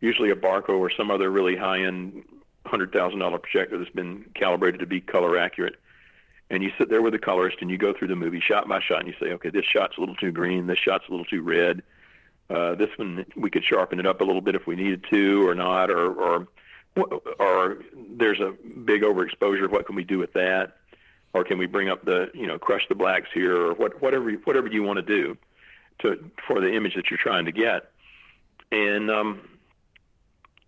usually 0.01 0.31
a 0.31 0.36
Barco 0.36 0.70
or 0.78 0.90
some 0.90 1.10
other 1.10 1.31
really 1.31 1.56
high 1.56 1.85
end 1.85 2.23
hundred 2.64 2.93
thousand 2.93 3.18
dollar 3.18 3.39
projector 3.39 3.78
that's 3.78 3.90
been 3.90 4.24
calibrated 4.34 4.80
to 4.80 4.86
be 4.86 5.01
color 5.01 5.39
accurate. 5.39 5.76
And 6.51 6.62
you 6.62 6.70
sit 6.76 6.90
there 6.90 7.01
with 7.01 7.14
the 7.14 7.18
colorist 7.18 7.59
and 7.60 7.70
you 7.70 7.78
go 7.78 7.94
through 7.94 8.09
the 8.09 8.16
movie 8.16 8.40
shot 8.40 8.68
by 8.68 8.80
shot 8.80 9.01
and 9.01 9.09
you 9.09 9.14
say, 9.18 9.32
okay, 9.34 9.48
this 9.51 9.64
shot's 9.64 9.97
a 9.97 10.01
little 10.01 10.16
too 10.16 10.32
green, 10.32 10.66
this 10.66 10.78
shot's 10.78 11.05
a 11.09 11.10
little 11.10 11.24
too 11.24 11.43
red, 11.43 11.82
uh, 12.51 12.74
this 12.74 12.90
one 12.97 13.24
we 13.36 13.51
could 13.51 13.64
sharpen 13.64 13.98
it 13.98 14.06
up 14.06 14.20
a 14.20 14.24
little 14.24 14.43
bit 14.43 14.55
if 14.55 14.66
we 14.66 14.76
needed 14.76 15.05
to 15.10 15.48
or 15.48 15.55
not, 15.55 15.90
or, 15.90 16.12
or 16.12 16.48
or 17.39 17.78
there's 17.97 18.40
a 18.40 18.52
big 18.84 19.01
overexposure. 19.02 19.70
What 19.70 19.86
can 19.86 19.97
we 19.97 20.05
do 20.05 20.18
with 20.18 20.34
that? 20.34 20.76
Or 21.32 21.44
can 21.44 21.56
we 21.56 21.64
bring 21.64 21.89
up 21.89 22.05
the, 22.05 22.30
you 22.34 22.47
know, 22.47 22.59
crush 22.59 22.86
the 22.89 22.94
blacks 22.94 23.28
here, 23.32 23.56
or 23.56 23.72
what, 23.72 24.02
whatever, 24.02 24.30
whatever 24.44 24.68
you 24.68 24.82
want 24.82 24.98
to 24.98 25.02
do 25.02 25.39
to 26.01 26.30
for 26.47 26.60
the 26.60 26.74
image 26.74 26.94
that 26.94 27.10
you're 27.10 27.16
trying 27.16 27.47
to 27.47 27.52
get, 27.52 27.90
and 28.70 29.10
um, 29.10 29.40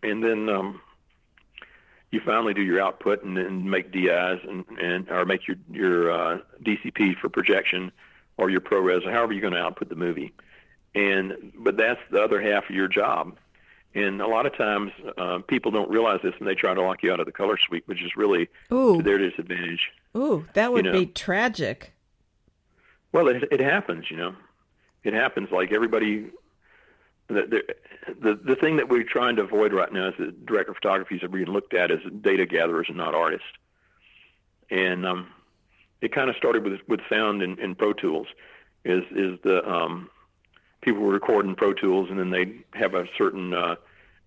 and 0.02 0.24
then 0.24 0.48
um, 0.48 0.80
you 2.14 2.20
finally 2.24 2.54
do 2.54 2.62
your 2.62 2.80
output 2.80 3.22
and 3.22 3.36
then 3.36 3.68
make 3.68 3.92
DIs 3.92 4.40
and, 4.48 4.64
and 4.80 5.08
or 5.10 5.24
make 5.24 5.46
your 5.46 5.56
your 5.70 6.10
uh, 6.10 6.38
DCP 6.62 7.18
for 7.18 7.28
projection 7.28 7.92
or 8.36 8.50
your 8.50 8.60
ProRes, 8.60 9.06
or 9.06 9.12
however 9.12 9.32
you're 9.32 9.42
going 9.42 9.52
to 9.52 9.60
output 9.60 9.88
the 9.88 9.96
movie. 9.96 10.32
And 10.94 11.52
but 11.58 11.76
that's 11.76 12.00
the 12.10 12.22
other 12.22 12.40
half 12.40 12.68
of 12.68 12.74
your 12.74 12.88
job 12.88 13.36
and 13.94 14.20
a 14.20 14.26
lot 14.26 14.44
of 14.44 14.56
times, 14.56 14.90
uh, 15.16 15.38
people 15.46 15.70
don't 15.70 15.88
realize 15.88 16.18
this, 16.22 16.34
and 16.38 16.48
they 16.48 16.56
try 16.56 16.74
to 16.74 16.82
lock 16.82 17.02
you 17.02 17.12
out 17.12 17.20
of 17.20 17.26
the 17.26 17.32
color 17.32 17.56
suite, 17.56 17.84
which 17.86 18.02
is 18.02 18.16
really 18.16 18.48
Ooh. 18.72 18.96
to 18.96 19.02
their 19.02 19.18
disadvantage. 19.18 19.92
Ooh, 20.16 20.46
that 20.54 20.72
would 20.72 20.84
you 20.84 20.92
know. 20.92 20.98
be 20.98 21.06
tragic. 21.06 21.92
Well, 23.12 23.28
it, 23.28 23.44
it 23.52 23.60
happens, 23.60 24.10
you 24.10 24.16
know. 24.16 24.34
It 25.04 25.14
happens. 25.14 25.50
Like 25.52 25.72
everybody, 25.72 26.30
the, 27.28 27.62
the 28.20 28.34
the 28.34 28.56
thing 28.56 28.76
that 28.76 28.88
we're 28.88 29.04
trying 29.04 29.36
to 29.36 29.42
avoid 29.42 29.72
right 29.72 29.92
now 29.92 30.08
is 30.08 30.14
that 30.18 30.46
director 30.46 30.72
of 30.72 30.76
photography 30.76 31.18
are 31.22 31.28
being 31.28 31.46
looked 31.46 31.74
at 31.74 31.90
as 31.90 32.00
data 32.20 32.46
gatherers 32.46 32.86
and 32.88 32.96
not 32.96 33.14
artists. 33.14 33.46
And 34.70 35.06
um, 35.06 35.28
it 36.00 36.12
kind 36.12 36.28
of 36.28 36.36
started 36.36 36.64
with 36.64 36.80
with 36.86 37.00
sound 37.08 37.42
and, 37.42 37.58
and 37.58 37.76
Pro 37.76 37.92
Tools. 37.92 38.26
Is 38.84 39.04
is 39.10 39.38
the 39.42 39.66
um, 39.68 40.10
people 40.82 41.02
were 41.02 41.12
recording 41.12 41.54
Pro 41.54 41.72
Tools, 41.72 42.10
and 42.10 42.18
then 42.18 42.30
they 42.30 42.56
have 42.78 42.94
a 42.94 43.06
certain 43.16 43.54
uh, 43.54 43.76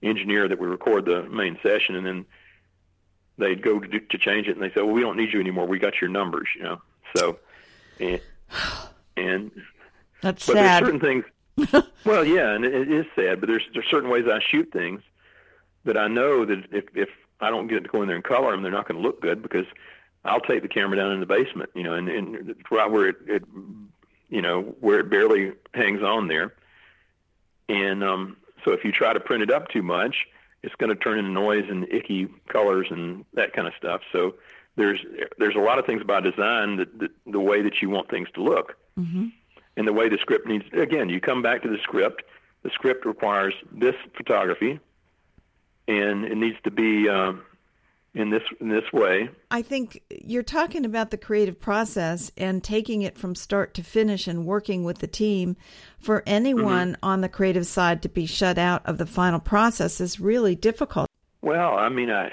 engineer 0.01 0.47
that 0.47 0.59
would 0.59 0.69
record 0.69 1.05
the 1.05 1.23
main 1.23 1.57
session, 1.61 1.95
and 1.95 2.05
then 2.05 2.25
they'd 3.37 3.61
go 3.61 3.79
to, 3.79 3.87
do, 3.87 3.99
to 3.99 4.17
change 4.17 4.47
it, 4.47 4.57
and 4.57 4.61
they 4.61 4.69
say, 4.69 4.81
"Well, 4.81 4.93
we 4.93 5.01
don't 5.01 5.17
need 5.17 5.33
you 5.33 5.39
anymore. 5.39 5.67
We 5.67 5.77
got 5.77 6.01
your 6.01 6.09
numbers," 6.09 6.47
you 6.55 6.63
know. 6.63 6.81
So, 7.15 7.37
and, 7.99 8.19
and 9.15 9.51
That's 10.21 10.45
but 10.45 10.55
sad. 10.55 10.55
there's 10.55 10.79
certain 10.79 10.99
things. 10.99 11.25
well, 12.05 12.23
yeah, 12.23 12.53
and 12.53 12.65
it, 12.65 12.91
is 12.91 13.05
sad, 13.15 13.39
but 13.39 13.47
there's 13.47 13.63
there's 13.73 13.87
certain 13.89 14.09
ways 14.09 14.25
I 14.31 14.39
shoot 14.39 14.71
things 14.71 15.01
that 15.85 15.97
I 15.97 16.07
know 16.07 16.45
that 16.45 16.65
if 16.71 16.85
if 16.93 17.09
I 17.39 17.49
don't 17.49 17.67
get 17.67 17.83
to 17.83 17.89
go 17.89 18.01
in 18.01 18.07
there 18.07 18.15
and 18.15 18.23
color 18.23 18.51
them, 18.51 18.61
they're 18.61 18.71
not 18.71 18.87
going 18.87 19.01
to 19.01 19.05
look 19.05 19.21
good 19.21 19.41
because 19.41 19.65
I'll 20.25 20.39
take 20.39 20.61
the 20.61 20.67
camera 20.67 20.97
down 20.97 21.11
in 21.11 21.19
the 21.19 21.25
basement, 21.25 21.69
you 21.73 21.83
know, 21.83 21.93
and, 21.93 22.09
and 22.09 22.55
right 22.69 22.89
where 22.89 23.09
it, 23.09 23.15
it 23.27 23.43
you 24.29 24.41
know, 24.41 24.75
where 24.81 24.99
it 24.99 25.09
barely 25.09 25.53
hangs 25.73 26.03
on 26.03 26.27
there. 26.27 26.53
And 27.69 28.03
um, 28.03 28.37
so 28.65 28.71
if 28.71 28.83
you 28.83 28.91
try 28.91 29.13
to 29.13 29.19
print 29.19 29.43
it 29.43 29.51
up 29.51 29.69
too 29.69 29.81
much, 29.81 30.27
it's 30.63 30.75
going 30.75 30.89
to 30.89 30.95
turn 30.95 31.19
into 31.19 31.31
noise 31.31 31.65
and 31.69 31.85
icky 31.91 32.27
colors 32.49 32.87
and 32.89 33.25
that 33.33 33.53
kind 33.53 33.67
of 33.67 33.73
stuff. 33.77 34.01
So 34.11 34.35
there's 34.75 34.99
there's 35.37 35.55
a 35.55 35.59
lot 35.59 35.79
of 35.79 35.85
things 35.85 36.01
about 36.01 36.23
design 36.23 36.77
that, 36.77 36.99
that 36.99 37.11
the 37.25 37.39
way 37.39 37.61
that 37.61 37.81
you 37.81 37.89
want 37.89 38.09
things 38.09 38.27
to 38.35 38.43
look, 38.43 38.75
mm-hmm. 38.97 39.27
And 39.77 39.87
the 39.87 39.93
way 39.93 40.09
the 40.09 40.17
script 40.19 40.45
needs. 40.45 40.65
Again, 40.73 41.07
you 41.07 41.21
come 41.21 41.41
back 41.41 41.61
to 41.61 41.69
the 41.69 41.77
script. 41.81 42.23
The 42.63 42.71
script 42.71 43.05
requires 43.05 43.53
this 43.71 43.95
photography, 44.17 44.79
and 45.87 46.25
it 46.25 46.35
needs 46.35 46.57
to 46.65 46.71
be 46.71 47.07
um, 47.07 47.43
in 48.13 48.31
this 48.31 48.41
in 48.59 48.69
this 48.69 48.91
way. 48.91 49.29
I 49.51 49.61
think 49.61 50.01
you're 50.09 50.43
talking 50.43 50.83
about 50.83 51.11
the 51.11 51.17
creative 51.17 51.59
process 51.59 52.31
and 52.35 52.63
taking 52.63 53.03
it 53.03 53.17
from 53.17 53.35
start 53.35 53.73
to 53.75 53.83
finish 53.83 54.27
and 54.27 54.45
working 54.45 54.83
with 54.83 54.97
the 54.97 55.07
team. 55.07 55.55
For 55.99 56.23
anyone 56.25 56.93
Mm-hmm. 56.93 57.05
on 57.05 57.21
the 57.21 57.29
creative 57.29 57.67
side 57.67 58.01
to 58.01 58.09
be 58.09 58.25
shut 58.25 58.57
out 58.57 58.81
of 58.85 58.97
the 58.97 59.05
final 59.05 59.39
process 59.39 60.01
is 60.01 60.19
really 60.19 60.55
difficult. 60.55 61.07
Well, 61.41 61.77
I 61.77 61.89
mean, 61.89 62.09
I, 62.09 62.31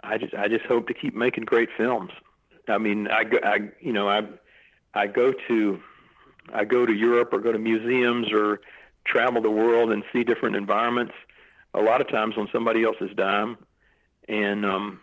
I 0.00 0.16
just, 0.18 0.34
I 0.34 0.48
just 0.48 0.64
hope 0.66 0.86
to 0.88 0.94
keep 0.94 1.14
making 1.14 1.44
great 1.44 1.68
films. 1.76 2.12
I 2.68 2.78
mean, 2.78 3.08
I, 3.08 3.24
I, 3.42 3.58
you 3.80 3.92
know, 3.92 4.08
I, 4.08 4.22
I 4.94 5.06
go 5.06 5.32
to, 5.48 5.80
I 6.52 6.64
go 6.64 6.86
to 6.86 6.92
Europe 6.92 7.32
or 7.32 7.38
go 7.40 7.52
to 7.52 7.58
museums 7.58 8.32
or 8.32 8.60
travel 9.04 9.42
the 9.42 9.50
world 9.50 9.90
and 9.90 10.02
see 10.12 10.24
different 10.24 10.56
environments. 10.56 11.14
A 11.74 11.80
lot 11.80 12.00
of 12.00 12.08
times 12.08 12.34
on 12.36 12.48
somebody 12.52 12.82
else's 12.84 13.10
dime, 13.14 13.58
and 14.28 14.64
um, 14.64 15.00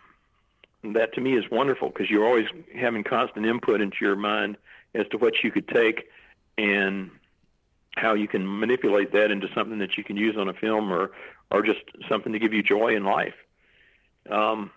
that 0.82 1.14
to 1.14 1.20
me 1.20 1.36
is 1.36 1.44
wonderful 1.50 1.88
because 1.88 2.10
you're 2.10 2.26
always 2.26 2.46
having 2.74 3.04
constant 3.04 3.46
input 3.46 3.80
into 3.80 3.96
your 4.00 4.16
mind 4.16 4.56
as 4.94 5.06
to 5.08 5.18
what 5.18 5.34
you 5.42 5.50
could 5.50 5.68
take 5.68 6.08
and 6.58 7.10
how 7.96 8.14
you 8.14 8.28
can 8.28 8.58
manipulate 8.60 9.12
that 9.12 9.30
into 9.30 9.48
something 9.54 9.78
that 9.78 9.96
you 9.96 10.04
can 10.04 10.16
use 10.16 10.36
on 10.36 10.48
a 10.48 10.52
film 10.52 10.92
or 10.92 11.12
or 11.50 11.62
just 11.62 11.80
something 12.08 12.32
to 12.32 12.38
give 12.38 12.52
you 12.52 12.62
joy 12.62 12.96
in 12.96 13.04
life. 13.04 13.34
Um, 14.30 14.70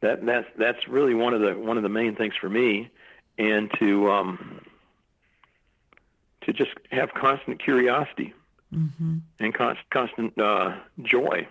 that 0.00 0.24
that's 0.24 0.46
that's 0.56 0.88
really 0.88 1.14
one 1.14 1.34
of 1.34 1.40
the 1.40 1.54
one 1.58 1.76
of 1.76 1.82
the 1.82 1.88
main 1.88 2.14
things 2.14 2.34
for 2.40 2.48
me, 2.48 2.90
and 3.38 3.70
to 3.78 4.10
um, 4.10 4.60
to 6.42 6.52
just 6.52 6.72
have 6.90 7.12
constant 7.14 7.62
curiosity 7.62 8.32
Mm-hmm. 8.74 9.18
and 9.38 9.54
constant 9.54 9.90
constant 9.90 10.38
uh, 10.38 10.76
joy. 11.02 11.46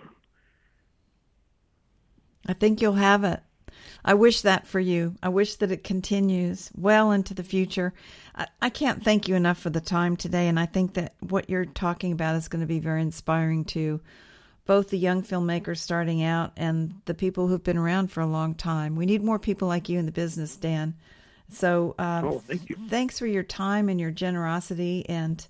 I 2.46 2.54
think 2.54 2.82
you'll 2.82 2.94
have 2.94 3.24
it. 3.24 3.40
I 4.04 4.14
wish 4.16 4.42
that 4.42 4.68
for 4.68 4.80
you. 4.80 5.16
I 5.24 5.30
wish 5.30 5.56
that 5.56 5.72
it 5.72 5.86
continues 5.86 6.70
well 6.76 7.12
into 7.12 7.34
the 7.34 7.44
future. 7.44 7.94
I, 8.36 8.48
I 8.62 8.70
can't 8.70 9.04
thank 9.04 9.30
you 9.30 9.36
enough 9.36 9.58
for 9.58 9.70
the 9.70 9.80
time 9.80 10.18
today, 10.18 10.50
and 10.50 10.60
I 10.60 10.66
think 10.66 10.96
that 10.96 11.14
what 11.22 11.50
you're 11.50 11.66
talking 11.66 12.12
about 12.12 12.36
is 12.36 12.50
going 12.50 12.60
to 12.60 12.68
be 12.68 12.80
very 12.80 13.02
inspiring 13.02 13.64
to 13.66 14.02
both 14.66 14.90
the 14.90 14.98
young 14.98 15.24
filmmakers 15.24 15.78
starting 15.78 16.24
out 16.24 16.52
and 16.58 16.94
the 17.06 17.14
people 17.14 17.48
who've 17.48 17.64
been 17.64 17.78
around 17.78 18.12
for 18.12 18.20
a 18.20 18.26
long 18.28 18.54
time. 18.54 18.98
We 18.98 19.06
need 19.06 19.24
more 19.24 19.40
people 19.40 19.70
like 19.70 19.88
you 19.88 19.98
in 19.98 20.06
the 20.06 20.12
business, 20.12 20.58
Dan. 20.58 20.96
So, 21.54 21.96
uh, 22.00 22.22
Oh, 22.24 22.44
thank 22.48 22.70
you. 22.70 22.76
thanks 22.90 23.20
for 23.20 23.28
your 23.28 23.44
time 23.44 23.90
and 23.90 24.00
your 24.00 24.12
generosity, 24.12 25.06
and 25.08 25.46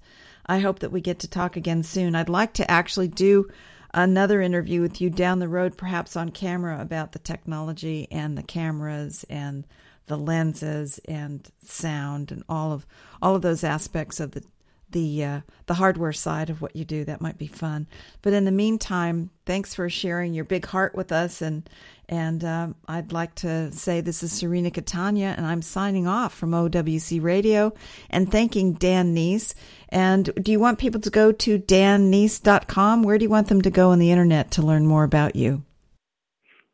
I 0.46 0.60
hope 0.60 0.80
that 0.80 0.92
we 0.92 1.02
get 1.02 1.20
to 1.20 1.28
talk 1.28 1.56
again 1.56 1.84
soon. 1.84 2.16
I'd 2.16 2.30
like 2.30 2.54
to 2.54 2.70
actually 2.70 3.08
do 3.08 3.50
another 3.94 4.42
interview 4.42 4.82
with 4.82 5.00
you 5.02 5.10
down 5.10 5.40
the 5.40 5.48
road, 5.48 5.78
perhaps 5.78 6.16
on 6.16 6.30
camera, 6.30 6.82
about 6.82 7.12
the 7.14 7.20
technology 7.20 8.08
and 8.12 8.38
the 8.38 8.44
cameras 8.44 9.24
and 9.30 9.66
the 10.08 10.18
lenses 10.18 11.00
and 11.06 11.50
sound 11.64 12.32
and 12.32 12.44
all 12.50 12.74
of 12.74 12.86
all 13.22 13.36
of 13.36 13.42
those 13.42 13.64
aspects 13.64 14.20
of 14.20 14.32
the 14.32 14.44
the 14.90 15.24
uh, 15.24 15.42
the 15.66 15.74
hardware 15.76 16.12
side 16.14 16.50
of 16.50 16.62
what 16.62 16.76
you 16.76 16.84
do. 16.86 17.06
That 17.06 17.22
might 17.22 17.38
be 17.38 17.48
fun. 17.48 17.88
But 18.22 18.34
in 18.34 18.46
the 18.46 18.52
meantime, 18.52 19.30
thanks 19.46 19.74
for 19.74 19.90
sharing 19.90 20.34
your 20.34 20.44
big 20.46 20.66
heart 20.66 20.94
with 20.94 21.12
us. 21.12 21.42
And 21.42 21.68
and 22.10 22.44
um, 22.44 22.76
I'd 22.88 23.12
like 23.12 23.36
to 23.36 23.72
say 23.72 24.02
this 24.02 24.24
is 24.24 24.32
Serena 24.32 24.72
Catania, 24.72 25.34
and 25.38 25.46
I'm 25.46 25.62
signing 25.62 26.08
off 26.08 26.34
from 26.34 26.52
OWC 26.52 27.22
Radio 27.22 27.74
and 28.10 28.32
thanking 28.32 28.74
Dan 28.74 29.16
Kneece. 29.16 29.54
And 29.90 30.30
do 30.42 30.52
you 30.52 30.60
want 30.60 30.80
people 30.80 31.02
to 31.02 31.10
go 31.10 31.32
to 31.32 31.60
dankneece.com? 31.60 33.04
Where 33.04 33.18
do 33.18 33.24
you 33.24 33.30
want 33.30 33.48
them 33.48 33.62
to 33.62 33.70
go 33.70 33.92
on 33.92 34.00
the 34.00 34.12
internet 34.12 34.52
to 34.52 34.62
learn 34.62 34.86
more 34.86 35.04
about 35.04 35.36
you? 35.36 35.64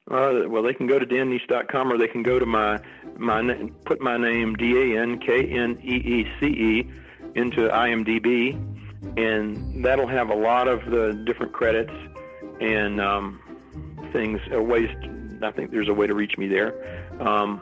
Uh, 0.10 0.48
well, 0.48 0.64
they 0.64 0.74
can 0.74 0.88
go 0.88 0.98
to 0.98 1.06
dankneece.com 1.06 1.92
or 1.92 1.98
they 1.98 2.08
can 2.08 2.24
go 2.24 2.40
to 2.40 2.46
my 2.46 2.80
my 3.18 3.70
put 3.86 4.02
my 4.02 4.18
name 4.18 4.56
D 4.56 4.96
A 4.96 5.02
N 5.02 5.20
K 5.20 5.46
N 5.46 5.80
E 5.84 5.96
E 5.96 6.28
C 6.40 6.48
E 6.48 6.92
into 7.36 7.68
IMDb, 7.70 8.56
and 9.18 9.86
that'll 9.86 10.08
have 10.08 10.30
a 10.30 10.36
lot 10.36 10.68
of 10.68 10.84
the 10.90 11.14
different 11.26 11.54
credits 11.54 11.94
and 12.60 13.00
um, 13.00 13.40
things. 14.12 14.40
Uh, 14.52 14.62
ways, 14.62 14.90
I 15.44 15.52
think 15.52 15.72
there's 15.72 15.90
a 15.90 15.94
way 15.94 16.08
to 16.08 16.14
reach 16.14 16.38
me 16.38 16.48
there, 16.48 16.74
um, 17.22 17.60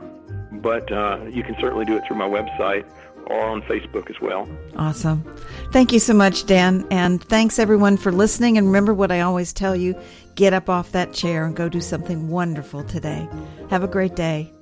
but 0.54 0.92
uh, 0.92 1.26
you 1.30 1.44
can 1.44 1.56
certainly 1.60 1.86
do 1.86 1.96
it 1.96 2.04
through 2.08 2.18
my 2.18 2.28
website 2.28 2.86
or 3.28 3.46
on 3.46 3.62
Facebook 3.64 4.10
as 4.10 4.20
well. 4.22 4.48
Awesome. 4.78 5.24
Thank 5.72 5.92
you 5.92 6.00
so 6.00 6.14
much, 6.14 6.46
Dan. 6.46 6.88
And 6.92 7.22
thanks 7.24 7.60
everyone 7.60 7.98
for 7.98 8.12
listening. 8.12 8.58
And 8.58 8.68
remember 8.68 8.94
what 8.94 9.12
I 9.12 9.22
always 9.22 9.54
tell 9.54 9.76
you 9.76 10.00
get 10.36 10.54
up 10.54 10.70
off 10.70 10.92
that 10.92 11.14
chair 11.14 11.46
and 11.46 11.56
go 11.56 11.68
do 11.68 11.82
something 11.82 12.30
wonderful 12.30 12.84
today. 12.84 13.28
Have 13.70 13.84
a 13.84 13.88
great 13.88 14.16
day. 14.16 14.54